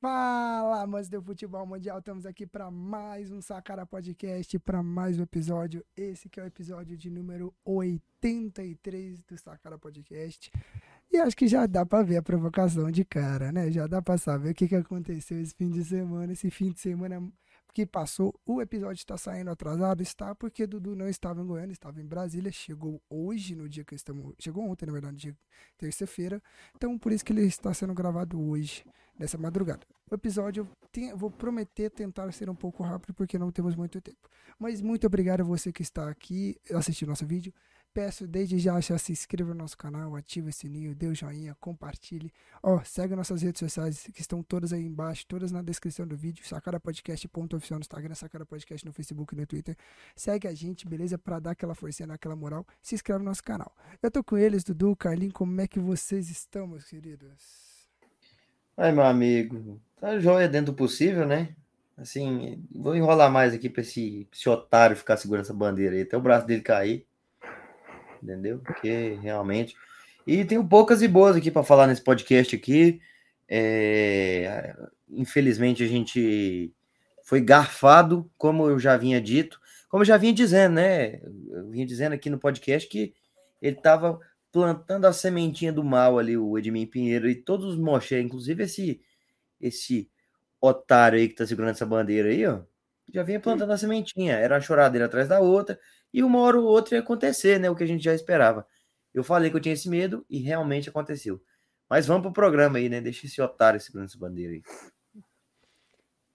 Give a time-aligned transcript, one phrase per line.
[0.00, 5.24] Fala, amantes do futebol mundial, estamos aqui para mais um Sacara Podcast, para mais um
[5.24, 5.84] episódio.
[5.96, 10.52] Esse que é o episódio de número 83 do Sacara Podcast.
[11.10, 13.72] E acho que já dá para ver a provocação de cara, né?
[13.72, 16.32] Já dá para saber o que, que aconteceu esse fim de semana.
[16.32, 17.20] Esse fim de semana
[17.72, 22.00] que passou, o episódio está saindo atrasado, está porque Dudu não estava em Goiânia, estava
[22.00, 24.34] em Brasília, chegou hoje, no dia que estamos.
[24.38, 25.36] Chegou ontem, na verdade,
[25.76, 26.42] terça-feira.
[26.74, 28.84] Então, por isso que ele está sendo gravado hoje
[29.18, 29.86] nessa madrugada.
[30.10, 34.28] O episódio, tem, vou prometer tentar ser um pouco rápido porque não temos muito tempo.
[34.58, 37.52] Mas muito obrigado a você que está aqui assistindo nosso vídeo.
[37.92, 41.56] Peço desde já, já se inscreva no nosso canal, ative o sininho, dê o joinha,
[41.58, 42.32] compartilhe.
[42.62, 46.46] Ó, segue nossas redes sociais que estão todas aí embaixo, todas na descrição do vídeo.
[46.46, 49.76] Sacada Podcast.oficial no Instagram, Sacada Podcast no Facebook e no Twitter.
[50.14, 51.18] Segue a gente, beleza?
[51.18, 52.64] Pra dar aquela forcinha, aquela moral.
[52.80, 53.74] Se inscreve no nosso canal.
[54.00, 57.88] Eu tô com eles, Dudu, Carlinhos, como é que vocês estão, meus queridos?
[58.76, 61.56] Ai, meu amigo, tá joia dentro do possível, né?
[61.96, 66.16] Assim, vou enrolar mais aqui pra esse, esse otário ficar segurando essa bandeira aí, até
[66.16, 67.07] o braço dele cair.
[68.22, 68.58] Entendeu?
[68.58, 69.74] Porque realmente.
[70.26, 73.00] E tenho poucas e boas aqui para falar nesse podcast aqui.
[73.48, 74.76] É...
[75.08, 76.72] Infelizmente a gente
[77.24, 81.20] foi garfado, como eu já vinha dito, como eu já vinha dizendo, né?
[81.50, 83.14] Eu vinha dizendo aqui no podcast que
[83.60, 84.18] ele estava
[84.52, 89.00] plantando a sementinha do mal ali, o Edmir Pinheiro e todos os mochés, inclusive esse
[89.60, 90.08] esse
[90.60, 92.60] otário aí que tá segurando essa bandeira aí, ó,
[93.12, 95.78] já vinha plantando a sementinha, era uma choradeira atrás da outra,
[96.12, 98.66] e uma hora ou outra ia acontecer, né, o que a gente já esperava.
[99.12, 101.40] Eu falei que eu tinha esse medo e realmente aconteceu.
[101.88, 104.62] Mas vamos pro programa aí, né, deixa esse otário segurando essa bandeira aí.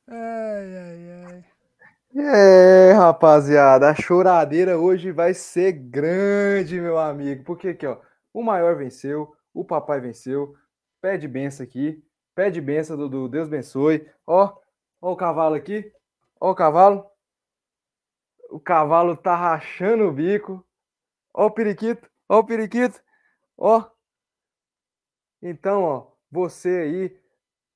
[0.07, 1.45] Ai, ai, ai.
[2.15, 7.43] É, rapaziada, a choradeira hoje vai ser grande, meu amigo.
[7.43, 7.99] Porque aqui, ó,
[8.31, 10.55] o maior venceu, o papai venceu.
[11.01, 12.03] Pede benção aqui,
[12.35, 14.07] pede benção do, do Deus abençoe.
[14.27, 14.53] Ó,
[15.01, 15.91] ó o cavalo aqui,
[16.39, 17.03] ó o cavalo.
[18.53, 20.63] O cavalo tá rachando o bico.
[21.33, 23.01] Ó o periquito, ó o periquito.
[23.57, 23.83] Ó.
[25.41, 27.19] Então, ó, você aí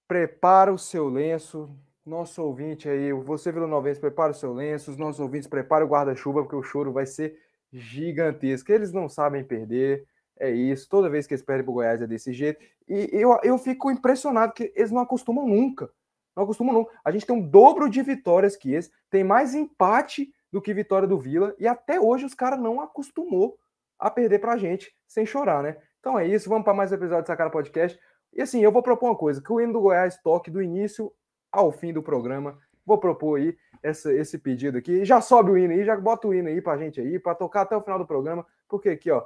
[0.07, 1.67] prepara o seu lenço,
[2.05, 5.88] nosso ouvinte aí, você Vila Novense, prepara o seu lenço, os nossos ouvintes prepara o
[5.88, 7.39] guarda-chuva, porque o choro vai ser
[7.73, 8.71] gigantesco.
[8.71, 10.05] Eles não sabem perder,
[10.39, 10.88] é isso.
[10.88, 12.63] Toda vez que eles perdem pro Goiás é desse jeito.
[12.88, 15.89] E eu, eu fico impressionado que eles não acostumam nunca.
[16.35, 16.91] Não acostumam nunca.
[17.03, 21.07] A gente tem um dobro de vitórias que esse, tem mais empate do que vitória
[21.07, 23.59] do Vila, e até hoje os caras não acostumou
[24.00, 25.78] a perder pra gente sem chorar, né?
[26.00, 28.00] Então é isso, vamos para mais um episódio do Sacana Podcast.
[28.34, 31.13] E assim, eu vou propor uma coisa, que o hino do Goiás toque do início
[31.51, 32.57] ao fim do programa.
[32.84, 35.06] Vou propor aí essa, esse pedido aqui.
[35.06, 37.62] Já sobe o hino aí, já bota o hino aí pra gente aí, para tocar
[37.62, 39.24] até o final do programa, porque aqui, ó,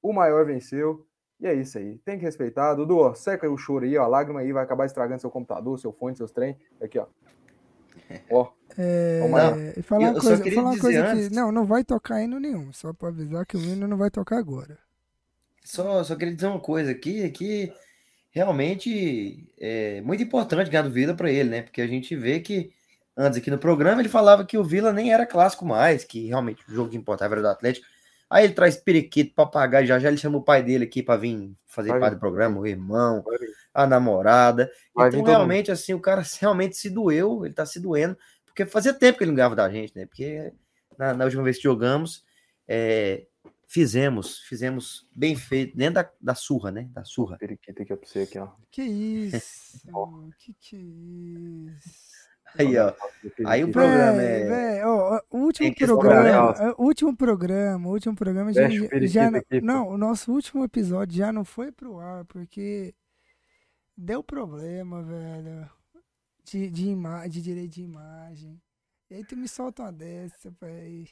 [0.00, 1.06] o maior venceu.
[1.38, 1.98] E é isso aí.
[1.98, 2.74] Tem que respeitar.
[2.74, 4.04] Dudu, ó, seca o choro aí, ó.
[4.04, 6.56] A lágrima aí vai acabar estragando seu computador, seu fone, seus trem.
[6.80, 7.06] Aqui, ó.
[8.30, 8.48] Ó.
[8.78, 11.28] É, não, falar uma coisa, falar uma coisa antes...
[11.28, 14.10] que não, não vai tocar hino nenhum, só para avisar que o hino não vai
[14.10, 14.78] tocar agora.
[15.64, 17.72] Só, só queria dizer uma coisa aqui, que
[18.30, 21.62] realmente é muito importante ganhar do Vila para ele, né?
[21.62, 22.72] Porque a gente vê que
[23.16, 26.62] antes aqui no programa ele falava que o Vila nem era clássico mais, que realmente
[26.68, 27.86] o jogo que importava era do Atlético.
[28.30, 31.52] Aí ele traz periquito, papagaio, já já ele chama o pai dele aqui para vir
[31.66, 33.24] fazer parte do programa, o irmão,
[33.74, 34.70] a namorada.
[34.94, 38.94] Vai então realmente assim, o cara realmente se doeu, ele tá se doendo, porque fazia
[38.94, 40.06] tempo que ele não ganhava da gente, né?
[40.06, 40.52] Porque
[40.96, 42.24] na, na última vez que jogamos,
[42.68, 43.26] é,
[43.66, 46.88] fizemos, fizemos bem feito, dentro da, da surra, né?
[46.92, 47.36] Da surra.
[47.36, 48.48] Periquito aqui pra você aqui, ó.
[48.70, 49.80] Que isso?
[50.38, 52.19] que que é isso?
[52.58, 52.92] Aí, ó.
[53.46, 54.44] Aí o programa é.
[54.44, 58.68] Véi, ó, o último programa, o é, último programa, o último programa já,
[59.02, 59.30] já
[59.62, 62.94] não, o nosso último episódio já não foi pro ar porque
[63.96, 65.70] deu problema, velho,
[66.44, 68.60] de, de, ima de direito de imagem.
[69.10, 71.06] E aí tu me solta uma dessa, velho.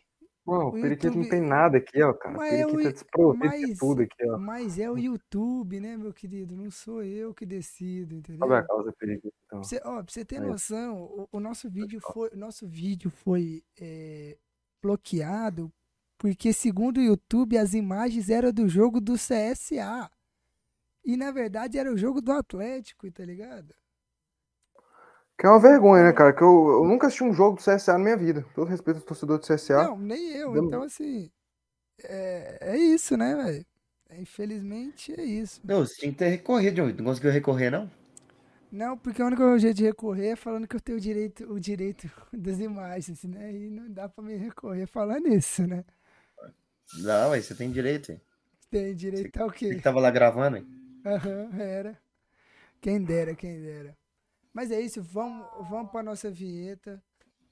[0.49, 1.23] Não, o periquito YouTube...
[1.23, 2.37] não tem nada aqui, ó, cara.
[2.37, 2.89] Mas o periquito é, o...
[2.89, 4.39] é desprovido de tudo aqui, ó.
[4.39, 6.57] Mas é o YouTube, né, meu querido?
[6.57, 8.41] Não sou eu que decido, entendeu?
[8.41, 9.61] Sabe a causa periquito, então.
[9.61, 13.63] Pra você, ó, pra você ter noção, o, o, nosso vídeo foi, nosso vídeo foi
[13.81, 14.37] é,
[14.83, 15.73] bloqueado
[16.19, 20.11] porque, segundo o YouTube, as imagens eram do jogo do CSA.
[21.05, 23.73] E, na verdade, era o jogo do Atlético, tá ligado?
[25.39, 26.33] Que é uma vergonha, né, cara?
[26.33, 28.45] Que eu, eu nunca assisti um jogo do CSA na minha vida.
[28.57, 29.85] Todo respeito ao torcedor do CSA.
[29.85, 30.57] Não, nem eu.
[30.57, 31.31] Então, assim.
[32.03, 33.67] É, é isso, né, velho?
[34.19, 35.61] Infelizmente é isso.
[35.65, 37.89] Não, você tinha que ter recorrido, Não conseguiu recorrer, não?
[38.71, 41.61] Não, porque o único jeito de recorrer é falando que eu tenho o direito, o
[41.61, 43.53] direito das imagens, né?
[43.53, 45.85] E não dá pra me recorrer falando isso, né?
[47.01, 48.11] Não, aí você tem direito.
[48.11, 48.21] Hein?
[48.71, 49.73] Tem direito você, ao quê?
[49.73, 50.67] Você tava lá gravando, hein?
[51.07, 51.99] Aham, uhum, era.
[52.81, 53.97] Quem dera, quem dera.
[54.59, 57.01] Mas é isso, vamos, vamos para nossa vinheta.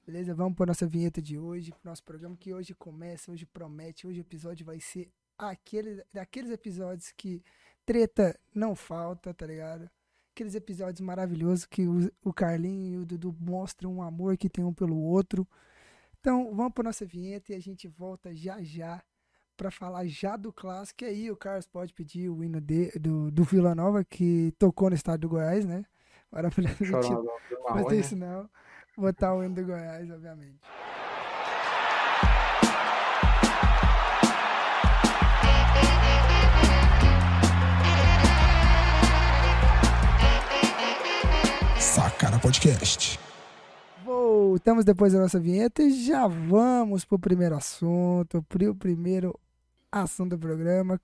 [0.05, 0.35] Beleza?
[0.35, 4.19] Vamos para nossa vinheta de hoje, pro nosso programa que hoje começa, hoje promete, hoje
[4.19, 5.09] o episódio vai ser
[5.39, 7.45] aquele, daqueles episódios que
[7.85, 9.89] treta não falta, tá ligado?
[10.35, 14.65] Aqueles episódios maravilhosos que o, o Carlinho e o Dudu mostram um amor que tem
[14.65, 15.47] um pelo outro.
[16.19, 19.01] Então, vamos para nossa vinheta e a gente volta já já
[19.57, 21.05] para falar já do clássico.
[21.05, 24.91] E aí o Carlos pode pedir o hino de, do, do Vila Nova, que tocou
[24.91, 25.85] no estado do Goiás, né?
[26.33, 26.85] Agora pra gente
[27.69, 28.49] fazer isso não.
[28.97, 30.61] Botar o hino do Goiás, obviamente.
[41.79, 43.19] Sacara Podcast.
[44.05, 49.39] Voltamos depois da nossa vinheta e já vamos pro primeiro assunto, pro primeiro
[49.91, 51.01] assunto do programa.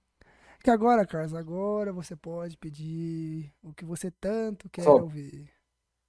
[0.62, 5.02] Que agora, Carlos, agora você pode pedir o que você tanto quer Sobe.
[5.02, 5.50] ouvir.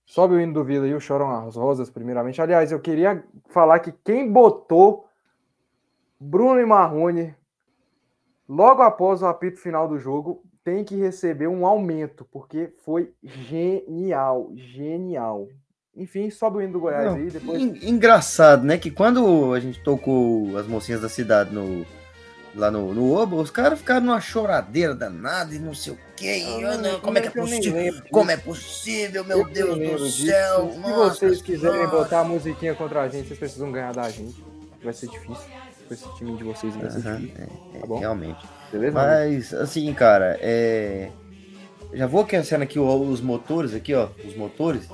[0.05, 2.39] Sobe o hino do Vila e o Choram as Rosas, primeiramente.
[2.39, 5.07] Aliás, eu queria falar que quem botou
[6.19, 7.33] Bruno e Marrone
[8.47, 14.51] logo após o apito final do jogo tem que receber um aumento, porque foi genial,
[14.55, 15.47] genial.
[15.95, 17.29] Enfim, sobe o hino do Goiás Não, aí.
[17.31, 17.83] Depois...
[17.83, 18.77] Engraçado, né?
[18.77, 21.85] Que quando a gente tocou as mocinhas da cidade no,
[22.55, 26.43] lá no, no Oba, os caras ficaram numa choradeira danada e não sei o quê.
[26.65, 28.01] Ah, não, como é que é possível?
[28.11, 30.71] Como é possível, meu Deus do céu?
[30.71, 31.95] Se vocês quiserem nossa.
[31.95, 34.43] botar a musiquinha contra a gente, vocês precisam ganhar da gente.
[34.83, 35.45] Vai ser difícil.
[35.87, 37.43] Com esse time de vocês vai ser difícil.
[37.75, 37.99] É, tá bom?
[37.99, 38.45] Realmente.
[38.71, 38.93] Beleza?
[38.93, 41.09] Mas, assim, cara, é.
[41.93, 44.09] Já vou aquecendo aqui os motores aqui, ó.
[44.25, 44.87] Os motores.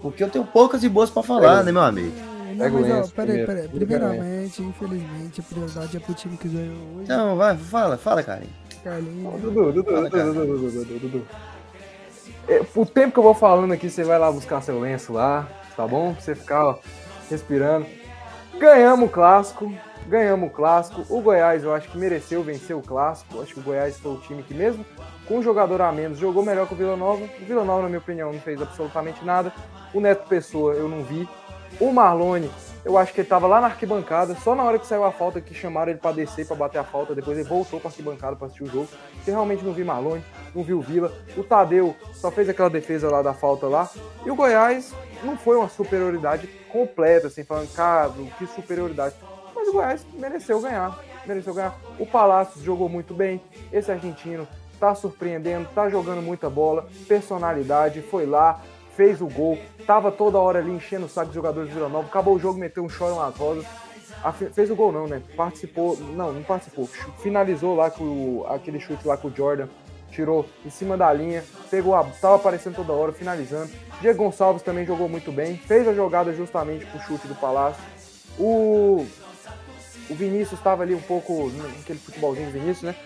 [0.00, 1.64] Porque eu tenho poucas e boas para falar, é.
[1.64, 2.37] né, meu amigo?
[2.58, 3.68] Não, mas, ó, peraí, peraí.
[3.68, 7.08] Primeiramente, infelizmente, a prioridade é pro time que ganhou hoje.
[7.08, 8.56] Não, vai, fala, fala, Carlinhos.
[8.82, 9.40] Carlinhos.
[9.40, 11.26] Dudu, Dudu, Dudu, Dudu, Dudu, Dudu.
[12.74, 15.46] O tempo que eu vou falando aqui, você vai lá buscar seu lenço lá,
[15.76, 16.14] tá bom?
[16.14, 16.78] Pra você ficar ó,
[17.30, 17.86] respirando.
[18.58, 19.72] Ganhamos o clássico,
[20.08, 21.04] ganhamos o clássico.
[21.08, 23.36] O Goiás, eu acho que mereceu vencer o clássico.
[23.36, 24.84] Eu acho que o Goiás foi o time que, mesmo
[25.26, 27.22] com um jogador a menos, jogou melhor que o Vila Nova.
[27.22, 29.52] O Vila Nova, na minha opinião, não fez absolutamente nada.
[29.94, 31.28] O Neto Pessoa, eu não vi.
[31.80, 32.50] O Marlone,
[32.84, 35.40] eu acho que ele tava lá na arquibancada, só na hora que saiu a falta
[35.40, 38.46] que chamaram ele para descer para bater a falta, depois ele voltou para arquibancada para
[38.46, 38.88] assistir o jogo.
[39.14, 41.12] Porque realmente não vi Marlone, não vi o Vila.
[41.36, 43.88] O Tadeu só fez aquela defesa lá da falta lá.
[44.26, 44.92] E o Goiás
[45.22, 49.14] não foi uma superioridade completa, assim, falando, cara, que superioridade.
[49.54, 51.78] Mas o Goiás mereceu ganhar, mereceu ganhar.
[51.96, 53.40] O Palácio jogou muito bem,
[53.72, 54.48] esse argentino
[54.80, 58.60] tá surpreendendo, tá jogando muita bola, personalidade, foi lá,
[58.98, 59.56] fez o gol,
[59.86, 62.58] tava toda hora ali enchendo o saco dos jogadores do Vila Nova, acabou o jogo,
[62.58, 63.64] meteu um choro nas rosas,
[64.52, 65.22] fez o gol não, né?
[65.36, 66.88] Participou, não, não participou,
[67.22, 69.68] finalizou lá com aquele chute lá com o Jordan,
[70.10, 73.70] tirou em cima da linha, pegou a, tava aparecendo toda hora, finalizando.
[74.00, 77.80] Diego Gonçalves também jogou muito bem, fez a jogada justamente pro chute do Palácio.
[78.36, 79.06] O,
[80.10, 82.96] o Vinícius estava ali um pouco naquele futebolzinho Vinícius, né?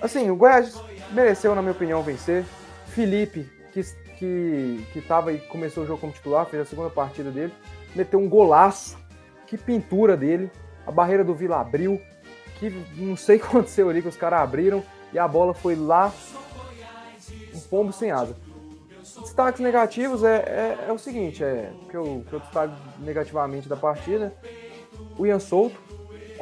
[0.00, 0.74] Assim, o Goiás
[1.12, 2.44] mereceu, na minha opinião, vencer.
[2.88, 3.80] Felipe, que
[4.22, 7.52] que, que tava e começou o jogo como titular, fez a segunda partida dele,
[7.92, 8.96] meteu um golaço.
[9.48, 10.48] Que pintura dele.
[10.86, 12.00] A barreira do Vila abriu.
[12.60, 15.74] Que não sei o que aconteceu ali, que os caras abriram e a bola foi
[15.74, 16.12] lá.
[17.52, 18.36] Um pombo sem asa.
[19.20, 23.76] Destaques negativos é, é, é o seguinte, é que eu, que eu destaco negativamente da
[23.76, 24.32] partida.
[25.18, 25.76] O Ian Souto,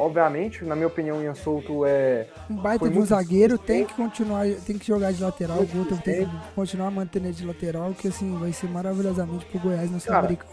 [0.00, 2.26] obviamente, na minha opinião, o Ian Souto é.
[2.48, 5.96] Um baita de um zagueiro, tem que continuar, tem que jogar de lateral, o Guto
[5.98, 10.50] tem que continuar mantendo de lateral, que assim, vai ser maravilhosamente pro Goiás na Sul-Americana.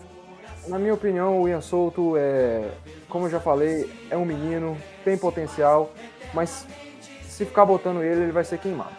[0.67, 2.71] Na minha opinião, o Ian Souto é,
[3.07, 5.93] como eu já falei, é um menino, tem potencial,
[6.33, 6.67] mas
[7.23, 8.95] se ficar botando ele, ele vai ser queimado.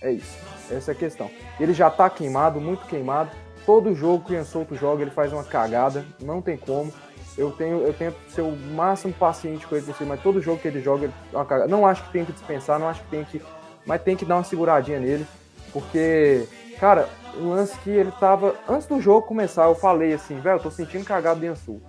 [0.00, 0.38] É isso.
[0.70, 1.30] Essa é a questão.
[1.60, 3.30] Ele já tá queimado, muito queimado.
[3.66, 6.90] Todo jogo que o Ian Souto joga, ele faz uma cagada, não tem como.
[7.36, 10.68] Eu tenho, eu tento ser o máximo paciente com ele possível, mas todo jogo que
[10.68, 13.42] ele joga, ele é não acho que tem que dispensar, não acho que tem que.
[13.84, 15.26] Mas tem que dar uma seguradinha nele.
[15.72, 16.46] Porque,
[16.78, 18.54] cara, um lance que ele tava.
[18.68, 21.82] Antes do jogo começar, eu falei assim, velho, eu tô sentindo cagado de Ansul.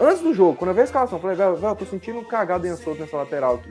[0.00, 2.62] Antes do jogo, quando eu vi a escalação, eu falei, velho, eu tô sentindo cagado
[2.62, 3.70] de Ansul nessa lateral aqui.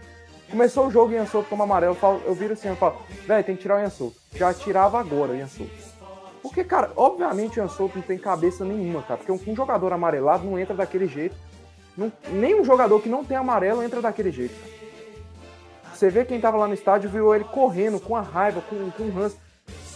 [0.51, 3.43] Começou o jogo, o Ian toma amarelo, eu, falo, eu viro assim, eu falo, velho,
[3.43, 5.47] tem que tirar o Ian Já tirava agora o Ian
[6.41, 9.19] porque, cara, obviamente o Ian não tem cabeça nenhuma, cara.
[9.19, 11.35] Porque um, jogador amarelado não entra daquele jeito.
[11.97, 14.53] Não, nem um jogador que não tem amarelo entra daquele jeito.
[14.53, 14.77] Cara.
[15.93, 19.03] Você vê quem tava lá no estádio, viu ele correndo com a raiva, com, com
[19.03, 19.35] o Hans.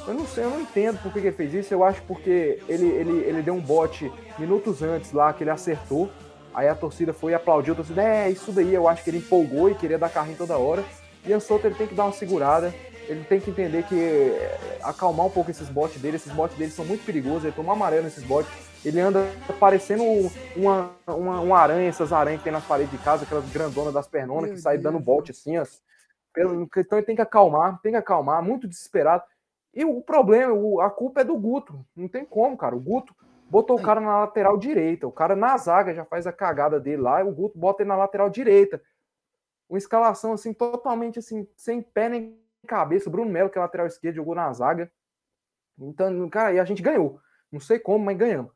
[0.08, 1.74] Eu não sei, eu não entendo por que ele fez isso.
[1.74, 6.10] Eu acho porque ele, ele, ele deu um bote minutos antes lá, que ele acertou.
[6.54, 7.74] Aí a torcida foi e aplaudiu.
[7.74, 8.74] A torcida, é, isso daí.
[8.74, 10.84] Eu acho que ele empolgou e queria dar carrinho toda hora.
[11.26, 12.74] Ian Souto ele tem que dar uma segurada
[13.12, 16.16] Ele tem que entender que é, acalmar um pouco esses botes dele.
[16.16, 17.44] Esses botes dele são muito perigosos.
[17.44, 18.50] Ele toma amarelo nesses botes.
[18.86, 19.26] Ele anda
[19.60, 20.02] parecendo
[20.56, 24.08] uma, uma, uma aranha, essas aranhas que tem nas paredes de casa, aquelas grandonas das
[24.08, 25.56] pernonas Meu que sai dando bote assim.
[26.34, 29.24] Pelo- Então ele tem que acalmar, tem que acalmar, muito desesperado.
[29.74, 30.54] E o problema,
[30.86, 31.86] a culpa é do Guto.
[31.96, 32.76] Não tem como, cara.
[32.76, 33.14] O Guto
[33.50, 35.06] botou o cara na lateral direita.
[35.06, 37.98] O cara na zaga já faz a cagada dele lá, o Guto bota ele na
[37.98, 38.82] lateral direita.
[39.70, 43.10] Uma escalação assim, totalmente assim, sem pé nem cabeça.
[43.10, 44.92] O Bruno Melo, que é lateral esquerdo, jogou na zaga.
[45.78, 47.20] Então, cara, e a gente ganhou.
[47.52, 48.52] Não sei como, mas ganhamos.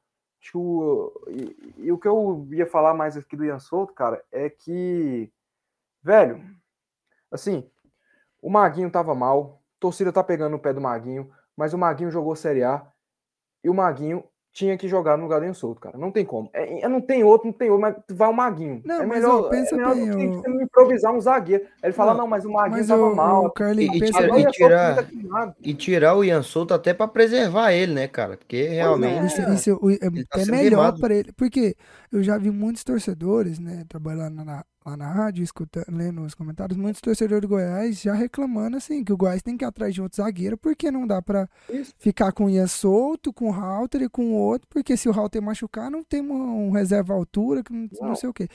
[0.53, 4.49] O, e, e o que eu ia falar mais aqui do Ian Souto, cara, é
[4.49, 5.31] que,
[6.03, 6.43] velho,
[7.31, 7.67] assim,
[8.41, 12.35] o Maguinho tava mal, torcida tá pegando no pé do Maguinho, mas o Maguinho jogou
[12.35, 12.85] Série A
[13.63, 14.23] e o Maguinho
[14.55, 15.97] tinha que jogar no lugar do Ian Souto, cara.
[15.97, 16.49] Não tem como.
[16.53, 18.81] É, é, não tem outro, não tem outro, mas vai o Maguinho.
[18.85, 21.65] Não, é mas, melhor, ó, pensa é melhor bem, do que você improvisar um zagueiro.
[21.83, 23.45] Aí ele fala, Não, não, mas o Maguinho Mas tava o, mal.
[23.47, 25.55] o Carlinhos, E- e pensa e tirar- tá queimado.
[25.61, 28.37] E tirar o Ian Souto até pra preservar ele, né, cara?
[28.37, 29.25] Porque realmente.
[29.27, 29.53] Isso, É.
[29.53, 30.09] isso o- é tá
[30.49, 30.99] melhor queimado.
[31.01, 31.33] para ele.
[31.33, 31.75] Porque
[32.09, 36.77] eu já vi muitos torcedores, né, trabalhando na, lá na rádio, escutando, lendo os comentários,
[36.77, 40.01] muitos torcedores do Goiás já reclamando assim, que o Goiás tem que ir atrás de
[40.01, 41.93] outro zagueiro, porque não dá pra Isso.
[41.97, 45.11] ficar com o Ian solto, com o Halter e com o outro, porque se o
[45.11, 48.47] Halter machucar, não tem um, um reserva altura, que não, não sei o quê.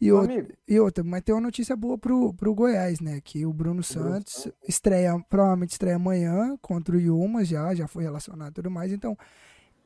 [0.00, 3.20] E, Meu amigo, e outra, mas tem uma notícia boa pro, pro Goiás, né?
[3.22, 4.52] Que o Bruno Santos Santos.
[4.68, 8.92] estreia, provavelmente estreia amanhã contra o Yuma, já, já foi relacionado e tudo mais.
[8.92, 9.16] Então,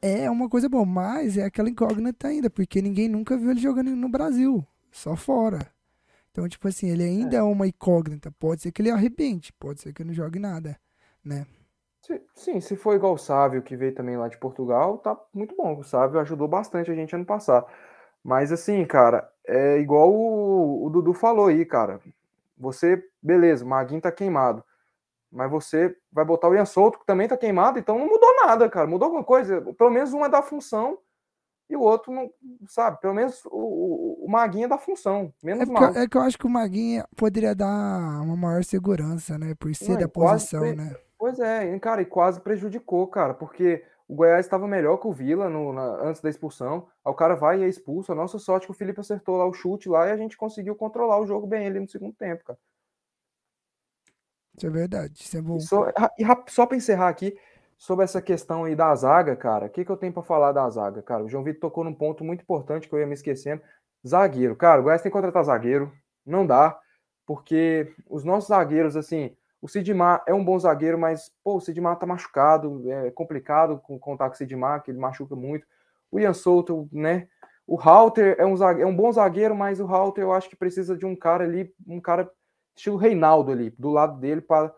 [0.01, 3.95] é uma coisa boa, mas é aquela incógnita ainda, porque ninguém nunca viu ele jogando
[3.95, 5.59] no Brasil, só fora.
[6.31, 8.31] Então, tipo assim, ele ainda é, uma incógnita.
[8.31, 10.79] Pode ser que ele arrebente, pode ser que ele não jogue nada,
[11.25, 11.47] né?
[12.35, 15.79] Sim, se for igual o Sávio, que veio também lá de Portugal, tá muito bom.
[15.79, 17.67] O Sávio ajudou bastante a gente ano passado.
[18.23, 22.01] Mas assim, cara, é igual o, o Dudu falou aí, cara.
[22.57, 24.65] Você, beleza, o Maguinho tá queimado.
[25.31, 28.69] Mas você vai botar o Ian Souto, que também tá queimado, então não mudou nada,
[28.69, 28.87] cara.
[28.87, 29.61] Mudou alguma coisa.
[29.75, 30.99] Pelo menos um é da função
[31.71, 32.29] e o outro não,
[32.67, 33.01] sabe?
[33.01, 35.33] Pelo menos o, o, é da função.
[35.43, 35.95] É, Menos porque, mal.
[35.95, 39.55] é que eu acho que o Maguinha poderia dar uma maior segurança, né?
[39.55, 40.97] Por ser Não, da posição, pre- né?
[41.17, 45.49] Pois é, cara, e quase prejudicou, cara, porque o Goiás estava melhor que o Vila
[45.49, 46.89] no- na- antes da expulsão.
[47.05, 48.11] Aí o cara vai e é expulso.
[48.11, 50.37] A nossa sorte é que o Felipe acertou lá o chute lá e a gente
[50.37, 52.59] conseguiu controlar o jogo bem ali no segundo tempo, cara.
[54.57, 55.57] Isso é verdade, isso é bom.
[55.57, 55.87] E só,
[56.19, 57.37] e só para encerrar aqui,
[57.81, 60.69] sobre essa questão aí da zaga, cara, o que, que eu tenho para falar da
[60.69, 61.25] zaga, cara?
[61.25, 63.63] O João Vitor tocou num ponto muito importante que eu ia me esquecendo.
[64.07, 64.55] Zagueiro.
[64.55, 65.91] Cara, o Goiás tem que contratar zagueiro.
[66.25, 66.79] Não dá,
[67.27, 71.97] porque os nossos zagueiros, assim, o Sidmar é um bom zagueiro, mas, pô, o Sidmar
[71.99, 75.67] tá machucado, é complicado com- contar com o Sidmar, que ele machuca muito.
[76.11, 77.29] O Ian Souto, né?
[77.67, 80.57] O Halter é um, zague- é um bom zagueiro, mas o Halter eu acho que
[80.57, 82.31] precisa de um cara ali, um cara
[82.77, 84.71] estilo Reinaldo ali, do lado dele para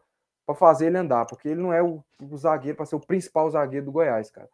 [0.55, 3.87] fazer ele andar, porque ele não é o, o zagueiro para ser o principal zagueiro
[3.87, 4.49] do Goiás, cara.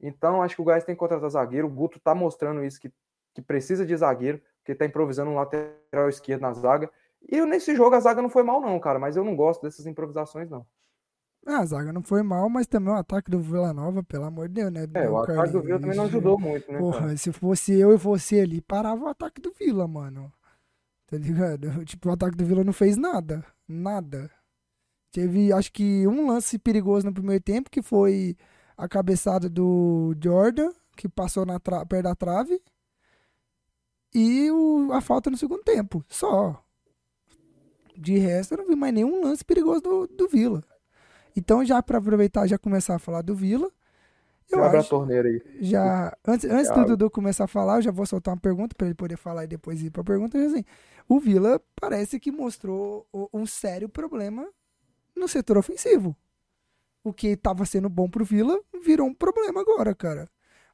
[0.00, 1.66] Então, acho que o Goiás tem que contratar zagueiro.
[1.66, 2.90] O Guto tá mostrando isso, que,
[3.34, 6.90] que precisa de zagueiro, porque tá improvisando um lateral esquerdo na zaga.
[7.28, 9.86] E nesse jogo a zaga não foi mal, não, cara, mas eu não gosto dessas
[9.86, 10.66] improvisações, não.
[11.46, 14.48] Ah, a zaga não foi mal, mas também o ataque do Vila Nova, pelo amor
[14.48, 14.86] de Deus, né?
[14.94, 16.78] É, o ataque do Vila também não ajudou muito, né?
[16.78, 17.16] Porra, cara?
[17.16, 20.32] se fosse eu e você ali, parava o ataque do Vila, mano.
[21.06, 21.68] Tá ligado?
[21.84, 23.44] Tipo, o ataque do Vila não fez nada.
[23.66, 24.30] Nada.
[25.12, 28.36] Teve, acho que, um lance perigoso no primeiro tempo, que foi
[28.76, 32.60] a cabeçada do Jordan, que passou na perto da trave.
[34.14, 36.04] E o- a falta no segundo tempo.
[36.08, 36.62] Só.
[37.96, 40.64] De resto, eu não vi mais nenhum lance perigoso do, do Vila.
[41.36, 43.70] Então, já para aproveitar já começar a falar do Vila,
[44.50, 45.40] eu Abre a acho, torneira aí.
[45.60, 46.84] já antes, antes do.
[46.84, 49.48] Dudu começar a falar, eu já vou soltar uma pergunta para ele poder falar e
[49.48, 50.38] depois ir para a pergunta.
[50.38, 50.64] Assim,
[51.08, 54.48] o Vila parece que mostrou um sério problema
[55.20, 56.16] no setor ofensivo.
[57.04, 60.28] O que estava sendo bom pro Vila virou um problema agora, cara.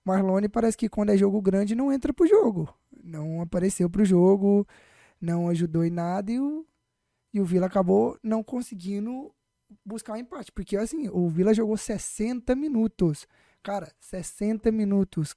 [0.04, 2.72] Marlone parece que quando é jogo grande não entra pro jogo.
[3.02, 4.66] Não apareceu pro jogo,
[5.20, 6.64] não ajudou em nada e o,
[7.34, 9.32] e o Vila acabou não conseguindo
[9.84, 10.52] buscar o empate.
[10.52, 13.26] Porque assim, o Vila jogou 60 minutos.
[13.62, 15.34] Cara, 60 minutos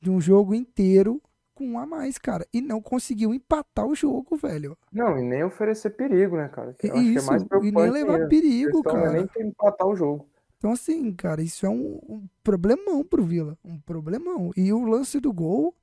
[0.00, 1.20] de um jogo inteiro
[1.58, 2.46] com um a mais, cara.
[2.52, 4.78] E não conseguiu empatar o jogo, velho.
[4.92, 6.70] Não, e nem oferecer perigo, né, cara?
[6.70, 9.12] Eu que é Isso, mais e nem levar perigo, é cara.
[9.12, 10.26] nem empatar o jogo.
[10.56, 13.58] Então, assim, cara, isso é um, um problemão pro Vila.
[13.64, 14.50] Um problemão.
[14.56, 15.74] E o lance do gol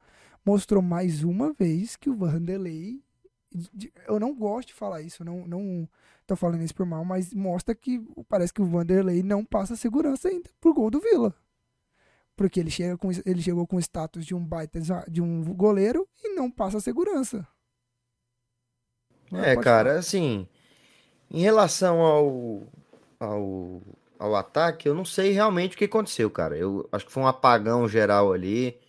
[0.45, 3.01] mostrou mais uma vez que o Vanderlei.
[3.73, 5.87] de- Eu não gosto de falar isso, não, não
[6.27, 10.27] tô falando isso por mal, mas mostra que parece que o Vanderlei não passa segurança
[10.27, 11.33] ainda pro gol do Vila.
[12.35, 16.07] Porque ele, chega com, ele chegou com o status de um baita de um goleiro
[16.23, 17.47] e não passa segurança.
[19.31, 20.47] É, cara, assim,
[21.31, 22.67] em relação ao,
[23.19, 23.81] ao,
[24.19, 26.57] ao ataque, eu não sei realmente o que aconteceu, cara.
[26.57, 28.79] Eu acho que foi um apagão geral ali.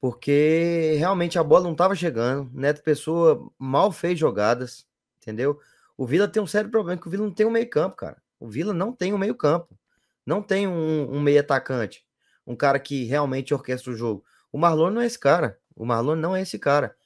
[0.00, 2.50] Porque realmente a bola não estava chegando.
[2.54, 4.86] Neto Pessoa mal fez jogadas,
[5.18, 5.60] entendeu?
[5.96, 8.16] O Vila tem um sério problema, que o Vila não tem um meio-campo, cara.
[8.38, 9.78] O Vila não tem um meio-campo.
[10.24, 12.02] Não tem um, um meio atacante.
[12.50, 14.24] Um cara que realmente orquestra o jogo.
[14.50, 15.56] O Marlone não é esse cara.
[15.76, 16.96] O Marlone não é esse cara.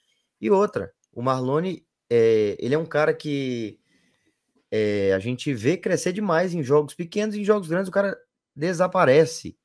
[0.41, 3.79] E outra, o Marlone, é, ele é um cara que
[4.71, 8.19] é, a gente vê crescer demais em jogos pequenos em jogos grandes o cara
[8.57, 9.59] desaparece.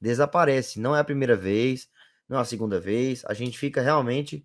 [0.00, 0.80] Desaparece.
[0.80, 1.88] Não é a primeira vez,
[2.28, 3.22] não é a segunda vez.
[3.26, 4.44] A gente fica realmente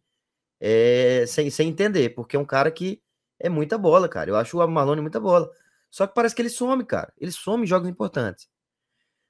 [0.60, 3.02] é, sem, sem entender, porque é um cara que
[3.40, 4.30] é muita bola, cara.
[4.30, 5.50] Eu acho o Marlone muita bola.
[5.90, 7.12] Só que parece que ele some, cara.
[7.18, 8.48] Ele some em jogos importantes.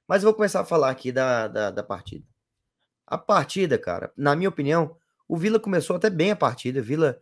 [0.08, 2.24] Mas eu vou começar a falar aqui da, da, da partida.
[3.06, 4.96] A partida, cara, na minha opinião,
[5.28, 6.80] o Vila começou até bem a partida.
[6.82, 7.18] Vila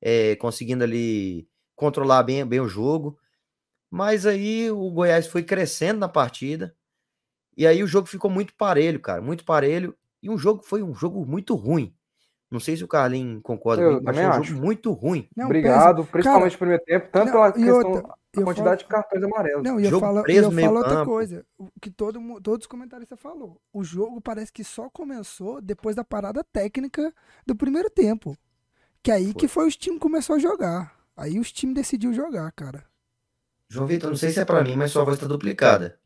[0.00, 3.18] é, conseguindo ali controlar bem, bem o jogo.
[3.90, 6.74] Mas aí o Goiás foi crescendo na partida.
[7.56, 9.22] E aí o jogo ficou muito parelho, cara.
[9.22, 9.96] Muito parelho.
[10.22, 11.94] E um jogo foi um jogo muito ruim.
[12.50, 14.44] Não sei se o Carlinhos concorda Eu comigo, mas foi um acho.
[14.44, 15.28] jogo muito ruim.
[15.36, 18.42] Não, Obrigado, pensa- principalmente cara, no primeiro tempo, tanto não, pela e questão, outra, a
[18.42, 19.62] eu quantidade falo- de cartões amarelos.
[19.62, 21.10] Não, e eu falo, e preso eu falo outra campo.
[21.10, 23.60] coisa, o que todo, todos os comentaristas falou.
[23.72, 27.12] O jogo parece que só começou depois da parada técnica
[27.46, 28.36] do primeiro tempo.
[29.02, 30.96] Que aí que foi os times começou a jogar.
[31.16, 32.84] Aí os times decidiu jogar, cara.
[33.68, 35.98] João Vitor, não sei se é pra mim, mas sua voz tá duplicada.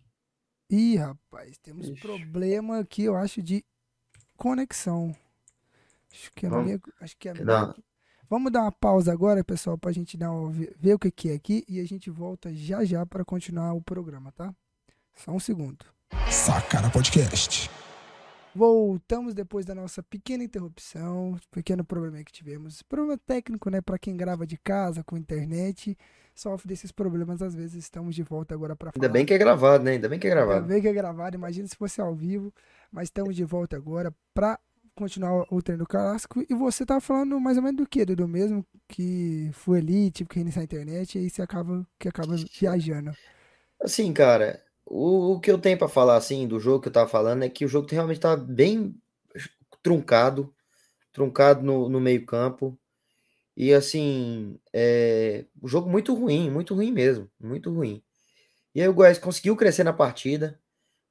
[0.71, 2.01] Ih, rapaz, temos Ixi.
[2.01, 3.65] problema aqui, eu acho, de
[4.37, 5.15] conexão.
[6.13, 7.75] Acho que é a Vamos- minha, acho que é a minha-
[8.31, 11.35] Vamos dar uma pausa agora, pessoal, pra gente dar uma, ver, o que que é
[11.35, 14.55] aqui e a gente volta já já pra continuar o programa, tá?
[15.13, 15.85] Só um segundo.
[16.31, 17.69] Sacana Podcast.
[18.55, 22.83] Voltamos depois da nossa pequena interrupção, pequeno problema que tivemos.
[22.83, 23.81] Problema técnico, né?
[23.81, 25.99] Para quem grava de casa, com internet,
[26.33, 27.43] sofre desses problemas.
[27.43, 29.05] Às vezes estamos de volta agora para falar.
[29.05, 29.91] Ainda bem que é gravado, né?
[29.91, 30.67] Ainda bem que é Ainda gravado.
[30.69, 32.55] bem que é gravado, imagina se fosse ao vivo.
[32.93, 34.57] Mas estamos de volta agora para
[35.01, 36.45] continuar o treino clássico.
[36.49, 38.29] E você tava falando mais ou menos do que, Dudu?
[38.29, 42.37] Mesmo que foi ali, tipo, que iniciar a internet, e aí você acaba, que acaba
[42.59, 43.13] viajando.
[43.83, 47.09] Assim, cara, o, o que eu tenho pra falar, assim, do jogo que eu tava
[47.09, 48.95] falando é que o jogo realmente tá bem
[49.83, 50.55] truncado,
[51.13, 52.79] truncado no, no meio campo.
[53.57, 58.03] E, assim, é, o jogo muito ruim, muito ruim mesmo, muito ruim.
[58.75, 60.61] E aí o Goiás conseguiu crescer na partida,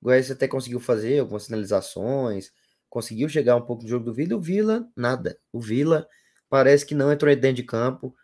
[0.02, 2.52] o Goiás até conseguiu fazer algumas sinalizações,
[2.90, 5.40] conseguiu chegar um pouco no jogo do Vila, e o Vila, nada.
[5.52, 6.08] O Vila
[6.50, 8.16] parece que não entrou dentro de campo.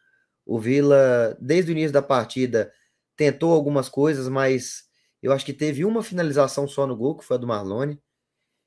[0.45, 2.71] O Vila, desde o início da partida,
[3.15, 4.85] tentou algumas coisas, mas
[5.21, 8.01] eu acho que teve uma finalização só no gol, que foi a do Marlone.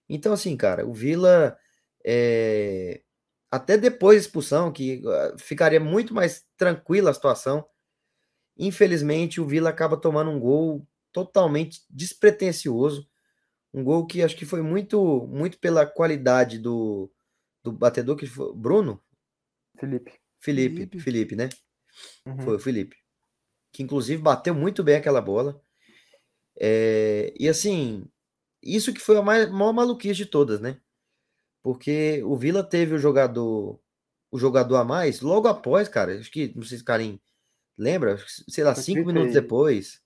[0.09, 1.57] Então, assim, cara, o Vila,
[2.05, 3.03] é,
[3.51, 7.67] até depois da expulsão, que ah, ficaria muito mais tranquila a situação,
[8.57, 13.09] infelizmente o Vila acaba tomando um gol totalmente despretensioso,
[13.73, 17.11] um gol que acho que foi muito, muito pela qualidade do,
[17.63, 19.03] do batedor, que foi Bruno?
[19.79, 20.13] Felipe.
[20.41, 21.01] Felipe, Felipe.
[21.01, 21.49] Felipe, né?
[22.27, 22.41] Uhum.
[22.41, 22.97] Foi o Felipe.
[23.73, 25.61] Que inclusive bateu muito bem aquela bola.
[26.61, 28.05] É, e assim,
[28.63, 30.81] isso que foi a mais, maior maluquice de todas, né?
[31.63, 33.81] Porque o Vila teve o jogador
[34.31, 36.19] o jogador a mais logo após, cara.
[36.19, 37.21] Acho que, não sei se o Karim
[37.77, 39.43] lembra, sei lá, Foi cinco minutos aí.
[39.43, 40.03] depois.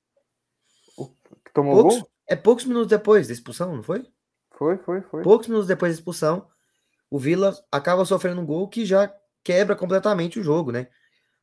[1.44, 2.11] Que tomou Poucos, gol?
[2.28, 4.06] É poucos minutos depois da expulsão, não foi?
[4.50, 5.22] Foi, foi, foi.
[5.22, 6.46] Poucos minutos depois da expulsão,
[7.10, 9.12] o Vila acaba sofrendo um gol que já
[9.44, 10.88] quebra completamente o jogo, né?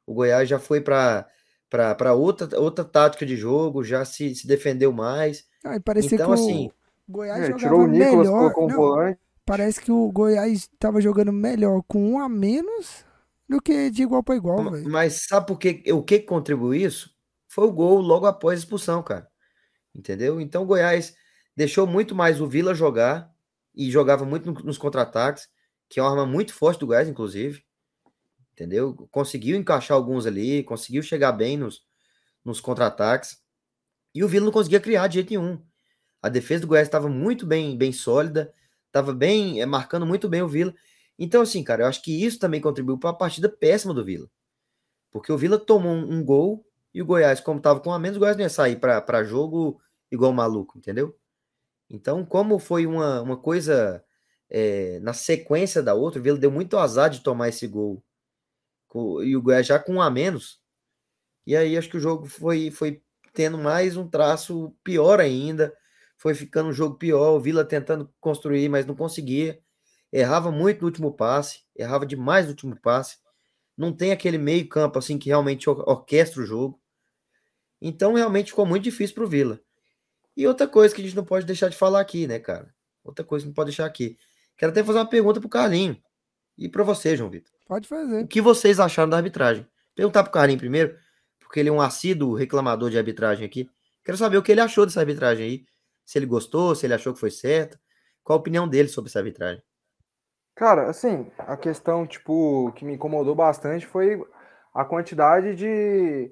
[0.06, 1.28] O Goiás já foi para
[1.70, 5.46] para outra, outra tática de jogo, já se, se defendeu mais.
[5.64, 6.72] Ah, e parecia Então, que o assim,
[7.08, 8.54] Goiás É, jogava tirou o Nicolas, melhor.
[8.68, 9.18] Não.
[9.46, 13.06] Parece que o Goiás estava jogando melhor com um a menos
[13.48, 14.90] do que de igual para igual, velho.
[14.90, 17.12] Mas sabe por que, o que contribuiu isso?
[17.48, 19.29] Foi o gol logo após a expulsão, cara.
[19.94, 20.40] Entendeu?
[20.40, 21.16] Então Goiás
[21.56, 23.34] deixou muito mais o Vila jogar
[23.76, 25.50] e jogava muito no- nos contra-ataques,
[25.90, 27.64] que é uma arma muito forte do Goiás, inclusive.
[28.54, 28.94] Entendeu?
[29.12, 31.84] Conseguiu encaixar alguns ali, conseguiu chegar bem nos,
[32.44, 33.42] nos contra-ataques.
[34.14, 35.64] E o Vila não conseguia criar de jeito nenhum.
[36.22, 38.54] A defesa do Goiás estava muito bem, bem sólida,
[38.88, 40.74] estava bem, é, marcando muito bem o Vila.
[41.18, 44.30] Então, assim, cara, eu acho que isso também contribuiu para a partida péssima do Vila.
[45.12, 48.18] Porque o Vila tomou um, um gol e o Goiás, como estava com a menos,
[48.18, 51.18] o Goiás não ia sair para jogo igual maluco, entendeu?
[51.90, 54.04] Então, como foi uma, uma coisa
[54.50, 58.04] é, na sequência da outra, o Vila deu muito azar de tomar esse gol.
[59.24, 60.60] E o Goiás já com um a menos.
[61.46, 65.76] E aí acho que o jogo foi, foi tendo mais um traço pior ainda.
[66.18, 67.36] Foi ficando um jogo pior.
[67.36, 69.60] O Vila tentando construir, mas não conseguia.
[70.12, 71.62] Errava muito no último passe.
[71.76, 73.18] Errava demais no último passe.
[73.80, 76.78] Não tem aquele meio campo assim que realmente or- orquestra o jogo.
[77.82, 79.58] Então, realmente ficou muito difícil pro Vila.
[80.36, 82.76] E outra coisa que a gente não pode deixar de falar aqui, né, cara?
[83.06, 84.18] Outra coisa que não pode deixar aqui.
[84.58, 85.98] Quero até fazer uma pergunta pro Carlinho.
[86.58, 87.54] E para você, João Vitor.
[87.66, 88.24] Pode fazer.
[88.24, 89.66] O que vocês acharam da arbitragem?
[89.96, 90.98] Perguntar pro Carlinho primeiro,
[91.40, 93.70] porque ele é um assíduo reclamador de arbitragem aqui.
[94.04, 95.66] Quero saber o que ele achou dessa arbitragem aí.
[96.06, 97.80] Se ele gostou, se ele achou que foi certo.
[98.24, 99.64] Qual a opinião dele sobre essa arbitragem?
[100.60, 104.22] Cara, assim, a questão, tipo, que me incomodou bastante foi
[104.74, 106.30] a quantidade de,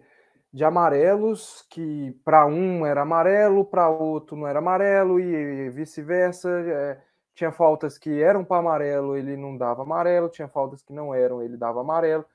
[0.51, 6.49] de amarelos que para um era amarelo, para outro não era amarelo e vice-versa.
[6.49, 6.97] É,
[7.33, 11.41] tinha faltas que eram para amarelo, ele não dava amarelo, tinha faltas que não eram,
[11.41, 12.25] ele dava amarelo.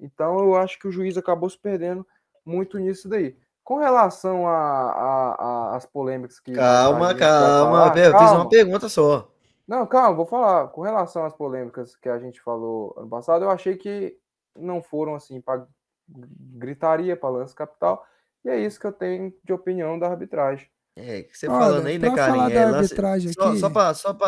[0.00, 2.06] Então eu acho que o juiz acabou se perdendo
[2.46, 3.36] muito nisso daí.
[3.64, 6.52] Com relação às polêmicas que.
[6.52, 8.28] Calma, calma, falar, eu calma.
[8.28, 9.28] fiz uma pergunta só.
[9.70, 10.66] Não, calma, vou falar.
[10.66, 14.16] Com relação às polêmicas que a gente falou ano passado, eu achei que
[14.58, 15.64] não foram assim para
[16.08, 18.04] gritaria, para lance capital.
[18.44, 20.68] E é isso que eu tenho de opinião da arbitragem.
[20.96, 22.50] É, que você Olha, falando aí, né, Carlinhos?
[22.50, 24.18] É, arbitragem só, só para só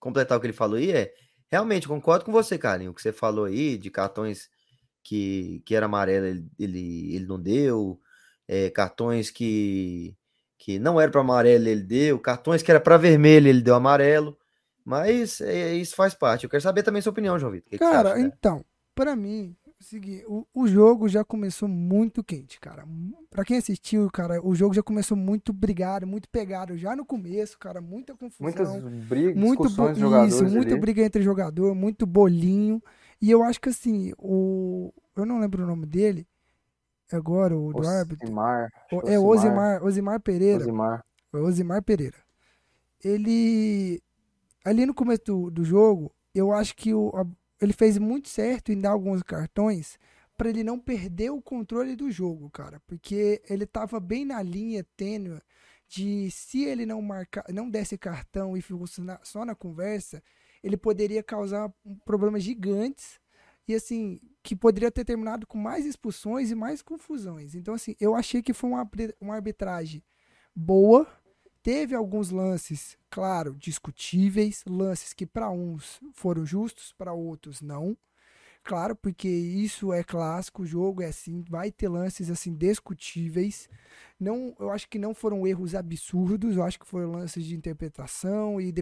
[0.00, 1.12] completar o que ele falou aí, é.
[1.50, 2.92] Realmente, concordo com você, Carlinhos.
[2.92, 4.48] O que você falou aí de cartões
[5.04, 8.00] que, que era amarelo, ele, ele, ele não deu.
[8.48, 10.16] É, cartões que,
[10.58, 12.18] que não era para amarelo, ele deu.
[12.18, 14.38] Cartões que era para vermelho, ele deu amarelo.
[14.84, 16.44] Mas é, isso faz parte.
[16.44, 17.70] Eu quero saber também sua opinião, João Vitor.
[17.70, 18.32] Que Cara, que acha, né?
[18.34, 18.64] então,
[18.94, 22.84] para mim, seguinte, o, o jogo já começou muito quente, cara.
[23.30, 27.58] Para quem assistiu, cara, o jogo já começou muito brigado, muito pegado já no começo,
[27.58, 28.44] cara, muita confusão.
[28.44, 32.82] Muitas brigas, muito discussões jogadores Isso, muita briga entre jogador, muito bolinho.
[33.20, 36.26] E eu acho que assim, o eu não lembro o nome dele
[37.12, 38.32] agora, o do árbitro.
[39.04, 40.62] É Osimar, Osimar Pereira.
[40.62, 41.04] Osimar.
[41.32, 42.16] Osimar Pereira.
[43.04, 44.00] Ele
[44.64, 47.26] ali no começo do, do jogo, eu acho que o, a,
[47.60, 49.98] ele fez muito certo em dar alguns cartões
[50.36, 54.84] para ele não perder o controle do jogo, cara, porque ele tava bem na linha
[54.96, 55.40] tênue
[55.88, 60.22] de se ele não marcar, não desse cartão e fosse na, só na conversa,
[60.62, 61.70] ele poderia causar
[62.04, 63.20] problemas gigantes
[63.68, 67.54] e assim que poderia ter terminado com mais expulsões e mais confusões.
[67.54, 70.02] Então assim, eu achei que foi uma, uma arbitragem
[70.54, 71.06] boa
[71.62, 77.96] Teve alguns lances, claro, discutíveis, lances que para uns foram justos, para outros não.
[78.64, 83.68] Claro, porque isso é clássico, o jogo é assim, vai ter lances assim discutíveis.
[84.18, 88.60] Não, eu acho que não foram erros absurdos, eu acho que foram lances de interpretação
[88.60, 88.72] e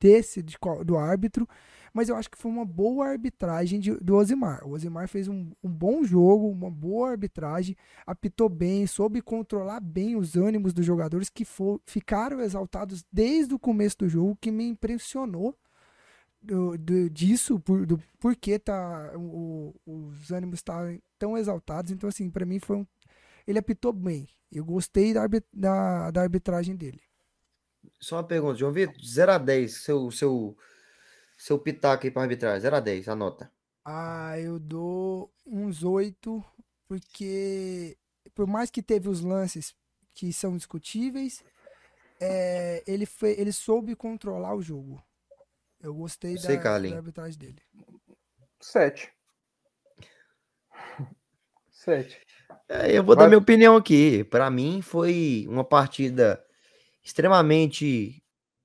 [0.00, 1.46] dependesse de do árbitro,
[1.92, 4.66] mas eu acho que foi uma boa arbitragem de, do Osimar.
[4.66, 10.16] O Osimar fez um, um, bom jogo, uma boa arbitragem, apitou bem, soube controlar bem
[10.16, 14.64] os ânimos dos jogadores que for, ficaram exaltados desde o começo do jogo, que me
[14.64, 15.56] impressionou
[16.40, 21.90] do, do, disso, por, do porquê tá, o, os ânimos estavam tão exaltados.
[21.90, 22.86] Então, assim, para mim foi um.
[23.46, 24.28] Ele apitou bem.
[24.50, 27.00] Eu gostei da, da, da arbitragem dele.
[28.00, 30.56] Só uma pergunta, João Vitor, 0 a 10, seu, seu,
[31.36, 33.52] seu pitaco aí para arbitragem, 0 a 10, anota.
[33.84, 36.42] Ah, eu dou uns 8,
[36.88, 37.98] porque
[38.34, 39.74] por mais que teve os lances
[40.14, 41.44] que são discutíveis,
[42.20, 45.02] é, ele, foi, ele soube controlar o jogo.
[45.82, 47.62] Eu gostei Sei, da, da arbitragem dele.
[48.60, 49.10] Sete.
[51.70, 52.20] Sete.
[52.68, 53.24] É, eu vou Vai.
[53.24, 54.24] dar minha opinião aqui.
[54.24, 56.42] Para mim foi uma partida
[57.10, 58.22] extremamente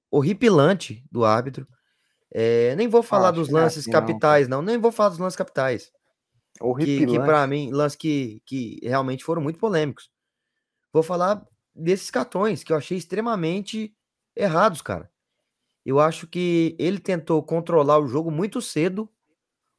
[0.10, 1.67] horripilante do árbitro.
[2.31, 4.58] É, nem vou falar dos é lances assim, capitais, não.
[4.58, 4.65] não.
[4.65, 5.91] Nem vou falar dos lances capitais.
[6.60, 7.05] Horripilante.
[7.05, 10.10] Que, que para mim, lances que, que realmente foram muito polêmicos.
[10.93, 13.93] Vou falar desses cartões que eu achei extremamente
[14.36, 15.10] errados, cara.
[15.86, 19.10] Eu acho que ele tentou controlar o jogo muito cedo,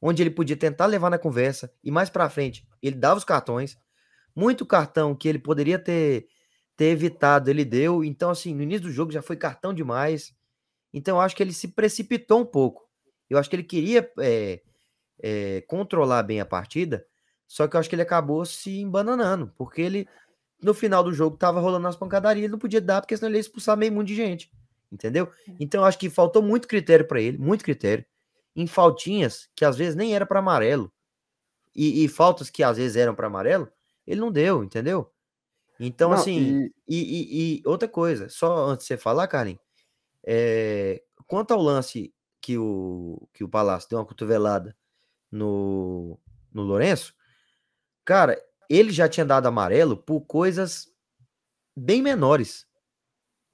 [0.01, 3.77] onde ele podia tentar levar na conversa e mais para frente ele dava os cartões,
[4.35, 6.27] muito cartão que ele poderia ter
[6.77, 8.03] ter evitado, ele deu.
[8.03, 10.33] Então assim, no início do jogo já foi cartão demais.
[10.93, 12.87] Então eu acho que ele se precipitou um pouco.
[13.29, 14.61] Eu acho que ele queria é,
[15.21, 17.05] é, controlar bem a partida,
[17.45, 20.07] só que eu acho que ele acabou se embananando, porque ele
[20.61, 23.37] no final do jogo tava rolando as pancadarias, ele não podia dar, porque senão ele
[23.37, 24.49] ia expulsar meio mundo de gente
[24.91, 25.31] entendeu?
[25.59, 28.05] Então acho que faltou muito critério para ele, muito critério,
[28.55, 30.91] em faltinhas que às vezes nem era para amarelo
[31.75, 33.69] e, e, faltas que às vezes eram para amarelo,
[34.05, 35.11] ele não deu, entendeu?
[35.79, 36.97] Então não, assim, e...
[36.97, 37.67] E, e...
[37.67, 39.59] outra coisa, só antes de você falar, Karim,
[40.25, 41.03] é...
[41.27, 44.75] quanto ao lance que o que o Palácio deu uma cotovelada
[45.31, 46.19] no
[46.53, 47.13] no Lourenço,
[48.03, 50.87] cara, ele já tinha dado amarelo por coisas
[51.75, 52.65] bem menores.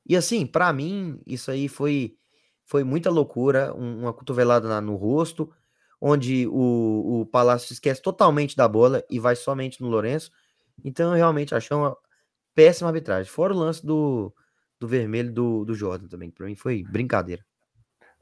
[0.05, 2.17] E assim, para mim, isso aí foi
[2.65, 5.53] foi muita loucura, um, uma cotovelada na, no rosto,
[5.99, 10.31] onde o, o Palácio esquece totalmente da bola e vai somente no Lourenço.
[10.83, 11.95] Então, eu realmente achei uma,
[12.55, 13.31] péssima arbitragem.
[13.31, 14.33] Fora o lance do,
[14.79, 17.43] do vermelho do, do Jordan também, que pra mim foi brincadeira.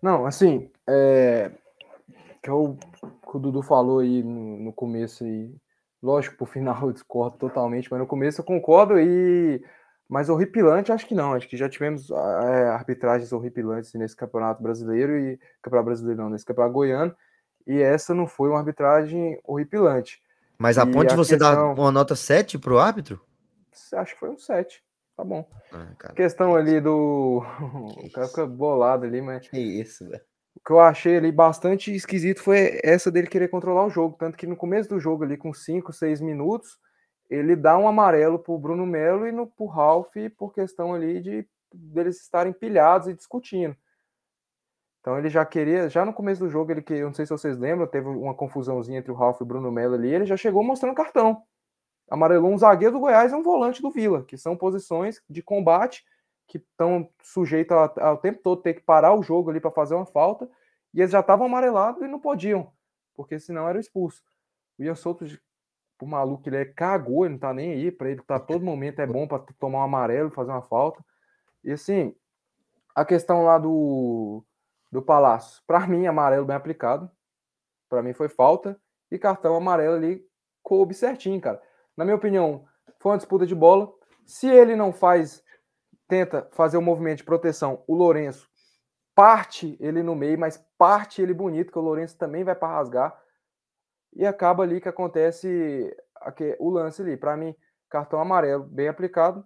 [0.01, 1.51] Não, assim, é,
[2.41, 5.53] que, eu, que o Dudu falou aí no, no começo aí,
[6.01, 9.63] lógico, pro final eu discordo totalmente, mas no começo eu concordo e
[10.11, 11.33] mas horripilante, acho que não.
[11.33, 16.43] Acho que já tivemos é, arbitragens horripilantes nesse campeonato brasileiro e campeonato brasileiro não, nesse
[16.43, 17.15] campeonato goiano.
[17.65, 20.21] E essa não foi uma arbitragem horripilante.
[20.57, 23.21] Mas a ponte você dá questão- uma nota 7 pro árbitro?
[23.93, 24.83] Acho que foi um 7.
[25.15, 25.47] Tá bom.
[25.71, 27.43] Ah, questão ali do.
[27.99, 30.23] Que o cara fica bolado ali, mas Que isso, velho.
[30.55, 34.15] o que eu achei ali bastante esquisito foi essa dele querer controlar o jogo.
[34.17, 36.79] Tanto que no começo do jogo, ali, com 5, 6 minutos,
[37.29, 41.47] ele dá um amarelo pro Bruno Melo e no, pro Ralf por questão ali de
[41.73, 43.75] deles estarem pilhados e discutindo.
[44.99, 47.31] Então ele já queria, já no começo do jogo, ele que eu não sei se
[47.31, 50.37] vocês lembram, teve uma confusãozinha entre o Ralf e o Bruno Melo ali, ele já
[50.37, 51.41] chegou mostrando cartão.
[52.11, 56.05] Amarelou um zagueiro do Goiás e um volante do Vila, que são posições de combate
[56.47, 59.95] que estão sujeitos a- ao tempo todo ter que parar o jogo ali para fazer
[59.95, 60.49] uma falta,
[60.93, 62.71] e eles já estavam amarelados e não podiam,
[63.15, 64.21] porque senão era expulso.
[64.77, 65.25] O Ian Souto,
[66.01, 68.99] o maluco, ele é cagou, ele não tá nem aí, para ele tá todo momento
[69.01, 71.03] é bom para tomar um amarelo, fazer uma falta.
[71.63, 72.15] E assim,
[72.95, 74.43] a questão lá do
[74.91, 77.09] do Palácio, para mim amarelo bem aplicado.
[77.89, 78.79] Para mim foi falta
[79.11, 80.25] e cartão amarelo ali
[80.63, 81.61] coube certinho, cara.
[82.01, 82.65] Na minha opinião,
[82.99, 83.87] foi uma disputa de bola.
[84.25, 85.43] Se ele não faz
[86.07, 88.49] tenta fazer o movimento de proteção, o Lourenço
[89.13, 93.15] parte ele no meio, mas parte ele bonito, que o Lourenço também vai para rasgar.
[94.15, 97.15] E acaba ali que acontece aque- o lance ali.
[97.15, 97.55] Para mim,
[97.87, 99.45] cartão amarelo, bem aplicado.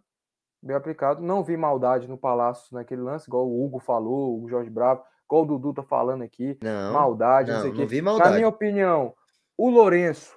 [0.64, 1.22] Bem aplicado.
[1.22, 5.44] Não vi maldade no Palácio naquele lance, igual o Hugo falou, o Jorge Bravo, igual
[5.44, 6.58] o Dudu tá falando aqui.
[6.64, 7.86] Não, maldade, não, não, sei o quê.
[8.30, 9.14] Na minha opinião,
[9.58, 10.34] o Lourenço,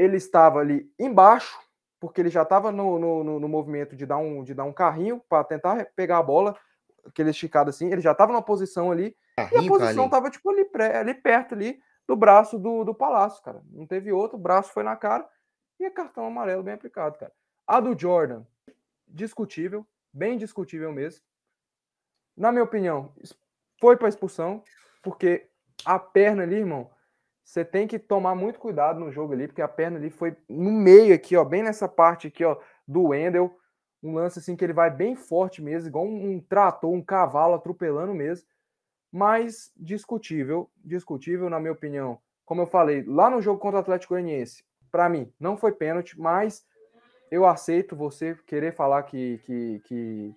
[0.00, 1.60] ele estava ali embaixo,
[2.00, 5.22] porque ele já estava no, no, no- movimento de dar um, de dar um carrinho
[5.28, 6.56] para tentar pegar a bola,
[7.04, 10.48] aquele esticado assim, ele já estava numa posição ali, e a Carrinho, posição estava tipo
[10.48, 13.62] ali, ali perto ali do braço do, do Palácio, cara.
[13.70, 15.28] Não teve outro, o braço foi na cara
[15.78, 17.32] e é cartão amarelo bem aplicado, cara.
[17.66, 18.42] A do Jordan,
[19.06, 21.22] discutível, bem discutível mesmo.
[22.34, 23.12] Na minha opinião,
[23.78, 24.64] foi para expulsão,
[25.02, 25.46] porque
[25.84, 26.90] a perna ali, irmão,
[27.50, 30.70] você tem que tomar muito cuidado no jogo ali, porque a perna ali foi no
[30.70, 33.58] meio aqui, ó, bem nessa parte aqui, ó, do Wendel.
[34.00, 37.54] Um lance assim que ele vai bem forte mesmo, igual um, um trator, um cavalo
[37.54, 38.46] atropelando mesmo.
[39.10, 42.20] Mas discutível, discutível, na minha opinião.
[42.46, 46.20] Como eu falei, lá no jogo contra o Atlético Goianiense, para mim, não foi pênalti,
[46.20, 46.64] mas
[47.32, 50.34] eu aceito você querer falar que, que, que,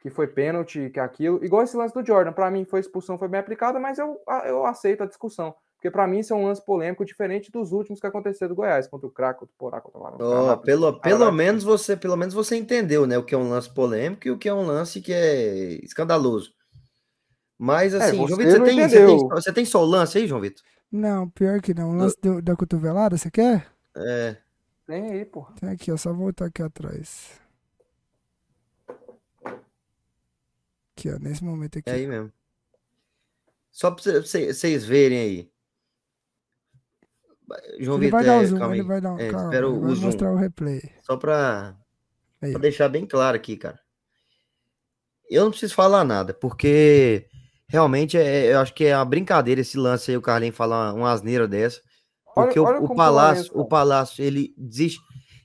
[0.00, 1.44] que foi pênalti, que aquilo.
[1.44, 4.64] Igual esse lance do Jordan, para mim foi expulsão, foi bem aplicada, mas eu, eu
[4.64, 5.54] aceito a discussão.
[5.84, 8.86] Porque para mim isso é um lance polêmico diferente dos últimos que aconteceram do Goiás,
[8.88, 10.16] contra o Crack, contra o Porá, contra o Varão.
[10.18, 13.68] Ó, pelo, pelo menos você, pelo menos você entendeu, né, o que é um lance
[13.68, 16.54] polêmico e o que é um lance que é escandaloso.
[17.58, 19.18] Mas assim, você João Vitor, você tem, você, entendeu.
[19.18, 20.64] tem, você tem só o lance aí, João Vitor?
[20.90, 21.90] Não, pior que não.
[21.90, 23.70] O lance do- da cotovelada, você quer?
[23.94, 24.38] É,
[24.86, 25.54] Tem aí, porra.
[25.60, 25.98] Tem aqui, ó.
[25.98, 27.38] Só voltar aqui atrás.
[30.96, 31.18] Aqui, ó.
[31.18, 31.90] Nesse momento aqui.
[31.90, 32.32] é aí mesmo.
[33.70, 35.53] Só pra cê- cê- vocês verem aí.
[37.78, 38.88] João ele Vitor, vai dar o é, zoom, calma ele aí.
[38.88, 39.18] vai dar um.
[39.18, 40.06] É, calma, espera ele o, vai o zoom.
[40.06, 40.80] mostrar o replay.
[41.02, 41.76] Só pra,
[42.40, 43.78] pra deixar bem claro aqui, cara.
[45.30, 47.26] Eu não preciso falar nada, porque
[47.68, 51.10] realmente é, eu acho que é uma brincadeira esse lance aí, o Carlinhos falar uma,
[51.10, 51.80] asneira dessa.
[52.36, 53.64] Olha- Porque o- olha o, o Palácio, o.
[53.66, 55.00] Palácio, ele desiste.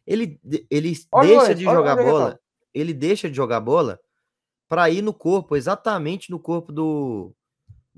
[0.06, 0.40] Ele,
[0.72, 2.40] ele Olha deixa de olha- jogar olha ele bola.
[2.74, 4.00] Ele deixa de jogar bola
[4.68, 7.34] para ir no corpo, exatamente no corpo do.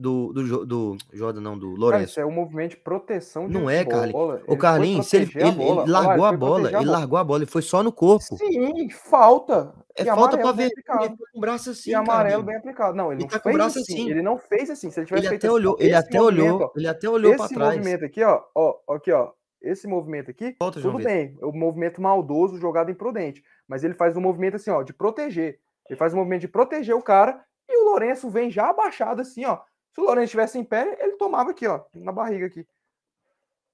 [0.01, 2.03] Do, do, do Jordan, não, do Cara, Lourenço.
[2.05, 4.15] isso é um movimento de proteção de Não é, Carlinhos.
[4.47, 7.51] O Ele Carlinhos, ele, ele- ele lá, largou a bola, ele largou a bola, ele
[7.51, 8.23] foi só no corpo.
[8.35, 9.73] Sim, falta.
[9.95, 10.67] É E falta pra ver.
[10.67, 11.03] aplicado.
[11.05, 12.45] Ele tá com o braço assim, E amarelo Carlinhos.
[12.45, 12.97] bem aplicado.
[12.97, 13.93] Não, ele, Ele não tá com o fez braço assim.
[13.93, 14.09] assim.
[14.09, 14.89] Ele não fez assim.
[14.89, 17.09] Se ele tivesse Ele feito até assim, olhou, ele esse até olhou, ó, ele até
[17.09, 17.77] olhou esse para trás.
[17.77, 22.01] movimento aqui, ó, ó, aqui, ó, esse movimento aqui, Volta, tudo bem, é um movimento
[22.01, 25.59] maldoso, jogado imprudente, mas ele faz um movimento assim, ó, de proteger.
[25.87, 29.45] Ele faz um movimento de proteger o cara e o Lourenço vem já abaixado assim,
[29.45, 29.59] ó.
[29.93, 32.65] Se o Lourenço estivesse em pé, ele tomava aqui, ó, na barriga aqui.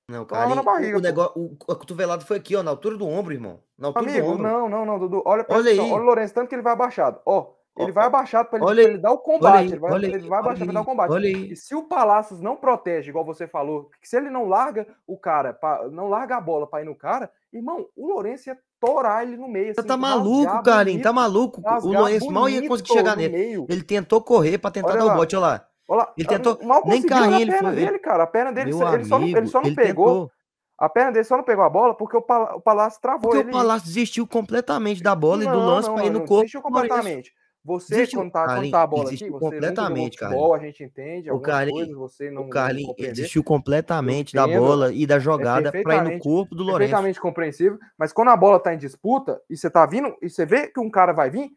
[0.10, 2.96] Não, Tomava na barriga, o, o negócio, o, a cotovelada foi aqui, ó, na altura
[2.98, 3.60] do ombro, irmão.
[3.78, 4.44] Na altura do Amigo, ombro.
[4.44, 5.22] não, não, não, Dudu.
[5.26, 5.78] Olha, Olha aí.
[5.80, 7.20] olha o Lourenço, tanto que ele vai abaixado.
[7.26, 9.58] Ó, ele vai abaixado para ele, olha ele dar o Olha combate.
[9.58, 11.12] aí, ele vai, olha aí, ele vai olha abaixar para dar o combate.
[11.12, 11.52] olha aí.
[11.52, 15.54] E se o Palácios não protege, igual você falou, se ele não larga o cara,
[15.54, 19.36] pra- não larga a bola para ir no cara, irmão, o Lourenço ia torar ele
[19.36, 19.74] no meio.
[19.76, 21.62] Você Assim, tá maluco, Carlinhos, tá maluco.
[21.84, 23.38] O Lourenço mal ia conseguir chegar nele.
[23.38, 23.68] meio.
[23.70, 25.16] Ele tentou correr pra tentar Olha dar o lá.
[25.16, 25.68] bote, olha lá.
[25.88, 28.23] Olha lá, Ele tentou- mal nem carrinho ele foi- dele, cara.
[28.23, 30.06] A perna dele, ele, só não, amigo, ele só não ele pegou.
[30.08, 30.32] tentou.
[30.80, 33.50] A perna dele só não pegou a bola porque o, o Palácio travou Porque ele.
[33.50, 36.26] o Palácio desistiu completamente da bola e do Não, lance não, para ir não, no
[36.28, 36.41] corpo.
[36.41, 37.32] Desistiu completamente.
[37.65, 38.19] Você, Desistiu.
[38.21, 41.34] quando tá, quando Carlinhos, tá a bola aqui, você completamente, futebol, a gente entende O
[41.34, 46.63] não, O não desistiu completamente da bola e da jogada para ir no corpo do
[46.63, 46.80] Lourenço.
[46.91, 50.45] perfeitamente compreensível, mas quando a bola tá em disputa e você tá vindo e você
[50.45, 51.50] vê que um cara vai vir,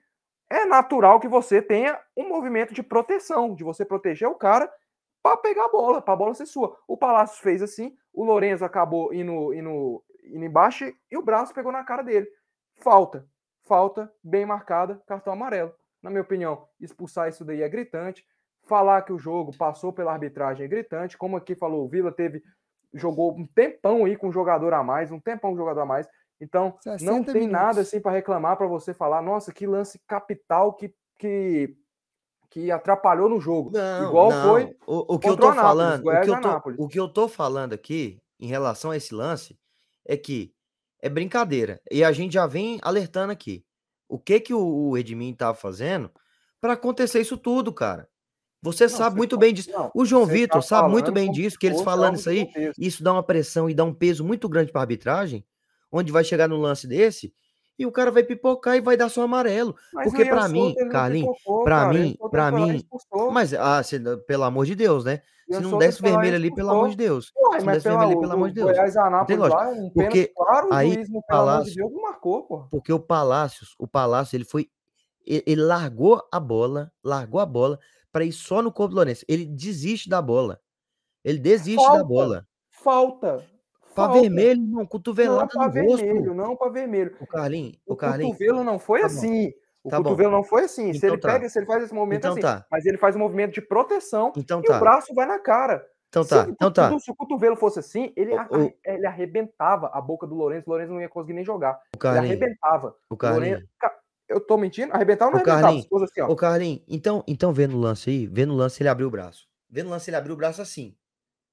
[0.51, 4.71] é natural que você tenha um movimento de proteção, de você proteger o cara
[5.23, 6.77] para pegar a bola, para a bola ser sua.
[6.89, 11.71] O Palácio fez assim, o Lourenço acabou indo, indo, indo embaixo e o braço pegou
[11.71, 12.27] na cara dele.
[12.83, 13.27] Falta,
[13.67, 15.73] falta bem marcada, cartão amarelo.
[16.03, 18.25] Na minha opinião, expulsar isso daí é gritante.
[18.67, 21.17] Falar que o jogo passou pela arbitragem é gritante.
[21.17, 22.43] Como aqui falou, o Vila teve
[22.93, 26.09] jogou um tempão aí com um jogador a mais, um tempão um jogador a mais.
[26.41, 27.89] Então, não 60 tem nada minutos.
[27.89, 31.77] assim para reclamar para você falar, nossa, que lance capital que, que,
[32.49, 33.71] que atrapalhou no jogo.
[33.73, 34.51] Não, Igual não.
[34.51, 37.09] foi O, o que eu tô Anápolis, falando, o que eu tô, o que eu
[37.09, 39.59] tô falando aqui em relação a esse lance
[40.07, 40.53] é que
[41.03, 41.81] é brincadeira.
[41.91, 43.65] E a gente já vem alertando aqui.
[44.09, 46.11] O que que o, o Edmin tava fazendo
[46.61, 48.09] para acontecer isso tudo, cara?
[48.63, 49.71] Você Não, sabe você muito tá- bem disso.
[49.71, 52.47] não, O João você Vitor tá sabe muito bem disso, que eles falando isso aí,
[52.79, 55.45] isso dá uma pressão e dá um peso muito grande para arbitragem,
[55.91, 57.33] onde vai chegar no lance desse
[57.79, 59.75] e o cara vai pipocar e vai dar só amarelo.
[59.93, 62.87] Mas porque pra Souto, mim, Carlinhos, cara, ele mim- e mim.
[63.33, 65.23] Mas, ah, se- pelo amor de Deus, né?
[65.51, 67.33] Se não desse vermelho ali, pelo amor de Deus.
[67.37, 68.71] Uai, Se não desse vermelho ali, pelo amor de Deus.
[68.71, 72.43] Goiás Anápolis lá, um Porque claro, o aí juiz, pelo amor de Palácio- Deus, marcou,
[72.45, 72.65] pô.
[72.71, 74.69] Porque o Palácios, o Palácio, ele foi.
[75.27, 77.79] Ele, largou a bola, largou a bola
[78.13, 79.25] para ir só no corpo do Lourenço.
[79.29, 80.61] Ele desiste da bola.
[81.25, 82.05] Ele desiste da Falta.
[82.05, 82.47] bola.
[82.71, 83.45] Falta.
[84.01, 84.21] Pra falta.
[84.21, 86.05] vermelho, não, Não cotovelada pra no rosto.
[86.05, 87.17] vermelho, não pra vermelho.
[87.21, 89.15] O Carlinhos, O o cotovelo não foi Tá bom.
[89.15, 89.53] assim.
[89.83, 90.03] O Tá bom.
[90.05, 90.93] cotovelo não foi assim.
[90.93, 91.33] se Então ele tá.
[91.33, 92.67] pega, se ele faz esse movimento Então assim, tá.
[92.71, 94.77] mas ele faz um movimento de proteção Então e tá.
[94.77, 95.85] o braço vai na cara.
[96.09, 96.45] Então Se tá.
[96.47, 96.99] o Então tá.
[96.99, 100.71] Se o cotovelo fosse assim, ele, O- o- ele arrebentava a boca do Lourenço, o
[100.71, 101.75] Lourenço não ia conseguir nem jogar.
[101.75, 102.27] O Ele Carlinhos.
[102.43, 102.95] arrebentava.
[103.09, 103.49] O O Carlinhos.
[103.61, 103.95] Lourenço, Ca-
[104.29, 104.93] eu tô mentindo?
[104.93, 105.63] Arrebentava ou não Ô, arrebentava?
[105.63, 106.29] Carlinhos, Se fosse assim, ó.
[106.29, 109.49] Ô, Carlinhos, então, então vendo o lance aí, vendo o lance, ele abriu o braço.
[109.71, 110.95] Vendo o lance, ele abriu o braço assim.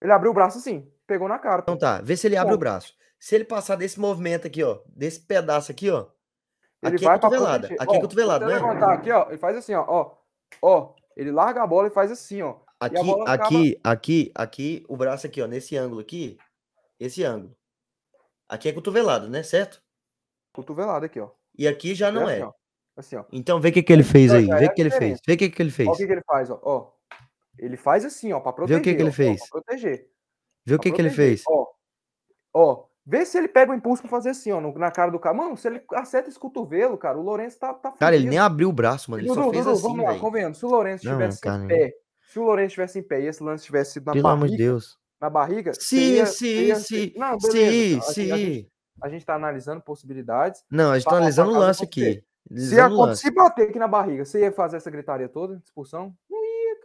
[0.01, 1.61] Ele abriu o braço assim, pegou na cara.
[1.61, 2.59] Então tá, vê se ele abre o Bom.
[2.61, 2.93] braço.
[3.19, 6.07] Se ele passar desse movimento aqui, ó, desse pedaço aqui, ó.
[6.83, 7.67] Ele aqui é vai pra cotovelada.
[7.67, 8.59] Aqui é Ó, cotovelada, se né?
[8.59, 10.15] levantar aqui, ó, ele faz assim, ó, ó.
[10.61, 12.57] Ó, ele larga a bola e faz assim, ó.
[12.79, 16.37] Aqui, bola acaba- aqui, aqui, aqui, o braço aqui, ó, nesse ângulo aqui,
[16.99, 17.55] esse ângulo.
[18.47, 19.41] Aqui é cotovelado, né?
[19.41, 19.81] Certo?
[20.53, 21.29] Cotovelada aqui, ó.
[21.57, 22.45] E aqui já não assim, é.
[22.45, 22.53] ó.
[22.95, 23.23] Assim, ó.
[23.31, 24.45] Então vê o que, que ele fez Então, aí.
[24.47, 25.19] já Vê é o que ele fez.
[25.25, 25.89] Vê o que, que ele fez.
[25.89, 26.59] Ó o que, que ele faz, ó.
[26.63, 26.91] ó.
[27.59, 28.79] Ele faz assim, ó, pra Vê proteger.
[28.79, 29.39] o que que ele ó, ó, fez.
[29.39, 30.07] Pra proteger.
[30.65, 31.43] Vê o que, que ele fez.
[31.47, 31.65] Ó,
[32.53, 32.83] ó.
[33.09, 35.33] Vê se ele pega o impulso pra fazer assim, ó, no- na cara do cara.
[35.35, 38.67] Mano, se ele acerta esse cotovelo, cara, o Lourenço tá, tá Cara, ele nem abriu
[38.67, 39.21] o braço, mano.
[39.21, 40.57] Ele Dudu, só fez Dudu, assim, vamos lá, convenhamos.
[40.57, 41.63] Se o Lourenço Não, estivesse cara.
[41.63, 41.93] em pé,
[42.27, 44.57] se o Lourenço estivesse em pé e esse lance tivesse sido na Pelo amor barriga,
[44.57, 44.97] de Deus.
[45.21, 47.13] na barriga, Sim, sim, sim.
[47.15, 47.99] Não, Sim, beleza.
[47.99, 48.31] A, sim.
[48.33, 48.71] a gente,
[49.03, 50.61] a gente tá analisando possibilidades.
[50.69, 52.21] Não, a gente tá analisando o lance aqui.
[52.55, 53.21] Se, lance.
[53.21, 56.13] se bater aqui na barriga, você ia fazer essa gritaria toda, expulsão?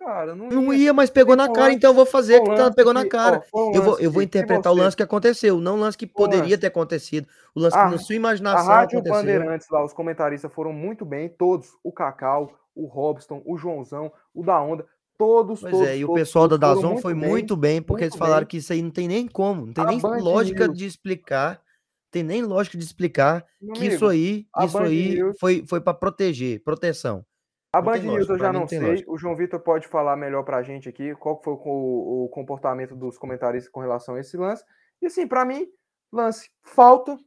[0.05, 0.35] Cara.
[0.35, 0.51] Não ia.
[0.53, 3.43] Não ia, mas pegou na cara, então eu vou fazer que tá, pegou na cara.
[3.53, 6.43] ó, Eu vou, eu vou interpretar o lance que aconteceu, não o lance que poderia
[6.45, 6.59] lance.
[6.59, 7.27] ter acontecido.
[7.55, 9.19] O lance A- que na sua A imaginação Rádio aconteceu.
[9.21, 11.69] Bandeirantes lá, os comentaristas foram muito bem, todos.
[11.85, 14.85] O Cacau, o Robson, o Joãozão, o da Onda,
[15.19, 15.87] todos, Pois todos.
[15.89, 18.41] é, e o pessoal da todos foram Dazon foi muito bem, porque eles muito falaram
[18.43, 18.49] bem.
[18.49, 20.87] que isso aí não tem nem como, não tem A nem Band lógica News- de
[20.87, 21.61] explicar,
[22.11, 25.37] tem nem lógica de explicar Meu que isso amigo, aí, a isso Band aí News-
[25.39, 27.25] foi, foi para proteger, proteção.
[27.75, 28.79] A Band News eu já não sei.
[28.81, 29.11] lógica.
[29.11, 33.17] O João Vitor pode falar melhor pra gente aqui qual foi o, o- comportamento dos
[33.17, 34.63] comentaristas com relação a esse lance.
[35.01, 35.67] E assim, pra mim,
[36.13, 37.19] lance falta,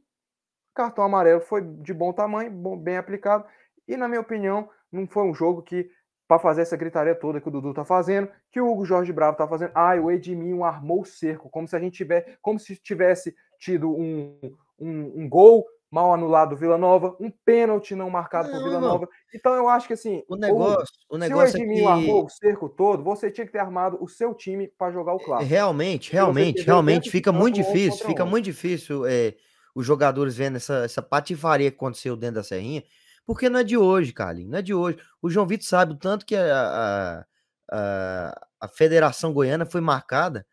[0.74, 3.44] cartão amarelo foi de bom tamanho, bom- bem aplicado.
[3.88, 5.90] E na minha opinião, não foi um jogo que
[6.28, 9.36] para fazer essa gritaria toda que o Dudu tá fazendo, que o Hugo Jorge Bravo
[9.36, 9.70] tá fazendo.
[9.74, 13.90] Ai, o Edminho armou o cerco, como se a gente tivesse, como se tivesse tido
[13.92, 14.36] um,
[14.78, 15.64] um, um gol
[15.96, 18.88] mal anulado do Vila Nova, um pênalti não marcado por Não, Vila não.
[18.88, 19.08] Nova.
[19.34, 22.32] Então eu acho que assim, O negócio, o se o negócio é Edminho armou que
[22.32, 25.48] o cerco todo, você tinha que ter armado o seu time para jogar o clássico.
[25.48, 28.30] realmente, realmente, realmente fica muito 11 difícil, fica 11.
[28.30, 29.34] muito difícil é,
[29.74, 32.84] os jogadores vendo essa, essa patifaria que aconteceu dentro da Serrinha,
[33.24, 34.98] porque não é de hoje, Carlinhos, não é de hoje.
[35.22, 37.24] O João Vitor sabe o tanto que a, a,
[37.72, 40.46] a, a Federação Goiana foi marcada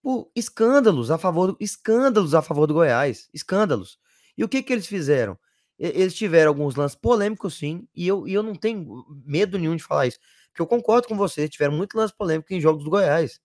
[0.00, 3.98] por escândalos a favor do, escândalos a favor do Goiás, escândalos.
[4.40, 5.38] E o que que eles fizeram?
[5.78, 9.84] Eles tiveram alguns lances polêmicos, sim, e eu, e eu não tenho medo nenhum de
[9.84, 10.18] falar isso,
[10.48, 13.40] porque eu concordo com você, tiveram muito lance polêmico em jogos do Goiás,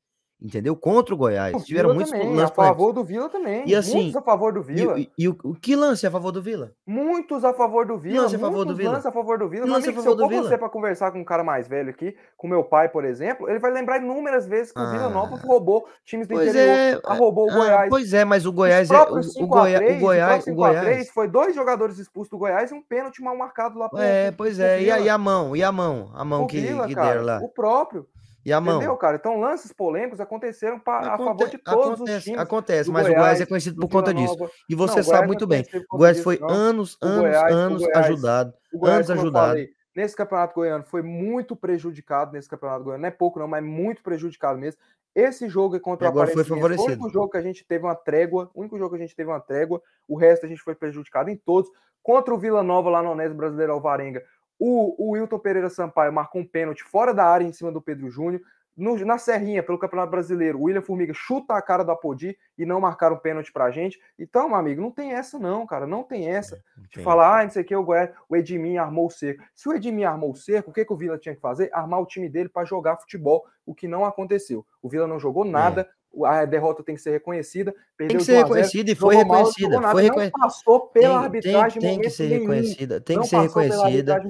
[0.45, 0.75] entendeu?
[0.75, 1.53] Contra o Goiás.
[1.55, 2.77] O Tiveram muitos também, a lances polêmicos.
[2.77, 3.63] favor do Vila também.
[3.65, 4.99] E assim, muitos a favor do E, Vila.
[4.99, 6.71] e- e o, o que lance a favor do Vila?
[6.85, 8.21] Muitos a favor do Vila.
[8.21, 8.91] lance a favor do Vila?
[8.91, 9.65] lances a favor do Vila.
[9.65, 11.89] Lance a amigo, se favor eu for você para conversar com um cara mais velho
[11.89, 15.09] aqui, com meu pai, por exemplo, ele vai lembrar inúmeras vezes que o Vila Ah.
[15.09, 16.55] Nova roubou times do interior.
[16.55, 16.99] é.
[17.05, 17.89] roubou o ah, Goiás.
[17.89, 18.93] Pois é, mas o Goiás é.
[18.93, 21.09] O, próprios o, 5 a Goiás, 3, o Goiás, o 5 a 3 Goiás.
[21.09, 24.59] foi dois jogadores expulsos do Goiás e um pênalti mal marcado lá pro, É, pois
[24.59, 24.81] é.
[24.81, 25.55] E a, e a mão?
[25.55, 26.11] E a mão?
[26.13, 27.39] A mão O que, Vila, que cara, deram lá?
[27.41, 28.05] O próprio.
[28.45, 28.75] E a mão?
[28.77, 29.15] Entendeu, cara?
[29.17, 32.39] Então, lances polêmicos aconteceram pa- a favor Aconte- de todos os acontece, times.
[32.39, 34.35] acontece, mas o Goiás é Goiás, conhecido do por conta disso.
[34.69, 35.65] E Não, você o Goiás sabe não muito é bem.
[35.91, 36.47] O Goiás foi não.
[36.49, 38.53] anos, anos, Goiás- anos Goiás- ajudado.
[38.73, 39.47] Goiás, Anos ajudado.
[39.47, 43.01] falei, nesse campeonato goiano foi muito prejudicado nesse campeonato goiano.
[43.01, 44.79] Não é pouco, não, mas muito prejudicado mesmo.
[45.15, 47.01] Esse jogo é contra E o agora foi Aparecidense foi o favorecido.
[47.03, 48.51] único jogo que a gente teve uma trégua.
[48.53, 49.81] O único jogo que a gente teve uma trégua.
[50.07, 51.71] O resto a gente foi prejudicado em todos.
[52.03, 54.21] Contra o Vila Nova lá no Onésio Brasileiro Alvarenga,
[54.59, 58.09] o, o Wilton Pereira Sampaio marcou um pênalti fora da área em cima do Pedro
[58.09, 58.41] Júnior.
[58.77, 62.65] No- na Serrinha, pelo Campeonato Brasileiro, o William Formiga chuta a cara do Apodi e
[62.65, 63.97] não marcaram pênalti pra gente.
[64.19, 65.87] Então, meu amigo, não tem essa não, cara.
[65.87, 67.03] Não tem essa de Tem.
[67.03, 69.41] falar, ah, não sei o que, o, Goiás, o Edmin armou o cerco.
[69.55, 71.69] Se o Edmin armou o cerco, o que, que o Vila tinha que fazer?
[71.71, 74.65] Armar o time dele para jogar futebol, o que não aconteceu.
[74.81, 75.85] O Vila não jogou nada, o-
[76.23, 77.73] a derrota tem que ser reconhecida.
[77.97, 79.69] Tem que ser 1 a 0, reconhecida e foi não reconhecida.
[79.79, 83.01] nada, Foi não reconhe- passou pela Tem, arbitragem tem, em tem que ser reconhecida.
[83.01, 84.21] Tem não que ser reconhecida.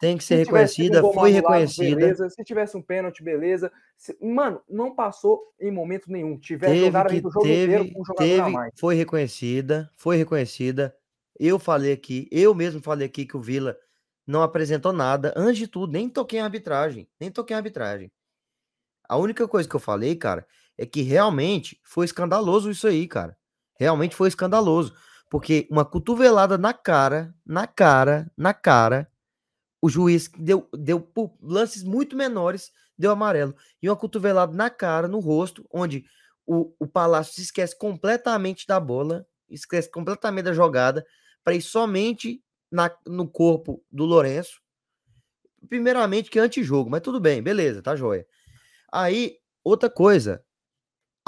[0.00, 1.00] Tem que ser Se um reconhecida.
[1.00, 1.96] gol Foi reconhecida.
[1.96, 2.30] Beleza.
[2.30, 3.70] Se tivesse um pênalti, beleza.
[3.96, 6.38] Se- Mano, não passou em momento nenhum.
[6.38, 10.94] Tiver Teve que jogo inteiro teve, com um a teve, foi reconhecida, foi reconhecida.
[11.38, 13.76] Eu falei aqui, eu mesmo falei aqui que o Vila
[14.26, 15.32] não apresentou nada.
[15.36, 18.10] Antes de tudo, nem toquei em arbitragem, nem toquei em arbitragem.
[19.08, 20.46] A única coisa que eu falei, cara,
[20.80, 23.36] é que realmente foi escandaloso isso aí, cara.
[23.78, 24.94] Realmente foi escandaloso,
[25.28, 29.06] porque uma cotovelada na cara, na cara, na cara,
[29.82, 33.54] o juiz deu deu por lances muito menores, deu amarelo.
[33.82, 36.06] E uma cotovelada na cara, no rosto, onde
[36.46, 41.06] o, o Palácio se esquece completamente da bola, esquece completamente da jogada,
[41.44, 44.62] para ir somente na, no corpo do Lourenço.
[45.68, 48.26] Primeiramente, que é antijogo, mas tudo bem, beleza, tá joia.
[48.90, 50.42] Aí, outra coisa,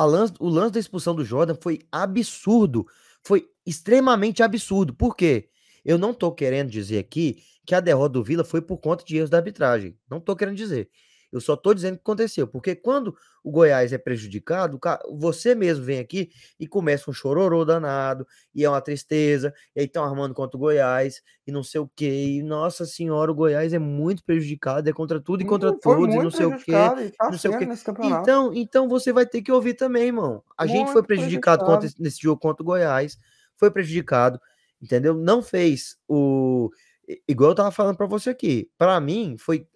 [0.01, 2.87] lance, o lance da expulsão do Jordan foi absurdo,
[3.23, 4.95] foi extremamente absurdo.
[4.95, 5.49] Por quê?
[5.85, 9.17] Eu não tô querendo dizer aqui que a derrota do Vila foi por conta de
[9.17, 9.97] erros da arbitragem.
[10.11, 10.91] Não tô querendo dizer.
[11.33, 12.47] Eu só tô dizendo o que aconteceu.
[12.47, 16.31] Porque quando o Goiás é prejudicado, ca- você mesmo vem aqui
[16.61, 20.61] e começa um chororô danado, e é uma tristeza, e aí estão armando contra o
[20.61, 22.25] Goiás, e não sei o quê.
[22.39, 25.97] E, nossa senhora, o Goiás é muito prejudicado, é contra tudo e contra Muito- foi
[25.97, 26.73] todos, e não muito sei o quê.
[26.73, 27.65] tá não sei o quê.
[28.21, 30.43] Então, então você vai ter que ouvir também, irmão.
[30.59, 31.87] A gente foi Muito prejudicado contra prejudicado.
[31.87, 33.17] esse- nesse jogo contra o Goiás,
[33.57, 34.39] foi prejudicado,
[34.83, 35.15] entendeu?
[35.15, 36.71] Não fez o
[37.29, 38.71] igual eu tava falando pra você aqui.
[38.79, 39.67] Pra mim foi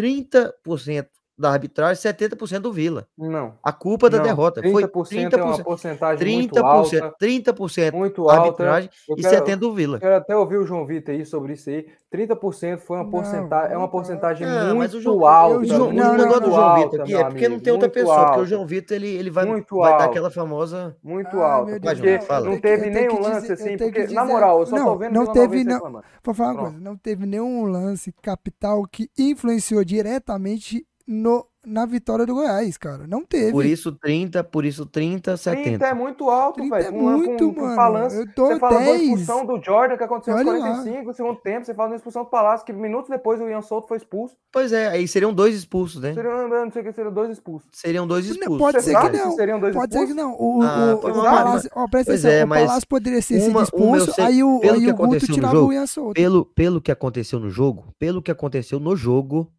[0.00, 1.10] 30%
[1.40, 3.06] da arbitragem, 70% do Vila.
[3.16, 3.54] Não.
[3.62, 6.62] A culpa da não, derrota foi 30% é uma 30%, porcentagem muito 30%,
[7.02, 7.16] alta.
[7.18, 8.42] 30% Muito alta.
[8.42, 9.98] arbitragem Eu e quero- 70% do Vila.
[9.98, 11.86] Quero até ouvir o João Vitor aí sobre isso aí.
[12.12, 13.88] 30% foi uma Não, porcentagem, é uma não.
[13.88, 15.58] porcentagem Ah, mas o muito João, alta.
[15.58, 16.54] o João, não, o não, negócio do não.
[16.54, 18.44] João alta, Vitor aqui é porque não amigo, tem outra muito pessoa, porque o alta.
[18.46, 20.04] João Vitor ele, ele vai, Muito vai dar alta.
[20.06, 20.96] aquela famosa.
[21.02, 21.78] Muito Ah, alta.
[21.78, 22.44] Deus, Porque fala.
[22.46, 23.76] não que- teve nenhum que lance assim.
[23.76, 26.02] que Porque, na moral, eu só não, tô vendo não Vila teve, não-.
[26.22, 32.24] Vou falar uma coisa, não teve nenhum lance capital que influenciou diretamente no, na vitória
[32.24, 33.04] do Goiás, cara.
[33.04, 33.50] Não teve.
[33.50, 35.94] Por isso 30, por isso 30, 30 é 70.
[35.96, 36.86] muito alto, 30 velho.
[36.86, 37.74] é muito, um- um mano.
[37.76, 38.14] balanço.
[38.16, 39.02] Eu tô Você fala da 10.
[39.02, 40.52] expulsão do Jordan que aconteceu aos lá.
[40.56, 41.66] 45 no segundo tempo.
[41.66, 44.36] Você fala da expulsão do Palácio, que minutos depois o Ian Souto foi expulso.
[44.52, 46.14] Pois é, aí seriam dois expulsos, né?
[46.14, 47.68] Seriam, não sei o que, seriam dois expulsos.
[47.72, 48.58] Seriam dois Não, expulsos.
[48.60, 49.30] pode ser que não.
[49.32, 50.30] se seriam dois Pode ser que expulsos?
[50.30, 50.36] não.
[50.40, 53.48] O, Ah, o, o Palácio, ó, presta pois atenção, é, o mas Palácio poderia sido
[53.50, 56.14] uma- expulso, sei- aí o, aí o Guto tirava jogo, o Ian Souto.
[56.14, 59.50] Pelo, pelo que aconteceu no jogo, pelo que aconteceu no jogo,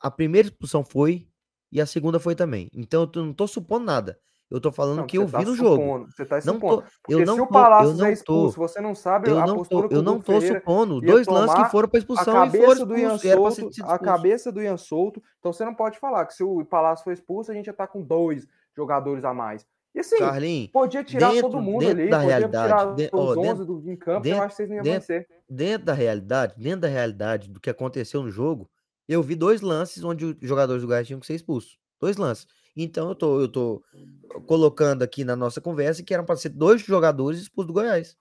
[0.00, 1.26] a primeira expulsão foi
[1.72, 2.70] e a segunda foi também.
[2.74, 4.18] Então eu tô- não tô supondo nada.
[4.50, 6.06] Eu tô falando Não, que eu tá vi no jogo.
[6.06, 6.82] Você tá Não supondo.
[7.06, 9.28] tô, eu não se o tô, Palácio eu não é tô, expulso, você não sabe
[9.28, 11.00] eu a não tô, eu não tô Ferreira supondo.
[11.02, 13.98] Dois lances que foram pra a expulsão e foram cabeça do Ian ser Souto, a
[13.98, 15.22] cabeça do Ian Souto.
[15.38, 17.86] Então você não pode falar que se o Palácio foi expulso, a gente já tá
[17.86, 19.66] com dois jogadores a mais.
[19.94, 23.04] E assim, Carlinhos, podia tirar dentro- todo mundo dentro ali, da podia realidade, tirar de-
[23.04, 25.00] os ó, 11 dentro- do, em campo, dentro- eu acho que vocês não iam dentro-
[25.00, 25.26] vencer.
[25.50, 28.70] dentro da realidade, dentro da realidade do que aconteceu no jogo,
[29.08, 31.78] eu vi dois lances onde os jogadores do Goiás tinham que ser expulsos.
[32.00, 32.46] Dois lances.
[32.76, 33.82] Então eu tô, eu tô
[34.46, 38.16] colocando aqui na nossa conversa que eram para ser dois jogadores expulsos do Goiás.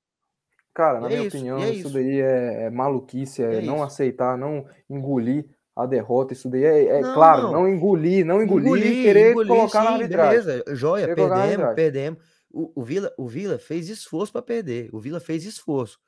[0.73, 1.93] Cara, na é minha isso, opinião, é isso, isso.
[1.93, 3.83] daí é, é maluquice, é, É não isso.
[3.83, 6.33] aceitar, não engolir a derrota.
[6.33, 7.51] Isso daí é, é Não, claro, não.
[7.51, 10.43] não engolir, não engolir, e Engolir, querer engolir, colocar na sim, arbitragem.
[10.43, 10.63] beleza.
[10.75, 12.23] Joia, Querer na perdemos, perdemos.
[12.51, 14.89] O, o Vila, o Vila fez esforço para perder.
[14.93, 15.99] O Vila fez esforço.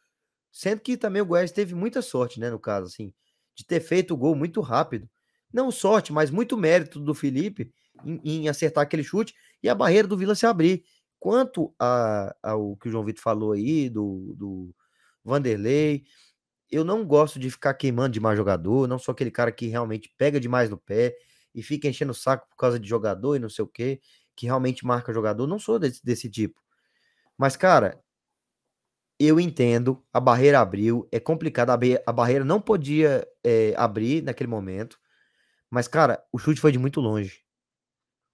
[0.51, 3.13] Sendo que também o Goiás teve muita sorte, né, no caso, assim,
[3.59, 5.09] de ter feito o gol muito rápido.
[5.53, 7.71] Não sorte, mas muito mérito do Felipe
[8.05, 10.83] em, em acertar aquele chute e a barreira do Vila se abrir.
[11.19, 14.75] Quanto a- ao que o João Vitor falou aí, do, do
[15.23, 16.05] Vanderlei,
[16.71, 20.39] eu não gosto de ficar queimando demais jogador, não sou aquele cara que realmente pega
[20.39, 21.15] demais no pé
[21.55, 24.01] e fica enchendo o saco por causa de jogador e não sei o quê,
[24.35, 26.61] que realmente marca jogador, não sou desse, desse tipo.
[27.37, 27.99] Mas, cara,
[29.19, 34.97] eu entendo, a barreira abriu, é complicado, a, barreira não podia é, abrir naquele momento,
[35.69, 37.43] mas, cara, o chute foi de muito longe.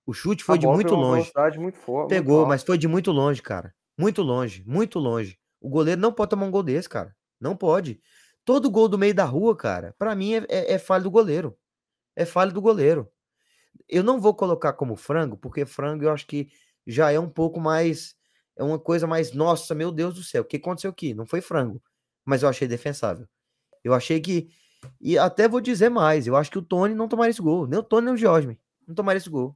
[0.05, 1.31] O chute foi de muito longe.
[1.57, 2.09] muito forte.
[2.09, 3.73] Pegou, mas foi de muito longe, cara.
[3.97, 5.39] Muito longe, muito longe.
[5.59, 7.15] O goleiro não pode tomar um gol desse, cara.
[7.41, 7.99] Não pode.
[8.45, 11.57] Todo gol do meio da rua, cara, pra mim é, é, é falha do goleiro.
[12.15, 13.09] É falha do goleiro.
[13.89, 16.49] Eu não vou colocar como frango, porque frango eu acho que
[16.85, 18.15] já é um pouco mais.
[18.55, 19.33] É uma coisa mais.
[19.33, 21.13] Nossa, meu Deus do céu, o que aconteceu aqui?
[21.13, 21.81] Não foi frango,
[22.23, 23.27] mas eu achei defensável.
[23.83, 24.49] Eu achei que.
[25.01, 27.67] E até vou dizer mais, eu acho que o Tony não tomaria esse gol.
[27.67, 28.57] Nem o Tony, nem o George.
[28.87, 29.55] Não tomaria esse gol.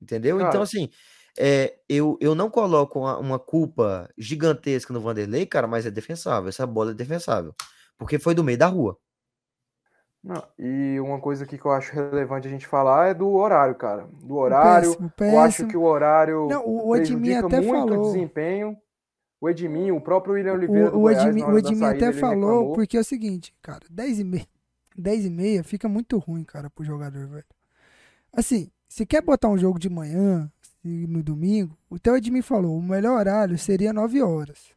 [0.00, 0.40] Entendeu?
[0.40, 0.90] Então, assim,
[1.38, 6.48] é, eu, eu não coloco uma, uma culpa gigantesca no Vanderlei, cara, mas é defensável.
[6.48, 7.54] Essa bola é defensável.
[7.98, 8.98] Porque foi do meio da rua.
[10.22, 13.74] Não, e uma coisa aqui que eu acho relevante a gente falar é do horário,
[13.74, 14.06] cara.
[14.22, 14.90] Do horário.
[14.90, 15.68] Péssimo, Eu acho péssimo.
[15.70, 18.12] que o horário Não, o- o Edmin até muito o falou.
[18.12, 18.76] desempenho.
[19.40, 22.72] O Edmin, o próprio William Oliveira O, o Edmin, o Edmin saída, até falou, reclamou.
[22.74, 24.46] porque é o seguinte, cara, 10 e meia,
[24.94, 27.44] 10 e meia fica muito ruim, cara, pro jogador, velho.
[28.30, 30.52] Assim, se quer botar um jogo de manhã,
[30.84, 34.74] no domingo, o teu Edmin falou, o melhor horário seria 9 horas.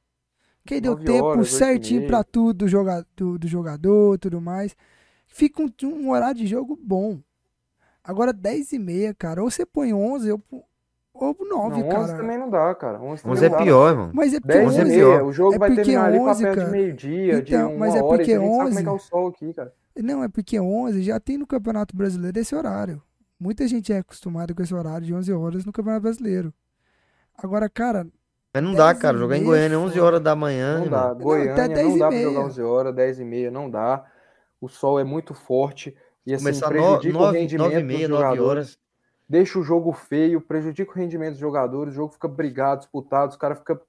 [0.65, 4.39] Que aí deu 9 tempo horas, certinho pra tudo do, joga, do, do jogador, tudo
[4.39, 4.73] mais.
[5.35, 7.19] Fica um, um horário de jogo bom.
[8.03, 10.41] Agora 10 e meia, cara, ou você põe 11 ou,
[11.11, 12.17] ou 9, Não, 11 cara.
[12.17, 13.01] também não dá, cara.
[13.01, 13.63] 11 também 11 é não dá.
[13.63, 14.11] pior, irmão.
[14.13, 15.09] Mas é porque 10 11 e é 11 pior.
[15.09, 15.25] meia.
[15.25, 16.65] O jogo É vai terminar ali 11, pra perto cara.
[16.65, 18.81] de meio-dia, de Então, uma mas é hora, porque e a gente sabe como é
[18.83, 19.73] que é 11 o sol aqui, cara.
[19.95, 23.01] Não, é porque 11 já tem no Campeonato Brasileiro esse horário.
[23.39, 26.53] Muita gente é acostumada com esse horário de 11 horas no Campeonato Brasileiro.
[27.37, 28.05] Agora, cara,
[28.53, 29.17] Mas não dá, 10 cara.
[29.17, 30.05] Jogar em Goiânia 11 foda.
[30.05, 30.99] horas da manhã, Não irmão.
[30.99, 31.11] dá.
[31.11, 34.03] até Goiânia 10 não dá pra jogar 11 horas, 10 e meia, não dá.
[34.63, 35.95] O sol é muito forte
[36.25, 38.49] e assim Começar prejudica o 9 rendimento e dos meia, 9 jogadores.
[38.49, 38.79] horas.
[39.27, 43.37] Deixa o jogo feio, prejudica o rendimento dos jogadores, o jogo fica brigado, disputado, os
[43.37, 43.79] caras ficam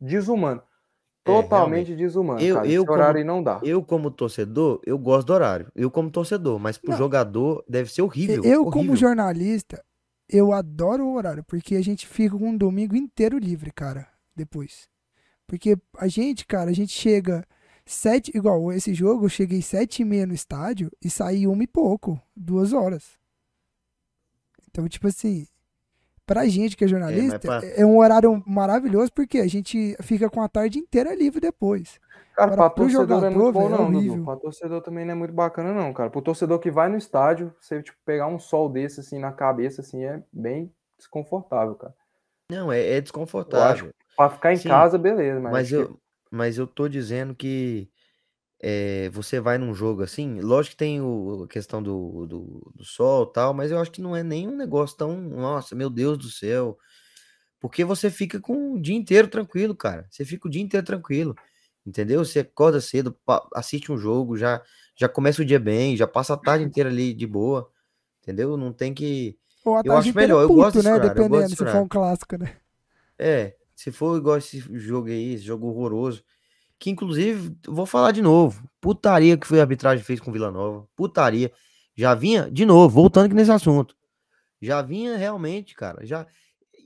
[0.00, 0.60] desumano.
[0.60, 2.66] É, Totalmente desumano, Eu- cara.
[2.66, 3.60] eu Esse horário como- não dá.
[3.62, 5.70] Eu, como torcedor, eu gosto do horário.
[5.74, 6.98] Eu, como torcedor, mas pro Não.
[6.98, 8.42] jogador deve ser horrível.
[8.42, 8.96] eu como horrível.
[8.96, 9.84] jornalista,
[10.28, 14.88] eu adoro o horário, porque a gente fica com um domingo inteiro livre, cara, depois.
[15.46, 17.44] Porque a gente, cara, a gente chega
[17.84, 21.66] sete, igual esse jogo, eu cheguei sete e meia no estádio e saí uma e
[21.66, 23.18] pouco, duas horas.
[24.70, 25.46] Então, tipo assim,
[26.26, 30.40] pra gente que é jornalista, pra- é, um horário maravilhoso, porque a gente fica com
[30.40, 32.00] a tarde inteira livre depois.
[32.34, 33.98] Cara, Agora, pra pro torcedor não é jogador, muito bom, é não, Dudu.
[33.98, 34.24] horrível.
[34.24, 36.08] Pra torcedor também não é muito bacana, não, cara.
[36.08, 39.82] Pro torcedor que vai no estádio, você tipo, pegar um sol desse assim na cabeça,
[39.82, 41.94] assim, é bem desconfortável, cara.
[42.50, 43.92] Não, é, é desconfortável.
[44.16, 46.00] Pra ficar em Sim, casa, beleza, mas, Mas eu,
[46.32, 47.90] mas eu tô dizendo que
[48.58, 52.84] é, você vai num jogo assim, lógico que tem o, a questão do, do, do
[52.84, 56.16] sol e tal, mas eu acho que não é nenhum negócio tão, nossa, meu Deus
[56.16, 56.78] do céu.
[57.60, 60.06] Porque você fica com o dia inteiro tranquilo, cara.
[60.10, 61.36] Você fica o dia inteiro tranquilo.
[61.86, 62.24] Entendeu?
[62.24, 63.16] Você acorda cedo,
[63.54, 64.62] assiste um jogo, já,
[64.96, 67.70] já começa o dia bem, já passa a tarde inteira ali de boa.
[68.22, 68.56] Entendeu?
[68.56, 69.36] Não tem que.
[69.64, 70.90] Ou a Eu acho melhor, eu puto, gosto né?
[70.90, 72.56] eu gosto Dependendo, desse se for um clássico, né?
[73.18, 76.22] É, se for igual esse jogo aí, esse jogo horroroso,
[76.78, 80.86] que inclusive, vou falar de novo, putaria que foi a arbitragem fez com Vila Nova,
[80.94, 81.52] putaria.
[81.96, 83.96] Já vinha, de novo, voltando aqui nesse assunto,
[84.60, 86.24] já vinha realmente, cara, já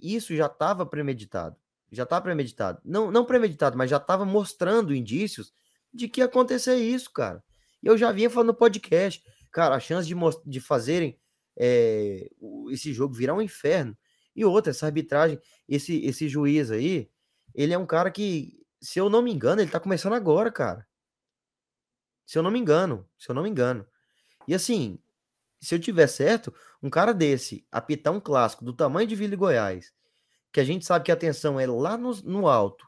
[0.03, 1.55] isso já estava premeditado,
[1.93, 2.81] já tá premeditado.
[2.83, 5.53] Não, não premeditado, mas já estava mostrando indícios
[5.93, 7.45] de que ia acontecer isso, cara.
[7.83, 9.23] E eu já vinha falando no podcast,
[9.53, 10.15] cara, a chance de,
[10.47, 11.19] de fazerem
[11.59, 12.27] é,
[12.71, 13.95] esse jogo virar um inferno.
[14.37, 17.11] E outra, essa arbitragem, esse, esse juiz aí,
[17.55, 20.87] ele é um cara que, se eu não me engano, ele tá começando agora, cara.
[22.27, 23.87] Se eu não me engano, se eu não me engano.
[24.47, 24.99] E assim,
[25.61, 29.37] se eu tiver certo, um cara desse apitar um clássico do tamanho de Vila e
[29.37, 29.93] Goiás,
[30.53, 32.87] que a gente sabe que a atenção é lá no, no alto,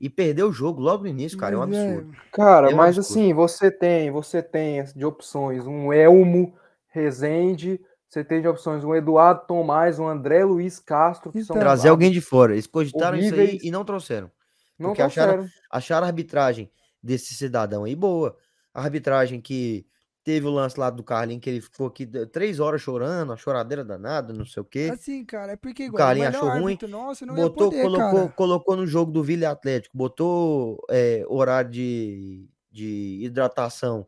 [0.00, 2.16] e perder o jogo logo no início, cara, é um é- absurdo.
[2.32, 3.20] Cara, É um mas absurdo.
[3.20, 6.56] assim, você tem, você tem de opções um Elmo
[6.88, 7.80] Rezende,
[8.10, 11.88] você tem de opções um Eduardo Tomás, um André Luiz Castro, que são Então, Trazer
[11.90, 12.52] alguém de fora.
[12.52, 13.62] Eles cogitaram isso aí horríveis.
[13.64, 14.30] e não trouxeram.
[14.78, 15.60] não porque acharam- trouxeram.
[15.70, 16.70] acharam a arbitragem
[17.02, 18.36] desse cidadão aí boa.
[18.74, 19.86] A arbitragem que
[20.24, 23.84] teve o lance lá do Carlinhos, que ele ficou aqui três horas chorando, a choradeira
[23.84, 24.90] danada, não sei o quê.
[24.92, 28.20] Assim, cara, é porque O igual, o Carlinhos melhor achou ruim, nosso botou, poder, colocou,
[28.20, 28.32] cara.
[28.32, 34.06] colocou no jogo do Vila Atlético, botou é, horário de, de hidratação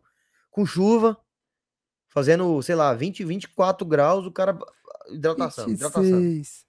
[0.50, 1.16] com chuva,
[2.12, 4.58] fazendo, sei lá, 20, 24 graus, o cara.
[5.08, 6.02] Hidratação, hidratação.
[6.02, 6.66] 26.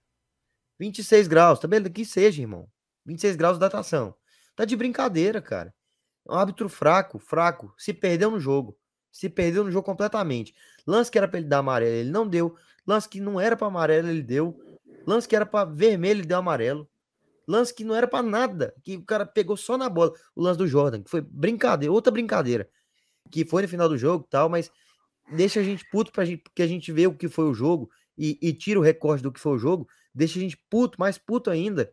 [0.80, 1.90] 26 graus, tá beleza?
[1.90, 2.68] Que seja, irmão.
[3.06, 4.16] 26 graus de hidratação.
[4.56, 5.74] Tá de brincadeira, cara.
[6.28, 7.74] É um árbitro fraco, fraco.
[7.78, 8.78] Se perdeu no jogo.
[9.12, 10.56] Se perdeu no jogo completamente.
[10.88, 12.56] Lance que era pra ele dar amarelo, ele não deu.
[12.88, 14.60] Lance que não era pra amarelo, ele deu.
[15.06, 16.90] Lance que era pra vermelho, ele deu amarelo.
[17.48, 20.14] Lance que não era pra nada, que o cara pegou só na bola.
[20.36, 22.70] O lance do Jordan, que foi brincadeira, outra brincadeira.
[23.30, 24.72] Que foi no final do jogo e tal, mas
[25.32, 27.90] deixa a gente puto pra gente, porque a gente vê o que foi o jogo
[28.18, 31.18] e, e tira o recorte do que foi o jogo, deixa a gente puto, mais
[31.18, 31.92] puto ainda.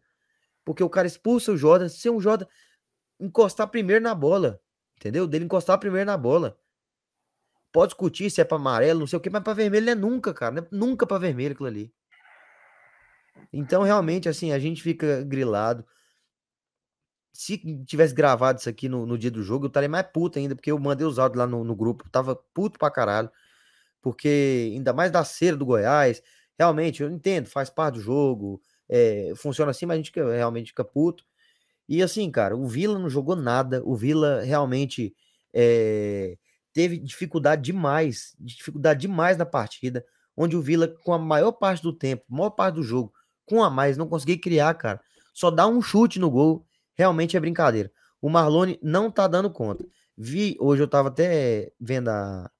[0.65, 2.47] Porque o cara expulsa o Jordan, se um Jordan
[3.19, 4.61] encostar primeiro na bola,
[4.97, 5.27] entendeu?
[5.27, 6.59] Dele encostar primeiro na bola.
[7.73, 9.95] Pode discutir se é pra amarelo, não sei o que, mas pra vermelho não é
[9.95, 10.61] nunca, cara.
[10.61, 11.93] É nunca pra vermelho aquilo ali.
[13.53, 15.87] Então, realmente, assim, a gente fica grilado.
[17.33, 20.55] Se tivesse gravado isso aqui no, no dia do jogo, eu estaria mais puto ainda,
[20.55, 23.31] porque eu mandei os áudios lá no, no grupo, tava puto pra caralho.
[24.03, 26.23] Porque, ainda mais da cera do Goiás,
[26.59, 30.69] realmente, eu entendo, faz parte do jogo, é, funciona assim, mas a gente fica, realmente
[30.69, 31.25] fica puto.
[31.89, 35.15] E assim, cara, o Vila não jogou nada, o Vila realmente
[35.53, 36.37] é,
[36.73, 40.05] teve dificuldade demais, dificuldade demais na partida,
[40.37, 43.13] onde o Vila, com a maior parte do tempo, maior parte do jogo,
[43.45, 45.01] com a mais, não consegui criar, cara.
[45.35, 47.91] Só dá um chute no gol, realmente é brincadeira.
[48.21, 49.85] O Marlone não tá dando conta.
[50.17, 52.51] Vi, hoje eu tava até vendo a,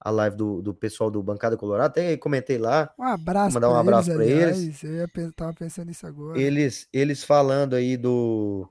[0.00, 2.90] a live do, do pessoal do Bancada Colorado, até comentei lá.
[2.98, 4.82] Um abraço Mandar um abraço eles, pra eles.
[4.84, 6.40] Eu ia tava pensando nisso agora.
[6.40, 8.66] Eles, eles falando aí do.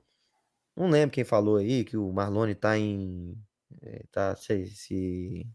[0.76, 3.36] Não lembro quem falou aí que o Marlone tá em.
[3.82, 5.46] eh, Tá se, se,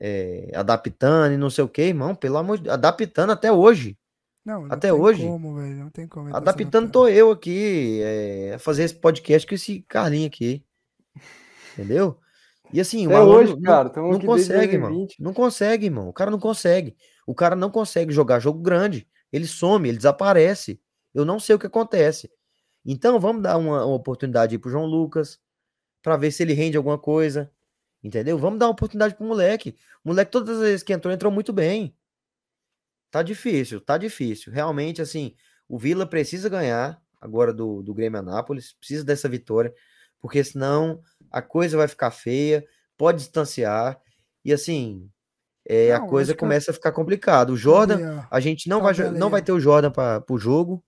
[0.00, 2.14] eh, adaptando e não sei o que, irmão.
[2.14, 2.74] Pelo amor de Deus.
[2.74, 3.96] Adaptando até hoje.
[4.48, 5.76] Não, não até tem hoje, como, velho.
[5.76, 6.30] Não tem como.
[6.30, 8.00] se Adaptando tô eu aqui
[8.54, 10.64] a fazer esse podcast com esse Carlinho aqui.
[11.74, 12.18] Entendeu?
[12.72, 14.88] E assim, o Até Marlone hoje, não- cara, não consegue, irmão.
[14.88, 15.22] 2020.
[15.22, 16.08] Não consegue, irmão.
[16.08, 16.96] O cara não consegue.
[17.26, 19.06] O cara não consegue jogar jogo grande.
[19.30, 20.80] Ele some, ele desaparece.
[21.14, 22.30] Eu não sei o que acontece.
[22.86, 25.38] Então vamos dar uma, uma oportunidade aí pro João Lucas
[26.02, 27.50] para ver se ele rende alguma coisa.
[28.02, 28.38] Entendeu?
[28.38, 29.76] Vamos dar uma oportunidade pro moleque.
[30.02, 31.94] O moleque, todas as vezes que entrou, entrou muito bem.
[33.10, 34.52] Tá difícil, tá difícil.
[34.52, 35.34] Realmente, assim,
[35.68, 39.72] o Vila precisa ganhar agora do, do Grêmio Anápolis, precisa dessa vitória,
[40.20, 41.00] porque senão
[41.30, 42.64] a coisa vai ficar feia,
[42.96, 43.98] pode distanciar,
[44.44, 45.10] e assim,
[45.66, 47.52] é, a Não, coisa acho que- começa a ficar complicada.
[47.52, 47.98] O Jordan,
[48.30, 50.84] a gente não vai, jo- Tabela não vai ter o Jordan para o jogo,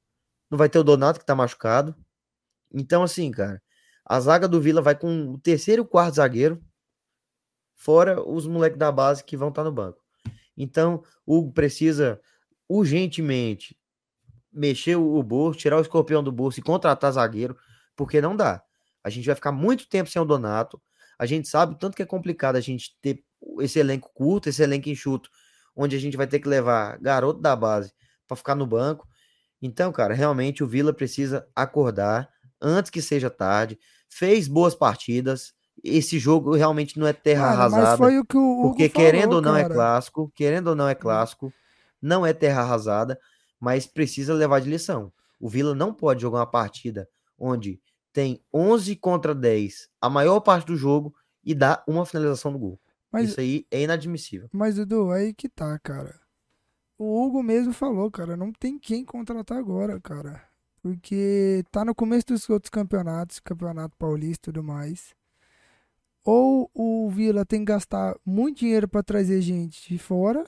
[0.50, 1.94] não vai ter o Donato que tá machucado.
[2.72, 3.60] Então, assim, cara,
[4.04, 6.62] a zaga do Vila vai com o terceiro e o quarto zagueiro,
[7.74, 9.99] fora os moleques da base que vão estar no banco.
[10.56, 12.20] Então, o Hugo precisa
[12.68, 13.76] urgentemente
[14.52, 17.56] mexer o bolso, tirar o escorpião do bolso e contratar zagueiro,
[17.96, 18.62] porque não dá.
[19.02, 20.80] A gente vai ficar muito tempo sem o Donato.
[21.18, 23.24] A gente sabe tanto que é complicado a gente ter
[23.60, 25.30] esse elenco curto, esse elenco enxuto,
[25.74, 27.92] onde a gente vai ter que levar garoto da base
[28.26, 29.08] para ficar no banco.
[29.62, 32.28] Então, cara, realmente o Vila precisa acordar
[32.60, 33.78] antes que seja tarde.
[34.08, 35.52] Fez boas partidas.
[35.82, 37.86] Esse jogo realmente não é terra Mano, arrasada.
[37.88, 39.74] mas foi o que o Hugo Porque falou, querendo ou não é cara.
[39.74, 41.52] clássico, querendo ou não é clássico,
[42.02, 43.18] não é terra arrasada,
[43.58, 45.12] mas precisa levar de lição.
[45.38, 47.08] O Vila não pode jogar uma partida
[47.38, 47.80] onde
[48.12, 51.14] tem 11 contra 10 a maior parte do jogo
[51.44, 52.80] e dá uma finalização no gol.
[53.10, 54.48] Mas, Isso aí é inadmissível.
[54.52, 56.20] mas, Dudu, aí que tá, cara.
[56.98, 60.42] O Hugo mesmo falou, cara, não tem quem contratar agora, cara.
[60.82, 65.14] Porque tá no começo dos outros campeonatos, campeonato paulista e tudo mais.
[66.24, 70.44] Ou o Vila tem que gastar muito dinheiro pra trazer gente de fora,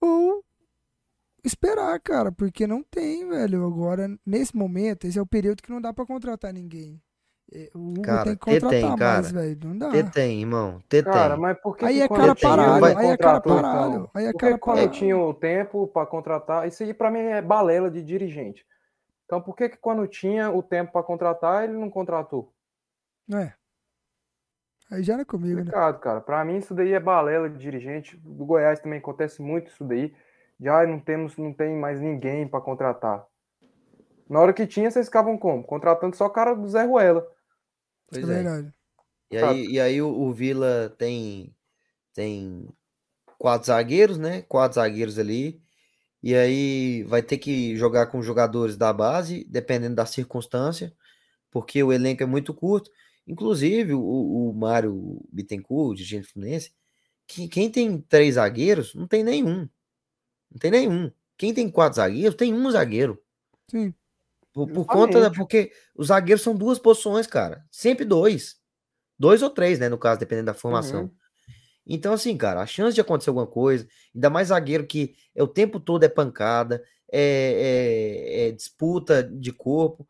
[0.00, 0.42] ou
[1.44, 3.66] esperar, cara, porque não tem, velho.
[3.66, 7.00] Agora, nesse momento, esse é o período que não dá pra contratar ninguém.
[7.54, 9.58] É, O Hugo Cara, tem que contratar tem, mais, velho.
[9.64, 9.90] Não dá.
[9.90, 10.80] T tem, irmão.
[10.88, 11.42] T Cara, tem.
[11.42, 14.10] mas por que Aí que é cara parado, aí é cara parado, então?
[14.14, 14.92] aí é Por cara que quando parado.
[14.92, 18.64] tinha o tempo para contratar, isso aí para mim é balela de dirigente.
[19.26, 22.52] Então por que que quando tinha o tempo para contratar, ele não contratou?
[23.32, 23.52] É.
[24.92, 25.60] Aí já não é comigo, né?
[25.62, 26.20] Complicado, cara.
[26.20, 28.14] Para mim isso daí é balela de dirigente.
[28.18, 30.14] Do Goiás também acontece muito isso daí.
[30.60, 33.24] Já não temos, não tem mais ninguém para contratar.
[34.28, 35.64] Na hora que tinha, vocês ficavam como?
[35.64, 37.26] Contratando só o cara do Zé Ruela.
[38.06, 38.34] Pois é é.
[38.34, 38.74] verdade.
[39.30, 41.56] E aí, e aí o, o Vila tem,
[42.12, 42.68] tem
[43.38, 44.42] quatro zagueiros, né?
[44.42, 45.62] Quatro zagueiros ali.
[46.22, 50.92] E aí vai ter que jogar com jogadores da base, dependendo da circunstância,
[51.50, 52.90] porque o elenco é muito curto.
[53.26, 56.72] Inclusive, o, o Mário Bittencourt, dirigente fluminense,
[57.26, 59.68] que, quem tem três zagueiros, não tem nenhum.
[60.50, 61.10] Não tem nenhum.
[61.36, 63.22] Quem tem quatro zagueiros, tem um zagueiro.
[63.70, 63.94] Sim.
[64.52, 65.30] Por, por conta da.
[65.30, 67.64] Porque os zagueiros são duas posições, cara.
[67.70, 68.60] Sempre dois.
[69.18, 69.88] Dois ou três, né?
[69.88, 71.04] No caso, dependendo da formação.
[71.04, 71.10] Uhum.
[71.86, 75.48] Então, assim, cara, a chance de acontecer alguma coisa, ainda mais zagueiro que é o
[75.48, 80.06] tempo todo é pancada, é, é- é disputa de corpo.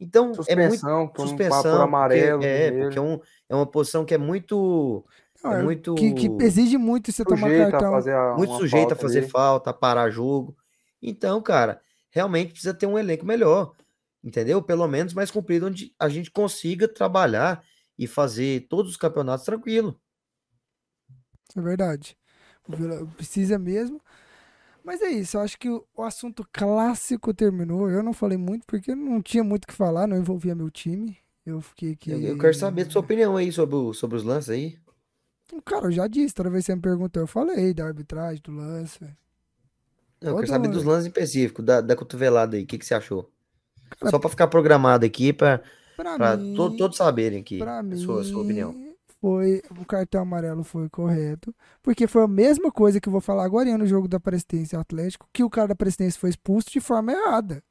[0.00, 2.42] Então, é muito Suspensão, suspensão, porque- amarelo.
[2.42, 2.84] é, vermelho.
[2.86, 3.20] porque é, um,
[3.50, 5.04] é uma posição que é muito,
[5.44, 7.92] Não, é é muito, que, que exige muito você tomar Sujeito a cartão.
[7.92, 9.28] fazer a, muito sujeito a falta fazer ali.
[9.28, 10.56] falta, a parar jogo.
[11.02, 13.74] Então, cara, realmente precisa ter um elenco melhor,
[14.24, 14.62] entendeu?
[14.62, 17.62] Pelo menos mais comprido, onde a gente consiga trabalhar
[17.98, 20.00] e fazer todos os campeonatos tranquilo.
[21.56, 22.16] É verdade.
[23.16, 24.00] Precisa mesmo.
[24.84, 27.88] Mas é isso, eu acho que o, o assunto clássico terminou.
[27.90, 31.16] Eu não falei muito porque não tinha muito o que falar, não envolvia meu time.
[31.44, 32.10] Eu fiquei aqui.
[32.10, 34.78] Eu, eu quero saber a sua opinião aí sobre, o- sobre os lances aí.
[35.64, 38.52] Cara, eu já disse, toda vez que você me perguntou, eu falei da arbitragem, do
[38.52, 39.00] lance.
[40.20, 42.62] Não, eu quero saber dos lances específicos, da, da cotovelada aí.
[42.62, 43.28] O que, que você achou?
[43.98, 45.60] Cara, Só pra ficar programado aqui, pra,
[45.96, 48.72] Pra pra mim, to- todos saberem aqui pra mim, sua, sua opinião.
[49.20, 53.44] Foi o cartão amarelo foi correto, porque foi a mesma coisa que eu vou falar
[53.44, 57.12] agora no jogo da Presidência Atlético, que o cara da Presidência foi expulso de forma
[57.12, 57.62] errada.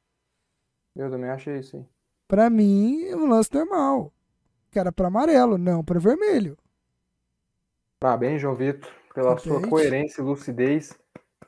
[0.96, 1.84] Eu também achei isso aí.
[2.28, 4.12] Pra mim, é um lance normal.
[4.70, 6.56] Que era pra amarelo, não pra vermelho.
[7.98, 10.96] Parabéns, João Vitor, pela sua coerência e lucidez.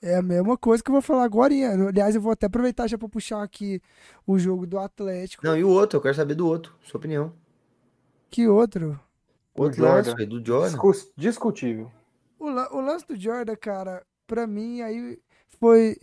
[0.02, 1.54] É a mesma coisa que eu vou falar agora.
[1.88, 3.80] Aliás, eu vou até aproveitar já pra puxar aqui
[4.26, 5.46] o jogo do Atlético.
[5.46, 7.32] Não, e o outro, eu quero saber do outro, sua opinião.
[8.28, 8.98] Que outro?
[9.54, 10.10] O Outro Jordan.
[10.12, 10.76] lance, do Jordan.
[11.16, 11.92] Discutível.
[12.38, 15.20] O, la- o lance do Jordan, cara, pra mim aí
[15.58, 15.96] foi.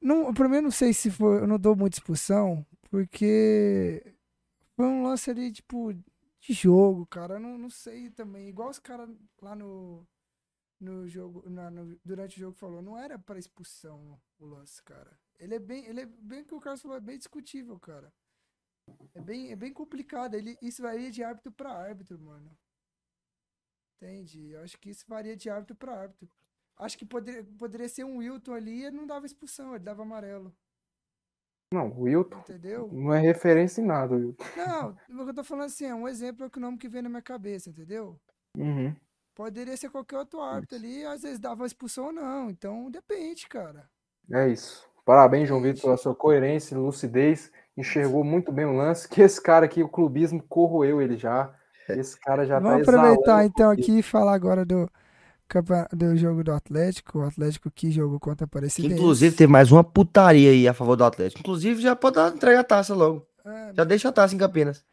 [0.00, 1.38] Não, pra mim eu não sei se foi.
[1.40, 4.14] Eu não dou muita expulsão, porque
[4.76, 7.34] foi um lance ali, tipo, de jogo, cara.
[7.34, 8.48] Eu não, não sei também.
[8.48, 9.08] Igual os caras
[9.40, 10.06] lá no.
[10.78, 15.18] No jogo, na- no- durante o jogo falou, não era pra expulsão o lance, cara.
[15.38, 18.12] Ele é bem, ele é bem que o Carlos falou, é bem discutível, cara.
[19.14, 20.34] É bem, é bem complicado.
[20.34, 22.50] Ele, isso varia de árbitro pra árbitro, mano.
[23.96, 24.50] Entende?
[24.50, 26.28] Eu acho que isso varia de árbitro pra árbitro.
[26.78, 30.54] Acho que poderia, poderia ser um Wilton ali e não dava expulsão, ele dava amarelo.
[31.72, 32.88] Não, o Wilton Entendeu?
[32.92, 34.44] não é referência em nada, Wilton.
[34.56, 36.88] Não, o que eu tô falando assim, é um exemplo é que o nome que
[36.88, 38.20] vem na minha cabeça, entendeu?
[38.56, 38.94] Uhum.
[39.34, 42.50] Poderia ser qualquer outro árbitro ali, às vezes dava expulsão ou não.
[42.50, 43.88] Então depende, cara.
[44.32, 44.88] É isso.
[45.04, 47.52] Parabéns, João Vitor, pela sua coerência e lucidez.
[47.76, 49.06] Enxergou muito bem o lance.
[49.06, 51.54] Que esse cara aqui, o clubismo, corroeu ele já.
[51.88, 54.90] Esse cara já Vamos tá aproveitar então aqui e falar agora do,
[55.92, 57.20] do jogo do Atlético.
[57.20, 58.94] O Atlético que jogou contra a Aparecidense.
[58.94, 61.40] inclusive teve mais uma putaria aí a favor do Atlético.
[61.40, 63.24] Inclusive já pode entregar a taça logo.
[63.44, 64.84] É, Já deixa a taça em Campinas.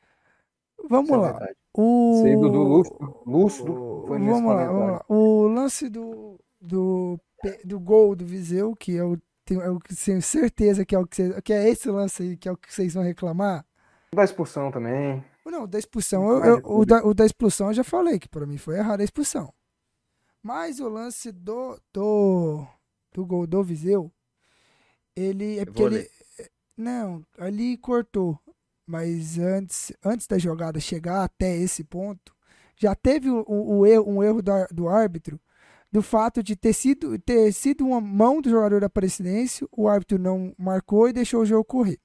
[0.90, 1.32] vamos Isso é lá.
[1.32, 1.56] verdade.
[1.76, 2.24] O...
[2.24, 5.06] Do, do Lúcido, Lúcido o- foi nesse Vamos lá, vamos lá.
[5.10, 7.20] O lance do, do,
[7.66, 11.08] do gol do Viseu, que é o, tenho, é que tenho certeza que é, o
[11.08, 13.66] que, que é esse lance aí, que é o que vocês vão reclamar.
[14.14, 15.24] Da expulsão também.
[15.46, 18.46] Não, da expulsão, eu- eu- o, da, o da expulsão eu já falei, que pra
[18.46, 19.54] mim foi errado a expulsão.
[20.42, 22.66] Mas o lance do, do,
[23.14, 24.12] do gol do Viseu,
[25.16, 25.96] ele é porque ele.
[25.98, 26.10] ler.
[26.76, 28.40] Não, ali cortou.
[28.86, 32.36] Mas antes, antes da jogada chegar até esse ponto,
[32.76, 35.40] já teve o, o- o erro, um erro do, do árbitro
[35.92, 40.18] do fato de ter sido, ter sido uma mão do jogador da Presidência, o árbitro
[40.18, 42.00] não marcou e deixou o jogo correr.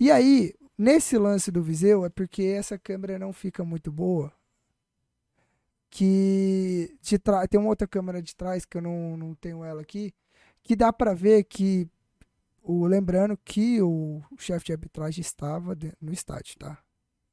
[0.00, 4.32] E aí, nesse lance do Viseu, é porque essa câmera não fica muito boa.
[5.90, 9.80] Que de tra- tem uma outra câmera de trás que eu não, não tenho ela
[9.80, 10.12] aqui,
[10.62, 11.88] que dá pra ver que
[12.62, 16.76] o lembrando que o chefe de arbitragem estava de- no estádio, tá?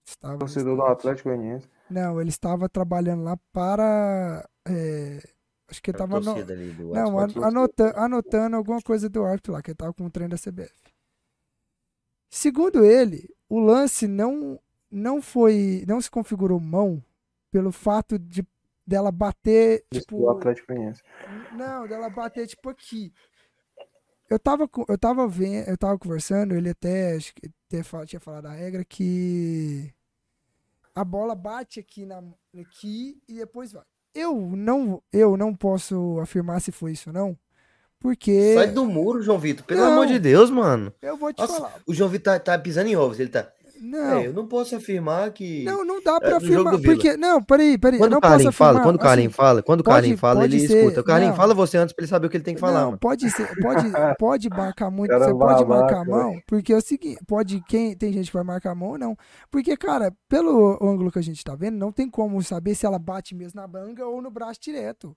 [0.05, 0.83] Estava Torcedor do.
[0.83, 1.67] Atlético Goianiense.
[1.89, 5.21] Não, ele estava trabalhando lá para é,
[5.67, 9.53] acho que ele estava no- torcida ali do não, anota- anotando alguma coisa do árbitro
[9.53, 10.71] lá, que ele tava com o treino da CBF.
[12.35, 14.59] Segundo ele, o lance não
[14.89, 17.03] não foi, não se configurou mão
[17.51, 18.43] pelo fato de
[18.85, 21.03] dela bater, tipo, do Atlético Goianiense.
[21.55, 23.13] não, dela bater tipo aqui.
[24.27, 28.47] Eu tava, eu tava vendo, eu tava conversando, ele até, acho que até tinha falado
[28.47, 29.93] a regra que
[30.95, 32.23] a bola bate aqui na
[32.59, 33.83] aqui e depois vai.
[34.11, 37.37] Eu não, eu não posso afirmar se foi isso ou não,
[38.03, 39.65] porque Sai do muro, João Vitor.
[39.65, 39.93] Pelo Não.
[39.93, 40.93] amor de Deus, mano.
[41.01, 41.73] eu vou te Nossa, falar.
[41.87, 43.17] o João Vitor tá, tá pisando em ovos.
[43.19, 43.47] Ele tá.
[43.85, 45.63] Não, É, eu não posso afirmar que.
[45.65, 48.55] não, não dá é, pra jogo afirmar, porque não, peraí, peraí, Quando o posso Carlinhos
[48.55, 49.83] fala, quando o assim, fala, quando o
[50.17, 51.01] fala, pode ele ser, escuta.
[51.01, 51.37] O Carlinhos não.
[51.37, 52.97] fala você antes pra ele saber o que ele tem que falar, não, mano.
[52.97, 53.85] pode ser, pode,
[54.17, 57.93] pode marcar muito, Cara você pode marcar a mão, porque é o seguinte, pode, quem,
[57.93, 59.17] tem gente que vai marcar a mão ou não,
[59.51, 62.97] porque, cara, pelo ângulo que a gente tá vendo, não tem como saber se ela
[62.97, 65.13] bate mesmo na banga ou no braço direto,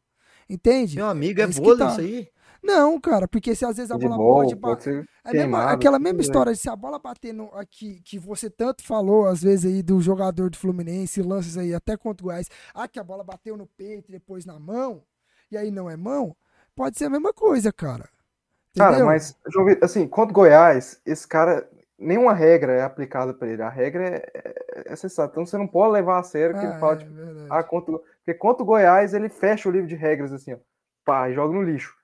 [0.50, 0.96] entende?
[0.96, 1.92] Meu amigo, é É vôlei tá.
[1.92, 2.28] isso aí.
[2.66, 5.70] Não, cara, porque se às vezes a bola Handball, pode, ba- pode ser É mesma-
[5.70, 6.26] aquela mesma bem.
[6.26, 9.82] história de se a bola bater no, aqui, que você tanto falou, às vezes, aí
[9.82, 13.56] do jogador do Fluminense, lances aí até contra o Goiás, ah, que a bola bateu
[13.56, 15.02] no peito e depois na mão,
[15.50, 16.34] e aí não é mão,
[16.74, 18.08] pode ser a mesma coisa, cara.
[18.76, 19.06] Cara, Entendeu?
[19.06, 21.66] mas, João Vitor, assim, contra o Goiás, esse cara,
[21.98, 23.62] nenhuma regra é aplicada pra ele.
[23.62, 24.94] A regra é, é, é.
[25.24, 27.12] Então você não pode levar a sério que Ah, ele fala, é tipo,
[27.48, 30.58] ah, contra, porque contra o Goiás ele fecha o livro de regras, assim, ó,
[31.06, 31.95] pá, joga no lixo.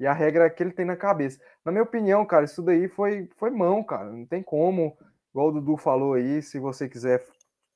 [0.00, 1.38] E a regra é que ele tem na cabeça.
[1.62, 4.10] Na minha opinião, cara, isso daí foi, foi mão, cara.
[4.10, 4.96] Não tem como.
[5.30, 7.22] Igual o Dudu falou aí, se você quiser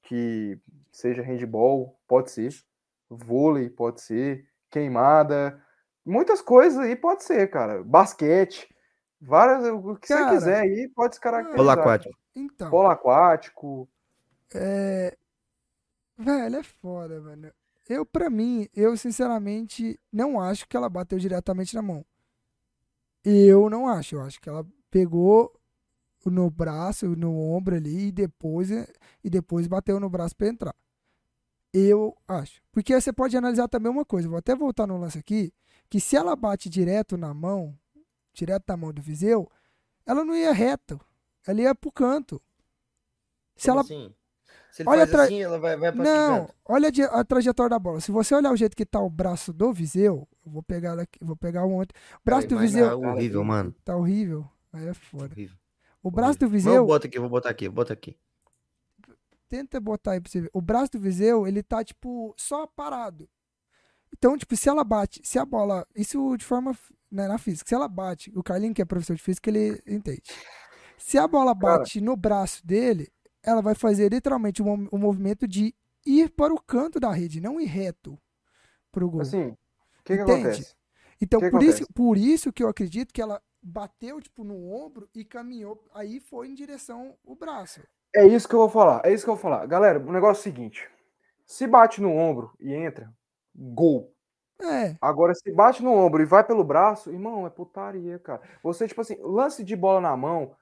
[0.03, 0.59] que
[0.91, 2.49] seja handball, pode ser.
[3.11, 4.49] Vôlei, pode ser.
[4.71, 5.63] Queimada.
[6.03, 7.85] Muitas coisas aí pode ser, cara.
[7.85, 8.75] Basquete.
[9.21, 9.69] Várias.
[9.69, 11.59] O que Cara, você quiser aí pode se caracterizar.
[11.59, 12.19] Polo aquático.
[12.35, 13.89] Então, Polo aquático.
[14.55, 15.15] é...
[16.17, 17.53] Velho, é foda, mano.
[17.87, 22.05] Eu, pra mim, eu sinceramente não acho que ela bateu diretamente na mão.
[23.25, 24.17] Eu não acho.
[24.17, 25.53] Eu acho que ela pegou
[26.27, 28.71] no braço, no ombro ali e depois,
[29.23, 30.75] e depois bateu no braço pra entrar.
[31.73, 32.63] Eu acho.
[32.71, 34.29] Porque você pode analisar também uma coisa.
[34.29, 35.53] Vou até voltar no lance aqui.
[35.91, 37.77] Que se ela bate direto na mão,
[38.33, 39.51] direto na mão do Viseu,
[40.07, 41.01] ela não ia reto.
[41.47, 42.41] Ela ia pro canto.
[43.57, 44.15] Se Como ela assim?
[44.75, 47.71] Se ele Olha faz atra- assim, ela vai, vai pra não, olha a, a trajetória
[47.71, 48.01] da bola.
[48.01, 51.03] Se você olhar o jeito que tá o braço do Viseu, eu vou pegar ela
[51.03, 51.97] aqui, vou pegar um outro.
[52.17, 53.73] O braço Ai, do Viseu tá horrível, mano.
[53.85, 54.45] tá horrível.
[54.73, 55.27] Aí é foda.
[55.33, 55.57] Horrível.
[56.03, 56.65] O braço do horrível.
[56.65, 58.17] Não, Viseu, bota aqui, vou botar aqui, bota aqui.
[59.49, 60.51] tenta botar aí pra você ver.
[60.53, 63.29] O braço do Viseu, ele tá tipo só parado.
[64.13, 66.77] Então, tipo, se ela bate, se a bola, isso de forma
[67.13, 70.23] né, na física, se ela bate, o Carlinho que é professor de física, ele entende.
[70.99, 71.79] Se a bola Cara.
[71.79, 73.13] bate no braço dele,
[73.45, 75.75] ela vai fazer literalmente o um, movimento de
[76.05, 78.19] ir para o canto da rede, não ir reto
[78.91, 79.21] pro gol.
[79.21, 80.75] Assim, o que, que acontece?
[81.21, 81.93] Então, que por isso, acontece?
[81.93, 86.49] por isso que eu acredito que ela bateu, tipo, no ombro e caminhou, aí foi
[86.49, 87.81] em direção o braço.
[88.15, 89.03] É isso que eu vou falar.
[89.05, 89.67] É isso que eu vou falar.
[89.67, 90.89] Galera, o negócio é o seguinte:
[91.47, 93.13] se bate no ombro e entra,
[93.55, 94.13] gol.
[94.63, 98.41] É, Agora, se bate no ombro e vai pelo braço, irmão, é putaria, cara.
[98.63, 100.55] Você, tipo assim, lance de bola na mão,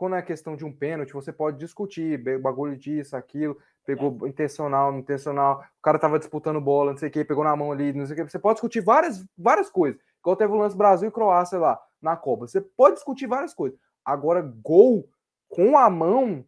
[0.00, 5.00] quando é questão de um pênalti, você pode discutir, bagulho disso, aquilo, pegou intencional, não
[5.00, 8.06] intencional, o cara tava disputando bola, não sei o que, pegou na mão ali, não
[8.06, 8.30] sei o que.
[8.32, 10.00] Você pode discutir várias, várias coisas.
[10.20, 12.48] Igual teve o lance Brasil e Croácia lá, na Copa.
[12.48, 13.78] Você pode discutir várias coisas.
[14.02, 15.06] Agora, gol
[15.50, 16.46] com a mão,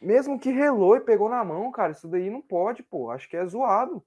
[0.00, 3.12] mesmo que relou e pegou na mão, cara, isso daí não pode, pô.
[3.12, 4.02] Acho que é zoado.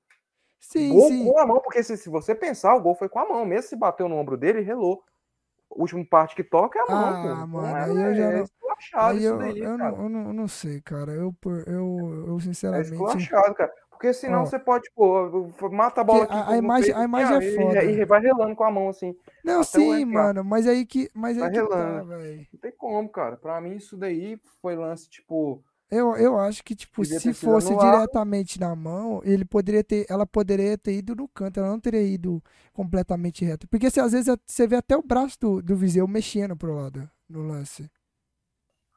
[0.60, 1.32] sim, Gol sim.
[1.32, 3.46] com a mão, porque se, se você pensar, o gol foi com a mão.
[3.46, 5.02] Mesmo se bateu no ombro dele, relou.
[5.74, 7.48] O último parte que toca é a mão, Ah, pô.
[7.48, 10.34] Mano, é, aí eu já é esculachado Aí eu, daí, eu, não, eu, não, eu
[10.34, 11.12] não sei, cara.
[11.14, 11.34] Eu,
[11.66, 12.92] eu, eu É sinceramente.
[12.92, 13.72] esculachado, cara.
[13.90, 14.46] Porque senão Ó.
[14.46, 16.34] você pode, pô, mata a bola aqui.
[16.34, 17.84] a- a imagem- peito, a imagem é e- foda.
[17.84, 19.16] E, vai relando com a mão, assim.
[19.46, 22.08] Não, sim, mano, mas aí que, mas aí Vai que tá, relando.
[22.08, 22.48] velho.
[22.52, 23.38] Não tem como, cara.
[23.38, 25.64] Pra mim, isso daí foi lance, tipo.
[25.92, 30.78] Eu, eu acho que, tipo, se fosse diretamente na mão, ele poderia ter, ela poderia
[30.78, 33.68] ter ido no canto, ela não teria ido completamente reto.
[33.68, 37.10] Porque se, às vezes você vê até o braço do, do Viseu mexendo pro lado
[37.30, 37.92] no lance.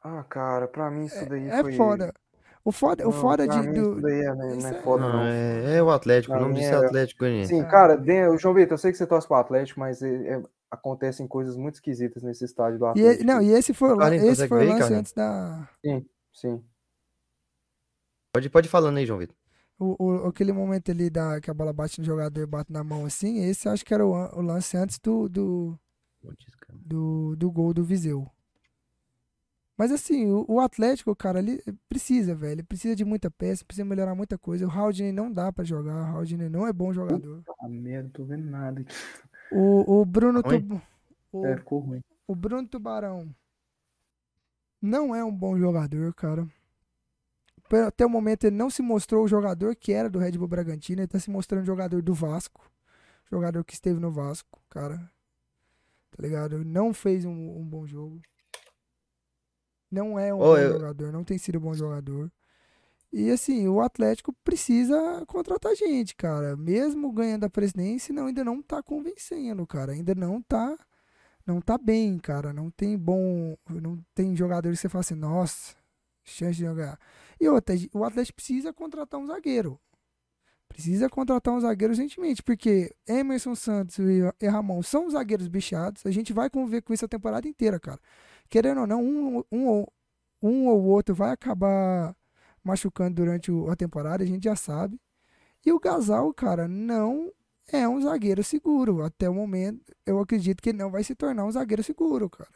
[0.04, 1.72] Ah, cara, pra mim isso daí É foi.
[1.72, 2.14] foda.
[2.64, 3.72] O foda, o Não, foda pra de.
[3.72, 5.24] do- Isso daí é, não isso é é- foda, Não, não.
[5.24, 7.48] é, é o Atlético, o nome mim disso é é- Atlético Goianiense.
[7.54, 7.64] Sim, É.
[7.64, 10.42] cara, de- o João Vitor, eu sei que você torce pro Atlético, mas é- é-
[10.70, 13.22] acontecem coisas muito esquisitas nesse estádio do Atlético.
[13.22, 15.68] e- não, e esse foi o, esse foi o lance antes da.
[16.32, 16.62] Sim.
[18.34, 19.36] Pode, pode ir falando aí, João Vitor.
[19.78, 22.82] O, o- aquele momento ali da, que a bola bate no jogador e bate na
[22.82, 25.78] mão assim, esse acho que era o, o lance antes do, do,
[26.72, 28.28] do, do gol do Viseu.
[29.76, 32.52] Mas assim, o, o Atlético, cara, ele precisa, velho.
[32.54, 34.66] Ele precisa de muita peça, precisa melhorar muita coisa.
[34.66, 37.42] O Haldane não dá pra jogar, o Haldane não é bom jogador.
[37.60, 38.92] Ah, merda, tô vendo nada aqui.
[39.52, 40.48] O, o Bruno Tá?
[40.50, 40.80] Tub-
[41.32, 42.00] o, É, ficou ruim.
[42.26, 43.32] o Bruno Tubarão
[44.82, 46.46] não é um bom jogador, cara.
[47.86, 51.00] Até o momento ele não se mostrou o jogador que era do Red Bull Bragantino,
[51.00, 52.70] ele tá se mostrando jogador do Vasco.
[53.30, 54.98] Jogador que esteve no Vasco, cara.
[56.10, 56.64] Tá ligado?
[56.64, 58.20] Não fez um, um bom jogo.
[59.90, 62.30] Não é um Ô, bom eu- jogador, não tem sido bom jogador.
[63.12, 66.56] E assim, o Atlético precisa contratar gente, cara.
[66.56, 69.92] Mesmo ganhando a presidência, não, ainda não tá convencendo, cara.
[69.92, 70.76] Ainda não tá
[71.46, 72.52] não tá bem, cara.
[72.52, 73.56] Não tem bom.
[73.70, 75.76] Não tem jogadores que você fala assim, nossa,
[76.24, 76.98] chance de jogar.
[77.44, 79.78] E outra, o Atlético precisa contratar um zagueiro.
[80.66, 86.06] Precisa contratar um zagueiro urgentemente, porque Emerson Santos e Ramon são zagueiros bichados.
[86.06, 88.00] A gente vai conviver com isso a temporada inteira, cara.
[88.48, 89.92] Querendo ou não, um, um, ou-
[90.42, 92.16] um ou outro vai acabar
[92.64, 94.98] machucando durante a temporada, a gente já sabe.
[95.66, 97.32] E o Gasal, cara, não
[97.72, 99.02] é um zagueiro seguro.
[99.02, 102.50] Até o momento, eu acredito que ele não vai se tornar um zagueiro seguro, cara.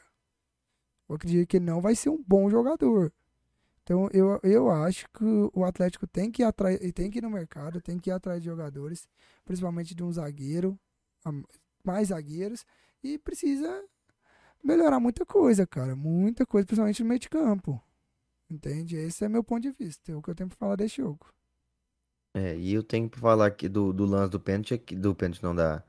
[1.09, 3.13] Eu acredito que ele não vai ser um bom jogador.
[3.89, 5.25] Então, eu, eu acho que
[5.55, 8.39] o Atlético tem que ir atrás, tem que ir no mercado, tem que ir atrás
[8.39, 9.09] de jogadores,
[9.47, 10.79] principalmente de um zagueiro,
[11.83, 12.67] mais zagueiros,
[13.03, 13.83] e precisa
[14.63, 15.97] melhorar muita coisa, cara.
[15.97, 17.83] Muita coisa, principalmente no meio de campo.
[18.51, 18.95] Entende?
[18.97, 20.13] Esse é meu ponto de vista.
[20.13, 21.27] É o que eu tenho pra falar desse jogo.
[22.35, 25.43] É, e eu tenho pra falar aqui do, do lance do pênalti, aqui- do pênalti
[25.43, 25.83] não, da,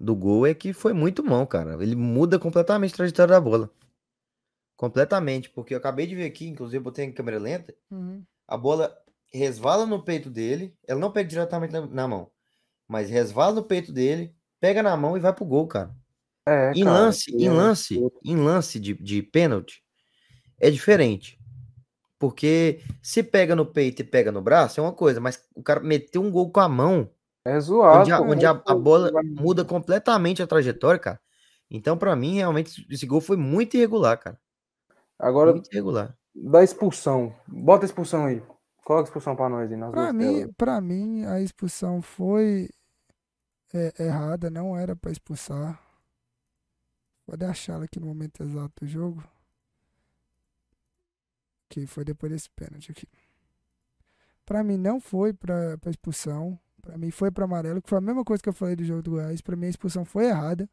[0.00, 1.74] do gol, é que foi muito bom, cara.
[1.82, 3.70] Ele muda completamente a trajetória da bola.
[4.76, 7.74] Completamente, porque eu acabei de ver aqui, inclusive eu botei em câmera lenta,
[8.46, 8.94] a bola
[9.32, 12.30] resvala no peito dele, ela não pega diretamente na, na mão,
[12.88, 15.94] mas resvala no peito dele, pega na mão e vai pro gol, cara.
[16.46, 19.82] É, Em cara, lance, em é- lance, em lance de, de pênalti,
[20.60, 21.38] é diferente.
[22.18, 25.80] Porque se pega no peito e pega no braço, é uma coisa, mas o cara
[25.80, 27.10] meteu um gol com a mão,
[27.44, 27.98] É zoado.
[28.00, 31.20] onde a, onde a, muito- a bola muda completamente a trajetória, cara.
[31.70, 34.38] Então, pra mim, realmente, esse gol foi muito irregular, cara.
[35.18, 36.16] Agora, Muito irregular.
[36.34, 37.34] da expulsão.
[37.46, 38.40] Bota a expulsão aí.
[38.84, 42.68] Coloca a expulsão pra nós aí nas Pra duas mim, pra mim, a expulsão foi
[43.72, 45.80] é, errada, não era pra expulsar.
[47.26, 49.22] Pode achar ela aqui no momento exato do jogo.
[51.70, 53.06] Que foi depois desse pênalti aqui.
[54.44, 56.58] Pra mim não foi pra, pra expulsão.
[56.82, 59.00] Pra mim foi pra amarelo, que foi a mesma coisa que eu falei do jogo
[59.02, 59.40] do Goiás.
[59.40, 60.68] Pra mim a expulsão foi errada.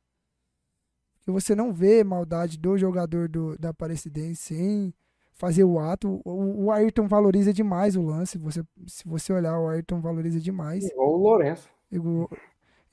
[1.24, 4.94] Porque você não vê maldade do jogador do, da Aparecidense em
[5.34, 6.20] fazer o ato.
[6.26, 8.38] O, o Ayrton valoriza demais o lance.
[8.40, 10.84] Você, se você olhar, o Ayrton valoriza demais.
[10.86, 11.70] Igual o Lourenço.
[11.92, 12.30] Igual-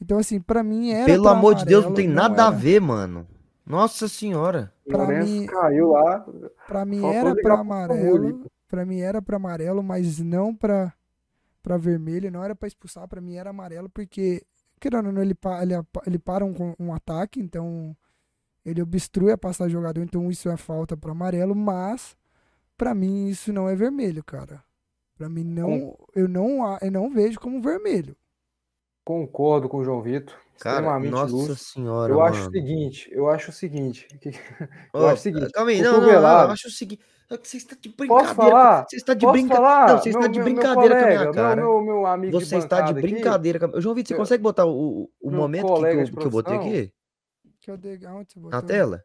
[0.01, 1.07] Então, assim, pra mim era.
[1.07, 3.27] Pelo amor de Deus, não amarelo, tem nada a era- ver, mano.
[3.67, 4.73] Nossa senhora.
[4.85, 6.27] O Pra Lourenço mim- caiu lá.
[6.67, 8.45] Pra mim era pra amarelo.
[8.69, 10.93] Pra mim era pra amarelo, mas não pra,
[11.63, 12.31] pra vermelho.
[12.31, 13.09] Não era pra expulsar.
[13.09, 14.43] Pra mim era amarelo, porque,
[14.81, 15.75] querendo ou não, ele, ele,
[16.07, 17.97] ele para um, um ataque, então
[18.69, 22.17] ele obstrui a passagem do jogador, então isso é falta pra amarelo, mas
[22.77, 24.63] pra mim isso não é vermelho, cara.
[25.17, 28.17] Pra mim não, eu não, eu não vejo como vermelho.
[29.05, 30.35] Concordo com o João Vitor.
[30.61, 31.57] Cara, nossa lúcido.
[31.57, 32.53] senhora, Eu acho o mano.
[32.53, 34.07] seguinte, eu acho o seguinte.
[34.21, 34.33] que-
[34.93, 36.49] Ó, eu acho o seguinte, calma aí, não, não, não, cotovelado.
[36.49, 37.03] eu acho o seguinte.
[37.31, 38.23] é que Você está de brincadeira.
[38.25, 38.87] Posso falar?
[38.91, 39.87] Você está de brincadeira.
[39.87, 41.57] Não, você está Meu- de meu- meu brincadeira com a minha colega, cara.
[41.63, 43.59] Meu, meu, meu amigo Você de está de bancada aqui, brincadeira.
[43.69, 46.07] com a- João Vitor, você Eu- consegue botar o, o- momento que, que colega eu,
[46.17, 46.93] que eu botei aqui?
[47.69, 48.67] Que eu dei, aonde você Na botou?
[48.67, 49.05] tela?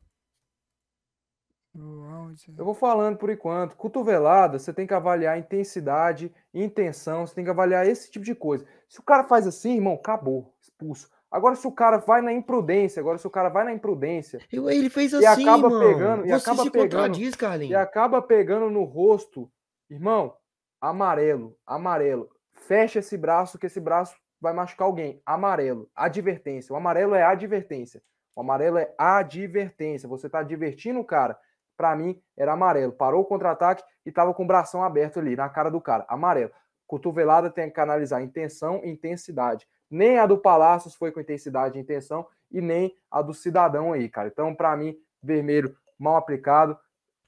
[1.75, 2.45] Oh, aonde?
[2.57, 3.75] Eu vou falando por enquanto.
[3.75, 8.65] Cotovelada, você tem que avaliar intensidade, intenção, você tem que avaliar esse tipo de coisa.
[8.87, 11.09] Se o cara faz assim, irmão, acabou, expulso.
[11.29, 14.69] Agora, se o cara vai na imprudência, agora se o cara vai na imprudência Eu-
[14.69, 15.89] ele fez E assim, acaba mano.
[15.93, 17.75] pegando- e Você acaba se pegando- contradiz, e Carlinhos.
[17.75, 19.51] acaba pegando no rosto,
[19.89, 20.37] irmão,
[20.79, 22.29] amarelo, amarelo.
[22.53, 25.21] Fecha esse braço, que esse braço vai machucar alguém.
[25.25, 26.71] Amarelo, advertência.
[26.71, 28.01] O amarelo é advertência.
[28.35, 30.09] O amarelo é advertência.
[30.09, 31.37] Você tá advertindo o cara.
[31.75, 32.91] Pra mim, era amarelo.
[32.91, 36.05] Parou o contra-ataque e tava com o bração aberto ali, na cara do cara.
[36.07, 36.51] Amarelo.
[36.85, 39.67] Cotovelada tem que analisar intenção e intensidade.
[39.89, 44.09] Nem a do Palácios foi com intensidade e intenção, e nem a do cidadão aí,
[44.09, 44.27] cara.
[44.27, 46.77] Então, pra mim, vermelho mal aplicado.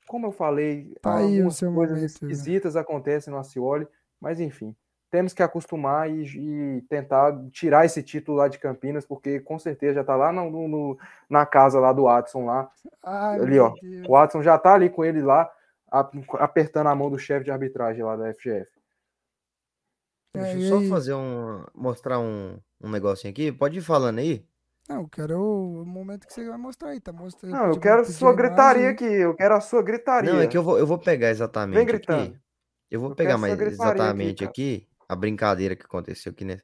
[0.08, 2.06] Como eu falei, Tá algumas coisas momento, né?
[2.06, 3.88] esquisitas acontecem no Acioli,
[4.20, 4.76] mas enfim,
[5.10, 9.95] temos que acostumar e, e tentar tirar esse título lá de Campinas, porque com certeza
[9.95, 10.97] já tá lá no, no-
[11.30, 12.70] na casa lá do Watson lá.
[13.03, 13.70] Ai, Ali, ó.
[13.82, 14.08] Deus.
[14.08, 15.49] O Watson já tá ali com ele lá,
[15.91, 18.70] a- apertando a mão do chefe de arbitragem lá da FGF.
[20.34, 21.64] É, Deixa eu só fazer um.
[21.74, 23.51] mostrar um, um negocinho aqui.
[23.51, 24.45] Pode ir falando aí.
[24.88, 27.53] Não, eu quero o momento que você vai mostrar aí, tá mostrando.
[27.53, 30.32] Não, eu quero pedi sua a gritaria aqui, eu quero a sua gritaria.
[30.32, 32.24] Não, é que eu vou, eu vou pegar exatamente Vem gritando.
[32.24, 32.39] aqui.
[32.91, 34.51] Eu vou Eu pegar mais aqui, exatamente cara.
[34.51, 36.62] aqui, a brincadeira que aconteceu aqui, né?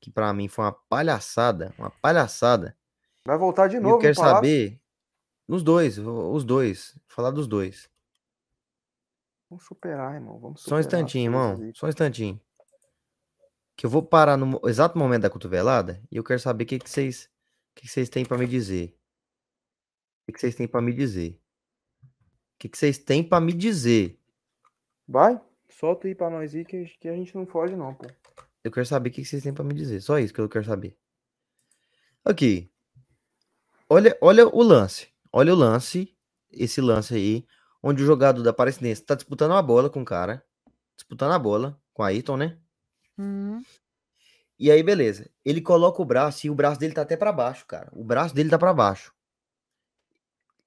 [0.00, 2.76] Que pra mim foi uma palhaçada, uma palhaçada.
[3.24, 4.80] Vai voltar de E novo eu quero saber
[5.46, 7.90] nos dois, os dois, falar dos dois.
[9.48, 10.38] Vamos superar, irmão.
[10.38, 11.72] Vamos Só um superar instantinho, irmão.
[11.74, 12.40] Só um instantinho.
[13.76, 16.78] Que eu vou parar no exato momento da cotovelada e eu quero saber o que
[16.78, 17.30] que vocês,
[17.70, 18.94] o que que vocês têm pra me dizer.
[20.22, 21.40] O que que vocês têm pra me dizer?
[22.02, 24.20] O que que vocês têm pra me dizer?
[25.06, 25.40] Vai,
[25.78, 28.06] solta aí pra nós aí que, que a gente não foge, não, pô.
[28.64, 30.00] Eu quero saber o que vocês têm pra me dizer.
[30.00, 30.96] Só isso que eu quero saber.
[32.24, 32.70] Aqui.
[33.88, 35.08] Olha, olha o lance.
[35.32, 36.14] Olha o lance.
[36.50, 37.46] Esse lance aí.
[37.82, 40.44] Onde o jogador da Aparecidense tá disputando a bola com o cara.
[40.96, 42.58] Disputando a bola com a Ayrton, né?
[43.16, 43.62] Uhum.
[44.58, 45.30] E aí, beleza.
[45.44, 47.88] Ele coloca o braço e o braço dele tá até pra baixo, cara.
[47.92, 49.14] O braço dele tá pra baixo.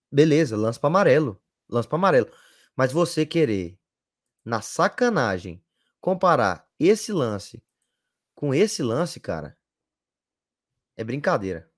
[0.10, 1.40] Beleza, lance pra amarelo.
[1.70, 2.32] Lance pra amarelo.
[2.76, 3.78] Mas você querer,
[4.44, 5.62] na sacanagem,
[6.00, 7.62] comparar esse lance
[8.36, 9.56] com esse lance, cara.
[10.98, 11.70] É brincadeira.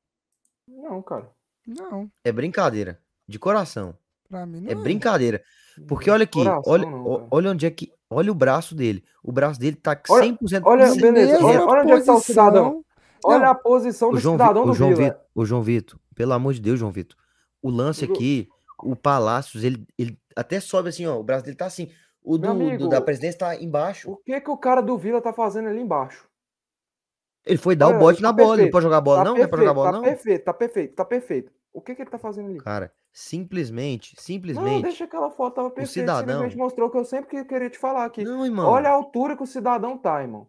[0.68, 1.30] Não, cara.
[1.68, 3.00] Não, É brincadeira.
[3.28, 3.98] De coração.
[4.30, 5.44] pra mim não É brincadeira.
[5.88, 7.92] Porque olha aqui, coração olha, não, olha onde é que.
[8.10, 9.04] Olha o braço dele.
[9.24, 10.62] O braço dele tá Olha- 100%.
[10.66, 12.86] olha, cem- beleza, olha- olha onde é que tá o cidadão.
[13.26, 13.52] Olha Não.
[13.52, 15.04] a posição O do João, Vi- cidadão o do João Vila.
[15.10, 17.18] Vitor, o João Vitor, pelo amor de Deus, João Vitor.
[17.62, 18.50] O lance O aqui,
[18.84, 21.18] o Palácios, ele, ele até sobe assim, ó.
[21.18, 21.90] O braço dele tá assim.
[22.24, 24.10] O do, Meu do- amigo, da presidência tá embaixo.
[24.10, 26.26] O que que o cara do Vila tá fazendo ali embaixo?
[27.46, 28.44] Ele foi dar Olha, o bote tá na bola.
[28.44, 29.36] Ele perfeito, não pode jogar bola, tá não?
[29.36, 30.04] Não é pra jogar perfeito, bola, tá não?
[30.04, 31.52] perfeito, tá perfeito, tá perfeito.
[31.74, 32.60] O que que ele tá fazendo ali?
[32.60, 34.84] Cara, simplesmente, Não, simplesmente.
[34.84, 35.92] deixa aquela foto, tava perfeita.
[35.92, 38.24] cidadão- Simplesmente mostrou o que eu sempre que- queria te falar aqui.
[38.24, 38.70] Não, irmão.
[38.70, 40.48] Olha a altura que o cidadão tá, irmão.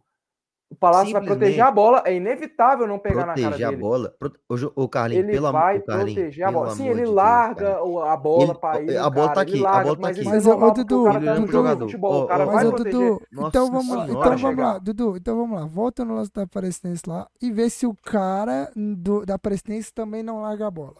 [0.74, 3.80] O Palácio vai proteger a bola, é inevitável não pegar na cara proteger a dele.
[3.80, 4.12] bola.
[4.48, 6.70] O, o Carlinhos, Ele pelo amor vai o Carlinhos, proteger a bola.
[6.70, 7.78] Sim, amor ele Deus, larga
[8.12, 8.96] a bola pra ele.
[8.96, 10.28] a bola tá aqui, a bola tá mas aqui.
[10.28, 11.84] Mas, é ô, Dudu, o cara Ele tá é um jogador.
[11.84, 12.22] futebol.
[12.24, 12.70] O cara Mas, vai ô.
[12.72, 14.78] Dudu, então vamos lá, então vamos lá.
[14.78, 18.70] Dudu, então vamos lá, volta no lance da Aparecidense lá e vê se o cara
[18.74, 20.96] do, da Aparecidense também não larga a bola.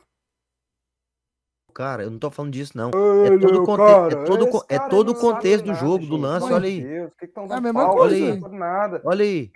[1.75, 2.91] Cara, eu não tô falando disso, não.
[3.27, 5.81] Ele, É todo o o conte- cara, é todo é todo o contexto do nada,
[5.81, 6.21] jogo, do gente.
[6.21, 6.81] lance, Meu olha aí.
[6.83, 7.97] Deus, o que que É a mesma falta?
[7.97, 8.17] coisa.
[8.17, 8.59] Não Olha aí.
[8.59, 9.03] nada.
[9.05, 9.51] Olha aí.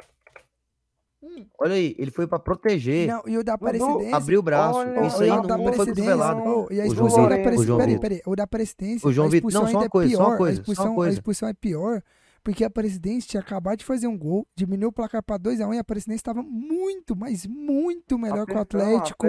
[1.61, 3.09] Olha aí, ele foi pra proteger.
[3.09, 4.13] Não, e o da Aparecidense.
[4.15, 4.79] Abriu o braço.
[4.79, 6.41] Olha, Isso aí não, da não foi cotovelado.
[6.41, 7.61] ô, e a O expulsão João da Vitor, Aparecidense.
[7.61, 8.09] o João Peraí, Vitor.
[8.09, 8.23] peraí.
[8.27, 9.07] O da Aparecidense.
[9.07, 10.39] O João Vitor- não, só uma é coisa, só uma pior.
[10.39, 11.15] coisa, a só uma expulsão, a coisa.
[11.15, 12.03] expulsão é pior
[12.49, 15.77] porque a Aparecidense tinha acabado de fazer um gol, diminuiu o placar pra 2x1 e
[15.77, 19.27] a Aparecidense estava muito, mas muito melhor que o Atlético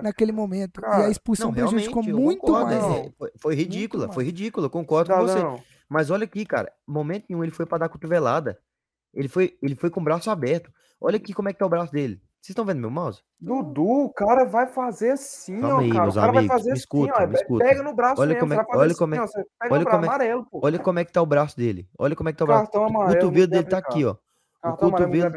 [0.00, 0.78] naquele momento.
[0.78, 2.66] e Cara, a expulsão Não, prejudicou muito concordo.
[2.66, 2.84] mais.
[2.84, 3.12] é, Não.
[3.18, 5.38] foi, foi ridícula, Muito foi ridícula, eu concordo com você.
[5.38, 8.56] Cidadão, Mas olha aqui, cara, momento nenhum ele foi pra dar cotovelada.
[9.12, 10.70] Ele foi, ele foi com o braço aberto.
[11.00, 12.22] Olha aqui como é que tá o braço dele.
[12.40, 13.20] Vocês estão vendo meu mouse?
[13.38, 16.02] Dudu, o cara vai fazer assim, Calma ó, aí, cara.
[16.04, 17.20] meus o cara vai amigos, fazer me assim, escuta, ó.
[17.20, 17.64] me Pe- escuta.
[17.66, 19.24] Pega no braço Olha mesmo, como é- vai olha assim, como é- ó.
[19.70, 20.60] Olha como é- amarelo, pô.
[20.64, 21.88] Olha como é que tá o braço dele.
[21.98, 22.62] Olha como é que tá o braço.
[22.64, 24.12] Cartão O amarelo, cotovelo muito dele tá aqui, ó.
[24.12, 24.16] O
[24.62, 25.34] Cartão muito cotovelo,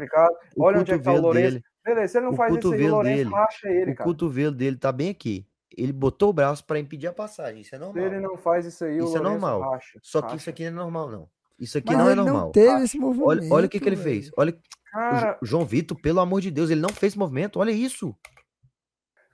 [0.56, 1.50] o Olha onde é que tá o cotovelo Lourenço.
[1.52, 3.90] dele, Beleza, se ele não o faz isso aí, o cotovelo Lourenço dele, racha ele,
[3.92, 4.08] o cara.
[4.08, 5.46] cotovelo dele tá bem aqui.
[5.76, 7.60] Ele botou o braço pra impedir a passagem.
[7.60, 8.02] Isso é Se normal.
[8.04, 9.60] ele não faz isso aí, o Isso é normal.
[9.60, 9.98] racha.
[10.02, 10.36] Só que racha.
[10.36, 11.28] isso aqui não é normal, não.
[11.58, 12.50] Isso aqui Mas não é ele não normal.
[12.52, 13.52] teve esse movimento.
[13.52, 14.30] Olha, o que, que ele fez.
[14.36, 14.54] Olha, o
[14.94, 17.58] Cara, Jo- João Vitor, pelo amor de Deus, ele não fez movimento.
[17.58, 18.14] Olha isso.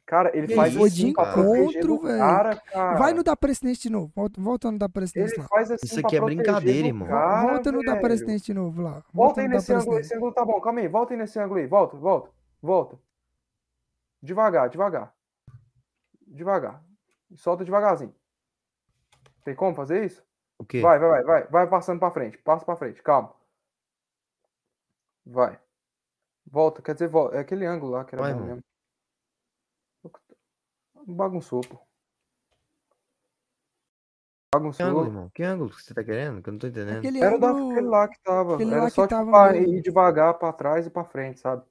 [0.06, 2.18] cara, ele Que faz isso, assim proteger Encontro, do velho.
[2.18, 2.98] cara, cara.
[2.98, 4.10] Vai no da Presidente de novo.
[4.16, 5.48] Volta, volta no da Presidente Ele lá.
[5.48, 7.06] faz assim Isso pra aqui é brincadeira, irmão.
[7.06, 8.02] Cara, volta no da velho.
[8.02, 8.90] Presidente de novo lá.
[8.92, 11.18] Volta Volta aí no da nesse ângulo, esse ângulo tá bom, calma aí, volta aí
[11.18, 12.30] nesse ângulo aí, volta, volta,
[12.60, 12.98] volta.
[14.22, 15.14] Devagar, devagar.
[16.26, 16.82] Devagar.
[17.36, 18.14] Solta devagarzinho.
[19.44, 20.22] Tem como fazer isso?
[20.58, 20.80] O quê?
[20.80, 23.32] Vai, vai, vai, vai, vai passando pra frente, passa pra frente, calma.
[25.26, 25.58] Vai.
[26.46, 27.36] Volta, quer dizer, volta.
[27.36, 28.62] É aquele ângulo lá que era Vai, bom mesmo.
[31.06, 31.76] Bagunçou, pô.
[34.52, 35.04] Que ângulo, Bagunçou.
[35.06, 35.30] irmão?
[35.32, 36.42] Que ângulo que você tá querendo?
[36.42, 36.98] Que eu não tô entendendo.
[36.98, 38.54] Aquele Era ângulo- aquele lá que tava.
[38.54, 41.38] aquele Era lá que só tipo, tava pra ir devagar pra trás e pra frente,
[41.40, 41.62] sabe?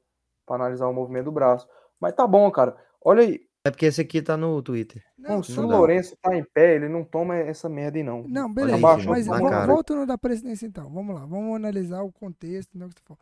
[0.45, 1.67] Pra analisar o movimento do braço.
[1.99, 2.77] Mas tá bom, cara.
[3.03, 3.45] Olha aí.
[3.65, 5.03] É porque esse aqui tá no Twitter.
[5.17, 5.67] Não, se só o.
[5.67, 8.23] Lourenço tá em pé, ele não toma essa merda aí, não.
[8.23, 8.77] Não, beleza.
[8.77, 9.27] aí, mas
[9.67, 10.89] volta no da presidência então.
[10.89, 11.25] Vamos lá.
[11.25, 12.77] Vamos analisar o contexto.
[12.77, 13.19] Né, o que você falou.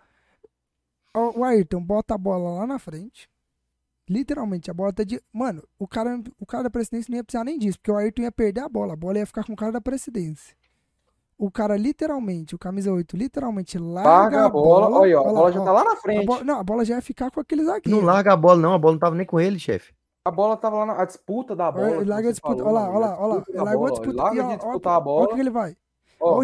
[1.17, 3.29] O Ayrton bota a bola lá na frente.
[4.09, 5.21] Literalmente, a bola tá de.
[5.33, 8.21] Mano, o cara, o cara da presidência não ia precisar nem disso, porque o Ayrton
[8.21, 8.93] ia perder a bola.
[8.93, 10.55] A bola ia ficar com o cara da presidência.
[11.37, 14.89] O cara, literalmente, o camisa 8, literalmente larga, Larga a bola.
[14.89, 15.19] Olha aí, ó.
[15.19, 15.65] A Olha bola já ó.
[15.65, 16.25] tá lá na A frente.
[16.25, 17.99] bola- não, a bola já ia ficar com aquele zagueiro.
[17.99, 18.73] Não larga a bola, não.
[18.73, 19.93] A bola não tava nem com ele, chefe.
[20.25, 21.97] A bola tava lá na a disputa da bola.
[21.97, 22.63] Ele larga a disputa.
[22.63, 23.35] falou, Olha lá, olha lá, olha lá.
[23.35, 23.99] disputa Ele largou a bola.
[24.01, 24.23] disputa.
[24.23, 25.33] Larga de ó, disputar a Olha bola.
[25.35, 25.77] que ele vai.
[26.19, 26.43] Ó,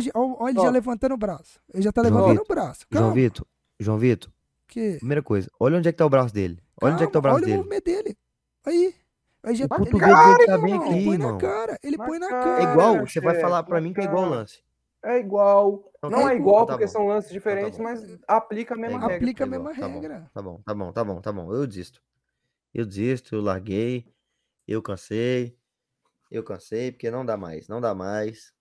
[0.50, 1.60] ele já levantando o braço.
[1.74, 2.86] Ele já tá levantando o braço.
[2.92, 3.12] João.
[3.14, 3.48] Vitor,
[3.80, 4.32] João Vitor,
[4.68, 4.98] Que...
[4.98, 6.60] primeira coisa, olha onde é que tá o braço dele.
[6.82, 7.58] Olha onde é que tá o Calma, braço olha o dele.
[7.58, 8.18] movimento dele.
[8.66, 8.96] Aí.
[9.44, 9.76] Aí já O tá.
[9.82, 11.32] Ele, cotovelo dele tá bem ele aqui, põe irmão.
[11.34, 11.80] na cara.
[11.84, 12.44] Ele Na põe na cara.
[12.44, 12.60] cara.
[12.60, 14.36] É igual, Cara, você vai falar pra mim que é igual o cara.
[14.38, 14.64] lance.
[15.04, 15.92] É igual.
[15.98, 16.92] Então Não tá é bom, igual tá porque bom.
[16.92, 17.84] são lances Então tá diferentes, bom.
[17.84, 19.16] mas aplica a mesma É regra.
[19.18, 20.32] Aplica a é mesma Tá bom, regra.
[20.34, 21.54] Tá bom, tá bom, tá bom, tá bom.
[21.54, 22.02] Eu desisto.
[22.74, 24.08] Eu desisto, eu larguei.
[24.68, 25.58] Eu cansei.
[26.32, 28.53] Eu cansei, porque não dá mais, não dá mais.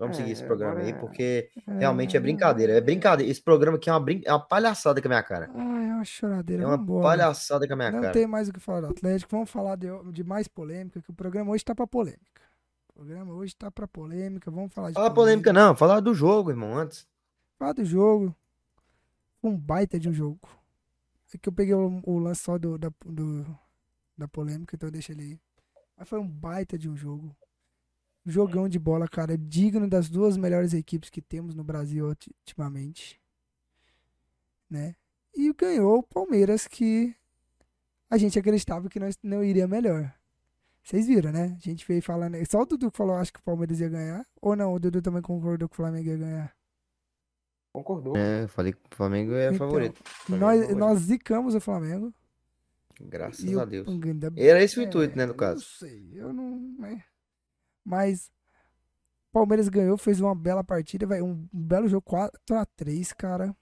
[0.00, 2.72] Vamos seguir esse É, programa aí, é- porque realmente é brincadeira.
[2.72, 3.30] É brincadeira.
[3.30, 4.22] Esse programa aqui é uma, brin...
[4.24, 5.50] é uma palhaçada com a minha cara.
[5.54, 6.62] Ai, é uma choradeira.
[6.62, 7.02] É uma Vambora.
[7.02, 8.12] palhaçada com a minha Não cara.
[8.14, 9.30] tem mais o que falar do Atlético.
[9.30, 12.40] Vamos falar de, de mais polêmica, que o programa hoje tá pra polêmica.
[12.88, 14.50] O programa hoje tá pra polêmica.
[14.50, 15.76] Vamos falar de Fala polêmica, não.
[15.76, 17.06] Fala do jogo, irmão, antes.
[17.58, 18.34] Falar do jogo.
[19.42, 20.40] Um baita de um jogo.
[21.34, 23.46] É que eu peguei o, o lance só do, da, do-
[24.18, 25.40] da polêmica, então eu deixei ele aí.
[25.96, 27.34] Mas foi um baita de um jogo.
[28.26, 29.36] Jogão de bola, cara.
[29.36, 33.20] Digno das duas melhores equipes que temos no Brasil ulti- ultimamente.
[34.68, 34.94] Né?
[35.34, 37.14] E ganhou o Palmeiras, que
[38.08, 40.12] a gente acreditava que nós não iria melhor.
[40.82, 41.56] Vocês viram, né?
[41.56, 42.36] A gente veio falando.
[42.50, 44.26] Só o Dudu que falou, acho que o Palmeiras ia ganhar.
[44.40, 44.72] Ou não?
[44.72, 46.56] O Dudu também concordou que o Flamengo ia ganhar.
[47.72, 48.16] Concordou.
[48.16, 50.00] É, eu falei que o Flamengo é Então, favorito.
[50.04, 50.78] Flamengo é Nós, favorito.
[50.78, 52.12] nós zicamos o Flamengo.
[53.00, 53.86] Graças E a Deus.
[54.36, 55.60] Era esse o É, intuito, né, no Eu caso.
[55.60, 56.58] não sei, eu não.
[56.78, 57.02] Né?
[57.84, 58.30] Mas.
[59.32, 63.56] Palmeiras ganhou, fez uma bela partida, vai, um, um belo jogo 4x3, cara.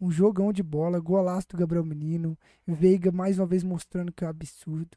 [0.00, 2.38] Um jogão de bola, golaço do Gabriel Menino.
[2.64, 4.96] Veiga mais uma vez mostrando que é um absurdo.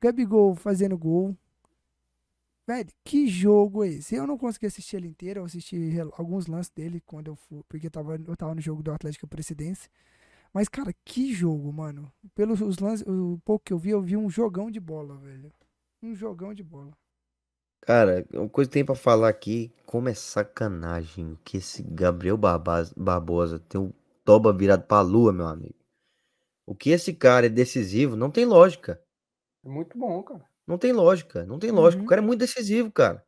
[0.00, 1.36] Gabigol fazendo gol.
[2.66, 4.16] Velho, que jogo é esse?
[4.16, 7.86] Eu não consegui assistir ele inteiro, eu assisti alguns lances dele quando eu fui, porque
[7.86, 9.88] eu tava, eu tava no jogo do Atlético Presidense.
[10.52, 12.12] Mas, cara, que jogo, mano.
[12.34, 15.52] Pelos os lances, o pouco que eu vi, eu vi um jogão de bola, velho.
[16.02, 16.96] Um jogão de bola.
[17.86, 22.36] Cara, uma coisa que tem pra falar aqui, como é sacanagem o que esse Gabriel
[22.36, 23.92] Barbosa tem um
[24.24, 25.76] toba virado pra lua, meu amigo.
[26.66, 29.00] O que esse cara é decisivo, não tem lógica.
[29.64, 30.44] É muito bom, cara.
[30.66, 32.00] Não tem lógica, não tem lógica.
[32.00, 32.06] Uhum.
[32.06, 33.24] O cara é muito decisivo, cara.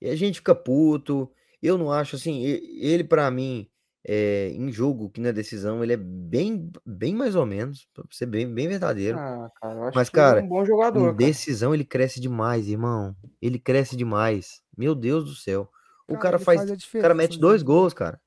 [0.00, 1.30] E a gente fica puto.
[1.62, 3.68] Eu não acho assim, ele pra mim,
[4.08, 8.26] é, em jogo que na decisão, ele é bem, bem mais ou menos, pra ser
[8.26, 9.18] bem, bem verdadeiro.
[9.18, 11.12] Ah, cara, Mas, ele cara, é um bom Em jogador, cara.
[11.14, 13.16] decisão ele cresce demais, irmão.
[13.42, 14.62] Ele cresce demais.
[14.76, 15.68] Meu Deus do céu.
[16.08, 17.66] O Cara, faz, faz o cara mete dois Zé.
[17.66, 18.20] gols, cara.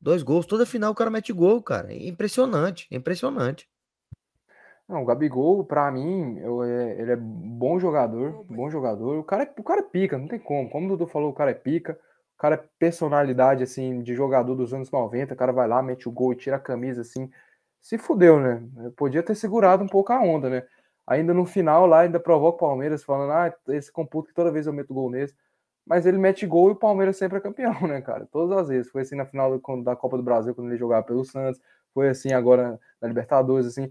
[0.00, 1.92] Dois gols, toda final o cara mete gol, cara.
[1.92, 3.68] É impressionante, é impressionante.
[4.88, 9.18] Não, o Gabigol, pra mim, eu- é- ele é bom jogador, bom jogador.
[9.18, 10.70] O cara, é- o cara é pica, não tem como.
[10.70, 11.98] Como o Dudu falou, o cara é pica.
[12.38, 15.34] Cara é personalidade, assim, de jogador dos anos 90.
[15.34, 17.30] O cara vai lá, mete o gol e tira a camisa, assim.
[17.80, 18.62] Se fudeu, né?
[18.96, 20.64] Podia ter segurado um pouco a onda, né?
[21.06, 24.66] Ainda no final lá, ainda provoca o Palmeiras, falando, ah, esse computo que toda vez
[24.66, 25.34] eu meto gol nesse.
[25.86, 28.26] Mas ele mete gol e o Palmeiras sempre é campeão, né, cara?
[28.30, 28.90] Todas as vezes.
[28.90, 31.60] Foi assim na final da Copa do Brasil, quando ele jogava pelo Santos.
[31.94, 33.90] Foi assim agora na Libertadores, assim.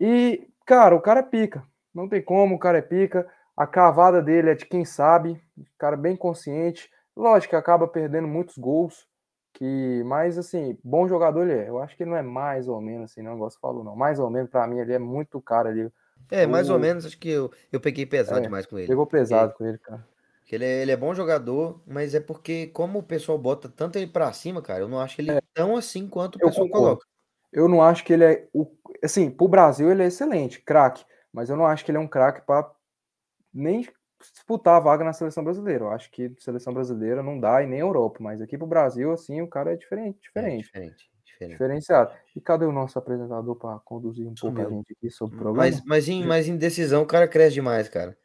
[0.00, 1.64] E, cara, o cara é pica.
[1.94, 3.26] Não tem como, o cara é pica.
[3.56, 5.42] A cavada dele é de quem sabe.
[5.76, 6.90] Cara bem consciente.
[7.16, 9.06] Lógico que acaba perdendo muitos gols.
[9.54, 11.68] Que, mas assim, bom jogador ele é.
[11.68, 13.94] Eu acho que ele não é mais ou menos assim, não gosto falou não.
[13.94, 15.90] Mais ou menos, pra mim, ele é muito cara ali.
[16.30, 18.88] É, mais ou menos, acho que eu, eu peguei pesado É, demais com ele.
[18.88, 20.02] Pegou pesado com ele, cara.
[20.50, 24.06] Ele é, ele é bom jogador, mas é porque, como o pessoal bota tanto ele
[24.06, 26.86] pra cima, cara, eu não acho ele tão assim quanto o Eu pessoal concordo.
[26.86, 27.06] coloca.
[27.52, 28.48] Eu não acho que ele é.
[28.52, 28.66] O,
[29.02, 31.04] assim, pro Brasil ele é excelente, craque.
[31.32, 32.70] Mas eu não acho que ele é um craque pra
[33.52, 33.86] nem
[34.30, 35.84] disputar a vaga na seleção brasileira.
[35.84, 38.18] Eu acho que seleção brasileira não dá e nem Europa.
[38.20, 40.64] Mas aqui pro Brasil, assim, o cara é diferente, É, diferente.
[40.64, 41.52] diferente, diferente.
[41.52, 42.12] Diferenciado.
[42.36, 45.64] E cadê o nosso apresentador para conduzir um pouco a gente aqui sobre o programa?
[45.68, 48.16] Mas, mas, em, mas em decisão o cara cresce demais, cara.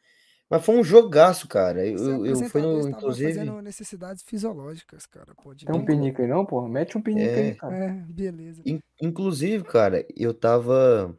[0.50, 1.86] Mas foi um jogaço, cara.
[1.86, 3.34] Eu, Esse eu, eu fui no, inclusive.
[3.34, 5.34] fazendo necessidades fisiológicas, cara.
[5.36, 6.70] Pode Tem um pinico aí não, porra?
[6.70, 7.40] Mete um pinico É.
[7.40, 7.76] aí, cara.
[7.76, 8.62] É, beleza.
[8.66, 11.14] In- Inclusive, cara, eu tava.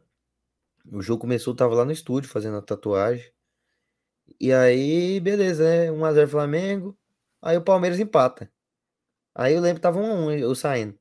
[0.91, 3.31] O jogo começou, eu tava lá no estúdio fazendo a tatuagem.
[4.41, 5.91] E aí, beleza, né?
[5.91, 6.97] 1x0 Flamengo.
[7.41, 8.49] Aí o Palmeiras empata.
[9.35, 10.99] Aí eu lembro que tava 1x1 eu saindo.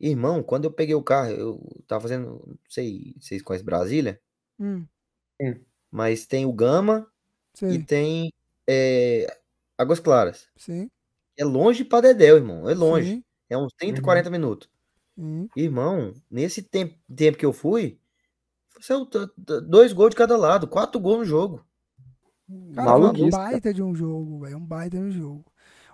[0.00, 2.42] Irmão, quando eu peguei o carro, eu tava fazendo.
[2.46, 4.20] Não sei se vocês conhecem Brasília,
[4.58, 4.88] Hum,
[5.90, 7.06] mas tem o Gama
[7.68, 8.32] e sei, tem
[8.68, 9.26] é,
[9.78, 10.48] Águas Claras.
[10.56, 10.90] sim,
[11.38, 12.68] É longe pra Dedéu, irmão.
[12.70, 13.14] É longe.
[13.14, 14.02] sim, É uns 30, Uhum.
[14.02, 14.70] 40 minutos.
[15.16, 15.50] sim.
[15.56, 18.00] Irmão, nesse tempo, tempo que eu fui,
[18.80, 19.08] saiu
[19.68, 21.66] dois gols de cada lado, quatro gols no jogo.
[22.74, 23.30] Cara, foi um cara.
[23.30, 24.56] baita de um jogo, velho.
[24.58, 25.44] Um baita de um jogo.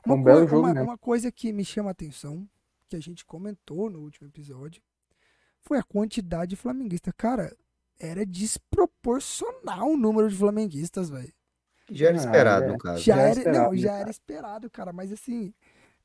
[0.06, 0.88] Um Uma, belo coi- jogo uma, mesmo.
[0.90, 2.48] uma coisa que me chama a atenção,
[2.88, 4.82] que a gente comentou no último episódio,
[5.60, 7.12] foi a quantidade de flamenguistas.
[7.16, 7.54] Cara,
[7.98, 11.32] era desproporcional o número de flamenguistas, velho.
[11.90, 12.68] Já era Ah, esperado, é.
[12.68, 13.02] no caso.
[13.02, 14.00] Já, Já era, esperado, não, né, já cara?
[14.00, 15.54] era esperado, cara, mas assim,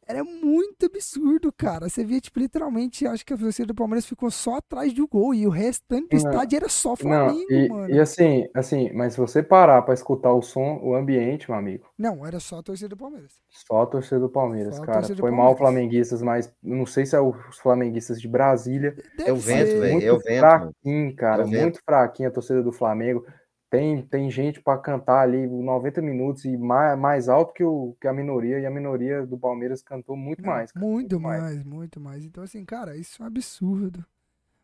[0.08, 1.90] era muito absurdo, cara.
[1.90, 5.34] Você via, tipo, literalmente, acho que a torcida do Palmeiras ficou só atrás do gol
[5.34, 7.94] e o restante do Não, estádio era só Não, Flamengo, e, mano.
[7.94, 11.86] e assim, assim, mas se você parar pra escutar o som, o ambiente, meu amigo,
[11.98, 13.34] Não, era só a torcida do Palmeiras.
[13.50, 15.10] só a torcida do Palmeiras, cara.
[15.10, 15.58] do Foi mal Palmeiras.
[15.58, 18.96] flamenguistas, mas não sei se é os flamenguistas de Brasília.
[19.18, 19.80] Deve É o vento, ser.
[19.80, 20.02] velho.
[20.02, 21.44] é o vento, fraquinho, cara.
[21.44, 21.62] É o vento.
[21.62, 23.26] muito fraquinho a torcida do Flamengo.
[23.74, 28.08] Tem, tem gente pra cantar ali 90 minutos e mais, mais alto que, o, que
[28.08, 30.72] a minoria, e a minoria do Palmeiras cantou muito Não, mais.
[30.72, 32.24] cara, Muito mais, muito mais.
[32.24, 34.06] Então, assim, cara, isso é um absurdo.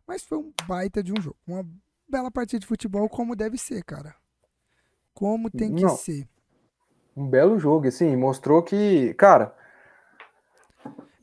[0.06, 1.36] Mas foi um baita de um jogo.
[1.48, 1.65] Uma
[2.07, 4.14] bela partida de futebol, como deve ser, cara.
[5.11, 5.98] Como tem que Não.
[5.98, 6.27] ser.
[7.18, 9.56] Um belo jogo, assim, mostrou que, cara,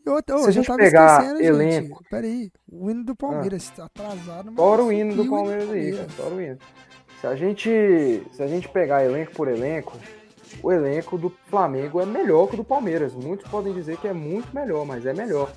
[0.05, 2.09] Eu, eu Se a já gente pegar elenco- gente.
[2.11, 2.53] Peraí.
[2.69, 4.47] O hino do Palmeiras tá atrasado.
[4.47, 6.59] mas fora o hino do Palmeiras aí, cara, fora o hino.
[7.21, 9.97] Se a gente, se a gente pegar elenco por elenco,
[10.63, 13.15] o elenco do Flamengo é melhor que o do Palmeiras.
[13.15, 15.51] Muitos podem dizer que é muito melhor, mas é melhor.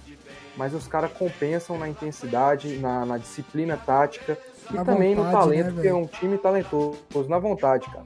[0.56, 4.38] Mas os caras compensam na intensidade, na, na disciplina tática
[4.72, 8.06] e Na também no vontade, talento, né, porque é um time talentoso, na vontade, cara.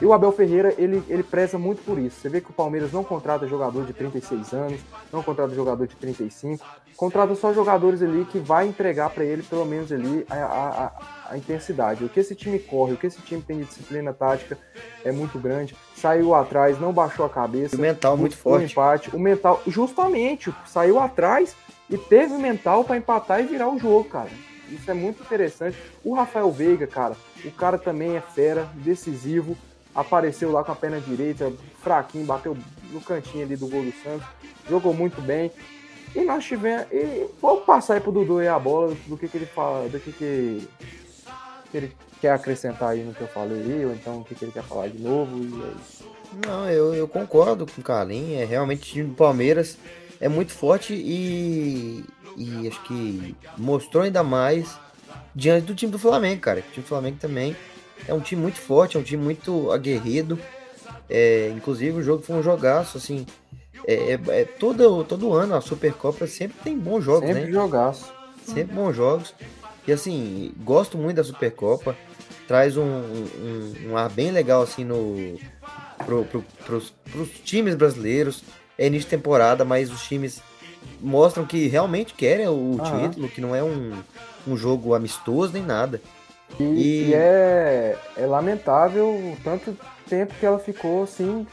[0.00, 2.20] E o Abel Ferreira, ele, ele preza muito por isso.
[2.20, 4.80] Você vê que o Palmeiras não contrata jogador de 36 anos,
[5.12, 6.64] não contrata jogador de 35,
[6.96, 11.36] contrata só jogadores ali que vai entregar para ele pelo menos ali a, a, a,
[11.36, 12.04] intensidade.
[12.04, 14.56] O que esse time corre, o que esse time tem de disciplina tática
[15.04, 15.74] é muito grande.
[15.96, 17.76] Saiu atrás, não baixou a cabeça.
[17.76, 18.64] O mental muito forte.
[18.64, 21.56] O empate, o mental, justamente, saiu atrás
[21.90, 24.30] e teve mental para empatar e virar o jogo, cara.
[24.70, 25.76] Isso é muito interessante.
[26.04, 29.56] O Rafael Veiga, cara, o cara também é fera, decisivo
[29.98, 31.52] apareceu lá com a perna direita,
[31.82, 32.56] fraquinho, bateu
[32.92, 34.26] no cantinho ali do gol do Santos,
[34.68, 35.50] jogou muito bem.
[36.14, 36.86] E nós tivemos.
[36.92, 39.98] E vou passar aí pro Dudu aí a bola do que, que ele fala, do
[40.00, 40.68] que, que,
[41.70, 44.52] que ele quer acrescentar aí no que eu falei, ou então o que, que ele
[44.52, 45.36] quer falar de novo.
[45.36, 46.04] E é isso.
[46.46, 48.40] Não, eu, eu concordo com o Carlinhos.
[48.40, 49.76] É realmente o time do Palmeiras
[50.20, 52.04] é muito forte e,
[52.36, 54.78] e acho que mostrou ainda mais
[55.34, 56.60] diante do time do Flamengo, cara.
[56.60, 57.56] O time do Flamengo também
[58.06, 60.38] é um time muito forte, é um time muito aguerrido.
[61.08, 63.26] É, inclusive o jogo foi um jogaço, assim.
[63.86, 67.50] É, é, é, todo, todo ano a Supercopa sempre tem bons jogos, sempre né?
[67.50, 68.12] jogaço.
[68.44, 69.34] Sempre bons jogos.
[69.86, 71.96] E assim, gosto muito da Supercopa.
[72.46, 75.38] Traz um, um, um ar bem legal assim no
[76.04, 78.42] pro, pro, pros, pros times brasileiros.
[78.76, 80.40] É início de temporada, mas os times
[81.00, 83.08] mostram que realmente querem o Aham.
[83.08, 83.92] título, que não é um,
[84.46, 86.00] um jogo amistoso nem nada.
[86.58, 87.08] E, e...
[87.08, 89.76] e é, é lamentável o tanto
[90.08, 91.46] tempo que ela ficou assim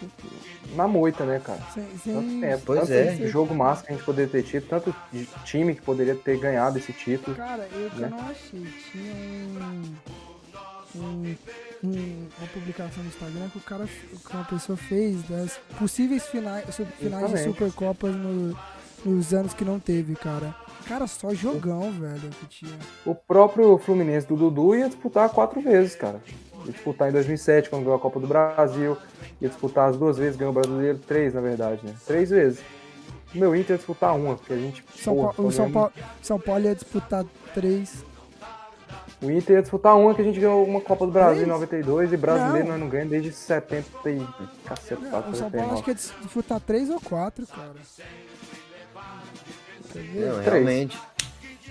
[0.73, 1.59] na moita, né, cara?
[1.73, 2.13] Sim, sim.
[2.13, 2.63] Tanto tempo.
[2.65, 3.27] Pois tanto é.
[3.27, 4.95] jogo massa que a gente poderia ter tido, tanto
[5.43, 7.35] time que poderia ter ganhado esse título.
[7.35, 8.07] Cara, eu, né?
[8.09, 8.65] não achei.
[8.91, 9.95] Tinha um,
[10.95, 11.35] um,
[11.84, 16.65] um, uma publicação no Instagram que o cara, que uma pessoa fez das possíveis finais,
[16.97, 18.57] finais de Supercopas no,
[19.06, 20.56] nos anos que não teve, cara.
[20.88, 22.77] Cara, só jogão, velho, que tinha.
[23.06, 26.22] O próprio Fluminense do Dudu ia disputar quatro vezes, cara.
[26.65, 28.98] Ia disputar em 2007, quando ganhou a Copa do Brasil.
[29.41, 30.99] Ia disputar as duas vezes, ganhou o Brasileiro.
[30.99, 31.94] Três, na verdade, né?
[32.06, 32.60] Três vezes.
[33.34, 34.84] O meu Inter ia disputar uma, porque a gente...
[34.95, 35.91] São, porra, o São, Paulo,
[36.22, 38.06] São Paulo ia disputar três.
[39.22, 42.14] O Inter ia disputar uma, que a gente ganhou uma Copa do Brasil em 92
[42.14, 42.73] e brasileiro não.
[42.73, 44.27] nós não ganhamos desde 70 e...
[44.64, 47.73] Caceta, não, o São Paulo acho que ia disputar três ou quatro, cara.
[49.95, 50.97] Não, realmente.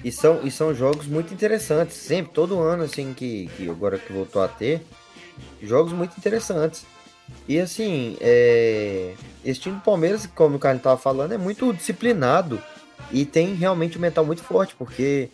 [0.02, 4.12] E são, e são jogos muito interessantes, sempre, todo ano, assim, que, que agora que
[4.12, 4.82] voltou a ter,
[5.62, 6.84] jogos muito interessantes.
[7.48, 9.14] E assim, é...
[9.44, 12.60] esse time do Palmeiras, como o Carlos estava falando, é muito disciplinado
[13.10, 15.30] e tem realmente um mental muito forte, porque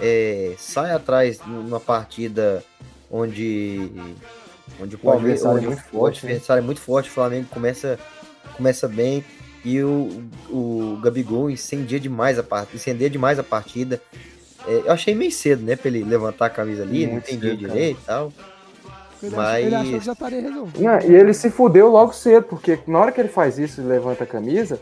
[0.00, 2.64] é, sai atrás numa partida
[3.10, 3.90] onde,
[4.80, 7.98] onde o Palmeiras o, é muito forte, o adversário é muito forte, o Flamengo começa,
[8.56, 9.24] começa bem
[9.64, 14.00] e o, o Gabigol incendia demais a partida, incendia demais a partida.
[14.66, 17.50] É, eu achei meio cedo, né, pra ele levantar a camisa ali, Muito não entendia
[17.50, 18.32] cedo, direito e tal.
[19.22, 19.66] Ele mas...
[19.66, 20.82] ele achou que já estaria resolvido.
[20.82, 23.84] Não, e ele se fudeu logo cedo, porque na hora que ele faz isso e
[23.84, 24.80] levanta a camisa,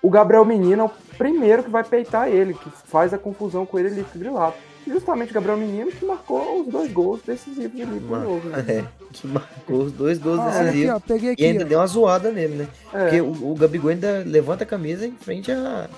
[0.00, 3.78] o Gabriel Menino é o primeiro que vai peitar ele, que faz a confusão com
[3.78, 4.54] ele ali grilado
[4.90, 8.48] justamente Gabriel Menino que marcou os dois gols decisivos ali pro jogo.
[8.48, 8.64] Né?
[8.66, 10.90] É, que marcou os dois gols ah, decisivos.
[10.90, 11.68] Aqui, ó, peguei aqui, e ainda ó.
[11.68, 12.68] deu uma zoada nele, né?
[12.92, 13.02] É.
[13.02, 15.88] Porque o, o Gabigol ainda levanta a camisa em frente a.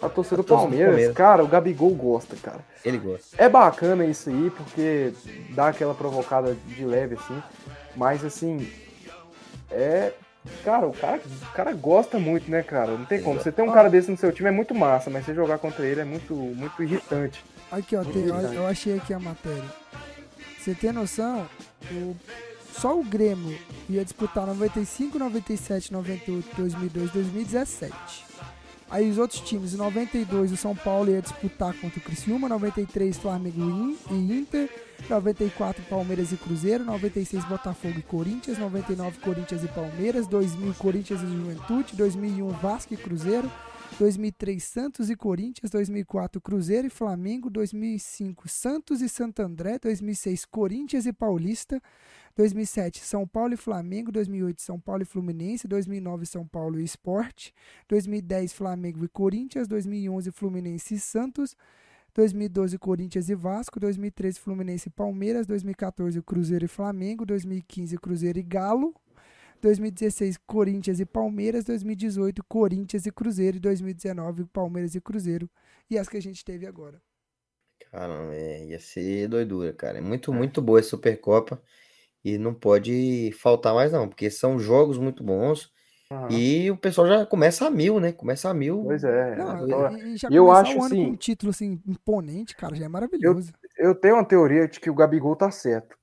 [0.00, 2.60] A torcida do Palmeiras, Palmeiras, cara, o Gabigol gosta, cara.
[2.84, 3.34] Ele gosta.
[3.36, 5.12] É bacana isso aí, porque
[5.50, 7.42] dá aquela provocada de leve, assim.
[7.96, 8.64] Mas, assim,
[9.72, 10.12] é
[10.64, 12.92] Cara, o cara, o cara gosta muito, né, cara?
[12.92, 13.40] Não tem como.
[13.40, 15.84] Você ter um cara desse no seu time é muito massa, mas você jogar contra
[15.84, 17.44] ele é muito, muito irritante.
[17.70, 19.64] Aqui, ó, tem, eu achei aqui a matéria.
[20.58, 21.48] Você tem noção?
[21.92, 22.16] O,
[22.72, 23.58] só o Grêmio
[23.88, 28.28] ia disputar 95, 97, 98, 2002, 2017.
[28.90, 33.18] Aí os outros times, em 92 o São Paulo ia disputar contra o Criciúma, 93
[33.18, 34.70] Flamengo e Inter,
[35.10, 41.26] 94 Palmeiras e Cruzeiro, 96 Botafogo e Corinthians, 99 Corinthians e Palmeiras, 2000 Corinthians e
[41.26, 43.50] Juventude, 2001 Vasco e Cruzeiro,
[43.98, 51.04] 2003 Santos e Corinthians, 2004 Cruzeiro e Flamengo, 2005 Santos e Santo André, 2006 Corinthians
[51.04, 51.82] e Paulista,
[52.36, 57.52] 2007 São Paulo e Flamengo, 2008 São Paulo e Fluminense, 2009 São Paulo e Esporte,
[57.88, 61.56] 2010 Flamengo e Corinthians, 2011 Fluminense e Santos,
[62.14, 68.44] 2012 Corinthians e Vasco, 2013 Fluminense e Palmeiras, 2014 Cruzeiro e Flamengo, 2015 Cruzeiro e
[68.44, 68.94] Galo,
[69.60, 75.48] 2016 Corinthians e Palmeiras, 2018 Corinthians e Cruzeiro e 2019 Palmeiras e Cruzeiro
[75.90, 77.00] e as que a gente teve agora.
[77.90, 79.98] Caramba, é, ia ser doidura, cara.
[79.98, 81.60] É muito, muito boa essa Supercopa
[82.24, 85.72] e não pode faltar mais não, porque são jogos muito bons.
[86.10, 86.30] Uhum.
[86.30, 88.12] E o pessoal já começa a mil, né?
[88.12, 88.82] Começa a mil.
[88.84, 89.36] Pois é.
[89.36, 93.52] Não, e, já eu acho assim, com um título assim imponente, cara, já é maravilhoso.
[93.76, 95.97] Eu, eu tenho uma teoria de que o Gabigol tá certo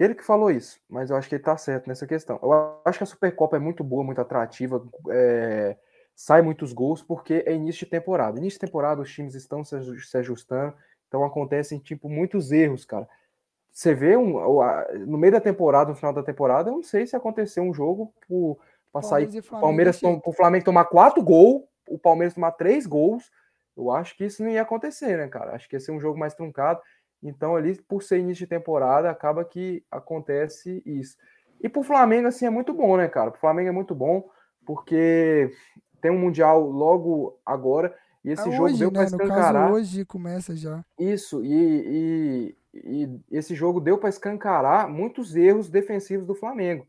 [0.00, 2.38] ele que falou isso, mas eu acho que ele tá certo nessa questão.
[2.42, 5.76] Eu acho que a Supercopa é muito boa, muito atrativa, é,
[6.14, 8.38] sai muitos gols, porque é início de temporada.
[8.38, 9.76] Início de temporada, os times estão se
[10.16, 10.74] ajustando,
[11.06, 13.06] então acontecem, tipo, muitos erros, cara.
[13.70, 14.40] Você vê um,
[15.06, 18.12] no meio da temporada, no final da temporada, eu não sei se aconteceu um jogo
[18.90, 23.30] para sair o Palmeiras, o Flamengo tomar quatro gols, o Palmeiras tomar três gols.
[23.76, 25.54] Eu acho que isso não ia acontecer, né, cara?
[25.54, 26.80] Acho que ia ser um jogo mais truncado.
[27.22, 31.16] Então, ali, por ser início de temporada, acaba que acontece isso.
[31.60, 33.30] E pro Flamengo, assim, é muito bom, né, cara?
[33.30, 34.28] Pro Flamengo é muito bom,
[34.64, 35.50] porque
[36.00, 37.94] tem um Mundial logo agora,
[38.24, 38.94] e esse é jogo hoje, deu né?
[38.94, 39.52] para escancarar.
[39.52, 40.84] No caso, hoje começa já.
[40.98, 46.86] Isso, e, e, e esse jogo deu para escancarar muitos erros defensivos do Flamengo.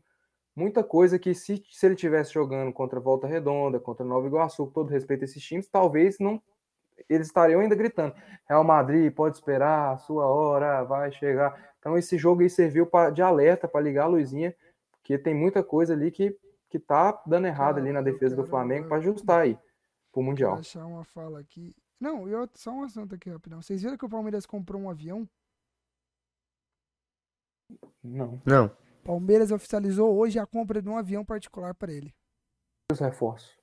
[0.54, 4.72] Muita coisa que, se, se ele tivesse jogando contra Volta Redonda, contra Nova Iguaçu, com
[4.72, 6.40] todo respeito a esses times, talvez não
[7.08, 8.14] eles estariam ainda gritando:
[8.48, 11.72] Real Madrid, pode esperar, a sua hora vai chegar.
[11.78, 14.54] Então, esse jogo aí serviu pra, de alerta para ligar a luzinha,
[14.92, 16.36] porque tem muita coisa ali que,
[16.70, 19.58] que tá dando errado ali na defesa do Flamengo para ajustar aí
[20.12, 20.52] pro Mundial.
[20.52, 21.74] Vou achar uma fala aqui.
[21.98, 23.62] Não, e outro, só um assunto aqui rapidão.
[23.62, 25.28] Vocês viram que o Palmeiras comprou um avião?
[28.02, 28.40] Não.
[28.44, 28.76] Não.
[29.04, 32.14] Palmeiras oficializou hoje a compra de um avião particular para ele.
[32.90, 33.56] Os reforços.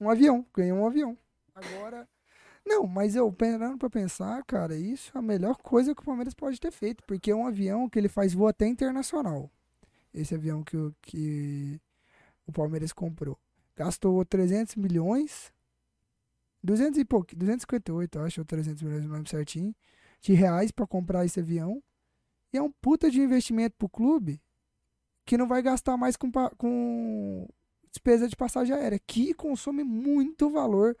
[0.00, 1.16] Um avião, ganhou um avião.
[1.56, 2.06] Agora.
[2.64, 6.34] Não, mas eu parando pra pensar, cara, isso é a melhor coisa que o Palmeiras
[6.34, 9.50] pode ter feito, porque é um avião que ele faz voo até internacional.
[10.12, 11.80] Esse avião que, que
[12.46, 13.38] o Palmeiras comprou.
[13.76, 15.52] Gastou 300 milhões,
[16.62, 19.74] 200 e pouco, 258, acho, ou 300 milhões, não lembro certinho,
[20.20, 21.82] de reais para comprar esse avião.
[22.52, 24.40] E é um puta de investimento pro clube
[25.24, 27.48] que não vai gastar mais com, com
[27.90, 30.96] despesa de passagem aérea, que consome muito valor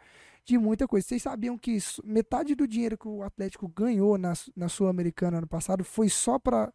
[0.46, 1.06] de muita coisa.
[1.06, 5.84] Vocês sabiam que metade do dinheiro que o Atlético ganhou na, na Sul-Americana ano passado
[5.84, 6.72] foi só para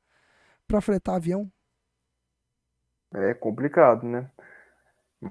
[0.82, 1.50] fretar avião?
[3.14, 4.30] É complicado, né?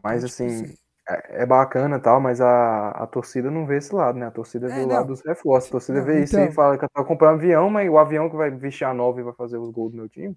[0.03, 3.79] Mas então, tipo assim, assim é, é, bacana tal, mas a, a torcida não vê
[3.79, 4.27] esse lado, né?
[4.27, 5.69] A torcida é, vê o lado dos reforços.
[5.69, 6.25] A torcida não, vê então...
[6.25, 8.95] isso e fala que tá comprando um avião, mas o avião que vai vestir a
[8.95, 10.37] nova e vai fazer os gols do meu time.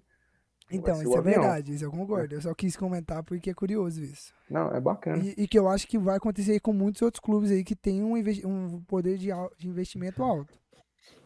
[0.70, 1.42] Então, isso é avião.
[1.42, 2.34] verdade, isso eu concordo.
[2.34, 4.32] Eu só quis comentar porque é curioso isso.
[4.50, 5.22] Não, é bacana.
[5.22, 8.02] E, e que eu acho que vai acontecer com muitos outros clubes aí que tem
[8.02, 8.14] um,
[8.46, 9.28] um poder de,
[9.58, 10.58] de investimento alto.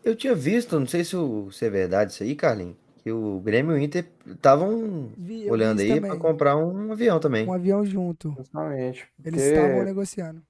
[0.05, 3.41] Eu tinha visto, não sei se, o, se é verdade isso aí, Carlinhos, que o
[3.41, 5.13] Grêmio e o Inter estavam
[5.49, 7.47] olhando aí para comprar um avião também.
[7.47, 8.35] Um avião junto.
[8.37, 9.09] Justamente.
[9.25, 10.43] Eles estavam negociando.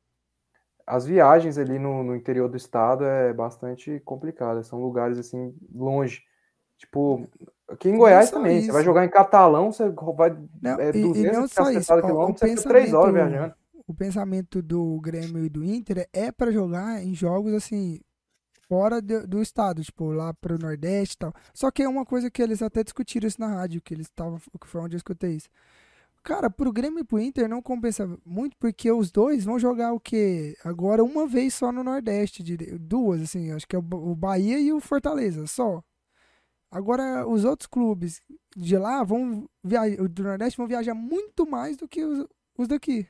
[0.87, 4.63] As viagens ali no, no interior do estado é bastante complicada.
[4.63, 6.23] São lugares assim longe.
[6.79, 7.29] Tipo,
[7.69, 8.59] Aqui em Goiás também.
[8.59, 8.67] Isso.
[8.67, 12.01] Você vai jogar em Catalão, você vai não, é, 200 e, e não só isso.
[12.01, 13.55] quilômetros, você fica 3 horas viajando.
[13.87, 18.01] O pensamento do Grêmio e do Inter é para jogar em jogos assim
[18.69, 21.35] fora de, do estado, tipo lá para o Nordeste e tal.
[21.55, 24.39] Só que é uma coisa que eles até discutiram isso na rádio, que eles estavam,
[24.39, 25.49] que foi onde eu escutei isso.
[26.23, 30.01] Cara, pro Grêmio e pro Inter não compensa muito, porque os dois vão jogar o
[30.01, 30.55] quê?
[30.65, 34.73] Agora uma vez só no Nordeste, de, duas, assim, acho que é o Bahia e
[34.73, 35.83] o Fortaleza, só.
[36.71, 38.21] Agora, os outros clubes
[38.57, 42.27] de lá vão viajar, do Nordeste vão viajar muito mais do que os,
[42.59, 43.07] os daqui.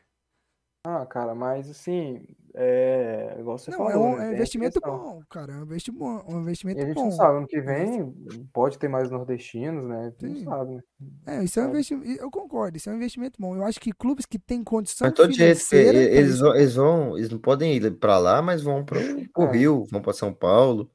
[0.85, 2.25] Ah, cara, mas assim,
[2.55, 3.93] é igual você não, falou.
[3.93, 4.27] É um, né?
[4.27, 5.53] é um investimento bom, cara.
[5.53, 6.25] É um investimento bom.
[6.29, 7.05] Um investimento e a gente bom.
[7.05, 8.15] não sabe, ano que vem
[8.53, 10.13] pode ter mais nordestinos, né?
[10.19, 10.45] Sim.
[10.45, 10.83] Não sabe, né?
[11.27, 12.23] É, isso é um investimento.
[12.23, 13.57] Eu concordo, isso é um investimento bom.
[13.57, 15.99] Eu acho que clubes que têm condição mas todo financeira.
[15.99, 19.53] Jeito, eles, eles, vão, eles não podem ir para lá, mas vão para o é.
[19.53, 20.91] Rio, vão para São Paulo.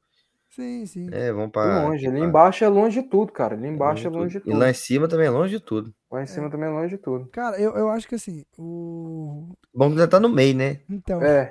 [0.54, 1.08] Sim, sim.
[1.10, 1.82] É, vamos para.
[1.82, 2.06] Longe.
[2.06, 3.56] Ali embaixo é longe de tudo, cara.
[3.56, 4.54] Ali embaixo é longe, é longe de tudo.
[4.54, 5.92] E lá em cima também é longe de tudo.
[6.08, 6.50] Lá em cima é.
[6.50, 7.26] também é longe de tudo.
[7.30, 9.48] Cara, eu, eu acho que assim, o.
[9.74, 10.80] Bom que já tá no meio, né?
[10.88, 11.20] Então.
[11.20, 11.50] É.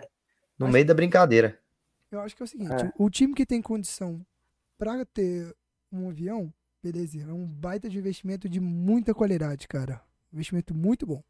[0.58, 1.60] No meio da brincadeira.
[2.10, 2.94] Eu acho que é o seguinte: é.
[2.98, 4.26] o time que tem condição
[4.78, 5.54] pra ter
[5.92, 10.02] um avião, beleza, é um baita de investimento de muita qualidade, cara.
[10.32, 11.22] Investimento muito bom.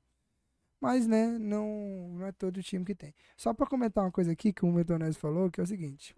[0.80, 3.16] Mas, né, não, não é todo time que tem.
[3.36, 6.14] Só para comentar uma coisa aqui que o Metonés falou, que é o seguinte.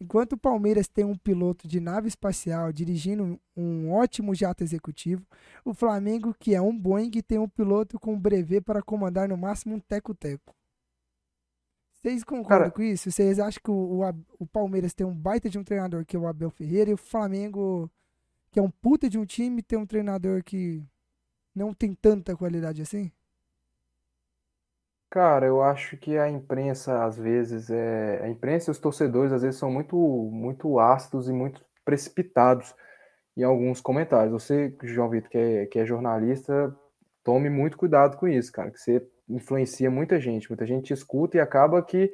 [0.00, 5.26] Enquanto o Palmeiras tem um piloto de nave espacial dirigindo um ótimo jato executivo,
[5.64, 9.74] o Flamengo, que é um Boeing, tem um piloto com brevet para comandar no máximo
[9.74, 10.54] um teco-teco.
[11.92, 13.10] Vocês concordam Cara, com isso?
[13.10, 16.18] Vocês acham que o, o, o, Palmeiras tem um baita de um treinador que é
[16.18, 17.90] o Abel Ferreira e o Flamengo,
[18.50, 20.82] que é um puta de um time, tem um treinador que
[21.54, 23.10] não tem tanta qualidade assim?
[25.08, 28.20] Cara, eu acho que a imprensa, às vezes, é...
[28.22, 32.74] a imprensa e os torcedores, às vezes, são muito, muito ácidos e muito precipitados
[33.36, 34.32] em alguns comentários.
[34.32, 36.74] Você, João Vitor, que é, que é jornalista,
[37.22, 41.36] tome muito cuidado com isso, cara, que você influencia muita gente, muita gente te escuta
[41.36, 42.12] e acaba que,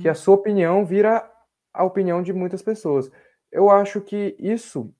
[0.00, 0.14] que a uhum.
[0.14, 1.28] sua opinião vira
[1.72, 3.10] a opinião de muitas pessoas.
[3.50, 4.92] Eu acho que isso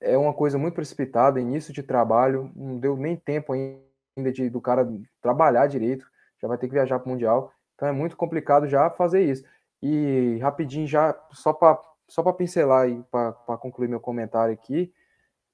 [0.00, 4.60] é uma coisa muito precipitada, início de trabalho, não deu nem tempo ainda de, do
[4.60, 4.88] cara
[5.20, 6.06] trabalhar direito,
[6.40, 9.44] já vai ter que viajar para o Mundial, então é muito complicado já fazer isso.
[9.82, 14.92] E rapidinho, já só para só pincelar e para concluir meu comentário aqui,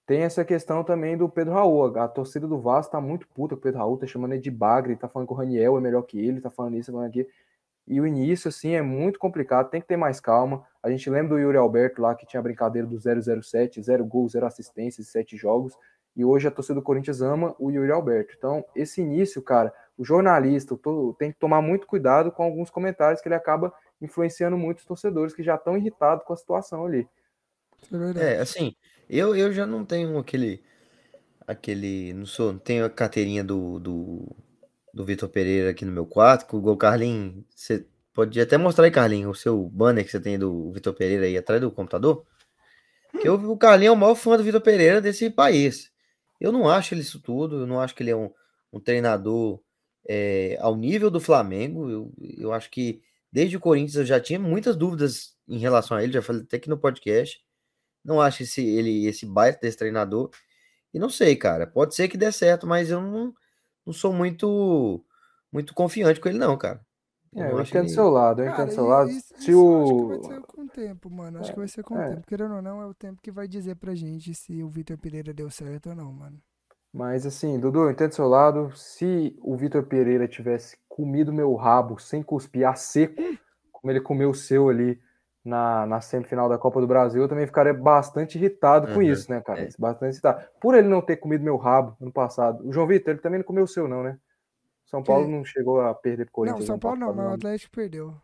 [0.07, 1.99] tem essa questão também do Pedro Raul.
[1.99, 4.51] A torcida do Vasco tá muito puta com o Pedro Raul, tá chamando ele de
[4.51, 7.09] bagre, tá falando que o Raniel é melhor que ele, tá falando isso, tá falando
[7.11, 7.29] aqui.
[7.87, 10.65] E o início, assim, é muito complicado, tem que ter mais calma.
[10.83, 14.33] A gente lembra do Yuri Alberto lá, que tinha a brincadeira do 007, zero gols,
[14.33, 15.77] zero assistências, sete jogos.
[16.17, 18.35] E hoje a torcida do Corinthians ama o Yuri Alberto.
[18.37, 20.79] Então, esse início, cara, o jornalista
[21.19, 25.43] tem que tomar muito cuidado com alguns comentários que ele acaba influenciando muitos torcedores que
[25.43, 27.09] já estão irritados com a situação ali.
[28.19, 28.75] É, é assim,
[29.09, 30.63] eu, eu já não tenho aquele.
[31.47, 32.13] aquele.
[32.13, 32.53] Não sou.
[32.53, 34.37] Não tenho a carteirinha do, do,
[34.93, 36.57] do Vitor Pereira aqui no meu quarto.
[36.57, 37.45] O Carlinhos.
[37.55, 41.27] Você pode até mostrar aí, Carlinhos, o seu banner que você tem do Vitor Pereira
[41.27, 42.25] aí atrás do computador.
[43.21, 45.91] Que eu, o Carlinhos é o maior fã do Vitor Pereira desse país.
[46.41, 47.61] Eu não acho ele isso tudo.
[47.61, 48.31] Eu não acho que ele é um,
[48.73, 49.61] um treinador
[50.09, 51.91] é, ao nível do Flamengo.
[51.91, 56.03] Eu, eu acho que desde o Corinthians eu já tinha muitas dúvidas em relação a
[56.03, 56.13] ele.
[56.13, 57.41] Já falei até aqui no podcast.
[58.05, 60.31] Não acho esse, ele esse baita desse treinador.
[60.95, 61.67] E não sei, cara.
[61.67, 63.35] Pode ser que dê certo, mas eu não,
[63.85, 65.05] não sou muito
[65.53, 66.85] muito confiante com ele, não, cara.
[67.35, 67.89] Eu é, eu entendo ele...
[67.89, 69.11] seu lado, eu entendo seu lado.
[69.11, 69.83] Isso, se isso o...
[69.83, 71.39] acho que vai ser com o tempo, mano.
[71.39, 72.09] Acho é, que vai ser com o é.
[72.11, 72.27] tempo.
[72.27, 75.35] Querendo ou não, é o tempo que vai dizer pra gente se o Vitor Pereira
[75.35, 76.41] deu certo ou não, mano.
[76.97, 78.75] Mas assim, Dudu, eu entendo seu lado.
[78.75, 83.23] Se o Vitor Pereira tivesse comido meu rabo sem cuspir a seco,
[83.71, 84.99] como ele comeu o seu ali
[85.45, 89.31] na, na semifinal da Copa do Brasil, eu também ficaria bastante irritado com uhum, isso,
[89.31, 89.61] né, cara?
[89.61, 89.69] É.
[89.79, 90.49] Bastante irritado.
[90.59, 92.67] Por ele não ter comido meu rabo no passado.
[92.67, 94.19] O João Vitor, ele também não comeu o seu, não, né?
[94.87, 95.33] São Paulo que...
[95.33, 96.61] não chegou a perder pro Corinthians.
[96.61, 98.15] Não, São Paulo não, mas o Atlético perdeu.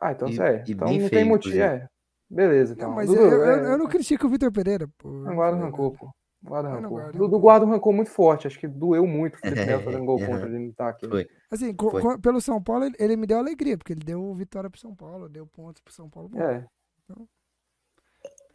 [0.00, 0.64] Ah, então e, é.
[0.66, 1.60] Então não tem motivo.
[1.60, 1.86] É.
[2.30, 2.88] Beleza, então.
[2.88, 3.72] Não, mas Dudu, eu, eu, é...
[3.74, 5.26] eu, não critico o Vitor Pereira, pô.
[5.26, 6.10] Agora arrancou, pô.
[6.44, 7.12] Guarda arrancou.
[7.12, 8.46] Do, do guarda arrancou muito forte.
[8.46, 11.08] Acho que doeu muito o Felipe Melo fazendo gol contra ele não tá aqui.
[11.08, 11.26] Foi.
[11.50, 12.02] Assim, Foi.
[12.02, 14.94] Com, pelo São Paulo, ele, ele, me deu alegria, porque ele deu vitória pro São
[14.94, 16.30] Paulo, deu pontos pro São Paulo.
[16.38, 16.66] É.
[17.02, 17.26] Então,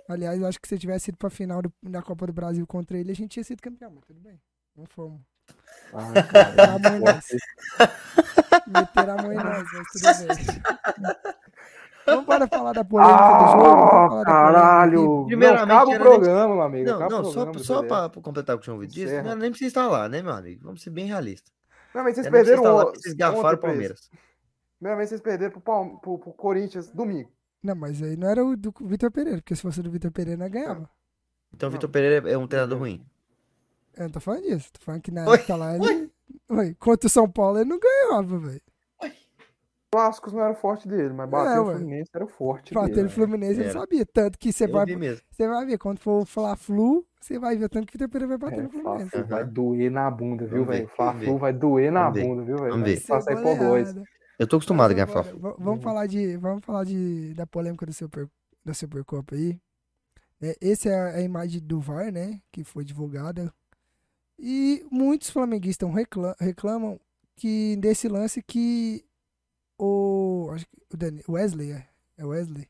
[0.07, 2.95] aliás, eu acho que se tivesse ido pra final do, da Copa do Brasil contra
[2.95, 4.39] ele, a gente tinha sido campeão, mas tudo bem.
[4.75, 5.21] Não fomos.
[5.91, 7.25] Ah, cara, a mão em nós.
[8.67, 11.33] Meter a mão em nós, mas tudo bem.
[12.09, 14.23] Vamos para falar da polêmica ah, do jogo.
[14.23, 15.25] Caralho!
[15.25, 16.89] Primeiramente, acaba o programa, meu amigo.
[16.89, 19.87] Não, não, só, só para completar o que o João disse, não, nem precisa estar
[19.87, 20.61] lá, né, meu amigo?
[20.63, 21.51] Vamos ser bem realistas.
[21.93, 22.91] Não, mas vocês é, perderam o.
[22.91, 24.09] Vocês gafaram o Palmeiras.
[24.77, 27.31] Primeiramente, vocês perderam pro, pro, pro Corinthians domingo.
[27.61, 30.41] Não, mas aí não era o do Vitor Pereira, porque se fosse do Vitor Pereira,
[30.41, 30.89] não ganhava.
[31.53, 33.05] Então o Vitor Pereira é um treinador ruim.
[33.97, 34.71] Eu não tô falando disso.
[34.71, 36.09] Tô falando que na época lá ele.
[36.47, 38.61] Oi, contra o São Paulo ele não ganhava, velho.
[39.91, 42.73] Clássicos não era forte dele, mas bater é, o Fluminense era forte.
[42.73, 44.05] Bater o Fluminense ele sabia.
[44.05, 44.85] Tanto que você vai.
[44.85, 48.37] Você vai ver, quando for o Fla-Flu, você vai ver tanto que o Pereira vai
[48.37, 49.17] bater é, no Fluminense.
[49.17, 49.25] Uhum.
[49.25, 50.87] Vai doer na bunda, viu, velho?
[50.89, 52.45] Fla-Flu vai doer na vamos bunda, ver.
[52.45, 52.71] viu, velho?
[52.71, 53.01] Vamos ver.
[53.01, 53.95] Passar por dois.
[54.37, 55.39] Eu tô acostumado a ganhar Fla-Flu.
[55.39, 55.81] Vamos uhum.
[55.81, 58.29] falar, de, vamos falar de, da polêmica do Super,
[58.63, 59.59] da Supercopa aí.
[60.39, 62.39] É, essa é a imagem do VAR, né?
[62.51, 63.51] Que foi divulgada.
[64.37, 65.89] E muitos flamenguistas
[66.39, 66.99] reclamam
[67.35, 69.03] que desse lance que
[69.79, 70.49] o.
[70.51, 71.87] Acho que o Dani, Wesley, é.
[72.17, 72.67] É Wesley.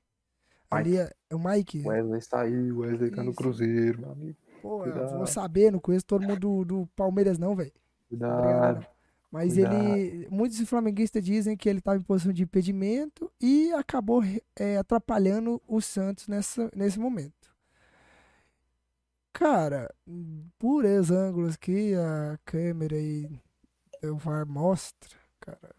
[0.69, 1.83] Ali é, é, o Mike.
[1.85, 4.37] Wesley está aí, Wesley tá no Cruzeiro, meu amigo.
[4.61, 7.71] Pô, eu vou saber, não conheço todo mundo do, do Palmeiras, não, velho.
[8.07, 8.85] Cuidado.
[9.31, 9.75] Mas Cuidado.
[9.75, 10.27] ele.
[10.29, 14.21] Muitos flamenguistas dizem que ele estava em posição de impedimento e acabou
[14.55, 17.33] é, atrapalhando o Santos nessa, nesse momento.
[19.33, 19.93] Cara,
[20.57, 23.29] por esses ângulos que a câmera aí
[24.03, 25.75] o VAR mostra, cara,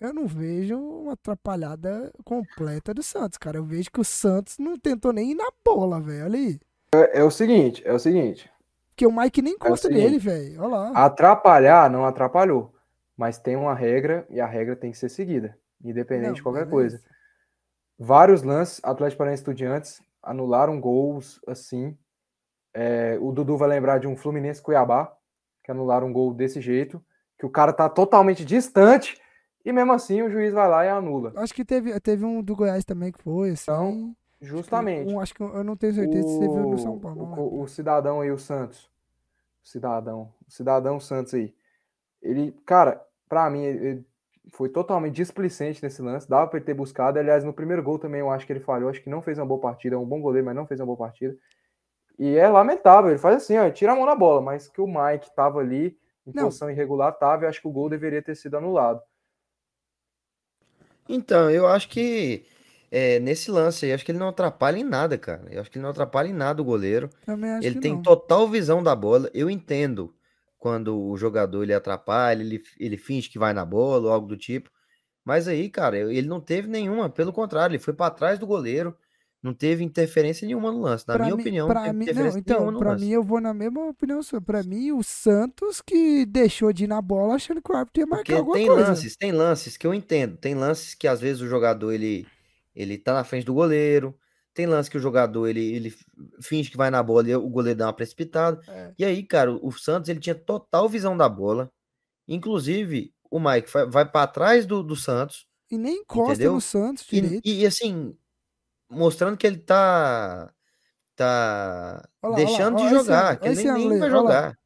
[0.00, 3.58] eu não vejo uma atrapalhada completa do Santos, cara.
[3.58, 6.24] Eu vejo que o Santos não tentou nem ir na bola, velho.
[6.24, 6.60] Olha aí.
[6.94, 8.50] É, é, o seguinte, é o seguinte.
[8.96, 10.62] Que o Mike nem é nele, velho.
[10.62, 11.04] Olha lá.
[11.04, 12.74] Atrapalhar não atrapalhou.
[13.16, 16.64] Mas tem uma regra e a regra tem que ser seguida, independente não, de qualquer
[16.64, 16.98] beleza.
[16.98, 17.02] coisa.
[17.98, 21.96] Vários lances, Atlético Paranaense Estudiantes anularam gols assim.
[22.72, 25.14] É, o Dudu vai lembrar de um Fluminense Cuiabá,
[25.62, 27.04] que anularam um gol desse jeito,
[27.38, 29.20] que o cara tá totalmente distante
[29.64, 31.32] e mesmo assim o juiz vai lá e anula.
[31.36, 33.70] Acho que teve, teve um do Goiás também que foi, assim.
[33.70, 35.12] Então, justamente.
[35.12, 37.22] Um, acho que eu não tenho certeza o, se você viu no São Paulo.
[37.38, 38.90] O, o, cidadão aí, o Santos.
[39.62, 40.32] O cidadão.
[40.48, 41.54] O cidadão Santos aí.
[42.22, 44.04] Ele, cara, pra mim, ele
[44.52, 46.28] foi totalmente displicente nesse lance.
[46.28, 47.18] Dava pra ele ter buscado.
[47.18, 48.88] Aliás, no primeiro gol também eu acho que ele falhou.
[48.88, 49.94] Acho que não fez uma boa partida.
[49.94, 51.36] É um bom goleiro, mas não fez uma boa partida.
[52.18, 53.10] E é lamentável.
[53.10, 54.40] Ele faz assim, ó, tira a mão na bola.
[54.40, 56.44] Mas que o Mike tava ali em não.
[56.44, 57.44] posição irregular, tava.
[57.44, 59.02] Eu acho que o gol deveria ter sido anulado.
[61.12, 62.44] Então, eu acho que
[62.90, 65.42] é, nesse lance aí, acho que ele não atrapalha em nada, cara.
[65.50, 67.08] Eu acho que ele não atrapalha em nada o goleiro.
[67.24, 68.02] Também acho Ele que tem não.
[68.02, 69.30] total visão da bola.
[69.32, 70.14] Eu entendo
[70.58, 74.36] quando o jogador ele atrapalha, ele, ele finge que vai na bola ou algo do
[74.36, 74.70] tipo.
[75.24, 77.08] Mas aí, cara, ele não teve nenhuma.
[77.08, 78.96] Pelo contrário, ele foi pra trás do goleiro.
[79.42, 81.06] Não teve interferência nenhuma no lance.
[81.08, 82.96] Na Pra minha mim, opinião, não pra mim, não, então, lance.
[82.96, 84.40] mim eu vou na mesma opinião sua.
[84.40, 88.06] Pra mim, o Santos que deixou de ir na bola achando que o árbitro ia
[88.06, 88.96] marcar Porque alguma tem coisa.
[88.96, 90.36] lances, tem lances que eu entendo.
[90.36, 92.26] Tem lances que às vezes o jogador ele,
[92.74, 94.16] ele tá na frente do goleiro.
[94.52, 95.94] Tem lance que o jogador ele, ele
[96.42, 98.60] finge que vai na bola e o goleiro dá uma precipitada.
[98.66, 98.94] É.
[98.98, 101.70] E aí, cara, o Santos ele tinha total visão da bola.
[102.28, 105.46] Inclusive, o Mike vai, vai para trás do, do Santos.
[105.70, 106.50] E nem encosta Entendeu?
[106.50, 107.44] no Santos E, direito.
[107.44, 108.16] e, assim,
[108.90, 110.52] mostrando que ele tá.
[111.16, 113.24] Tá Olha lá, deixando olha lá, de olha esse jogar.
[113.24, 114.58] ângulo, Que ele esse nem, nem vai jogar.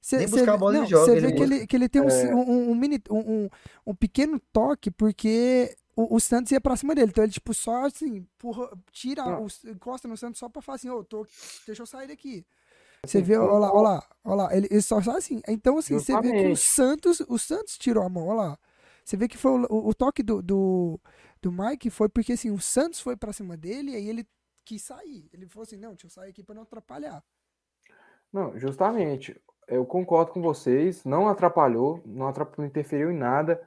[0.00, 1.54] Cê, nem cê buscar a vê- bola ele não, joga, cê ele vê que busca.
[1.54, 2.34] ele, que ele tem um, É.
[2.34, 3.48] um, um mini, um, um,
[3.88, 7.10] um pequeno toque, porque o, o Santos ia pra cima dele.
[7.10, 9.38] Então ele, tipo, só assim, empurra, tira, Ah.
[9.40, 11.26] o, encosta no Santos só pra falar assim, ô, tô,
[11.66, 12.44] deixa eu sair daqui.
[13.06, 15.40] Você vê, olha lá, olha lá, olha lá, ele, ele só sai assim.
[15.48, 16.56] Então, assim, você vê que o.
[16.56, 18.58] Santos, o Santos tirou a mão, olha lá.
[19.04, 21.00] Você vê que foi o, o- o toque do, do,
[21.42, 24.26] do Mike foi porque, assim, o Santos foi pra cima dele e aí ele
[24.64, 25.28] quis sair.
[25.32, 27.22] Ele falou assim, não, deixa eu sair aqui pra não atrapalhar.
[28.32, 29.40] Não, justamente.
[29.66, 31.04] Eu concordo com vocês.
[31.04, 33.60] Não atrapalhou, não atrapalhou, não interferiu em nada.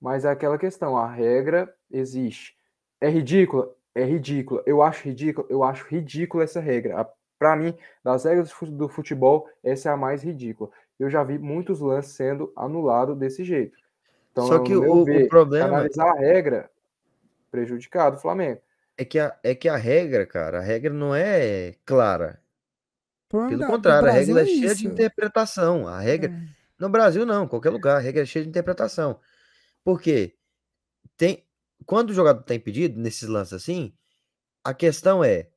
[0.00, 2.56] Mas é aquela questão, a regra existe.
[3.00, 3.74] É ridícula?
[3.94, 4.62] É ridícula.
[4.66, 7.00] Eu acho ridícula, eu acho ridícula essa regra.
[7.00, 7.74] A- Pra mim,
[8.04, 10.70] das regras do fu- do futebol, essa é a mais ridícula.
[10.98, 13.78] Eu já vi muitos lances sendo anulados desse jeito.
[14.30, 16.70] Então, Só que o- o ver, problema- analisar a regra,
[17.50, 18.60] prejudicado o Flamengo.
[18.96, 22.42] É que, a, é que a regra, cara, a regra não é clara.
[23.28, 25.86] Pelo contrário, a regra é cheia de interpretação.
[25.86, 26.30] A regra.
[26.30, 26.60] É.
[26.78, 29.20] No Brasil, não, qualquer lugar, a regra é cheia de interpretação.
[29.84, 30.36] Por quê?
[31.16, 31.46] Tem,
[31.86, 33.94] quando o jogador está impedido, nesses lances assim,
[34.64, 35.48] a questão é: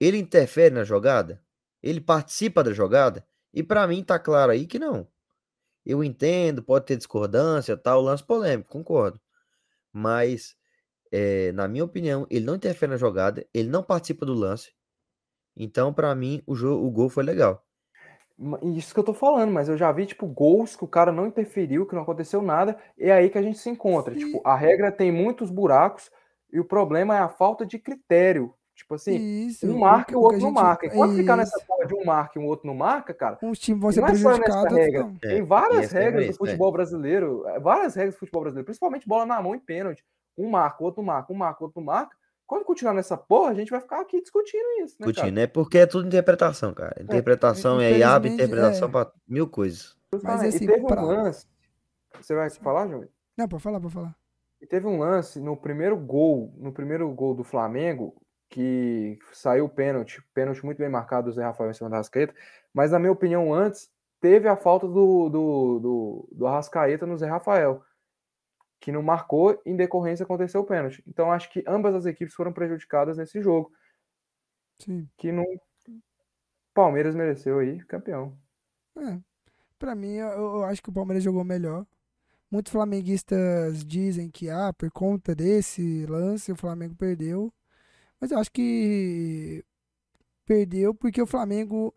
[0.00, 1.42] ele interfere na jogada?
[1.82, 3.26] Ele participa da jogada?
[3.52, 5.06] E para mim tá claro aí que não.
[5.84, 9.20] Eu entendo, pode ter discordância, tal, lance polêmico, concordo.
[9.92, 10.56] Mas,
[11.16, 14.72] eh, na minha opinião, ele não interfere na jogada, ele não participa do lance.
[15.56, 17.64] Então, para mim, o, jogo, o gol foi legal.
[18.74, 21.26] Isso que eu tô falando, mas eu já vi, tipo, gols que o cara não
[21.28, 24.12] interferiu, que não aconteceu nada, e é aí que a gente se encontra.
[24.12, 24.26] Sim.
[24.26, 26.10] Tipo, a regra tem muitos buracos
[26.52, 28.52] e o problema é a falta de critério.
[28.74, 29.70] Tipo assim, Isso.
[29.70, 30.86] um marca e o outro a não gente- marca.
[30.86, 31.54] Enquanto ficar isso.
[31.54, 34.00] nessa porra de um marca e um outro não marca, cara, Os times vão ser
[34.00, 35.12] não é só nessa regra.
[35.22, 36.46] É, Tem várias é regras do isso, é.
[36.46, 40.04] futebol brasileiro, eh, várias regras do futebol brasileiro, principalmente bola na mão e pênalti.
[40.36, 42.16] Um marca, o outro marca, um marca, o outro não marca.
[42.46, 45.06] Quando continuar nessa porra, a gente vai ficar aqui discutindo isso, né?
[45.06, 46.94] Discutindo, é porque é tudo interpretação, cara.
[47.00, 48.90] Interpretação é IAB, infelizmente, interpretação é.
[48.90, 49.96] para mil coisas.
[50.24, 51.46] Assim, e teve pra- um lance.
[52.20, 53.08] Você vai falar, João?
[53.36, 54.14] Não, pode falar, pode falar.
[54.60, 58.14] E teve um lance no primeiro gol, no primeiro gol do Flamengo,
[58.48, 62.34] que saiu o pênalti, pênalti muito bem marcado do Zé Rafael em cima da Arrascaeta,
[62.72, 63.90] mas na minha opinião, antes,
[64.20, 67.82] teve a falta do, do, do, do Arrascaeta no Zé Rafael,
[68.84, 71.02] que não marcou, em decorrência aconteceu o pênalti.
[71.06, 73.72] Então acho que ambas as equipes foram prejudicadas nesse jogo,
[74.78, 75.08] Sim.
[75.16, 75.42] que não
[76.74, 78.36] Palmeiras mereceu aí, campeão.
[78.98, 79.18] É.
[79.78, 81.86] Pra mim, eu, eu acho que o Palmeiras jogou melhor.
[82.50, 87.50] Muitos flamenguistas dizem que, ah, por conta desse lance, o Flamengo perdeu.
[88.20, 89.64] Mas eu acho que
[90.44, 91.94] perdeu porque o Flamengo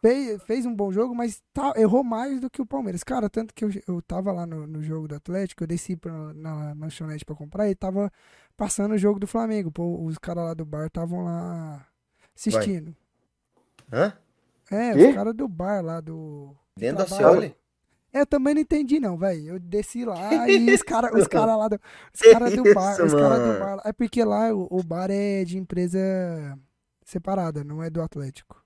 [0.00, 3.02] fez, fez um bom jogo, mas tá- errou mais do que o Palmeiras.
[3.04, 6.12] Cara, tanto que eu, eu tava lá no, no jogo do Atlético, eu desci pra,
[6.34, 8.10] na lanchonete pra comprar e tava
[8.56, 9.70] passando o jogo do Flamengo.
[9.70, 11.86] Pô, os caras lá do bar estavam lá
[12.36, 12.94] assistindo.
[13.92, 14.12] Hã?
[14.70, 15.08] É, Quê?
[15.08, 16.54] os caras do bar lá do.
[16.74, 17.56] que Dentro da Cioli?
[18.12, 19.54] Eu também não entendi, não, velho.
[19.54, 20.18] Eu desci lá
[20.48, 21.78] e os caras os cara lá do.
[22.14, 22.92] Os caras do bar.
[22.94, 23.80] isso, Os caras do bar.
[23.84, 25.98] É porque lá o, o bar é de empresa
[27.04, 28.59] separada, não é do Atlético.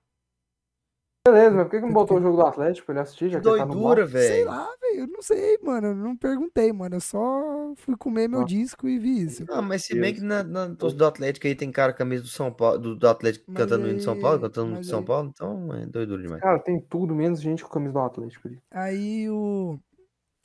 [1.27, 3.39] Beleza, mas por que, que não botou o jogo do Atlético pra ele assistir, já
[3.39, 4.07] Que tá no doidura?
[4.07, 4.45] Sei velho.
[4.45, 4.99] lá, velho.
[4.99, 5.87] Eu não sei, mano.
[5.87, 6.95] Eu não perguntei, mano.
[6.95, 8.45] Eu só fui comer meu Ah.
[8.45, 9.43] disco e vi isso.
[9.49, 11.97] Ah, mas se bem que na, na torcida do Atlético aí tem cara com a
[11.97, 14.41] camisa do São Paulo, do, do Atlético Mas cantando o hino de São Paulo, aí-
[14.43, 16.41] cantando de São aí- Paulo, então é doidura demais.
[16.43, 18.61] Cara, tem tudo menos gente com camisa do Atlético ali.
[18.69, 19.79] Aí o.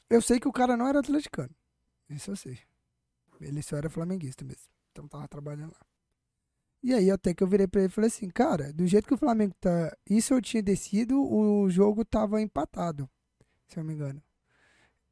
[0.09, 1.51] Eu sei que o cara não era atleticano.
[2.09, 2.59] Isso eu sei.
[3.39, 4.69] Ele só era flamenguista mesmo.
[4.93, 5.87] Então tava trabalhando lá.
[6.83, 9.15] E aí até que eu virei pra ele e falei assim, cara, do jeito que
[9.15, 9.95] o Flamengo tá.
[10.09, 13.09] Isso eu tinha descido, o jogo tava empatado.
[13.69, 14.23] Se eu não me engano.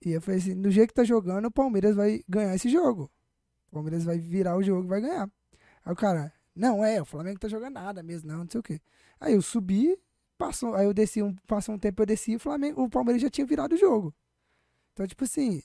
[0.05, 3.11] E eu falei assim, do jeito que tá jogando, o Palmeiras vai ganhar esse jogo.
[3.71, 5.31] O Palmeiras vai virar o jogo e vai ganhar.
[5.85, 8.63] Aí o cara, não, é, o Flamengo tá jogando nada mesmo, não, não sei o
[8.63, 8.81] quê.
[9.21, 9.99] Aí eu subi,
[10.39, 13.21] passou, aí eu desci, um, passou um tempo, eu desci e o Flamengo, o Palmeiras
[13.21, 14.15] já tinha virado o jogo.
[14.93, 15.63] Então, tipo assim,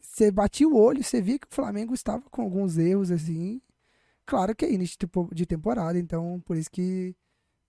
[0.00, 3.60] você batia o olho, você via que o Flamengo estava com alguns erros, assim.
[4.26, 4.98] Claro que é início
[5.32, 7.14] de temporada, então por isso que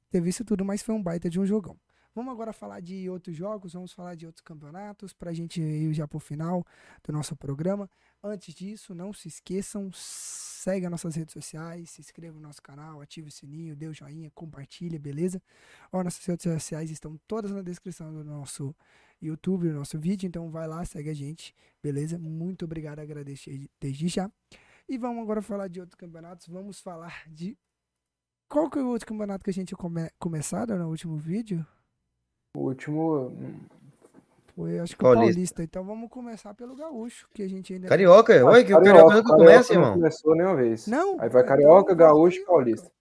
[0.09, 1.79] teve isso tudo, mas foi um baita de um jogão.
[2.15, 5.93] Vamos agora falar de outros jogos, vamos falar de outros campeonatos, para a gente ir
[5.93, 6.65] já para o final
[7.03, 7.87] do nosso programa.
[8.23, 13.01] Antes disso, não se esqueçam, segue as nossas redes sociais, se inscreva no nosso canal,
[13.01, 15.39] ative o sininho, dê o joinha, compartilha, beleza?
[15.91, 18.75] Ó, nossas redes sociais estão todas na descrição do nosso
[19.21, 21.53] YouTube, do nosso vídeo, então vai lá, segue a gente,
[21.83, 22.17] beleza?
[22.17, 23.47] Muito obrigado, agradeço
[23.79, 24.31] desde já.
[24.89, 27.57] E vamos agora falar de outros campeonatos, vamos falar de...
[28.49, 30.09] Qual que é o outro campeonato que a gente come...
[30.17, 31.65] começado no último vídeo?
[32.55, 33.31] O último
[34.57, 35.25] foi, acho que Paulista.
[35.25, 35.63] o Paulista.
[35.63, 37.87] Então vamos começar pelo Gaúcho, que a gente ainda.
[37.87, 39.89] Carioca, olha que o Carioca nunca começa, irmão.
[39.89, 40.87] Não começou nenhuma vez.
[40.87, 41.21] Não.
[41.21, 42.91] Aí vai Carioca, então, Gaúcho e Paulista.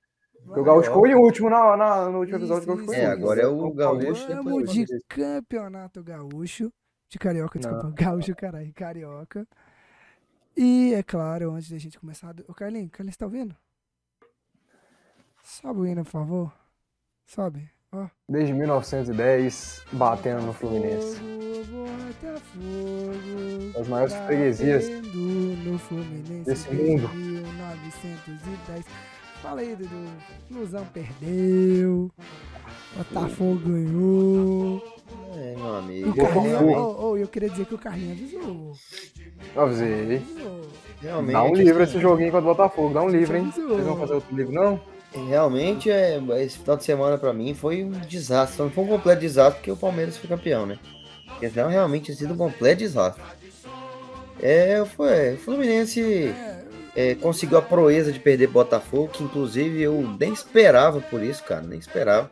[0.44, 2.74] Porque o Gaúcho foi o último na, na, no último episódio.
[2.74, 4.28] Isso, isso, é, agora é o Gaúcho.
[4.28, 6.70] Vamos de campeonato Gaúcho.
[7.08, 7.84] De Carioca, desculpa.
[7.84, 7.94] Não.
[7.94, 8.72] Gaúcho, caralho.
[8.74, 9.48] Carioca.
[10.56, 12.34] E, é claro, antes da gente começar.
[12.48, 13.54] Ô, Carlinhos, Carlinhos, tá ouvindo?
[15.42, 16.52] Sobe o hino, por favor.
[17.26, 17.70] Sobe.
[18.28, 21.20] Desde 1910, batendo no Fluminense.
[23.78, 24.88] As maiores freguesias
[26.44, 27.08] desse mundo.
[27.08, 28.84] 1910.
[29.42, 30.06] Fala aí, Dudu.
[30.48, 32.10] Flusão perdeu.
[32.96, 34.95] Botafogo ganhou.
[35.36, 36.10] É, meu amigo.
[36.10, 38.72] O Carlinho, oh, oh, eu queria dizer que o Carlinho avisou.
[39.56, 40.22] Avisei.
[41.00, 41.32] Realmente.
[41.32, 42.94] Dá um livro esse joguinho contra o Botafogo.
[42.94, 43.52] Dá um livro, hein?
[43.54, 44.80] Vocês vão fazer outro livro, não?
[45.28, 48.62] Realmente, é, esse final de semana para mim foi um desastre.
[48.62, 50.78] Não foi um completo desastre porque o Palmeiras foi campeão, né?
[51.26, 53.22] Porque senão realmente tinha sido um completo desastre.
[54.40, 56.34] É, foi, o Fluminense
[56.94, 61.62] é, conseguiu a proeza de perder Botafogo, que inclusive eu nem esperava por isso, cara,
[61.62, 62.30] nem esperava.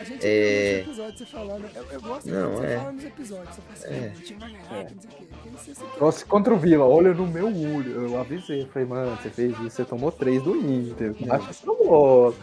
[0.00, 0.80] A gente é...
[0.80, 1.68] episódio você falando.
[1.74, 2.76] Eu, eu gosto não, de é...
[2.78, 3.56] falar nos episódios.
[3.56, 4.38] Você fala assim, é.
[4.38, 4.90] ganhar, é.
[4.94, 6.00] não sei o quê.
[6.00, 8.04] Nossa, contra o Vila, olha no meu olho.
[8.04, 11.14] Eu avisei, falei, mano, você fez isso, você tomou três do Inter.
[11.30, 12.34] Acho que tomou.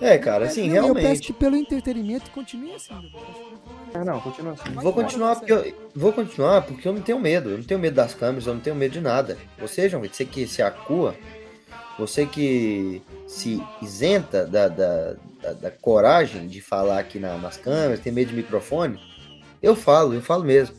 [0.00, 1.04] É, cara, assim, não, realmente.
[1.04, 2.94] Eu peço que pelo entretenimento continue assim.
[3.94, 4.70] É, não, continua assim.
[4.74, 7.50] Vou continuar porque eu, vou continuar porque eu não tenho medo.
[7.50, 9.38] Eu não tenho medo das câmeras, eu não tenho medo de nada.
[9.58, 11.14] Você, João, você que se acua,
[11.98, 18.00] você que se isenta da, da, da, da coragem de falar aqui na, nas câmeras,
[18.00, 18.98] tem medo de microfone,
[19.62, 20.74] eu falo, eu falo mesmo.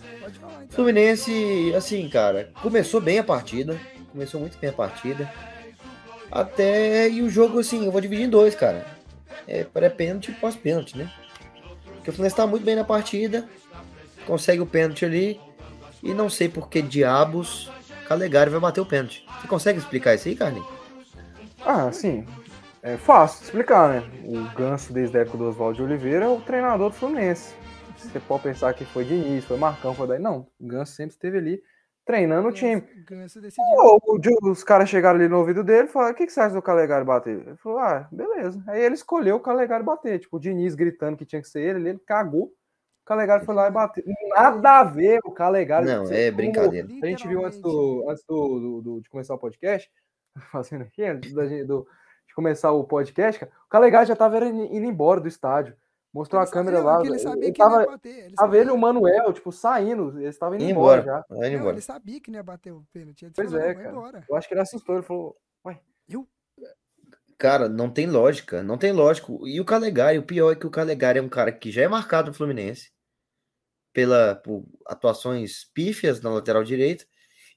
[0.70, 3.80] Fluminense, assim, cara, começou bem a partida.
[4.12, 5.32] Começou muito bem a partida.
[6.32, 7.10] Até.
[7.10, 8.86] E o jogo, assim, eu vou dividir em dois, cara.
[9.48, 11.12] É pré-pênalti e pós-pênalti, né?
[11.96, 13.48] Porque o Fluminense tá muito bem na partida.
[14.26, 15.40] Consegue o pênalti ali.
[16.04, 17.72] E não sei por que diabos
[18.08, 19.26] Calegari vai bater o pênalti.
[19.42, 20.68] Você consegue explicar isso aí, Carlinhos?
[21.66, 22.26] Ah, sim.
[22.86, 24.08] É fácil explicar, né?
[24.24, 27.56] O Ganso, desde a época do Oswaldo de Oliveira, é o treinador do Fluminense.
[27.98, 30.20] Você pode pensar que foi Diniz, foi Marcão, foi daí.
[30.20, 31.64] Não, o Ganso sempre esteve ali
[32.06, 32.84] treinando o time.
[33.08, 33.42] Ganso
[34.44, 36.62] os caras chegaram ali no ouvido dele e falaram: o que, que você acha do
[36.62, 37.40] Calegari bater?
[37.40, 38.64] Ele falou: ah, beleza.
[38.68, 40.20] Aí ele escolheu o Calegari bater.
[40.20, 42.44] Tipo, o Diniz gritando que tinha que ser ele, ele cagou.
[42.44, 44.04] O Calegari foi lá e bateu.
[44.30, 45.88] Nada a ver o Calegari.
[45.88, 46.88] Não, é brincadeira.
[47.02, 49.90] A gente viu antes, do, antes do, do, do de começar o podcast,
[50.52, 51.88] fazendo aqui, antes da, do, de
[52.36, 55.76] começar o podcast, cara, o Calegari já tava indo embora do estádio.
[56.16, 57.02] Mostrou ele a câmera lá.
[57.04, 58.26] Ele sabia ele que tava, ia bater.
[58.26, 60.18] Ele tava ele e o Manuel, tipo, saindo.
[60.18, 61.36] Eles estavam indo embora, embora, já.
[61.36, 61.76] Não, embora.
[61.76, 63.30] Ele sabia que não ia bater o pênalti.
[63.36, 63.90] Pois falou, é, cara.
[63.90, 64.24] Embora.
[64.30, 64.96] Eu acho que ele assustou.
[64.96, 65.36] Ele falou,
[65.66, 65.78] ué.
[66.08, 66.26] Eu?
[67.38, 68.64] Cara, não tem lógica.
[68.64, 69.28] Não tem lógica.
[69.44, 71.88] E o Calegari, o pior é que o Calegari é um cara que já é
[71.90, 72.94] marcado no Fluminense.
[73.92, 77.06] Pela, por atuações pífias na lateral direita.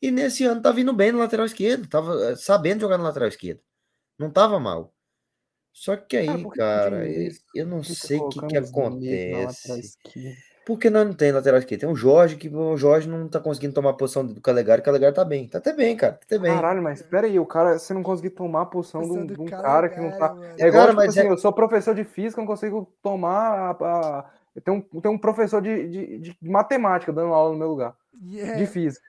[0.03, 1.89] E nesse ano tá vindo bem no lateral esquerdo.
[1.89, 3.61] Tava eh, sabendo jogar no lateral esquerdo.
[4.19, 4.93] Não tava mal.
[5.73, 7.05] Só que aí, cara,
[7.55, 9.97] eu não sei o que, que acontece.
[10.69, 11.81] Porque nós não tem lateral esquerdo.
[11.81, 14.83] Tem o Jorge, que o Jorge não tá conseguindo tomar a posição do Calegari.
[14.83, 15.49] O Calegari tá bem.
[15.49, 16.13] Tá até bem, cara.
[16.13, 16.53] Tá até bem.
[16.53, 19.89] Caralho, mas espera aí, o cara, você não conseguir tomar a posição de um, cara
[19.89, 20.37] que não tá.
[20.59, 21.31] É igual, cara, tipo mas assim, é...
[21.31, 23.71] eu sou professor de física, não consigo tomar a.
[23.71, 24.31] a...
[24.63, 27.97] Tem um, tem um professor de, de, de, matemática dando aula no meu lugar.
[28.23, 28.59] Yeah.
[28.59, 29.07] De física.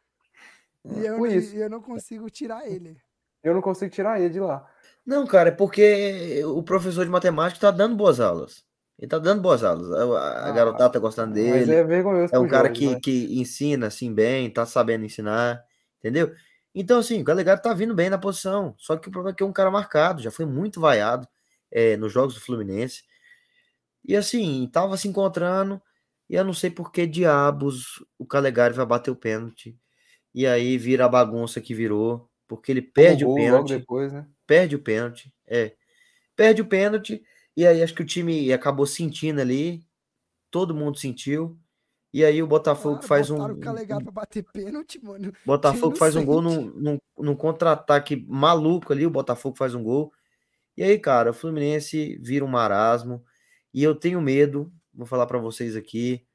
[0.86, 1.58] E eu, isso.
[1.58, 2.96] eu não consigo tirar ele.
[3.44, 4.66] Eu não consigo tirar ele de lá.
[5.10, 8.64] Não, cara, é porque o professor de matemática tá dando boas aulas.
[8.96, 9.92] Ele tá dando boas aulas.
[9.92, 11.74] A, a ah, garotada tá gostando dele.
[11.74, 12.36] é vergonhoso.
[12.36, 13.00] É um cara que, né?
[13.02, 15.64] que ensina assim bem, tá sabendo ensinar,
[15.98, 16.32] entendeu?
[16.76, 18.76] Então, assim, o Calegari tá vindo bem na posição.
[18.78, 21.28] Só que o problema é que é um cara marcado, já foi muito vaiado
[21.72, 23.02] é, nos jogos do Fluminense.
[24.06, 25.82] E assim, tava se encontrando,
[26.30, 29.76] e eu não sei por que diabos o Calegari vai bater o pênalti.
[30.36, 33.78] E aí vira a bagunça que virou, porque ele perde o, o pênalti.
[33.78, 34.26] Depois, né?
[34.46, 35.32] perde o pênalti.
[35.48, 35.76] É.
[36.36, 37.24] Perde o pênalti.
[37.56, 39.86] E aí acho que o time acabou sentindo ali.
[40.50, 41.58] Todo mundo sentiu.
[42.12, 45.32] E aí o Botafogo Claro, faz um, o Calegari pra bater pênalti, mano.
[45.46, 50.12] Botafogo faz um gol num, num, num contra-ataque maluco ali, o Botafogo faz um gol.
[50.76, 53.24] E aí, cara, o Fluminense vira um marasmo.
[53.72, 56.26] E eu tenho medo, vou falar pra vocês aqui,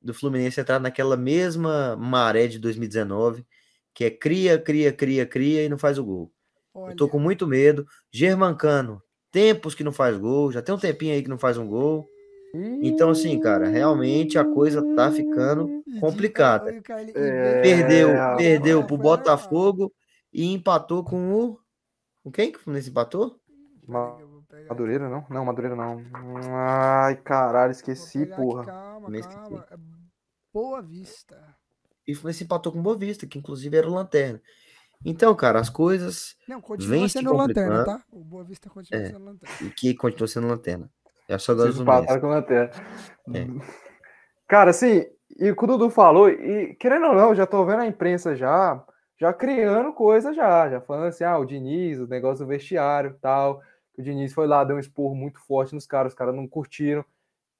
[0.00, 3.44] do Fluminense entrar naquela mesma maré de 2019,
[3.94, 6.32] que é cria, cria, cria, cria e não faz o gol.
[6.74, 7.86] Eu tô Olha, com muito medo.
[8.12, 11.66] Germancano, tempos que não faz gol, já tem um tempinho aí que não faz um
[11.66, 12.08] gol.
[12.82, 16.72] Então, assim, cara, realmente a coisa tá ficando complicada.
[17.14, 18.96] É, Perdeu, rapaz, perdeu pro.
[18.96, 19.92] Botafogo
[20.32, 21.58] e empatou com o.
[22.24, 23.38] Com quem que o Fluminense empatou?
[24.68, 25.24] Madureira, não?
[25.30, 26.02] Não, Madureira não.
[26.52, 28.64] Ai, caralho, esqueci, porra.
[28.64, 29.66] Calma, calma.
[29.70, 29.76] É
[30.52, 31.59] Boa Vista.
[32.10, 34.40] E Fluminense empatou com o Bovista, que inclusive era o Lanterna.
[35.04, 36.36] Então, cara, as coisas.
[36.46, 37.98] Não, continua Vem se sendo lanterna, complicando.
[37.98, 38.04] tá?
[38.12, 39.06] O Boa Vista continua É.
[39.06, 39.56] sendo lanterna.
[39.62, 40.90] E que continuou sendo Lanterna.
[41.26, 42.70] É só empataram com lanterna.
[43.32, 43.46] É.
[44.46, 45.06] Cara, assim,
[45.38, 48.34] e o que o Dudu falou, e querendo ou não, já tô vendo a imprensa
[48.34, 48.84] já,
[49.16, 53.62] já criando coisa já, já falando assim, ah, o Diniz, o negócio do vestiário tal,
[53.94, 56.48] que o Diniz foi lá, deu um esporro muito forte nos caras, os caras não
[56.48, 57.04] curtiram.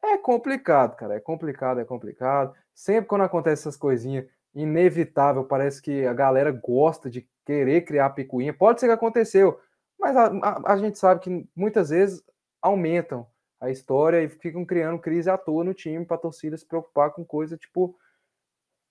[0.03, 2.53] É complicado, cara, é complicado, é complicado.
[2.75, 8.53] Sempre quando acontece essas coisinhas, inevitável, parece que a galera gosta de querer criar picuinha.
[8.53, 9.61] Pode ser que aconteceu,
[9.99, 12.23] mas a, a- a gente sabe que muitas vezes
[12.61, 13.27] aumentam
[13.61, 17.13] a história e ficam criando crise à toa no time para a torcida se preocupar
[17.13, 17.97] com coisa tipo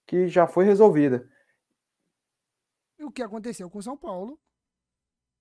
[0.07, 1.27] que já foi resolvida.
[2.99, 4.39] O que aconteceu com São Paulo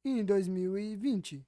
[0.05, 1.45] em 2020?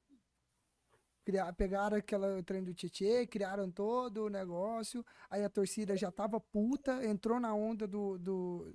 [1.25, 6.41] Criar, pegaram aquela trem do Tietê, criaram todo o negócio, aí a torcida já tava
[6.41, 8.75] puta, entrou na onda do, do-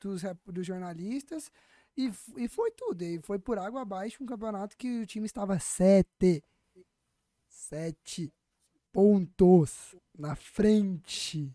[0.00, 1.50] dos, dos jornalistas
[1.96, 3.02] e, e foi tudo.
[3.02, 6.42] E foi por água abaixo um campeonato que o time estava sete.
[7.48, 8.32] Sete
[8.92, 11.50] pontos na frente.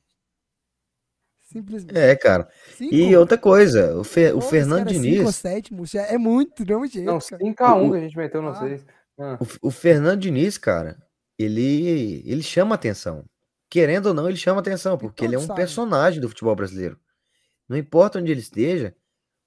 [1.42, 1.98] Simplesmente.
[1.98, 2.50] É, cara.
[2.78, 2.94] Cinco?
[2.96, 5.36] E outra coisa, o, Fe- o Fernando é cinco Diniz.
[5.36, 7.44] sétimo, já é muito, não jeito, Não, cara.
[7.44, 8.56] 5x1 O- que a gente meteu no Ah.
[8.56, 8.86] 6.
[9.20, 11.02] Ah, O, o Fernando Diniz, cara,
[11.38, 13.26] ele, ele chama atenção.
[13.70, 15.56] Querendo ou não, ele chama atenção, porque ele é um sabem.
[15.56, 17.00] personagem do futebol brasileiro.
[17.70, 18.96] Não importa onde ele esteja,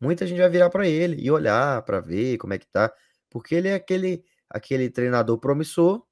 [0.01, 2.93] muita gente vai virar pra ele e olhar pra ver como é que tá,
[3.31, 6.05] porque ele é aquele aquele treinador promissor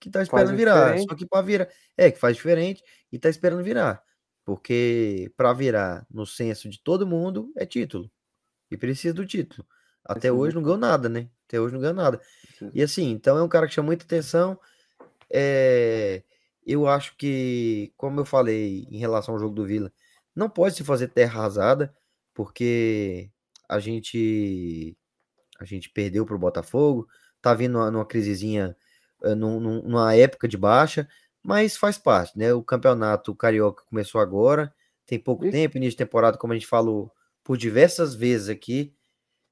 [0.00, 0.98] que tá esperando o virar.
[0.98, 1.08] diferente.
[1.08, 2.82] Só que para virar, é que faz diferente
[3.12, 4.02] e tá esperando virar,
[4.44, 8.10] porque pra virar no senso de todo mundo é título
[8.70, 9.66] e precisa do título.
[10.04, 11.28] Até do hoje não ganhou nada, né?
[11.46, 12.18] Até hoje não ganhou nada.
[12.18, 12.70] precisa.
[12.74, 14.58] E assim, então é um cara que chama muita atenção.
[15.32, 16.22] É,
[16.66, 19.92] eu acho que, como eu falei em relação ao jogo do Vila,
[20.34, 21.94] não pode se fazer terra arrasada,
[22.34, 23.30] porque
[23.68, 24.96] a gente
[25.60, 27.06] a gente perdeu para o Botafogo,
[27.42, 28.76] tá vindo numa, numa crisezinha,
[29.22, 31.08] eh, num- num- numa época de baixa,
[31.42, 32.52] mas faz parte, né?
[32.54, 34.74] O campeonato carioca começou agora,
[35.06, 37.12] tem pouco tempo, início de temporada, como a gente falou
[37.44, 38.94] por diversas vezes aqui.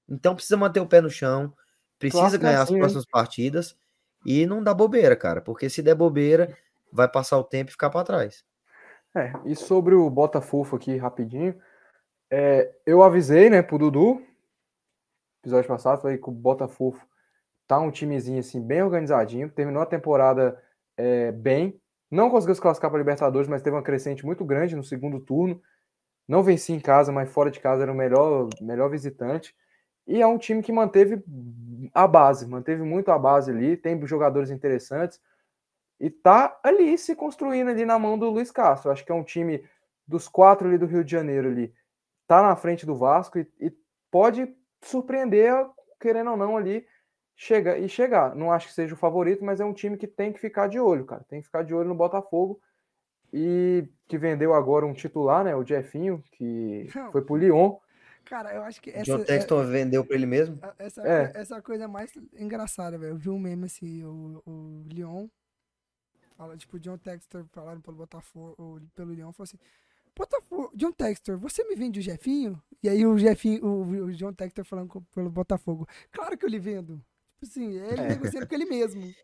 [0.08, 1.52] Então precisa manter o pé no chão,
[1.98, 3.76] precisa ganhar as assim, próximas partidas
[4.24, 6.56] e não dá bobeira, cara, porque se der bobeira,
[6.92, 8.44] vai passar o tempo e ficar para trás.
[9.14, 11.58] É, e sobre o Botafogo aqui, rapidinho,
[12.30, 14.22] é, eu avisei, né, pro Dudu,
[15.42, 17.00] episódio passado, falei que o Botafogo
[17.66, 20.62] tá um timezinho, assim, bem organizadinho, terminou a temporada
[20.96, 21.80] é, bem,
[22.10, 25.60] não conseguiu se classificar para Libertadores, mas teve uma crescente muito grande no segundo turno,
[26.26, 29.54] não venci em casa, mas fora de casa era o melhor, melhor visitante,
[30.08, 31.22] e é um time que manteve
[31.92, 35.20] a base, manteve muito a base ali, tem jogadores interessantes,
[36.00, 38.90] e tá ali se construindo ali na mão do Luiz Castro.
[38.90, 39.62] Acho que é um time
[40.06, 41.74] dos quatro ali do Rio de Janeiro ali,
[42.26, 43.70] tá na frente do Vasco e, e
[44.10, 44.48] pode
[44.80, 45.52] surpreender,
[46.00, 46.86] querendo ou não, ali
[47.36, 48.34] chega e chegar.
[48.34, 50.80] Não acho que seja o favorito, mas é um time que tem que ficar de
[50.80, 51.24] olho, cara.
[51.28, 52.60] Tem que ficar de olho no Botafogo
[53.32, 55.54] e que vendeu agora um titular, né?
[55.54, 57.76] O Jeffinho, que foi pro Lyon.
[58.28, 60.58] Cara, eu acho que John essa, é, Texton vendeu para ele mesmo?
[60.78, 61.32] essa, É.
[61.34, 63.12] essa coisa mais engraçada, velho.
[63.12, 65.28] Eu vi um meme assim, o, o Lyon,
[66.36, 69.58] fala, tipo, o John Textor falaram pelo Botafogo, ou pelo Lyon, falou assim,
[70.14, 72.60] Botafogo, John Textor, você me vende o Jefinho?
[72.82, 76.50] E aí o Jefinho, o, o John Textor falando com- pelo Botafogo, claro que eu
[76.50, 76.96] lhe vendo.
[77.34, 78.08] Tipo assim, ele É.
[78.08, 79.14] negociando com ele mesmo.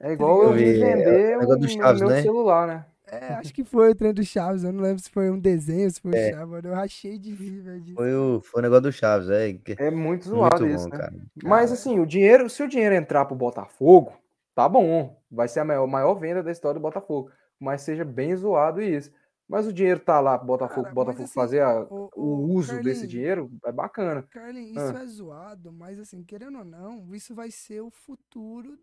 [0.00, 1.58] É igual eu Eu vi, vi é, vender o o
[1.98, 2.22] meu né?
[2.22, 2.86] celular, né?
[3.10, 5.90] É, acho que foi o trem do Chaves, eu não lembro se foi um desenho,
[5.90, 6.30] se foi o É.
[6.32, 6.68] Chaves, mano.
[6.68, 7.94] Eu rachei de rir, velho.
[7.94, 9.58] Foi o, foi o negócio do Chaves, é.
[9.78, 10.98] É muito zoado Muito isso, bom, né?
[10.98, 11.14] cara.
[11.42, 14.12] Mas assim, o dinheiro, se o dinheiro entrar pro Botafogo,
[14.54, 15.16] tá bom.
[15.30, 17.30] Vai ser a maior, maior venda da história do Botafogo.
[17.60, 19.10] Mas seja bem zoado isso.
[19.48, 22.22] Mas o dinheiro tá lá pro Botafogo, Cara, pro Botafogo assim, fazer a- o- o
[22.22, 24.22] o uso desse Carlinhos, dinheiro, é bacana.
[24.30, 28.78] Carlin, isso é zoado, mas assim, querendo ou não, isso vai ser o futuro,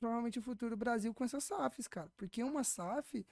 [0.00, 2.08] provavelmente o futuro do Brasil com essas SAFs, cara.
[2.16, 3.24] Porque uma SAF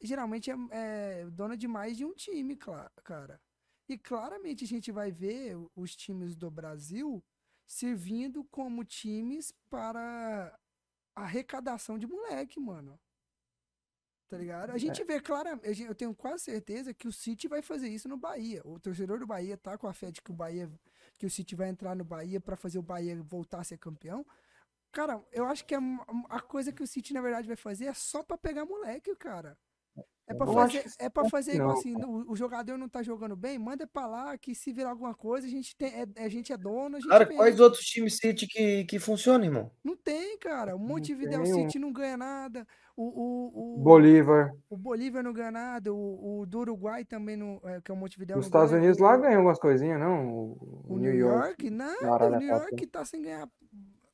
[0.00, 3.40] geralmente é, é dona de mais de um time, cara.
[3.88, 7.24] E claramente a gente vai ver os times do Brasil
[7.66, 10.58] servindo como times para
[11.14, 12.98] arrecadação de moleque, mano.
[14.28, 14.70] Tá ligado?
[14.70, 18.16] A gente vê claramente, eu tenho quase certeza que o City vai fazer isso no
[18.16, 18.60] Bahia.
[18.64, 20.68] O torcedor do Bahia tá com a fé de que o Bahia,
[21.16, 24.26] que o City vai entrar no Bahia para fazer o Bahia voltar a ser campeão.
[24.90, 25.80] Cara, eu acho que a,
[26.28, 29.56] a coisa que o City na verdade vai fazer é só pra pegar moleque, cara.
[30.28, 33.58] É pra fazer, é pra fazer igual assim, o, o jogador não tá jogando bem,
[33.60, 36.56] manda pra lá que se virar alguma coisa, a gente tem, é, a gente é
[36.56, 37.36] dono, gente Cara, vende.
[37.36, 39.70] quais outros times City que, que funcionam, irmão?
[39.84, 40.74] Não tem, cara.
[40.74, 41.46] O Montevideo.
[41.46, 42.66] City não ganha nada.
[42.96, 44.52] O, o, o, Bolívar.
[44.68, 45.92] o Bolívar não ganha nada.
[45.94, 48.34] O, o do Uruguai também, não, é, que é o Montevideo.
[48.36, 48.82] Não Estados ganha.
[48.82, 50.26] Unidos lá ganhou algumas coisinhas, não?
[50.28, 52.26] O, O New York, nada.
[52.26, 52.38] O.
[52.38, 53.48] New York tá sem ganhar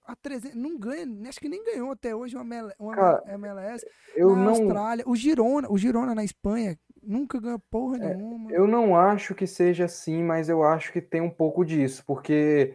[0.04, 0.56] a 300.
[0.56, 3.86] Não ganha, acho que nem ganhou até hoje uma, ML uma Cara, MLS.
[4.14, 5.04] Eu na não, Austrália.
[5.06, 8.50] O Girona, o Girona na Espanha nunca ganhou porra nenhuma.
[8.52, 12.74] eu não acho que seja assim, mas eu acho que tem um pouco disso, porque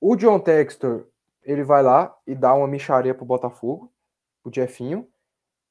[0.00, 1.06] o John Textor,
[1.42, 3.92] ele vai lá e dá uma micharia pro Botafogo,
[4.42, 5.06] o Jeffinho,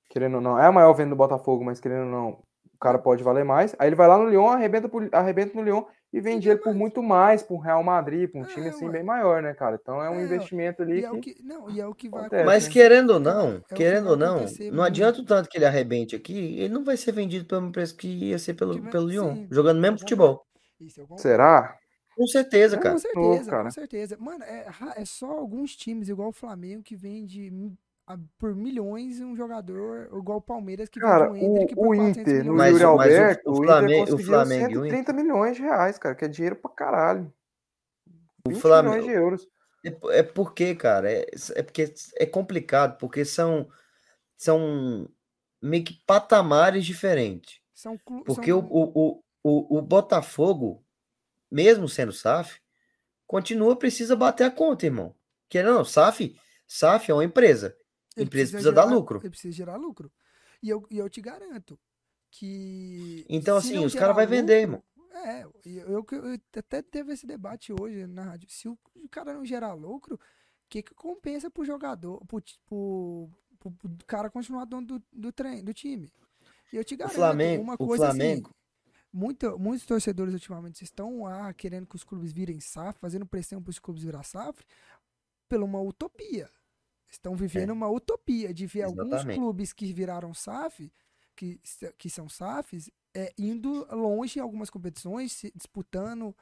[0.10, 2.30] querendo ou não, é a maior venda do Botafogo, mas querendo ou não,
[2.74, 3.76] o cara pode valer mais.
[3.80, 5.84] Aí ele vai lá no Lyon, arrebenta, por- arrebenta no Lyon
[6.14, 8.91] e vende ele por muito mais, pro Real Madrid, pra um time É, assim ué.
[8.91, 9.77] bem maior, né, cara?
[9.81, 11.41] Então é um É, investimento ali E é o que...
[11.44, 12.73] não, e é o que vai Acontece, Mas né?
[12.73, 16.34] querendo ou não, que querendo ou não, não adianta o tanto que ele arrebente aqui,
[16.60, 19.77] ele não vai ser vendido pelo preço que ia ser pelo, pelo Lyon, sim, jogando
[19.80, 20.45] o mesmo futebol.
[21.15, 21.77] Será?
[22.15, 22.95] Com certeza, É, cara.
[22.95, 23.69] Com certeza, cara.
[23.69, 24.18] com certeza.
[24.18, 24.68] Mano, é,
[24.98, 27.52] é só alguns times, igual o Flamengo, que vende
[28.06, 31.84] a- por milhões um jogador, igual o Palmeiras, que Cara, vende um Hendrick o, por
[31.86, 32.58] o 400 Inter, no milhões.
[32.58, 35.14] Mas Yuri o- o- Alberto, o o, Flamengo- Inter o conseguiu Flamengo e o 130
[35.14, 37.34] milhões de reais, cara, que é dinheiro pra caralho.
[38.48, 39.48] 20 Flamengo- milhões de euros.
[39.86, 41.26] É, é porque, cara, é,
[41.56, 43.68] é porque é complicado, porque são,
[44.38, 45.08] são
[45.62, 47.60] meio que patamares diferentes.
[47.74, 50.84] São clu- Porque são- o, o, o, o, o Botafogo,
[51.52, 52.60] mesmo sendo SAF,
[53.28, 55.16] continua precisa bater a conta, irmão.
[55.56, 56.36] Ou não, SAF,
[56.68, 57.76] SAF é uma empresa.
[58.15, 59.19] Ele empresa precisa dar gerar- lucro.
[59.19, 60.11] Ele precisa gerar lucro.
[60.61, 61.80] E eu, e eu te garanto
[62.31, 63.26] que.
[63.30, 64.84] Então, assim, os caras vai vender, lucro-
[65.14, 68.49] É, eu, eu, eu até teve esse debate hoje na rádio.
[68.49, 70.19] Se o, o cara não gerar lucro, o
[70.69, 73.30] que, que compensa pro jogador, pro, pro,
[73.60, 76.11] pro, pro cara continuar dono do, do trem, do time?
[76.72, 78.64] E eu te garanto, Flamengo- uma o coisa Flamengo- assim.
[79.15, 83.69] Muita, muitos torcedores ultimamente estão lá querendo que os clubes virem SAF, fazendo pressão para
[83.69, 84.65] os clubes virar SAF,
[85.48, 86.49] pela uma utopia.
[87.14, 89.38] Estão vivendo uma utopia de ver alguns Exatamente.
[89.40, 90.91] clubes que viraram SAF,
[91.35, 91.60] que,
[91.98, 96.35] que são SAFs, é, indo longe em algumas competições, se- disputando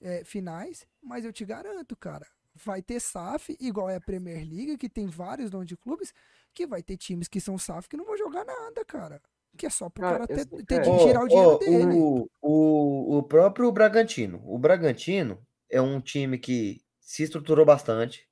[0.00, 4.78] é, finais, mas eu te garanto, cara, vai ter SAF, igual é a Premier League,
[4.78, 6.12] que tem vários donos de clubes,
[6.54, 9.20] que vai ter times que são SAF que não vão jogar nada, cara.
[9.56, 10.80] Que é só pro Cara, cara ter, esse- ter é.
[10.80, 11.84] de Ó, girar o dinheiro ó, dele.
[11.94, 14.42] o, o, o próprio Bragantino.
[14.44, 15.38] O Bragantino
[15.70, 18.26] é um time que se estruturou bastante,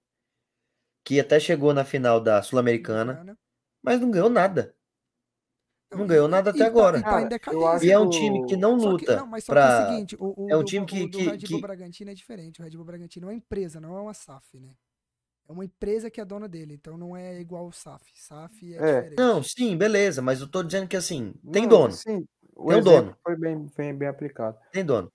[1.04, 3.36] que até chegou na final da Sul-Americana,
[3.82, 4.74] mas não ganhou nada.
[5.90, 6.98] Não e- ganhou nada e até tá- agora.
[6.98, 7.68] E tá Cara, em eu decadência.
[7.68, 9.58] acho E é um time o- que não Só que- luta não, mas só que
[9.58, 9.86] é o pra...
[9.88, 12.60] seguinte, o, o é um time o que- que- Red Bull que- Bragantino é diferente.
[12.60, 14.70] O Red Bull Bragantino é uma empresa, não é uma SAF, né?
[15.48, 18.10] É uma empresa que é dona dele, então não é igual o SAF.
[18.14, 18.78] SAF é, É.
[19.02, 19.18] diferente.
[19.18, 22.26] Não, sim, beleza, mas eu tô dizendo que assim, tem Não, dono, Sim,
[22.56, 23.16] o Tem um dono.
[23.22, 24.56] foi bem, bem, bem aplicado.
[24.70, 25.12] tem dono.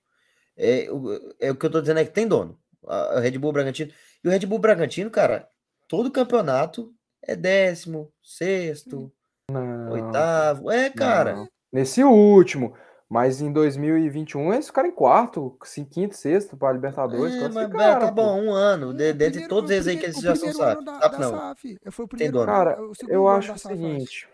[0.55, 2.59] É, o- é o que eu tô dizendo é que tem dono.
[2.85, 3.91] A- O Red Bull Bragantino.
[4.23, 5.49] E o Red Bull Bragantino, cara,
[5.88, 6.93] todo campeonato
[7.23, 9.11] é décimo, sexto,
[9.49, 10.72] Não, oitavo.
[10.72, 11.35] É, cara.
[11.35, 11.47] não.
[11.72, 12.73] Nesse último.
[13.09, 17.34] Mas em 2021 eles ficaram em quarto, sim, quinto, sexto para Libertadores.
[17.35, 18.11] É, mas é, tá pô.
[18.15, 18.93] bom, um ano.
[18.93, 20.84] De, É, dentre primeiro- todos eles aí que eles já são SAF.
[20.84, 21.30] da, SAF não.
[21.31, 21.77] SAF.
[21.89, 22.77] Foi o primeiro Cara,
[23.07, 23.68] eu acho o acho.
[23.69, 24.27] seguinte.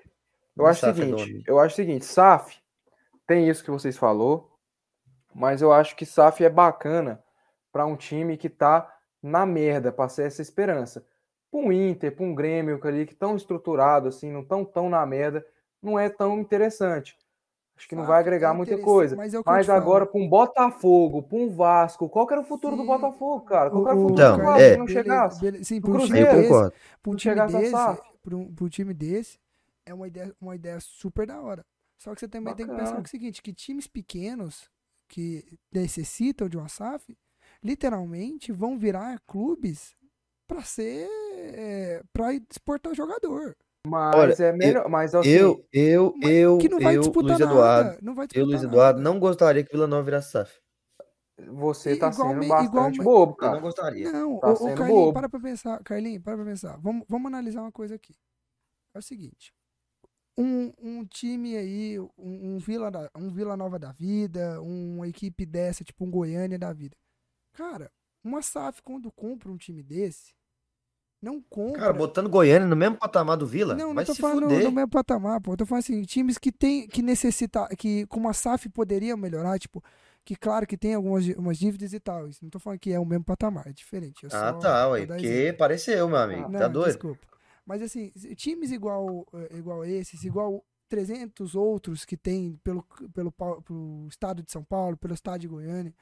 [0.58, 1.44] Eu acho o é seguinte.
[1.46, 2.04] Eu acho o seguinte.
[2.06, 2.58] SAF
[3.28, 4.50] tem isso que vocês falou,
[5.36, 7.24] mas eu acho que SAF é bacana
[7.72, 11.06] para um time que tá na merda, para ser essa esperança.
[11.54, 14.90] Para um Inter, para um Grêmio que ali que tão estruturado assim, não tão tão
[14.90, 15.46] na merda,
[15.80, 17.16] não é tão interessante.
[17.78, 19.16] Acho que não vai SAF é agregar muita coisa.
[19.16, 22.76] Mas, é Mas agora, para um Botafogo, para um Vasco, qual que era o futuro
[22.76, 22.88] do Sim.
[22.88, 23.70] Botafogo, cara?
[23.70, 24.78] Qual que era o futuro Então, do Vasco é.
[24.78, 25.40] não chegasse?
[25.42, 25.64] beleza.
[25.64, 26.32] Sim, Do para um time Cruzeiro.
[26.32, 26.74] Eu desse, concordo.
[27.04, 28.02] pra um time desse, SAF.
[28.24, 29.40] pra um, um time desse,
[29.86, 31.64] é uma ideia, uma ideia super da hora.
[32.00, 33.06] Só que você também tem que pensar Bacana.
[33.08, 34.70] o seguinte, que times pequenos
[35.08, 37.16] que necessitam de uma SAF,
[37.64, 39.96] literalmente vão virar clubes
[40.48, 41.08] para ser
[41.44, 43.56] é, para exportar jogador.
[43.86, 44.88] Mas Olha, é melhor.
[44.90, 48.16] Mas assim, Eu, eu, Mas eu, que não vai eu, disputar Luiz Eduardo, nada, não
[48.16, 49.10] vai eu, disputar Luiz Eduardo, nada.
[49.14, 50.62] não gostaria que Vila Nova virasse SAF.
[51.48, 53.60] você tá igual sendo bastante igual bobo, Eu não cara.
[53.60, 54.12] gostaria.
[54.12, 55.14] Não, Tá ô, ô, sendo Carlinhos, bobo.
[55.14, 56.78] para pra pensar, Carlinhos, para pra pensar.
[56.78, 58.16] Vamos, vamos analisar uma coisa aqui.
[58.96, 59.54] É o seguinte.
[60.38, 65.46] um, um time aí, um, um, Vila da, um Vila Nova da vida, uma equipe
[65.46, 66.96] dessa, tipo um Goiânia da vida.
[67.54, 67.92] Cara,
[68.24, 70.34] uma SAF quando compra um time desse,
[71.24, 71.80] não compra.
[71.82, 74.64] Cara, botando Goiânia no mesmo patamar do Vila, não, não tô se falando fuder.
[74.66, 75.54] no mesmo patamar, pô.
[75.54, 79.58] Eu tô falando assim, times que tem, que necessita, que com uma SAF poderia melhorar,
[79.58, 79.82] tipo,
[80.26, 82.28] que claro que tem algumas umas dívidas e tal.
[82.28, 84.28] Isso não tô falando que é o mesmo patamar, é diferente.
[84.32, 85.58] Ah, tá, ué, porque exemplo.
[85.58, 86.88] pareceu, meu amigo, Não, tá doido?
[86.88, 87.26] desculpa.
[87.66, 92.84] Mas assim, times igual, eh, igual esses, igual 300 outros que tem pelo,
[93.14, 95.94] pelo, pelo estado de São Paulo, pelo estado de Goiânia,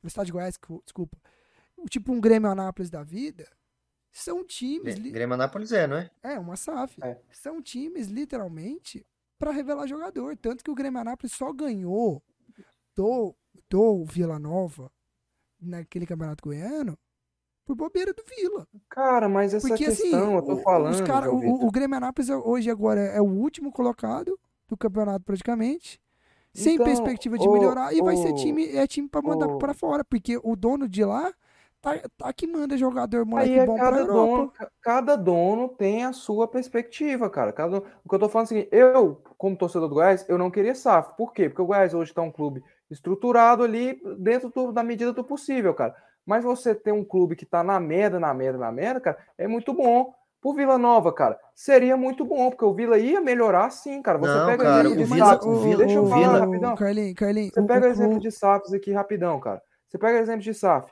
[0.00, 1.18] pelo estado de Goiás, descu- desculpa.
[1.90, 3.48] Tipo um Grêmio Anápolis da vida,
[4.20, 4.96] são times.
[4.96, 6.10] li- Grêmio Anápolis é, não é?
[6.22, 6.96] É, uma SAF.
[7.02, 7.18] É.
[7.32, 9.04] São times, literalmente,
[9.38, 10.36] para revelar jogador.
[10.36, 12.22] Tanto que o Grêmio Anápolis só ganhou
[12.94, 13.34] do,
[13.70, 14.90] do Vila Nova
[15.60, 16.96] naquele campeonato goiano
[17.64, 18.66] por bobeira do Vila.
[18.88, 20.94] Cara, mas essa Porque assim, questão, eu tô o- falando.
[20.94, 25.24] os cara, o, o Grêmio Anápolis é- hoje agora é o último colocado do campeonato
[25.24, 26.00] praticamente.
[26.54, 30.02] Sem Então, perspectiva de melhorar e vai ser time é time para mandar pra fora,
[30.04, 31.32] porque o dono de lá
[31.80, 34.14] tá, tá que manda jogador moleque Aí é bom pra cada Europa.
[34.36, 37.52] dono, ca- cada dono tem a sua perspectiva, cara.
[37.52, 40.38] Cada, o que eu tô falando é o seguinte, eu, como torcedor do Goiás, eu
[40.38, 41.16] não queria SAF.
[41.16, 41.48] Por quê?
[41.48, 45.74] Porque o Goiás hoje tá um clube estruturado ali dentro do- da medida do possível,
[45.74, 45.94] cara.
[46.26, 49.46] Mas você ter um clube que tá na merda, na merda, na merda, cara, é
[49.48, 50.12] muito bom.
[50.40, 54.18] Pro Vila Nova, cara, seria muito bom, porque o Vila ia melhorar sim, cara.
[54.18, 55.48] Você Não, pega cara, exemplo o de Vila- SAF.
[55.48, 56.74] o Vila- Deixa eu o falar Vila- rapidão.
[56.76, 59.60] Carlinhos, Carlinhos, Você o- pega o exemplo de SAFs aqui rapidão, cara.
[59.88, 60.88] Você pega exemplo de SAF.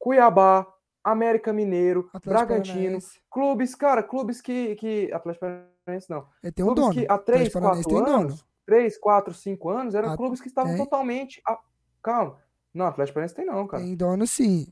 [0.00, 0.66] Cuiabá,
[1.04, 3.20] América Mineiro, Atlético Bragantino, Paranaense.
[3.30, 4.74] clubes, cara, clubes que.
[4.76, 6.26] que Atlético Paranaense não.
[6.42, 6.94] É, tem um clubes dono.
[6.94, 8.44] que há 3, Atlético Paranaense 4 tem anos, dono.
[8.66, 10.82] 3, 4, 5 anos, eram Ah, clubes que estavam tem.
[10.82, 11.40] totalmente.
[11.46, 11.58] a-
[12.02, 12.38] Calma.
[12.72, 13.82] Não, Atlético Paranaense tem não, cara.
[13.82, 14.66] Tem dono sim.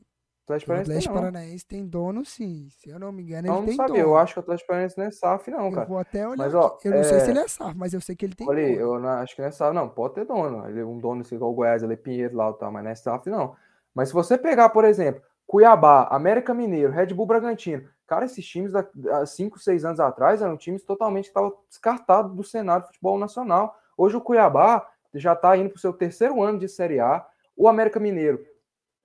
[0.45, 1.21] Atlético Paranaense tem Atlético não.
[1.21, 2.67] Paranaense tem dono sim.
[2.71, 3.93] Se eu não me engano, Não, ele não tem sabia.
[3.95, 3.99] dono.
[4.13, 5.85] Eu acho que o Atlético Paranaense não é SAF, não, Eu cara.
[5.87, 6.77] vou até olhar Mas, ó.
[6.83, 8.63] Eu não sei se é- ele é SAF, mas eu sei que ele tem Olha
[8.67, 8.79] dono.
[8.79, 9.89] eu não, acho que não é SAF, não.
[9.89, 10.67] Pode ter dono.
[10.67, 12.83] Ele é um dono assim, igual o Goiás, ele é Pinheiro lá, e tal, mas
[12.83, 13.55] não é SAF, não.
[13.93, 18.73] Mas se você pegar, por exemplo, Cuiabá, América Mineiro, Red Bull Bragantino, cara, esses times
[18.75, 23.17] há 5, 6 anos atrás eram times totalmente que estavam descartados do cenário do futebol
[23.17, 23.75] nacional.
[23.97, 27.25] Hoje o Cuiabá já está indo para o seu terceiro ano de Série A.
[27.57, 28.39] O América Mineiro,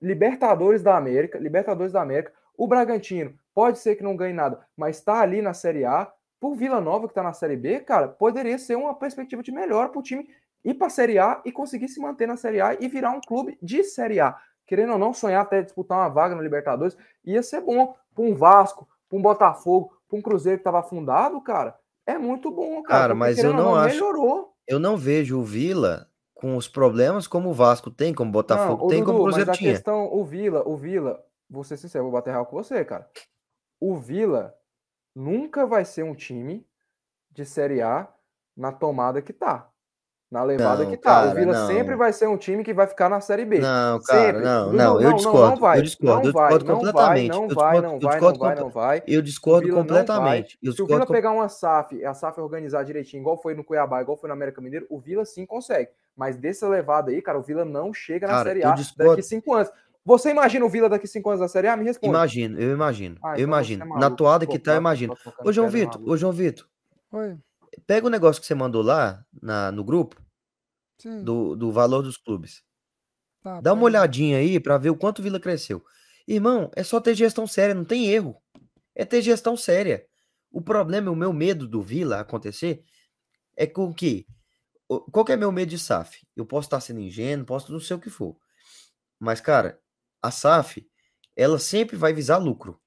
[0.01, 2.31] Libertadores da América, Libertadores da América.
[2.57, 6.11] O Bragantino, pode ser que não ganhe nada, mas está ali na Série A.
[6.39, 9.89] Por Vila Nova, que está na Série B, cara, poderia ser uma perspectiva de melhor
[9.89, 10.27] para o time
[10.63, 13.21] ir para a Série A e conseguir se manter na Série A e virar um
[13.21, 14.37] clube de Série A.
[14.67, 18.33] Querendo ou não, sonhar até disputar uma vaga no Libertadores, ia ser bom para um
[18.35, 21.77] Vasco, para um Botafogo, para um Cruzeiro que estava afundado, cara.
[22.05, 23.01] É muito bom, cara.
[23.01, 24.53] Cara, mas eu ou não acho- Melhorou.
[24.67, 28.81] Eu não vejo o Vila com os problemas como o Vasco tem, como o Botafogo
[28.83, 29.71] Não, tem, como o Dudu, Cruzeiro mas a tinha.
[29.73, 33.09] questão, o Vila, o Vila, vou ser sincero, vou bater real com você, cara.
[33.79, 34.53] O Vila
[35.15, 36.67] nunca vai ser um time
[37.31, 38.07] de Série A
[38.55, 39.69] na tomada que tá.
[40.35, 41.21] Na levada Não, que tá.
[41.21, 41.67] o cara, Vila não.
[41.67, 43.59] sempre vai ser um time que vai ficar na Série B.
[43.59, 44.41] Não, cara, Sempre.
[44.43, 47.81] não, não, eu discordo, vai, eu discordo, não eu vai, discordo não completamente, não vai,
[47.81, 49.03] não vai, não vai, não vai.
[49.07, 50.59] Eu O discordo não completamente.
[50.61, 54.17] Se o Vila pegar uma SAF, a SAF organizar direitinho, igual foi no Cuiabá, igual
[54.17, 55.89] foi no América Mineiro, o Vila sim consegue.
[56.17, 59.11] Mas dessa levada aí, cara, o Vila não chega na Cara, Série A discordo.
[59.11, 59.71] daqui cinco anos.
[60.03, 61.77] Você imagina o Vila daqui cinco anos na Série A?
[61.77, 62.09] Me responde.
[62.13, 63.43] Imagino, eu imagino, Ah, eu então você é
[63.77, 63.85] imagino.
[63.97, 65.15] Na toada que tá, eu imagino.
[65.45, 66.67] Ô, João Vitor, ô, João Vitor,
[67.87, 70.24] pega o negócio que você mandou lá na, no grupo
[70.97, 71.23] sim.
[71.23, 72.63] do, do valor dos clubes.
[73.41, 73.85] tá, Dá uma aí.
[73.85, 75.83] olhadinha aí pra ver o quanto o Vila cresceu.
[76.27, 78.41] Irmão, é só ter gestão séria, não tem erro.
[78.95, 80.05] É ter gestão séria.
[80.51, 82.83] O problema, o meu medo do Vila acontecer
[83.55, 84.25] é com que.
[84.87, 86.25] Qual que é meu medo de SAF?
[86.35, 88.37] Eu posso estar sendo ingênuo, posso não sei o que for.
[89.19, 89.79] Mas, cara,
[90.21, 90.87] a SAF,
[91.35, 92.79] ela sempre vai visar lucro.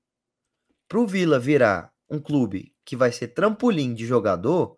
[0.88, 4.77] Pro Vila virar um clube que vai ser trampolim de jogador,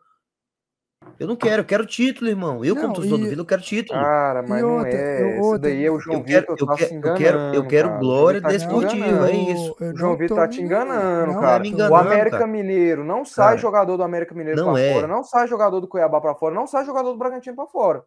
[1.18, 2.64] eu não quero, eu quero título, irmão.
[2.64, 3.98] Eu, como Não, torcedor do e- Vila, eu quero título.
[4.00, 5.22] Cara, mas E não outra, é.
[5.38, 7.38] eu- outra, daí é o João eu quero, Vitor eu tá se quero, eu quero,
[7.38, 8.00] eu enganando, quero cara.
[8.00, 9.26] Glória Vitor tá desportiva, enganando.
[9.26, 9.76] é isso.
[9.80, 11.56] eu O João Vitor tá te enganando, Não, cara.
[11.56, 12.46] é tô- o enganando, América cara.
[12.46, 14.92] Mineiro não sai Cara, jogador do América Mineiro não pra é.
[14.94, 18.02] fora, não sai jogador do Cuiabá pra fora, não sai jogador do Bragantino pra fora.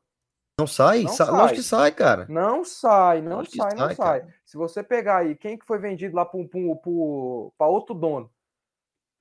[0.59, 1.01] Não sai?
[1.03, 1.35] Não Sa- sai.
[1.35, 2.25] Lógico que sai, cara.
[2.29, 4.23] Não sai, não Lógico sai, não sai.
[4.45, 8.29] Se você pegar aí, quem que foi vendido lá para outro dono?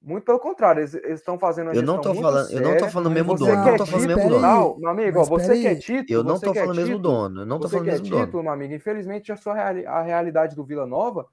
[0.04, 2.88] Muito pelo contrário, eles estão fazendo Eu não tô muito falando, eu não tô séria.
[2.88, 4.80] falando o mesmo Você dono, Não, tô falando o mesmo dono.
[4.80, 7.40] meu amigo, ó, você quer título, Eu não você tô quer falando o mesmo dono,
[7.42, 8.26] eu não tô você falando o mesmo dono.
[8.26, 11.28] título, meu amigo, infelizmente a sua reali- a realidade do Vila Nova,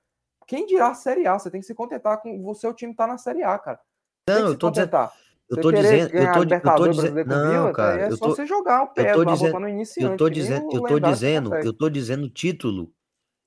[0.46, 1.38] quem dirá a Série A?
[1.40, 3.80] Você tem que se contentar com o seu time tá na Série A, cara.
[4.28, 7.26] Que Não, eu tô dizendo, eu Você tô dizendo, eu tô, eu tô dizendo, o
[7.26, 9.58] não, Vila, cara, daí é eu só tô, você jogar o pé, tô vai dizendo-
[10.00, 12.94] eu tô nem dizendo, o eu tô dizendo, eu tô dizendo título,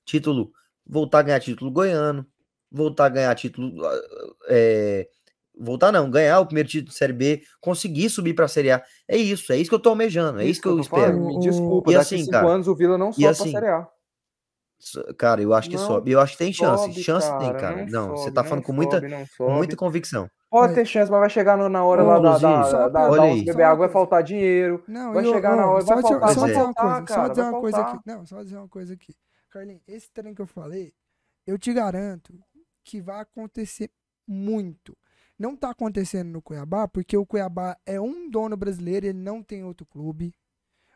[0.05, 0.51] título,
[0.85, 2.25] voltar a ganhar título goiano,
[2.73, 3.71] voltar a ganhar título
[4.49, 5.07] é,
[5.57, 8.83] voltar não, ganhar o primeiro título de Série B, conseguir subir para a Série A.
[9.07, 11.13] É isso, é isso que eu tô almejando, é isso, que eu, espero.
[11.13, 11.27] falando.
[11.27, 13.71] Me desculpa, E daqui assim, cinco cara, anos o Vila não sobe assim, pra Série
[13.71, 13.87] A.
[15.17, 16.11] Cara, eu acho que Não sobe.
[16.11, 16.83] Eu acho que tem chance.
[16.87, 17.85] Sobe, chance tem, cara.
[17.85, 19.01] Não, Não, você sobe, tá não falando com muita,
[19.39, 20.29] muita convicção.
[20.49, 23.21] Pode ter chance, mas vai chegar na hora lá da, Luzinho, da, da, da, olha
[23.23, 23.39] aí.
[23.39, 24.83] Só beber água, vai faltar dinheiro.
[24.87, 27.15] Não, Vai eu- chegar na hora, só vai dizer- faltar, Só dizer uma coisa, só
[27.15, 27.99] cara, dizer uma coisa aqui.
[28.05, 29.15] Não, só dizer uma coisa aqui.
[29.49, 30.91] Carlinhos, esse trem que eu falei,
[31.47, 32.33] eu te garanto
[32.83, 33.89] que vai acontecer
[34.27, 34.97] muito.
[35.37, 39.63] Não tá acontecendo no Cuiabá, porque o Cuiabá é um dono brasileiro, ele não tem
[39.63, 40.33] outro clube.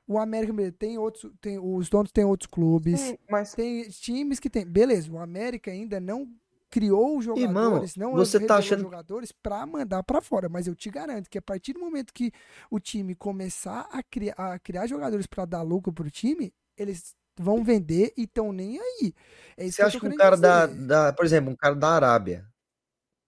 [0.08, 3.00] O América tem outros, tem, os donos têm outros clubes.
[3.00, 4.66] Sim, mas Tem times que tem.
[4.66, 6.32] Beleza, o América ainda não
[6.70, 10.90] criou os jogadores, não você tá achando- jogadores pra mandar pra fora, mas eu te
[10.90, 12.32] garanto que a partir do momento que
[12.70, 17.64] o time começar a criar, a criar jogadores pra dar lucro pro time, eles vão
[17.64, 19.14] vender e estão nem aí.
[19.56, 22.46] É Você eu acha que um cara da, da, por exemplo, um cara da Arábia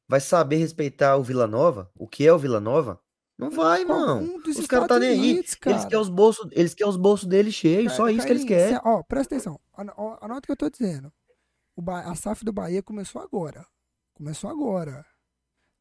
[0.07, 1.91] vai saber respeitar o Vila Nova?
[1.95, 2.99] O que é o Vila Nova?
[3.37, 4.21] Não vai, não.
[4.21, 5.17] Um dos Os caras tá nem aí.
[5.17, 5.83] Unidos, Eles cara.
[5.85, 8.75] querem os bolsos, eles querem os bolsos deles cheios, só isso que eles querem.
[8.75, 9.57] cê- Ó, presta atenção.
[9.73, 11.11] Anota o que eu tô dizendo.
[11.75, 13.65] O Ba- a SAF do Bahia começou agora.
[14.13, 15.05] Começou agora.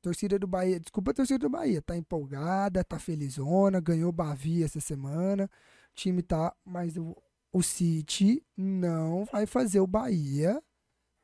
[0.01, 4.79] Torcida do Bahia, desculpa a torcida do Bahia, tá empolgada, tá felizona, ganhou Bavi essa
[4.79, 5.51] semana.
[5.91, 7.17] O time tá, mas o,
[7.59, 10.63] o City não vai fazer o Bahia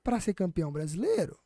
[0.02, 1.36] pra ser campeão brasileiro.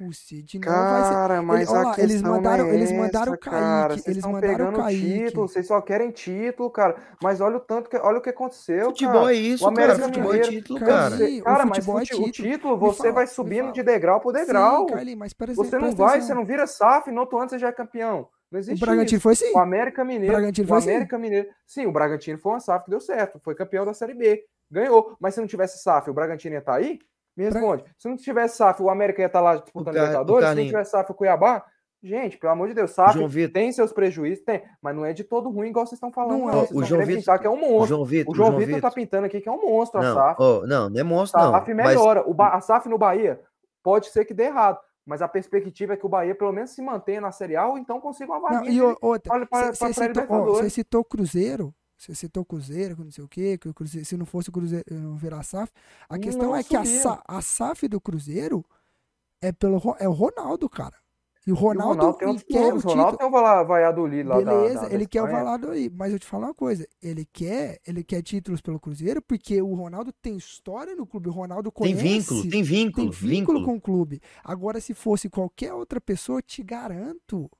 [0.00, 1.10] O City não vai ser.
[1.10, 3.94] Cara, mas ó a lá, questão eles mandaram- é eles mandaram essa, o Kaique, cara.
[3.94, 5.24] Vocês eles estão mandaram o Kaique.
[5.26, 6.96] título, vocês só querem título, cara.
[7.22, 9.32] Mas olha o tanto que, olha o que aconteceu, Futebol cara.
[9.34, 10.08] é isso, O América cara.
[10.08, 11.14] Futebol é título, cara, cara.
[11.16, 12.48] O Cara, mas futebol é fute- o título.
[12.52, 14.88] título você fala, vai subindo de degrau por degrau.
[14.88, 16.26] Sim, Carlinhos, mas Você não vai, atenção.
[16.28, 18.28] você não vira SAF, no outro ano você já é campeão.
[18.52, 19.22] Não O existe Bragantino isso.
[19.22, 19.52] foi assim.
[19.54, 20.34] O América Mineiro.
[20.34, 20.90] Bragantino o foi assim.
[20.90, 21.48] América Mineiro.
[21.66, 23.40] Sim, o Bragantino foi uma SAF que deu certo.
[23.42, 24.44] Foi campeão da Série B.
[24.70, 25.16] Ganhou.
[25.18, 26.98] Mas se não tivesse SAF, o Bragantino ia estar aí?
[27.36, 27.84] Me responde.
[27.98, 30.48] Se não tivesse SAF, o América ia estar lá disputando O o Libertadores?
[30.50, 31.64] Se não tivesse SAF, o Cuiabá?
[32.04, 33.52] Gente, pelo amor de Deus, SAF João Vitor.
[33.54, 34.44] tem seus prejuízos?
[34.44, 34.62] Tem.
[34.82, 36.32] Mas não é de todo ruim, igual vocês estão falando.
[36.40, 36.66] Não Não, é.
[36.66, 37.86] Vocês O João Vitor- que é um O monstro.
[37.86, 40.36] João Vitor, O João Vitor tá pintando aqui que é um monstro a Não, SAF.
[40.42, 41.52] ó, não, não é monstro, não.
[41.52, 42.22] SAF Mas melhora.
[42.28, 43.40] O Ba- a SAF no Bahia
[43.84, 44.78] pode ser que dê errado.
[45.04, 47.76] Mas a perspectiva é que o Bahia pelo menos se mantenha na Série A ou
[47.78, 48.72] então consiga uma vaguinha.
[48.72, 49.32] e o- outra,
[49.74, 53.74] você citou, ó, você citou Cruzeiro, você citou Cruzeiro, não sei o quê, que o
[53.74, 55.72] Cruzeiro, se não fosse o Cruzeiro não virar SAF.
[56.08, 56.82] A questão Não é que a,
[57.26, 58.64] a SAF do Cruzeiro
[59.40, 60.96] é pelo é o Ronaldo, cara.
[61.44, 62.76] E o E o Ronaldo, Ronaldo tem quer o.
[62.76, 63.16] O Ronaldo título.
[63.18, 63.30] tem o
[63.66, 66.54] Valladolid lá da- Beleza, da, da ele quer o aí, mas eu te falo uma
[66.54, 71.28] coisa, ele quer, ele quer títulos pelo Cruzeiro porque o Ronaldo tem história no clube,
[71.28, 74.20] o Ronaldo tem conhece, vínculo, tem vínculo, tem vínculo, com o clube.
[74.44, 77.50] Agora, se fosse qualquer outra pessoa, eu te garanto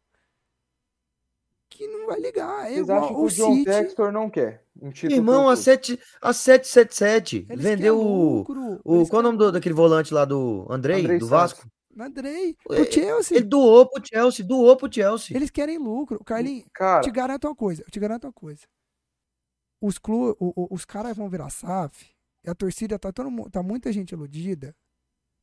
[1.68, 2.66] que não vai ligar.
[2.66, 3.64] É Vocês igual acham que o o John City.
[3.64, 5.62] Textor não quer um título Irmão, a, clube?
[5.64, 8.96] 7, a 777 Eles vendeu o, lucro, o.
[8.96, 11.30] eles Qual o nome do, daquele volante lá do Andrei, Andrei do Santos.
[11.40, 11.66] Vasco?
[11.98, 13.36] Andrei, pro Chelsea.
[13.39, 15.36] Ele doou pro Chelsea, doou pro Chelsea.
[15.36, 16.23] Eles querem lucro.
[16.24, 18.62] Carlinhos, Cara, te garanto uma coisa, te garanto uma coisa.
[19.81, 20.36] Os, clu,
[20.70, 22.06] os caras vão virar SAF,
[22.44, 24.74] e a torcida tá, todo, mu- tá muita gente iludida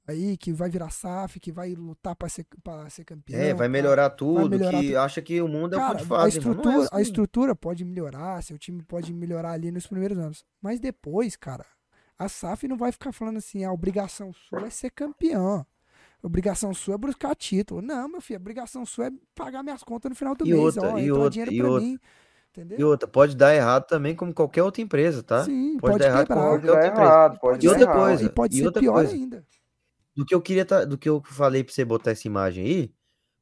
[0.08, 3.40] aí, que vai virar SAF, que vai lutar pra ser, pra ser campeão.
[3.40, 4.98] É, vai melhorar tudo, melhorar que tudo.
[4.98, 6.10] acha que o mundo é o que a faz.
[6.10, 7.02] Não é estrutura, a assim.
[7.02, 10.46] estrutura pode melhorar, seu time pode melhorar ali nos primeiros anos.
[10.62, 11.66] Mas depois, cara,
[12.18, 15.66] a SAF não vai ficar falando assim, a obrigação sua é ser campeão.
[16.22, 17.82] Obrigação sua é buscar título.
[17.82, 20.60] Não, meu filho, obrigação sua é pagar minhas contas no final do E mês.
[20.78, 21.86] outra, ó, e outra, dinheiro e pra outra.
[21.88, 22.00] mim.
[22.52, 22.80] Entendeu?
[22.80, 25.46] E outra, pode dar errado também, como qualquer outra empresa, tá?
[25.46, 26.42] Sim, pode pode, dar errado quebrar.
[26.44, 27.10] qualquer dar outra empresa.
[27.12, 28.00] errado, pode E dar outra errado.
[28.06, 29.14] coisa, E pode e ser outra pior coisa.
[29.14, 29.46] ainda.
[30.16, 32.94] do que eu queria tá- do que eu falei pra você botar essa imagem aí,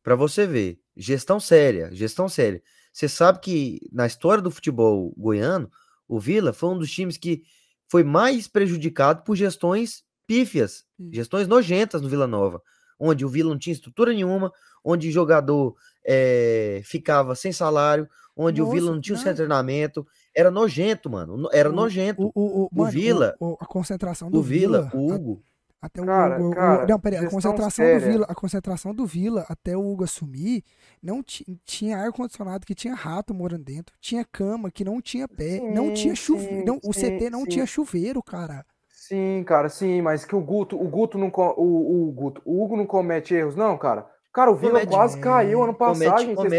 [0.04, 2.62] pra você ver, gestão séria, gestão séria.
[2.94, 5.72] Você sabe que na história do futebol goiano,
[6.08, 7.42] o Vila foi um dos times que
[7.90, 11.10] foi mais prejudicado por gestões pífias, Sim.
[11.14, 12.62] gestões nojentas no Vila Nova,
[13.00, 14.52] onde o Vila não tinha estrutura nenhuma,
[14.84, 15.76] onde o jogador
[16.06, 19.24] eh, ficava sem salário, onde o Nossa, Vila não tinha um não.
[19.24, 20.06] centro de treinamento,
[20.36, 22.22] era nojento, mano, no- era O- nojento.
[22.24, 25.16] O, o, o, mano, Vila- o- o- a concentração do O Vila, Vila, o a-
[25.16, 25.44] Hugo,
[25.80, 26.50] Até o Cara, Hugo.
[26.50, 28.12] o- cara, não, peraí, a concentração do séria.
[28.12, 30.64] Vila, a concentração do Vila até o Hugo assumir,
[31.04, 35.60] não ti- tinha ar-condicionado que tinha rato morando dentro, tinha cama que não tinha pé,
[35.72, 37.50] não Sim, tinha chuveiro, não, o sim, CT não sim.
[37.50, 38.66] tinha chuveiro, cara.
[39.08, 42.76] Sim, cara, sim, mas que o Guto, o Guto não, o, o Guto, o Hugo
[42.76, 44.06] não comete erros, não, cara.
[44.34, 44.92] Cara, o Vila Comete.
[44.92, 46.00] quase caiu ano passado.
[46.36, 46.54] Vocês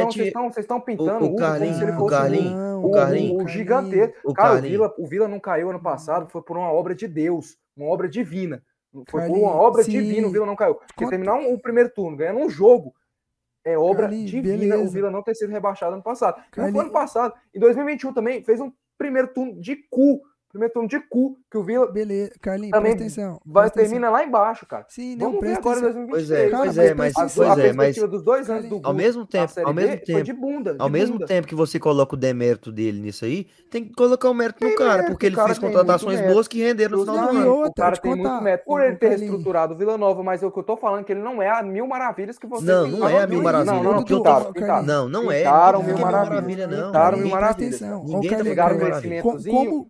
[0.65, 3.49] estão- pintando o o Hugo Carlinhos, se ele o fosse Carlinhos, Não, o Carlinhos, o
[4.25, 4.63] o Cara, o.
[4.63, 8.09] Vila, o Vila não caiu ano passado, foi por uma obra de Deus, uma obra
[8.09, 8.63] divina.
[8.93, 9.91] Foi por Carlinhos, uma obra sim.
[9.93, 10.75] divina, o Vila não caiu.
[10.75, 12.93] Porque Conta- terminar um- o primeiro turno ganhando um jogo
[13.65, 14.83] é obra Carlinhos, divina beleza.
[14.83, 16.41] o Vila não ter sido rebaixado ano passado.
[16.57, 17.35] E não foi ano passado.
[17.55, 20.21] Em 2021 também fez um primeiro turno de cu.
[20.51, 23.41] Primeiro turno de cu, que o Vila Beleza, Carlinhos, Também presta atenção.
[23.45, 23.91] vai presta atenção.
[23.91, 24.87] termina lá embaixo, cara.
[24.89, 26.07] Sim, não, Vamos ver presta agora em atenção.
[26.07, 26.11] 2023.
[26.11, 27.43] Pois é, Cara, pois mas é, mas, presta A, atenção.
[27.45, 29.99] a pois é, mas perspectiva dos dois anos do Ao mesmo tempo- ao mesmo foi
[29.99, 30.77] tempo- de bunda.
[30.79, 31.27] ao de mesmo bunda.
[31.27, 34.75] tempo que você coloca o demérito dele nisso aí, tem que colocar o mérito no
[34.75, 37.51] cara, mérito, porque ele cara fez contratações boas que renderam no final do Não, ano.
[37.55, 38.65] outra, o cara te tem contar, muito mérito.
[38.65, 41.13] Por ele ter reestruturado o Vila Nova, mas é o que eu tô falando, que
[41.13, 43.73] ele não é a mil maravilhas que você Não, tem não é a mil maravilha.
[43.75, 43.93] Não, não.
[44.87, 45.39] Não, não é.
[45.43, 46.29] Pintaram ninguém mil maravilhas.
[46.35, 46.87] maravilha, não.
[46.87, 47.75] Pintaram Ninguém mil maravilhas.
[47.83, 48.05] atenção.
[48.05, 49.89] Ninguém tá um Mil investimentozinho, como-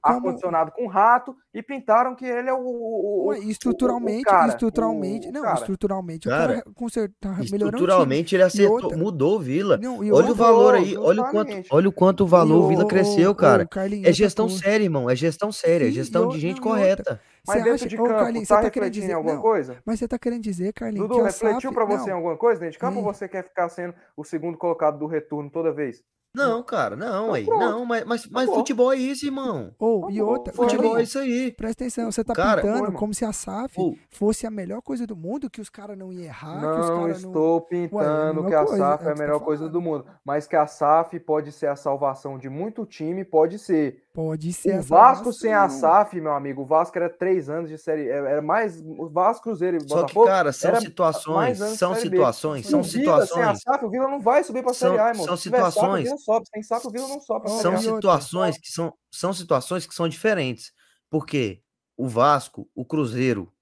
[0.49, 2.59] ar-condicionado com rato e pintaram que ele é o.
[2.59, 5.55] o, o- o- estruturalmente, o cara, estruturalmente, o não, cara.
[5.55, 7.45] estruturalmente, Cara, o cara consertar, tá o.
[7.45, 9.77] Estruturalmente ele acertou, outra- mudou o Vila.
[9.77, 12.65] Não, Olha o outra- valor Mudou, aí, olha o quanto, olha o quanto o valor
[12.65, 13.69] o Vila cresceu, cara.
[14.05, 15.09] É gestão séria, irmão.
[15.09, 16.81] É gestão séria, é gestão e de o- gente não, outra.
[16.83, 17.21] correta.
[17.47, 19.17] Mas Você dentro acha- de ô, campo, Carlinhos, tá você tá querendo refletindo dizer- em
[19.17, 19.77] alguma não, coisa?
[19.85, 21.75] Mas você tá querendo dizer, Carlinhos, Dudu, que a refletiu SAF...
[21.75, 24.25] pra você em não, alguma coisa dentro de campo ou você quer ficar sendo o
[24.25, 26.03] segundo colocado do retorno toda vez?
[26.35, 27.45] Não, cara, não, Então aí.
[27.47, 27.59] pronto.
[27.61, 28.57] Não, mas, mas, mas Acabou.
[28.57, 29.75] futebol é isso, irmão.
[29.79, 30.35] Ô, e Acabou.
[30.35, 31.51] outra, Futebol é isso aí.
[31.53, 32.93] presta atenção, você tá Cara, pintando irmão.
[32.93, 36.13] como se a SAF Ô, fosse a melhor coisa do mundo, que os caras não
[36.13, 37.31] iam errar, que os Não caras não...
[37.31, 39.69] estou Ué, é pintando que a coisa, SAF é é a você melhor tá coisa
[39.71, 44.03] do mundo, mas que a SAF pode ser a salvação de muito time, pode ser.
[44.19, 45.81] Pode ser O a Vasco sem a salvação.
[46.05, 49.77] SAF, meu amigo, o Vasco era três anos de série, era mais o Vasco, Cruzeiro
[49.77, 50.27] e Só que, Botafogo.
[50.27, 54.43] cara, são situações, são situações, são Vila sem a situações, SAF, o Vila não vai
[54.43, 55.25] subir pra São- Série A, irmão.
[55.25, 57.75] são Se tiver SAF, o situações- Vila sobe, sem SAF, o Vila não sobe são
[57.75, 57.77] A.
[57.79, 60.73] situações que são, são situações que são diferentes.
[61.09, 61.63] Porque
[61.97, 63.53] o Vasco, o Cruzeiro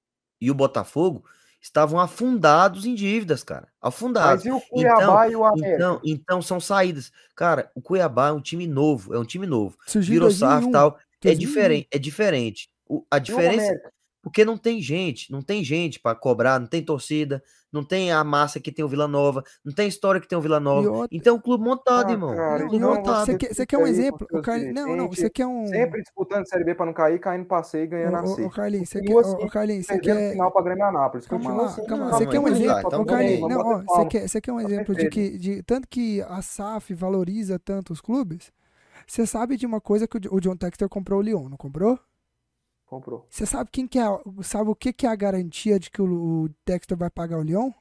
[0.40, 1.22] e o Botafogo
[1.66, 3.68] estavam afundados em dívidas, cara.
[3.80, 4.44] Afundados.
[4.44, 5.74] Mas e o Cuiabá e o América?
[5.74, 7.10] Então, então são saídas.
[7.34, 9.76] Cara, o Cuiabá é um time novo, é um time novo.
[9.86, 10.88] Surgiu Virou SAF 2001, e tal.
[10.88, 11.38] É 2001.
[11.38, 12.70] diferente, é diferente.
[12.88, 13.80] O- a o diferença?
[14.26, 17.40] Porque não tem gente, não tem gente para cobrar, não tem torcida,
[17.72, 20.40] não tem a massa que tem o Vila Nova, não tem história que tem o
[20.40, 20.90] Vila Nova.
[20.90, 22.34] outra- Então, é um clube montado, Ah, irmão.
[22.34, 23.24] cara, Não, clube então outra, montado.
[23.26, 24.26] você quer, você quer um exemplo?
[24.32, 25.68] O Carlinhos, não, não, você quer um...
[25.68, 29.00] Sempre disputando Série B pra não cair, caindo C e ganhando a Ô, Carlinhos, você
[29.00, 29.14] quer...
[29.14, 30.32] Ô, assim, Carlinhos, você quer...
[30.32, 31.26] final pra Grêmio Anápolis.
[31.28, 32.10] Calma Continua lá, assim, calma lá.
[32.10, 33.00] calma Você quer um exemplo?
[33.00, 35.86] Ô, Carlinhos, não, ó, você quer, você quer um Tá exemplo de que, de tanto
[35.86, 38.50] que a SAF valoriza tanto os clubes?
[39.06, 41.96] Você sabe de uma coisa que o o John Texter comprou o Lyon, não comprou?
[42.86, 43.26] Comprou.
[43.28, 44.04] Você sabe quem que é,
[44.42, 47.72] sabe o que que é a garantia de que o, Texter vai pagar o Lyon?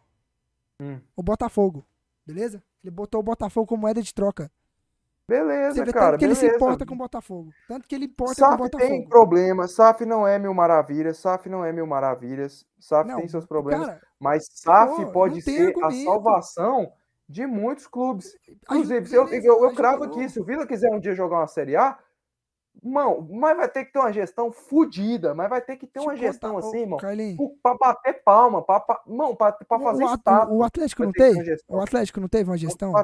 [0.82, 1.00] Hum.
[1.16, 1.86] O Botafogo,
[2.26, 2.62] beleza?
[2.84, 4.52] Ele botou o Botafogo como moeda de troca.
[5.28, 6.58] Você Beleza, vê cara, tanto que ele se beleza.
[6.58, 7.52] importa com o Botafogo.
[7.68, 8.92] Tanto que ele importa com o SAF Botafogo.
[8.92, 13.28] tem problema, SAF não é mil maravilhas, SAF não é mil maravilhas, SAF Não, tem
[13.28, 15.86] seus problemas, Cara, mas SAF pô, pode ser argumento.
[15.86, 16.94] a salvação
[17.28, 18.38] de muitos clubes.
[18.48, 21.48] Inclusive, eu, beleza, eu, eu cravo aqui, se o Vila quiser um dia jogar uma
[21.48, 21.98] Série A,
[22.88, 26.08] Mão, mas vai ter que ter uma gestão fodida, mas vai ter que ter Deixa
[26.10, 26.98] uma gestão contar, assim, irmão,
[27.64, 30.54] pra bater palma, pra, pra, não, pra, pra fazer o, estátua.
[30.54, 31.12] o Atlético não
[31.44, 31.78] gestão.
[31.78, 32.92] O Atlético não teve uma gestão?
[32.92, 32.98] O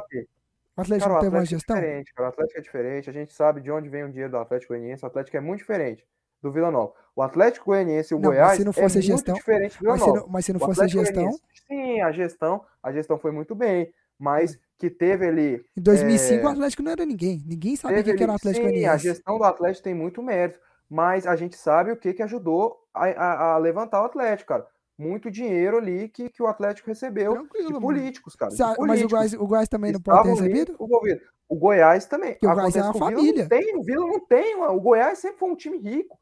[0.82, 1.76] Atlético Cara, não teve uma é gestão?
[1.76, 2.30] diferente, cara.
[2.30, 3.10] O Atlético é diferente.
[3.10, 5.04] A gente sabe de onde vem o dinheiro do Atlético Goianiense.
[5.04, 6.06] O Atlético é muito diferente
[6.42, 6.94] do Vila Nova.
[7.16, 9.74] O Atlético Goianiense e o Não, mas Goiás se não é fosse muito gestão- diferente
[9.74, 10.20] do Vila Mas se Nova.
[10.22, 11.32] não, mas se não fosse gestão,
[11.68, 16.44] sim, a gestão, a gestão foi muito bem, mas que teve ali em 2005 é,
[16.44, 17.44] o Atlético não era ninguém.
[17.46, 20.58] Ninguém sabia quem que era o Atlético sim, a gestão do Atlético tem muito mérito,
[20.90, 24.66] mas a gente sabe o que, que ajudou a, a- a levantar o Atlético, cara.
[24.98, 28.50] Muito dinheiro ali que, que o Atlético recebeu Tranquilo, de políticos, cara.
[28.50, 30.76] de Cê- mas o políticos Goiás, o Goiás também não pode ter recebido?
[30.80, 31.24] envolvidos.
[31.48, 32.32] O Goiás também.
[32.32, 33.42] Porque o Goiás é Acontece uma o Vila família.
[33.44, 34.56] Não tem, o Vila não tem.
[34.56, 36.18] O Goiás sempre foi um time rico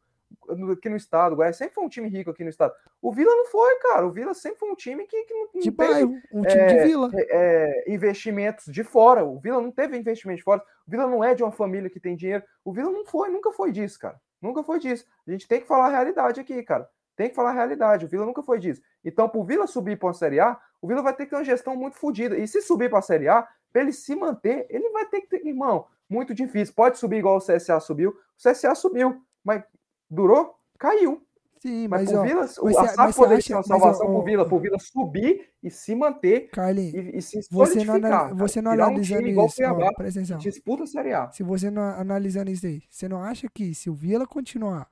[0.71, 1.33] aqui no estado.
[1.33, 2.73] O Goiás sempre foi um time rico aqui no estado.
[3.01, 4.07] O Vila não foi, cara.
[4.07, 6.67] O Vila sempre foi um time que, que não, não De teve bairro, um time
[6.67, 7.09] de é, vila.
[7.15, 9.23] é, investimentos de fora.
[9.23, 10.61] O Vila não teve investimento de fora.
[10.87, 12.43] O Vila não é de uma família que tem dinheiro.
[12.63, 14.19] O Vila não foi, nunca foi disso, cara.
[14.41, 15.05] Nunca foi disso.
[15.27, 16.89] A gente tem que falar a realidade aqui, cara.
[17.15, 18.05] Tem que falar a realidade.
[18.05, 18.81] O Vila nunca foi disso.
[19.03, 21.35] Então, para o Vila subir para a Série A, o Vila vai ter que ter
[21.35, 22.37] uma gestão muito fodida.
[22.37, 25.27] E se subir para a Série A, para ele se manter, ele vai ter que
[25.27, 25.45] ter.
[25.45, 26.73] Irmão, muito difícil.
[26.73, 28.11] Pode subir igual o CSA subiu.
[28.11, 29.63] O CSA subiu, mas
[30.09, 30.55] durou?
[30.77, 31.21] Caiu.
[31.59, 34.47] Sim, Mas, mas, ó, Vila, mas a SAF poderia ser uma salvação ó, pro Vila,
[34.47, 38.33] pro Vila subir e se manter Carlinhos, e, e se você não, cara.
[38.33, 39.91] você não um analisando time o isso, Cuiabá,
[40.39, 41.29] disputa a Série A.
[41.31, 44.89] Se você não analisando isso aí, você não acha que se o Vila continuar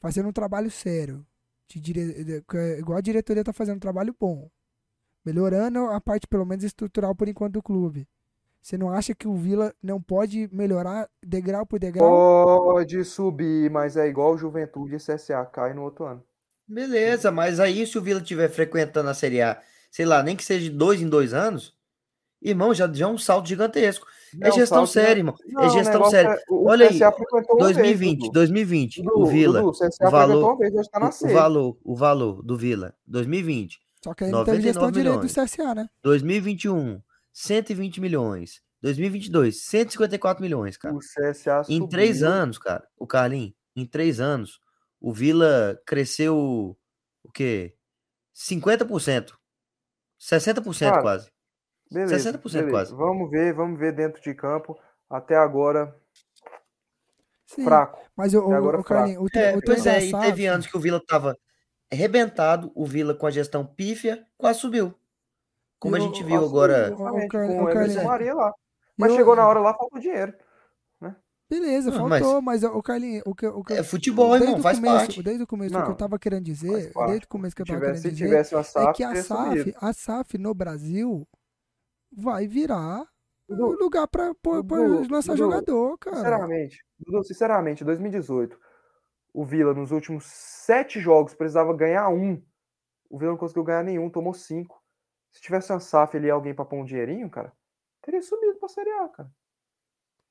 [0.00, 1.26] fazendo um trabalho sério,
[1.66, 2.42] de dire...
[2.54, 4.50] é igual a diretoria tá fazendo um trabalho bom,
[5.22, 8.08] melhorando a parte pelo menos estrutural por enquanto do clube,
[8.68, 12.06] você não acha que o Vila não pode melhorar degrau por degrau?
[12.74, 16.22] Pode subir, mas é igual o Juventude e CSA, cai no outro ano.
[16.68, 19.58] Beleza, mas aí se o Vila estiver frequentando a Série A,
[19.90, 21.74] sei lá, nem que seja de dois em dois anos,
[22.42, 24.06] irmão, já, já é um salto gigantesco.
[24.38, 25.34] É Não, gestão salto séria, irmão.
[25.46, 26.28] não, É o gestão séria.
[26.28, 28.32] é- o- Olha aí, CSA frequentou uma vez, 2020, Dudu.
[28.32, 32.42] 2020, Dudu, o Vila, Dudu, o valor- vez, tá na o, o valor, o valor
[32.42, 35.50] do Vila, 2020, Só que aí não teve 99 gestão direito do milhões.
[35.50, 35.88] CSA, né?
[36.02, 37.00] 2021,
[37.40, 40.94] 120 milhões, 2022, 154 milhões, cara.
[40.94, 41.88] O CSA Em subiu.
[41.88, 44.60] três anos, cara, o Carlinhos, em três anos,
[45.00, 46.76] o Vila cresceu
[47.22, 47.74] o quê?
[48.34, 49.38] 50%.
[50.18, 51.30] 60% Cara, quase.
[51.90, 52.70] Beleza, 60% beleza.
[52.70, 52.94] quase.
[52.94, 54.78] Vamos ver, vamos ver dentro de campo.
[55.10, 55.94] Até agora,
[57.46, 57.98] Sim, fraco.
[58.16, 58.84] mas o, Até agora o.
[58.84, 61.36] Carlinhos, o, É, o pois é, e teve anos que o Vila tava
[61.92, 64.94] arrebentado, o Vila com a gestão pífia quase subiu.
[65.78, 66.92] Como a Eu- gente viu agora.
[66.92, 68.02] Ô, com o Emerson Carlinhos.
[68.04, 68.52] Maria lá.
[68.96, 70.34] Mas eu- chegou na hora lá, faltou dinheiro.
[71.50, 74.60] Beleza, Não, mas- faltou, mas, o Carlinhos, o que, o que É futebol, irmão, o
[74.62, 75.22] faz começo, parte.
[75.22, 77.66] Desde o começo, o que eu Não, tava querendo dizer, desde o começo que eu
[77.66, 80.52] tava tivesse, querendo se dizer, tivesse uma é SAF, que a SAF, a SAF no
[80.52, 81.26] Brasil
[82.12, 83.00] vai virar
[83.48, 86.16] o Dudu, lugar pra, pra, pra Dudu, lançar Dudu, jogador, cara.
[86.16, 88.58] Sinceramente, Dudu, sinceramente, 2018,
[89.32, 92.42] o Vila nos últimos sete jogos precisava ganhar um.
[93.08, 94.78] O Vila não conseguiu ganhar nenhum, tomou cinco.
[95.30, 97.52] Se tivesse uma SAF ali, alguém pra pôr um dinheirinho, cara,
[98.02, 99.30] teria subido pra Série A, cara.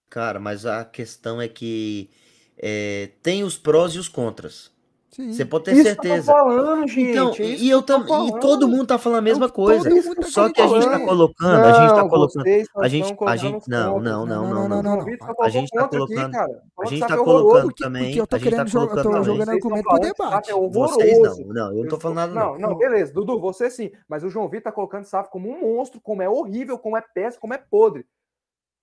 [0.10, 2.10] Cara, mas a questão é que
[2.58, 4.72] é, tem os prós e os contras.
[5.18, 5.34] Sim.
[5.34, 6.32] Você pode ter Isso certeza.
[6.32, 7.10] falando, gente.
[7.10, 8.40] Então, é isso e eu que eu também, e falando.
[8.40, 9.90] todo mundo tá falando a mesma Todo coisa.
[9.90, 11.06] tá Só que a gente tá falando.
[11.08, 14.48] colocando, a gente tá Não, colocando, a gente, a colocando gente, não, não, Não, não,
[14.48, 14.98] não, não, não, não.
[14.98, 15.02] não.
[15.42, 16.36] A gente tá colocando,
[16.80, 19.04] a gente tá é colocando também, eu tô a gente tá querendo jogar, eu colocando
[19.04, 19.24] tô também.
[19.26, 20.52] jogando argumento pro falando debate.
[20.52, 22.70] é Vocês não, não, eu não tô falando nada Não, não.
[22.70, 23.12] não, beleza.
[23.12, 23.92] Dudu, você sim.
[24.08, 27.02] Mas o João Vitor tá colocando SAF como um monstro, como é horrível, como é
[27.02, 28.06] péssimo, como é podre.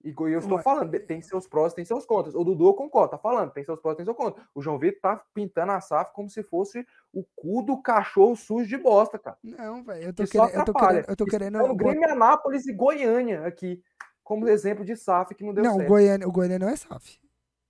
[0.04, 0.62] E eu estou Ué.
[0.62, 2.34] falando, tem seus prós, tem seus contras.
[2.34, 4.46] O Dudu eu concordo, tá falando, tem seus prós, tem seus contras.
[4.54, 8.68] O João Vitor tá pintando a SAF como se fosse o cu do cachorro sujo
[8.68, 9.38] de bosta, cara.
[9.42, 11.74] Não, velho, eu tô querendo, eu tô querendo, eu tô Isso querendo.
[11.74, 13.82] Grêmio, Anápolis e Goiânia aqui,
[14.22, 15.88] como exemplo de SAF que não deu Não, certo.
[15.88, 17.18] Goiânia, o Goiânia não é SAF.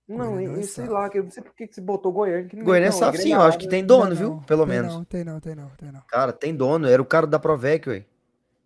[0.05, 0.89] Não, e, não é sei SAF.
[0.89, 2.49] lá, que eu não sei por que você botou Goiânia.
[2.49, 4.41] Que Goiânia é não, SAF sim, eu acho que tem Não, dono, não, viu?
[4.45, 4.93] Pelo tem menos.
[4.93, 6.01] Não, tem não, tem não, tem não.
[6.01, 8.05] Cara, tem dono, era o cara da Provec, ué.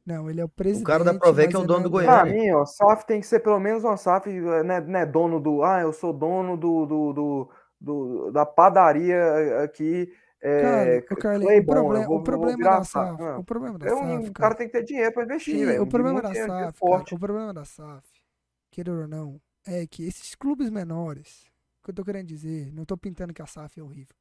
[0.09, 0.87] Não, ele é o presidente.
[0.87, 2.33] cara da Provec é o dono não do Pra Goiânia.
[2.33, 4.27] mim, ó, SAF tem que ser pelo menos uma SAF,
[4.63, 5.61] né, né, dono do.
[5.63, 7.49] Ah, eu sou dono do, do, do,
[7.79, 10.11] do- da padaria aqui.
[10.41, 13.77] É, Cara, o Carlinhos, o problema, vou- o vou problema da SAF, Não, o problema
[13.77, 15.83] da eu- SAF, o cara tem que ter dinheiro pra investir, sim, velho.
[15.83, 18.07] o problema da SAF, cara, o problema da SAF,
[18.71, 21.45] queira ou não, é que esses clubes menores,
[21.81, 24.15] o que eu tô querendo dizer, não tô pintando que a SAF é horrível.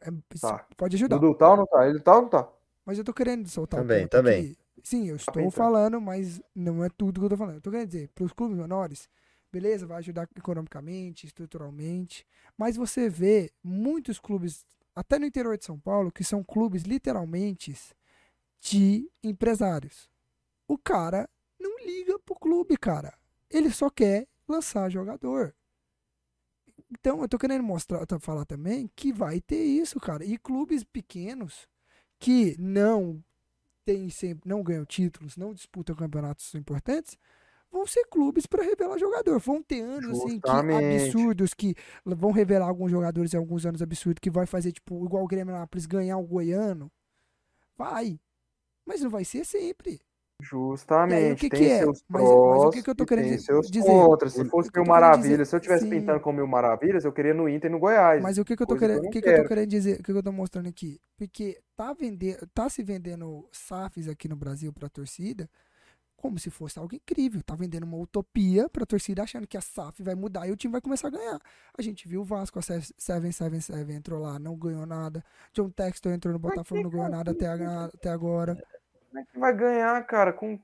[0.00, 0.10] É-
[0.40, 0.64] Tá.
[0.76, 1.18] Pode ajudar.
[1.18, 1.86] Dudu tá ou não tá?
[1.88, 2.48] Ele tá ou não tá?
[2.86, 4.40] Mas eu tô querendo soltar Também, um também.
[4.40, 4.58] aqui.
[4.84, 7.54] Sim, eu estou falando, mas não é tudo que eu tô falando.
[7.54, 9.08] Eu tô querendo dizer, para os clubes menores,
[9.50, 15.80] beleza, vai ajudar economicamente, estruturalmente, mas você vê muitos clubes, até no interior de São
[15.80, 17.74] Paulo, que são clubes literalmente
[18.60, 20.10] de empresários.
[20.68, 21.28] O cara
[21.58, 23.16] não liga pro clube, cara.
[23.48, 25.54] Ele só quer lançar jogador.
[26.90, 30.24] Então, eu tô querendo mostrar, falar também que vai ter isso, cara.
[30.24, 31.66] E clubes pequenos
[32.18, 33.22] que não
[33.84, 37.18] tem sempre, não ganham títulos, não disputam campeonatos importantes,
[37.70, 39.38] vão ser clubes para revelar jogador.
[39.40, 41.74] Vão ter anos assim que absurdos que
[42.04, 45.54] vão revelar alguns jogadores em alguns anos absurdos que vai fazer tipo igual o Grêmio
[45.54, 46.90] Anápolis ganhar o Goiano.
[47.76, 48.20] Vai.
[48.86, 50.00] Mas não vai ser sempre.
[50.42, 51.38] Justamente.
[51.40, 51.78] que tem que é?
[51.78, 53.86] seus Mas- mas o prós que que eu tô querendo tem seus dizer?
[53.86, 54.32] contras.
[54.32, 57.70] Se fosse Mil Maravilhas, se eu estivesse pintando com Mil Maravilhas, eu queria no Inter
[57.70, 58.22] e no Goiás.
[58.22, 59.68] Mas o que, que eu tô coisa que eu querendo, que, que eu tô querendo
[59.68, 61.00] dizer, o que, eu tô mostrando aqui?
[61.16, 65.48] Porque tá vender, tá se vendendo SAFs aqui no Brasil pra torcida
[66.16, 67.42] como se fosse algo incrível.
[67.42, 70.72] Tá vendendo uma utopia pra torcida achando que a SAF vai mudar e o time
[70.72, 71.38] vai começar a ganhar.
[71.76, 75.22] A gente viu o Vasco, a 777 entrou lá, não ganhou nada.
[75.52, 78.58] John Textor entrou no Botafogo, não ganhou nada até, a- até agora.
[79.14, 80.32] Como é que vai ganhar, cara?
[80.32, 80.58] Com...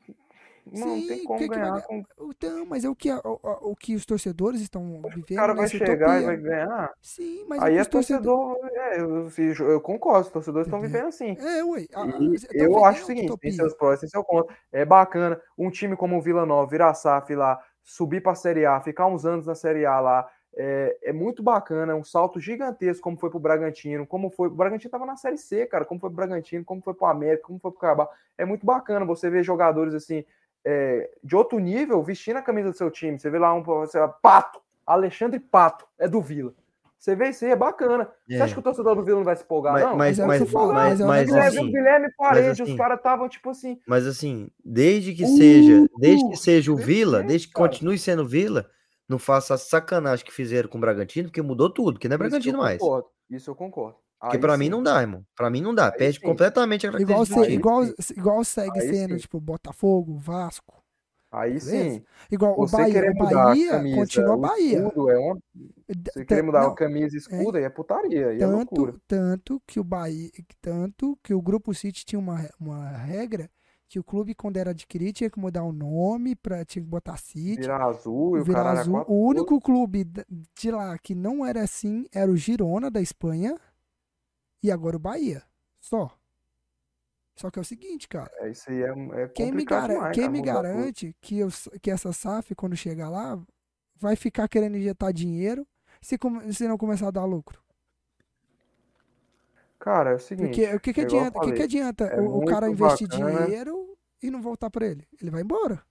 [0.66, 1.70] Não Sim, tem o como que que vai ganhar.
[1.72, 1.86] ganhar?
[1.86, 2.05] Com...
[2.31, 5.52] Então, mas é o que, a- o, o que os torcedores estão O vivendo cara
[5.52, 6.27] vai nessa chegar e utopia.
[6.27, 6.93] vai ganhar.
[7.02, 8.56] Sim, mas Aí é é que torcedor.
[8.72, 9.28] É, eu,
[9.68, 11.36] eu concordo, os torcedores estão vivendo assim.
[11.39, 11.86] É, ué.
[11.94, 12.06] a-
[12.52, 13.52] E eu acho o seguinte: tem utopia.
[13.52, 14.55] seus prós, tem seu contra.
[14.72, 18.66] É bacana um time como o Vila Nova, virar SAF lá, subir para a Série
[18.66, 20.28] A, ficar uns anos na Série A lá.
[20.56, 24.48] É, é muito bacana, é um salto gigantesco, como foi pro Bragantino, como foi.
[24.48, 25.85] O Bragantino tava na Série C, cara.
[25.85, 28.12] Como foi pro Bragantino, como foi pro América, como foi pro Cabal.
[28.36, 30.24] É muito bacana você ver jogadores assim,
[30.64, 33.18] é, de outro nível, vestindo a camisa do seu time.
[33.18, 33.62] Você vê lá um,
[33.94, 36.52] lá, Pato, Alexandre Pato, é do Vila.
[36.98, 38.10] Você vê isso aí, é bacana.
[38.28, 38.43] Você É.
[38.43, 39.97] acha que o torcedor do Vila não vai se empolgar, Mas, não?
[39.97, 41.27] mas, Mas é o mas, falo, mas, mas é o mas.
[41.31, 43.81] Guilherme, o assim, Guilherme Parede, assim- os caras estavam tipo assim.
[43.86, 48.27] mas assim, desde que Uh, seja, desde que seja o Vila, desde que continue sendo
[48.27, 48.68] Vila,
[49.11, 52.16] não faça a sacanagem que fizeram com o Bragantino, porque mudou tudo, que não é
[52.16, 52.78] Isso eu Bragantino mais.
[52.78, 53.09] concordo.
[53.28, 53.99] Isso eu concordo.
[54.20, 55.24] Porque pra mim não dá, irmão.
[55.35, 55.87] Pra mim não dá.
[55.87, 56.27] Aí Perde sim.
[56.27, 57.82] completamente a Igual, se- igual,
[58.16, 59.20] igual segue Aí sendo, sim.
[59.20, 60.78] tipo, Botafogo, Vasco.
[61.32, 61.70] Aí Beleza?
[61.70, 62.05] sim.
[62.31, 63.11] Igual o Você Bahia.
[63.12, 64.78] O mudar a Bahia camisa, continua o Bahia.
[64.78, 65.39] escudo é uma...
[66.12, 68.95] Você querer mudar não, a camisa e escudo aí é putaria, é tanto, loucura.
[69.09, 70.31] tanto que o Bahia,
[70.61, 73.49] tanto que o Grupo City tinha uma, uma regra
[73.90, 77.16] que o clube, quando era adquirido, tinha que mudar o nome, pra, tinha que botar
[77.16, 78.94] City, Virar azul e o virar é azul.
[78.94, 80.06] quatro O único clube
[80.54, 83.58] de lá que não era assim era o Girona, da Espanha,
[84.62, 85.42] e agora o Bahia.
[85.80, 86.08] Só.
[87.34, 88.30] Só que é o seguinte, cara.
[88.36, 91.48] É, isso aí é, é Quem me, gara- demais, quem me garante que, eu,
[91.82, 93.42] que essa SAF, quando chegar lá,
[93.96, 95.66] vai ficar querendo injetar dinheiro
[96.00, 96.16] se,
[96.52, 97.60] se não começar a dar lucro?
[99.81, 100.48] Cara, é o seguinte.
[100.48, 102.69] Porque o que, que é adianta, o que, que falei, adianta é o, o cara
[102.69, 103.47] investir bacana.
[103.47, 105.09] dinheiro e não voltar pra ele?
[105.20, 105.82] Ele vai embora.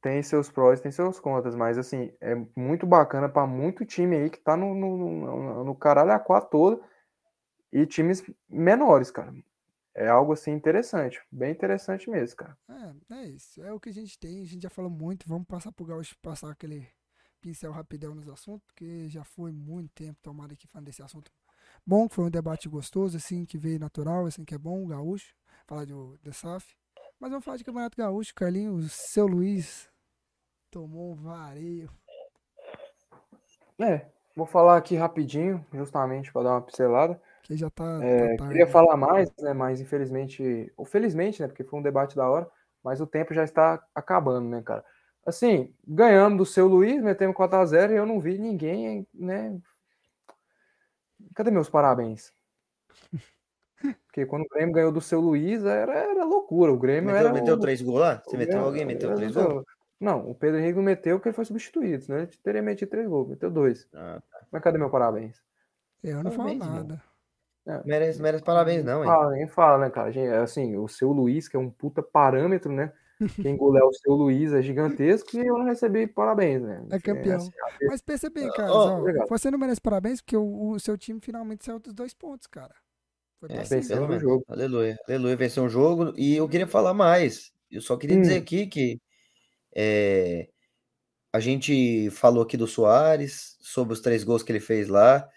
[0.00, 4.30] Tem seus prós, tem seus contras, mas assim, é muito bacana pra muito time aí
[4.30, 6.84] que tá no, no, no, no caralho a quatro todo
[7.70, 9.34] e times menores, cara.
[9.94, 12.58] É algo assim interessante, bem interessante mesmo, cara.
[12.68, 13.62] É, é isso.
[13.62, 14.40] É o que a gente tem.
[14.40, 15.28] A gente já falou muito.
[15.28, 16.88] Vamos passar pro Gaúcho passar aquele
[17.40, 21.30] pincel rapidão nos assuntos, porque já foi muito tempo tomado aqui falando desse assunto.
[21.86, 24.86] Bom, que foi um debate gostoso, assim, que veio natural, assim, que é bom, o
[24.86, 25.34] Gaúcho,
[25.66, 26.74] falar do, do SAF.
[27.20, 29.88] Mas vamos falar de Campeonato Gaúcho, Carlinhos, o seu Luiz
[30.70, 31.90] tomou um vareio.
[33.78, 37.20] É, vou falar aqui rapidinho, justamente para dar uma pincelada.
[37.42, 38.00] Que já tá.
[38.02, 42.16] É, tá queria falar mais, né, mas infelizmente, ou felizmente, né, porque foi um debate
[42.16, 42.50] da hora,
[42.82, 44.82] mas o tempo já está acabando, né, cara?
[45.26, 49.58] Assim, ganhamos do seu Luiz, metemos 4x0 e eu não vi ninguém, né?
[51.34, 52.32] Cadê meus parabéns?
[54.06, 56.72] Porque quando o Grêmio ganhou do seu Luiz, era, era loucura.
[56.72, 57.32] O Grêmio Meteu, era.
[57.32, 58.22] meteu o- três gols lá?
[58.24, 58.84] Você meteu Grêmio- alguém?
[58.84, 59.64] Meteu três gols?
[60.00, 62.22] Não, o Pedro Henrique não meteu porque ele foi substituído, né?
[62.22, 63.88] Ele teria metido três gols, meteu dois.
[63.94, 65.42] Ah, Mas cadê meu parabéns?
[66.02, 67.00] Eu não falo Parabéns, irmão.
[67.64, 67.82] nada.
[67.84, 69.10] merece, merece parabéns, não, hein?
[69.10, 70.10] Fala, nem fala, né, cara?
[70.12, 72.92] Gente, assim, o seu Luiz, que é um puta parâmetro, né?
[73.40, 76.84] Quem golear o seu Luiz é gigantesco e eu não recebi parabéns, né?
[76.90, 77.36] É campeão.
[77.36, 77.50] assim,
[77.86, 78.72] Mas pensa bem, cara.
[78.72, 79.28] Ó, obrigado.
[79.28, 82.74] você não merece parabéns porque o, o seu time finalmente saiu dos dois pontos, cara.
[83.40, 84.22] Foi É, venceu menos.
[84.22, 84.44] jogo.
[84.48, 84.96] Aleluia.
[85.08, 86.12] Aleluia, venceu um jogo.
[86.16, 87.52] E eu queria falar mais.
[87.70, 88.22] Eu só queria Hum.
[88.22, 89.00] dizer aqui que
[89.76, 90.48] é,
[91.32, 95.28] a gente falou aqui do Soares, sobre os três gols que ele fez lá.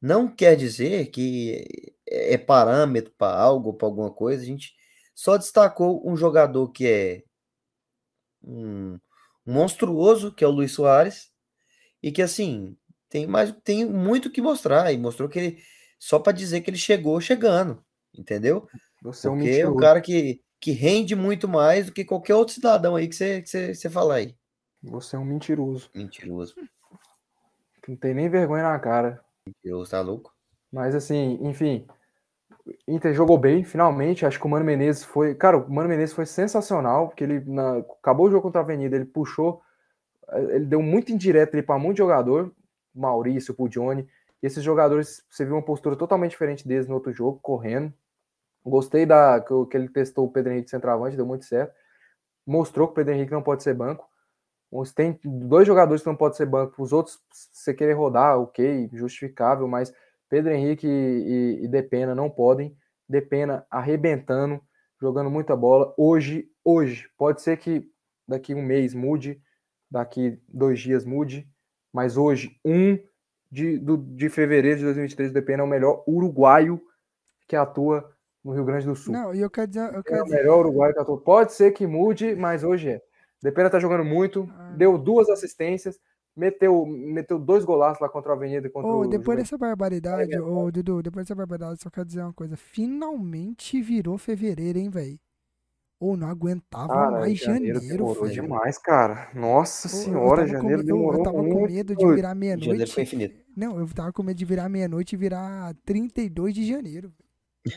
[0.00, 1.64] Não quer dizer que
[2.06, 4.42] é parâmetro para algo, para alguma coisa.
[4.42, 4.74] A gente
[5.22, 7.22] só destacou um jogador que é
[8.42, 8.98] um,
[9.46, 11.30] monstruoso, que é o Luiz Soares,
[12.02, 12.76] e que assim
[13.08, 14.92] tem mais tem muito que mostrar.
[14.92, 15.62] E mostrou que ele
[15.96, 18.68] só para dizer que ele chegou chegando, entendeu?
[19.00, 22.34] Você é um Porque é um cara que, que rende muito mais do que qualquer
[22.34, 24.36] outro cidadão aí que você, que você, você falar aí.
[24.82, 25.88] Você é um mentiroso.
[25.94, 26.56] Mentiroso.
[27.86, 29.24] Não tem nem vergonha na cara.
[29.46, 30.34] Mentiroso, tá louco?
[30.72, 31.86] Mas assim, enfim.
[32.86, 34.24] Inter jogou bem, finalmente.
[34.24, 35.34] Acho que o Mano Menezes foi.
[35.34, 38.96] Cara, o Mano Menezes foi sensacional, porque ele na- acabou o jogo contra a Avenida,
[38.96, 39.62] ele puxou,
[40.30, 42.52] eh, ele deu muito indireto para muito jogador,
[42.94, 44.08] Maurício, pro Johnny.
[44.42, 47.92] E esses jogadores, você viu uma postura totalmente diferente deles no outro jogo, correndo.
[48.64, 51.74] Gostei da que, ele testou o Pedro Henrique de centroavante, deu muito certo.
[52.46, 54.08] Mostrou que o Pedro Henrique não pode ser banco.
[54.94, 58.88] Tem dois jogadores que não pode ser banco, os outros, se você querer rodar, ok,
[58.92, 59.92] justificável, mas
[60.32, 62.74] Pedro Henrique e, e, e Depena não podem.
[63.06, 64.62] Depena arrebentando,
[64.98, 65.92] jogando muita bola.
[65.94, 67.86] Hoje, hoje, pode ser que
[68.26, 69.38] daqui um mês mude,
[69.90, 71.46] daqui dois dias mude,
[71.92, 72.98] mas hoje, 1
[73.50, 76.80] de, do, de fevereiro de 2023, o Depena é o melhor uruguaio
[77.46, 78.10] que atua
[78.42, 79.12] no Rio Grande do Sul.
[79.12, 79.92] Não, e eu quero dizer.
[79.92, 81.20] Eu É quero o dizer melhor uruguaio que atua.
[81.20, 83.02] Pode ser que mude, mas hoje é.
[83.42, 84.72] Depena tá jogando muito, Ah.
[84.78, 86.00] deu duas assistências,
[86.36, 90.34] meteu, meteu dois golaços lá contra a Avenida e contra Ô, o depois dessa barbaridade,
[90.34, 92.56] É ô Dudu, depois dessa barbaridade, só quero dizer uma coisa.
[92.56, 95.18] Finalmente virou fevereiro, hein, velho?
[96.00, 98.32] Ou não aguentava Cara, mais janeiro, demorou velho.
[98.42, 99.30] demais, cara.
[99.34, 101.72] Nossa senhora, com janeiro eu- demorou Eu tava com muito.
[101.72, 103.00] medo de virar Janeiro foi meia-noite.
[103.00, 103.36] infinito.
[103.56, 107.12] Não, eu tava com medo de virar meia-noite e virar 32 de janeiro.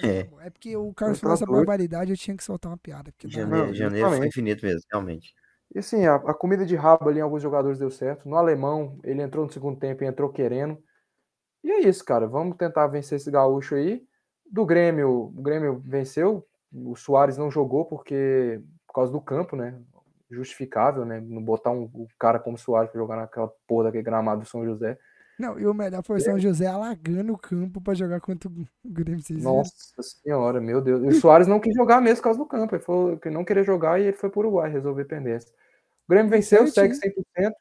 [0.02, 0.28] É.
[0.42, 1.58] É porque o Carlos Tá falou essa doido.
[1.60, 3.14] barbaridade, eu tinha que soltar uma piada.
[3.26, 5.32] Janeiro, Não, janeiro foi infinito mesmo, realmente.
[5.74, 8.28] E assim, a, a comida de rabo ali em alguns jogadores deu certo.
[8.28, 10.82] No alemão, ele entrou no segundo tempo e entrou querendo.
[11.64, 12.28] E é isso, cara.
[12.28, 14.04] Vamos tentar vencer esse gaúcho aí.
[14.50, 16.46] Do Grêmio, o Grêmio venceu.
[16.72, 19.80] O Soares não jogou porque por causa do campo, né?
[20.30, 21.20] Justificável, né?
[21.20, 24.48] Não botar um, um cara como o Soares pra jogar naquela porra daquele gramado do
[24.48, 24.98] São José.
[25.40, 28.54] Não, e o melhor foi o São José alagando o campo pra jogar contra o
[28.86, 29.22] Grêmio.
[29.42, 31.04] Nossa senhora, meu Deus.
[31.04, 32.74] E o Soares não quis jogar mesmo por causa do campo.
[32.76, 35.52] Ele falou que não queria jogar e ele foi pro Uruguai resolver pendência.
[36.08, 37.26] O Grêmio venceu, segue Certinho.
[37.38, 37.52] 100%.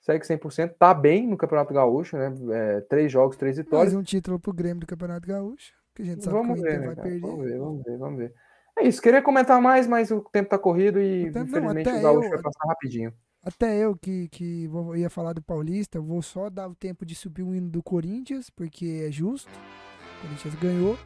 [0.00, 0.74] Segue 100%.
[0.78, 2.32] Tá bem no Campeonato Gaúcho, né?
[2.52, 3.94] É, três jogos, três Mais vitórias.
[3.94, 5.72] um título pro Grêmio do Campeonato Gaúcho.
[5.94, 7.08] Que a gente sabe Vamos que o ver, Inter vai cara?
[7.08, 7.20] perder.
[7.20, 8.34] Vamos ver, vamos ver, vamos ver.
[8.78, 9.02] É isso.
[9.02, 12.30] Queria comentar mais, mas o tempo tá corrido e não, infelizmente até o Gaúcho eu-
[12.30, 13.12] vai passar rapidinho.
[13.44, 17.42] Até eu que, que ia falar do Paulista, vou só dar o tempo de subir
[17.42, 19.50] o hino do Corinthians, porque é justo.
[19.50, 20.98] O Corinthians ganhou.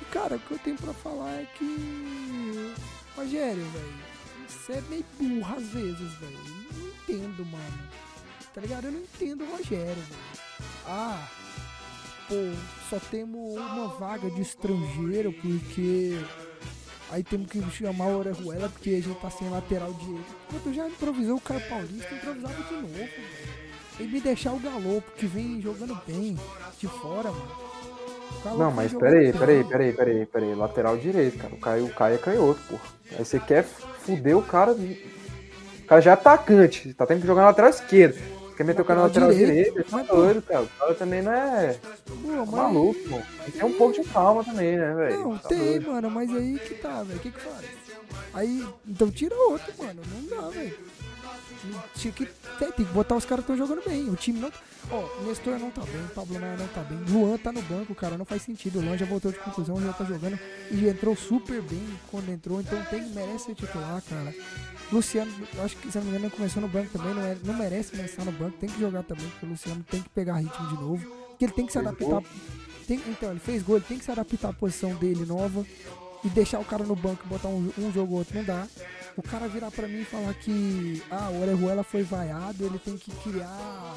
[0.00, 2.74] E, cara, o que eu tenho pra falar é que
[3.16, 3.94] Rogério, velho,
[4.46, 6.38] você é meio burro às vezes, velho.
[6.76, 7.88] Não entendo, mano.
[8.54, 8.84] Tá ligado?
[8.84, 10.20] Eu não entendo o Rogério, velho.
[10.86, 11.28] Ah,
[12.28, 12.34] pô,
[12.88, 16.12] só temos uma vaga de estrangeiro porque
[17.10, 20.36] aí temos que chamar o Orejuela porque a gente tá sem lateral direito.
[20.48, 23.08] Enquanto já improvisou o Caio Paulista, improvisava de novo.
[24.00, 26.38] E me deixar o Galopo, que vem jogando bem
[26.78, 27.68] de fora, mano.
[28.56, 30.54] Não, mas peraí, peraí, peraí, peraí, peraí.
[30.54, 31.54] Lateral direito, cara.
[31.54, 32.76] O Caio, o Caio é canhoto, pô.
[33.10, 34.72] Aí você quer fuder o cara.
[34.72, 36.94] O cara já é atacante.
[36.94, 38.20] Tá tendo que jogar na lateral esquerda.
[38.58, 39.84] Quer meter o cara na Lateral direito, direita?
[39.88, 40.62] Tá doido, cara.
[40.64, 42.14] O cara também não é Pô,
[42.44, 43.22] mas- maluco, mano.
[43.44, 45.18] Tem que ter um pouco de calma também, né, velho?
[45.20, 45.90] Não, Tá tem, doido.
[45.92, 47.20] mano, mas aí que tá, velho.
[47.20, 47.64] O que que faz?
[48.34, 50.02] Aí, então tira outro, mano.
[50.12, 50.76] Não dá, velho.
[51.94, 52.26] Tinha que,
[52.58, 54.10] tem, que botar os caras que estão jogando bem.
[54.10, 54.50] O time não.
[54.90, 56.98] Ó, o Nestor não tá bem, o Pablo Maia não tá bem.
[57.10, 58.80] Luan tá no banco, cara, não faz sentido.
[58.80, 60.36] O Luan já voltou de conclusão, já tá jogando
[60.70, 64.34] e entrou super bem quando entrou, então tem, merece ser titular, cara.
[64.90, 67.36] Luciano, eu acho que se não me engano, ele começou no banco também, não, é,
[67.44, 70.36] não merece começar no banco, tem que jogar também, porque o Luciano tem que pegar
[70.38, 71.06] ritmo de novo.
[71.28, 72.22] Porque ele tem que se adaptar.
[72.86, 75.64] tem- então, ele fez gol, ele tem que se adaptar à posição dele nova
[76.24, 78.66] e deixar o cara no banco e botar um, um jogo ou outro, não dá.
[79.16, 82.96] O cara virar pra mim e falar que ah, o Orejuela foi vaiado, ele tem
[82.96, 83.94] que criar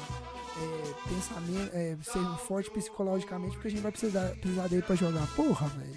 [0.60, 5.26] é, pensamento, é, ser forte psicologicamente, porque a gente vai precisar, precisar dele pra jogar.
[5.34, 5.94] Porra, velho.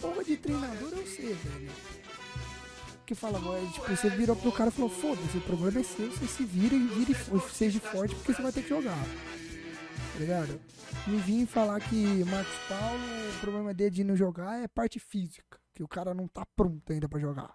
[0.00, 1.70] Porra de treinador eu sei, velho.
[3.10, 6.08] Que fala, agora, tipo, você virou pro cara e falou, foda-se, o problema é seu,
[6.12, 9.04] você se vira e vire, e seja forte porque você vai ter que jogar.
[10.12, 10.60] Tá ligado?
[11.08, 13.00] Me vim falar que Marcos Paulo,
[13.36, 16.92] o problema dele de não jogar é parte física, que o cara não tá pronto
[16.92, 17.52] ainda pra jogar.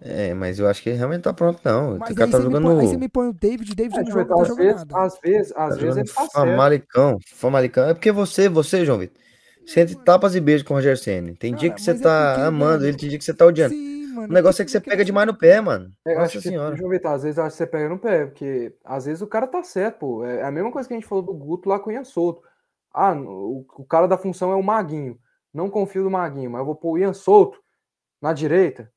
[0.00, 1.98] É, mas eu acho que ele realmente tá pronto, não.
[1.98, 3.96] Mas o cara tá você me jogando põe, aí você me põe o David, David
[3.96, 6.28] É, não joga, tá às, jogando vezes, às vezes, tá às vezes jogando ele tá.
[6.32, 7.88] Famalicão, Famalicão.
[7.90, 9.22] É porque você, você, João Vitor,
[9.74, 11.34] entre tapas e beijos com o Roger Senna.
[11.34, 13.46] Tem dia Cara, que você é tá porque, amando ele, tem dia que você tá
[13.46, 13.74] odiando.
[13.74, 14.28] Sim, mano.
[14.28, 15.90] O negócio é que você pega demais no pé, mano.
[16.04, 16.76] Eu Nossa que, senhora.
[16.76, 19.26] João Vitor, às vezes eu acho que você pega no pé, porque às vezes o
[19.26, 20.24] cara tá certo, pô.
[20.24, 22.42] É a mesma coisa que a gente falou do Guto lá com o Ian Souto.
[22.92, 25.18] Ah, o, o cara da função é o Maguinho.
[25.52, 27.58] Não confio no Maguinho, mas eu vou pôr o Ian Souto
[28.22, 28.90] na direita.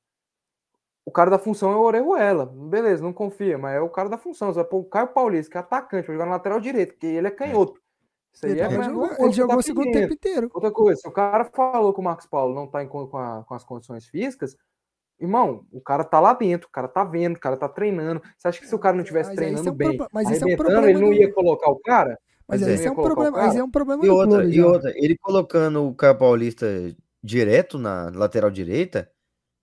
[1.06, 2.46] O cara da função é o Orejuela.
[2.46, 4.54] Beleza, não confia, mas é o cara da função.
[4.54, 7.08] Você vai pôr o Caio Paulista, que é atacante, vai jogar na lateral direito, porque
[7.08, 7.82] ele é canhoto.
[8.34, 8.86] Isso aí Ele, é uma
[9.20, 10.50] ele jogou tá o segundo tempo inteiro.
[10.54, 13.44] Outra coisa, se o cara falou que o Marcos Paulo não tá em com, a-
[13.44, 14.56] com as condições físicas,
[15.20, 18.22] irmão, o cara tá lá dentro, o cara tá vendo, o cara tá treinando.
[18.38, 20.30] Você acha que se o cara não estivesse Mas aí treinando é um bem, mas
[20.30, 22.18] isso é um problema ele não do- ia colocar o cara?
[22.48, 22.88] Mas Mas aí é.
[22.88, 23.48] é um problema, cara?
[23.48, 24.66] mas é um problema E outra, clube e já.
[24.66, 26.66] outra, ele colocando o Caio Paulista
[27.24, 29.12] direto na lateral direita,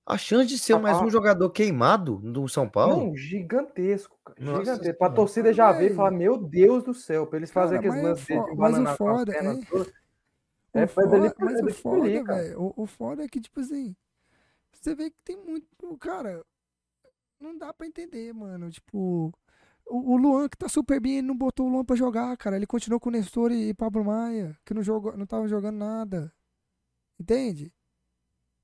[0.06, 3.06] a chance de ser Ah, mais um jogador queimado do São Paulo.
[3.06, 4.38] Não, gigantesco, cara.
[4.40, 4.98] Nossa gigantesco.
[4.98, 8.30] Pra torcida já ver e falar, meu Deus do céu, pra eles fazerem aqueles lances
[8.30, 9.40] é de mas o foda é-.
[9.42, 12.42] O É, dali foda- pra- mas o dali foda, cara.
[12.42, 13.96] velho, o, o foda é que, tipo assim,
[14.72, 15.66] você vê que tem muito.
[15.98, 16.44] Cara,
[17.40, 18.70] não dá pra entender, mano.
[18.70, 19.32] Tipo,
[19.86, 22.56] o, o Luan que tá super bem, ele não botou o Luan pra jogar, cara.
[22.56, 26.32] Ele continuou com o Nestor e Pablo Maia, que não, jogou, não tava jogando nada.
[27.18, 27.72] Entende?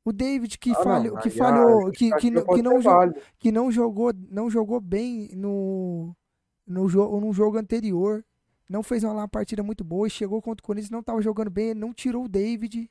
[0.05, 2.62] O David que Ah, não, falhou, que aí a falhou, que, que, justificativa não- que
[2.62, 6.14] não jogou que não jogou, não jogou bem no,
[6.66, 8.24] no, jogo, no jogo anterior.
[8.68, 11.50] Não fez uma lá partida muito boa e chegou contra o Corinthians, não tava jogando
[11.50, 12.90] bem, não tirou o David.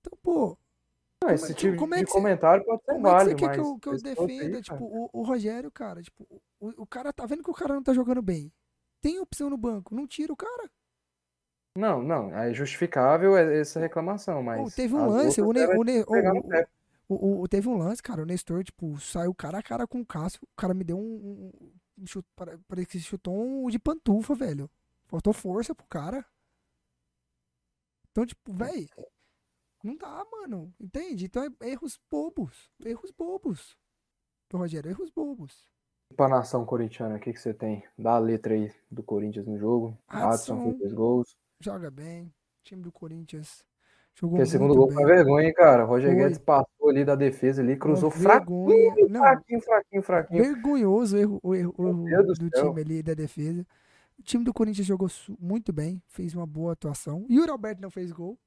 [0.00, 0.56] Então, pô,
[1.30, 3.36] esse é- tipo é de que você- comentário pode ser como é que você válido,
[3.36, 4.50] quer que eu, que eu aí, defenda?
[4.50, 6.26] cara, tipo, o, o Rogério, cara, tipo,
[6.60, 8.52] o, o cara tá vendo que o cara não tá jogando bem.
[9.00, 10.70] Tem opção no banco, não tira o cara.
[11.76, 14.62] Não, não, é justificável essa reclamação, mas.
[14.62, 16.04] Pô, teve um lance, o, Ne- o, Ne-
[17.08, 20.06] o- o- teve um lance, cara, o Nestor, tipo, saiu cara a cara com o
[20.06, 22.28] Cássio, o cara me deu um, um, um chute,
[22.68, 24.70] parece que chutou um de pantufa, velho.
[25.06, 26.24] Faltou força pro cara.
[28.10, 28.88] Então, tipo, velho,
[29.82, 31.24] não dá, mano, entende?
[31.24, 33.76] Então é erros bobos, erros bobos.
[34.52, 35.66] Rogério, erros bobos.
[36.14, 37.82] Pra nação corintiana, o que, que você tem?
[37.98, 39.96] Dá a letra aí do Corinthians no jogo.
[40.06, 40.28] Adson.
[40.28, 41.36] Adson fez dois gols.
[41.62, 42.32] Joga bem,
[42.64, 43.64] time do Corinthians
[44.14, 44.96] jogou Porque segundo muito gol bem.
[44.96, 45.84] foi vergonha, hein, cara.
[45.84, 46.14] Roger.
[46.14, 50.42] Guedes passou ali da defesa ali, cruzou fraquinho, fraquinho, fraquinho, fraquinho.
[50.42, 53.66] Vergonhoso o erro, o erro, o erro do, do time ali da defesa.
[54.18, 55.08] O time do Corinthians jogou
[55.38, 57.24] muito bem, fez uma boa atuação.
[57.28, 58.38] E o Alberto não fez gol.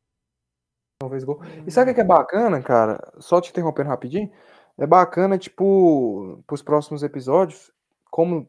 [1.01, 1.41] Não fez gol.
[1.65, 2.99] E sabe o que é bacana, cara?
[3.19, 4.31] Só te interrompendo rapidinho.
[4.77, 7.71] É bacana, tipo, pros próximos episódios,
[8.11, 8.47] como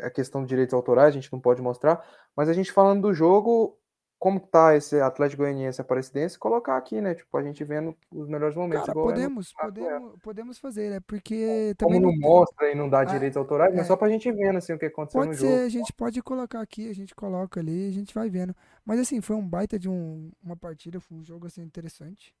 [0.00, 2.04] a questão de direitos autorais, a gente não pode mostrar,
[2.36, 3.78] mas a gente falando do jogo,
[4.22, 7.14] como tá esse Atlético Goianiense Aparecidense, colocar aqui, né?
[7.14, 8.86] Tipo, a gente vendo os melhores momentos.
[8.86, 12.70] Cara, igual é no- podemos, podemos, podemos fazer, é porque Como também não não, mostra
[12.72, 13.86] e não dá Ah, direitos autorais, mas é.
[13.86, 15.66] só pra gente vendo, assim, o que aconteceu Pode no ser, jogo.
[15.66, 18.56] a gente pode colocar aqui, a gente coloca ali, a gente vai vendo.
[18.84, 22.34] Mas assim, foi um baita de um, uma partida, foi um jogo assim interessante.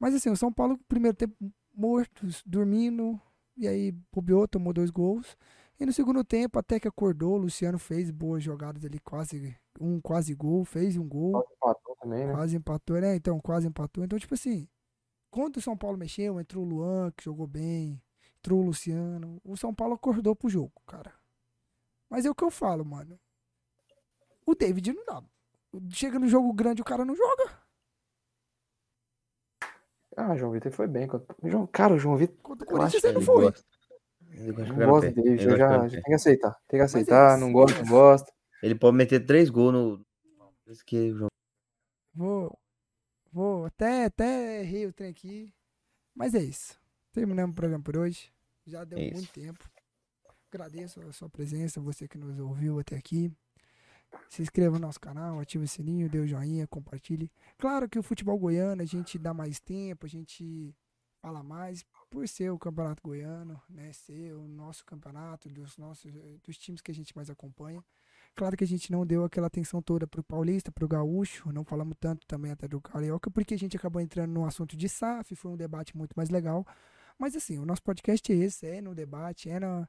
[0.00, 1.34] Mas assim, o São Paulo, primeiro tempo,
[1.74, 3.20] mortos, dormindo,
[3.56, 5.36] e aí bobeou, tomou dois gols.
[5.82, 10.00] E no segundo tempo, até que acordou, o Luciano fez boas jogadas ali, quase um
[10.00, 12.32] quase gol, fez um gol, Quase empatou também, né?
[12.32, 13.16] quase empatou, né?
[13.16, 14.04] Então, quase empatou.
[14.04, 14.68] Então, tipo assim,
[15.28, 18.00] quando o São Paulo mexeu, entrou o Luan, que jogou bem,
[18.38, 21.12] entrou o Luciano, o São Paulo acordou pro jogo, cara.
[22.08, 23.18] Mas é o que eu falo, mano.
[24.46, 25.20] O David não dá.
[25.90, 27.58] Chega no jogo grande, o cara não joga.
[30.16, 31.08] Ah, João Vitor foi bem.
[31.72, 32.36] Cara, o João Vitor.
[32.40, 33.44] Contra o Corinthians ele Ele foi.
[33.50, 33.71] gosta.
[34.32, 36.52] De Não gosto dele, Ele eu já, já tem que aceitar.
[36.68, 38.32] Tem que é aceitar, não gosta, é não gosta.
[38.62, 40.06] Ele pode meter três gols no.
[40.64, 41.28] Por isso que o João-
[42.14, 42.58] Vou.
[43.32, 43.64] Vou.
[43.66, 45.52] Até, até errei o trem aqui.
[46.14, 46.78] Mas é isso.
[47.12, 48.32] Terminamos o programa por hoje.
[48.66, 49.14] Já deu É isso.
[49.14, 49.70] muito tempo.
[50.52, 53.32] Agradeço a sua presença, você que nos ouviu até aqui.
[54.28, 57.30] Se inscreva no nosso canal, ative o sininho, dê o joinha, compartilhe.
[57.58, 60.74] Claro que o futebol goiano a gente dá mais tempo, a gente
[61.22, 61.82] fala mais
[62.12, 63.90] por ser o campeonato goiano, né?
[63.94, 66.12] Ser o nosso campeonato, dos nossos
[66.44, 67.82] dos times que a gente mais acompanha.
[68.34, 71.96] Claro que a gente não deu aquela atenção toda pro paulista, pro gaúcho, não falamos
[71.98, 75.52] tanto também até do carioca, porque a gente acabou entrando no assunto de SAF, foi
[75.52, 76.66] um debate muito mais legal.
[77.18, 79.88] Mas assim, o nosso podcast é esse, é no debate, é na,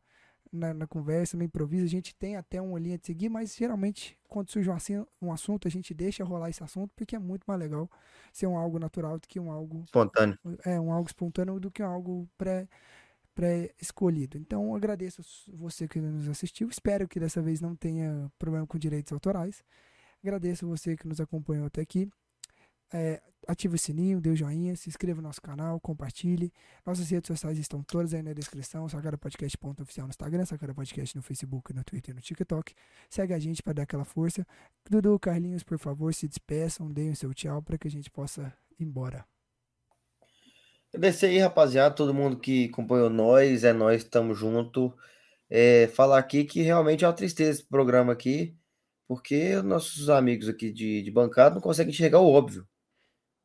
[0.53, 4.17] na, na conversa, no improviso, a gente tem até uma linha de seguir, mas geralmente
[4.29, 7.43] quando surge um, assim, um assunto, a gente deixa rolar esse assunto, porque é muito
[7.45, 7.89] mais legal
[8.31, 10.37] ser um algo natural do que um algo espontâneo.
[10.63, 12.67] é um algo espontâneo do que um algo pré
[13.35, 14.37] pré-escolhido.
[14.37, 16.69] Então, agradeço você que nos assistiu.
[16.69, 19.63] Espero que dessa vez não tenha problema com direitos autorais.
[20.23, 22.09] Agradeço você que nos acompanhou até aqui.
[22.93, 26.53] É, ative o sininho, dê o joinha, se inscreva no nosso canal, compartilhe.
[26.85, 28.87] Nossas redes sociais estão todas aí na descrição.
[28.87, 32.73] Sacarapodcast.oficial no Instagram, Sacara Podcast no Facebook, no Twitter e no TikTok.
[33.09, 34.45] Segue a gente para dar aquela força.
[34.89, 38.53] Dudu, Carlinhos, por favor, se despeçam, deem o seu tchau para que a gente possa
[38.79, 39.25] ir embora.
[40.93, 44.95] Agradecer aí, rapaziada, todo mundo que acompanhou nós, é nós, tamo junto.
[45.49, 48.55] É, falar aqui que realmente é uma tristeza esse programa aqui,
[49.07, 52.67] porque nossos amigos aqui de, de bancada não conseguem enxergar o óbvio,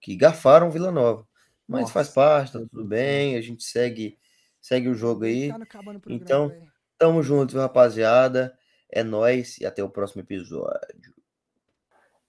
[0.01, 1.27] que gafaram Vila Nova.
[1.67, 4.19] Mas Nossa, faz parte, tá tudo bem, a gente segue,
[4.61, 5.49] segue o jogo aí.
[5.49, 6.69] Tá programa, Então, velho.
[6.99, 8.57] Tamo junto, viu, rapaziada.
[8.91, 11.15] É nós e até o próximo episódio.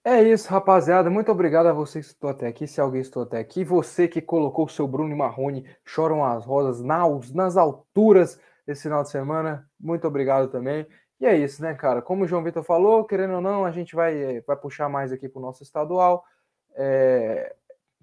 [0.04, 1.10] É isso, rapaziada.
[1.10, 2.66] Muito obrigado a você que estou até aqui.
[2.66, 6.44] Se alguém estou até aqui, você que colocou o seu Bruno e Marrone choram as
[6.44, 9.68] rosas nas, nas alturas esse final de semana.
[9.78, 10.86] Muito obrigado também.
[11.20, 12.00] E é isso, né, cara?
[12.00, 15.28] Como o João Vitor falou, querendo ou não, a gente vai, vai puxar mais aqui
[15.28, 16.24] para o nosso estadual.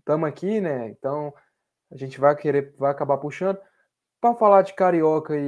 [0.07, 0.89] Estamos aqui, né?
[0.89, 1.33] Então
[1.91, 3.59] a gente vai querer, vai acabar puxando.
[4.21, 5.41] Para falar de Carioca e,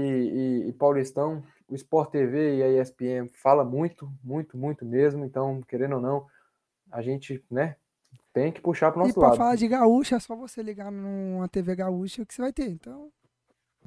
[0.65, 5.25] e- e Paulistão, o Sport TV e a ESPN fala muito, muito, muito mesmo.
[5.25, 6.27] Então, querendo ou não,
[6.91, 7.77] a gente, né,
[8.33, 9.37] tem que puxar para o E nosso pra lado.
[9.37, 12.69] falar de gaúcha, é só você ligar numa TV gaúcha que você vai ter.
[12.69, 13.11] Então,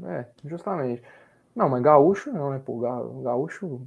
[0.04, 1.02] É, justamente.
[1.54, 2.58] Não, mas gaúcho não, né?
[2.58, 3.86] Pô, ga- gaúcho.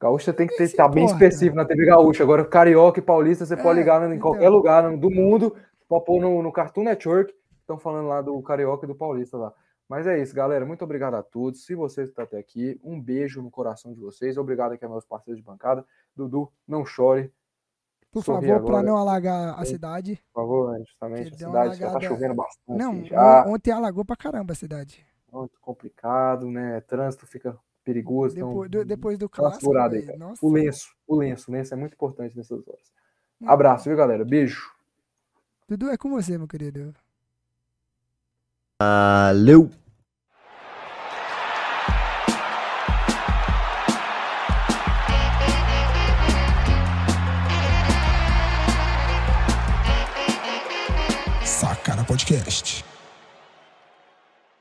[0.00, 2.22] Gaúcho você tem que se tá bem específico na TV Gaúcha.
[2.22, 4.20] Agora, carioca e paulista, você pode É, ligar em então.
[4.30, 5.56] qualquer lugar do mundo,
[5.88, 7.34] pode pôr no, no Cartoon Network.
[7.60, 9.52] Estão falando lá do carioca e do paulista lá.
[9.88, 10.66] Mas é isso, galera.
[10.66, 11.64] Muito obrigado a todos.
[11.64, 14.36] Se você está até aqui, um beijo no coração de vocês.
[14.36, 15.84] Obrigado aqui aos meus parceiros de bancada.
[16.14, 17.32] Dudu, não chore,
[18.12, 20.22] por Sorri favor, para não alagar a cidade.
[20.32, 20.72] por favor.
[20.72, 20.84] né?
[20.86, 22.78] Justamente, a cidade já tá alagada- chovendo bastante.
[22.78, 23.44] Não, já.
[23.46, 25.04] on- ontem alagou pra caramba a cidade.
[25.32, 26.80] Muito complicado, né?
[26.82, 28.36] Trânsito fica perigoso.
[28.36, 30.18] então- Depois do, depois do clássico, aí, cara.
[30.18, 30.44] nossa.
[30.44, 32.92] O lenço, o lenço, o lenço é muito importante nessas horas.
[33.40, 33.48] Hum.
[33.48, 34.24] Abraço, viu, galera?
[34.24, 34.68] Beijo.
[35.68, 36.92] Dudu, é com você, meu querido.
[38.82, 39.70] Valeu!
[51.44, 52.84] Sacana Podcast.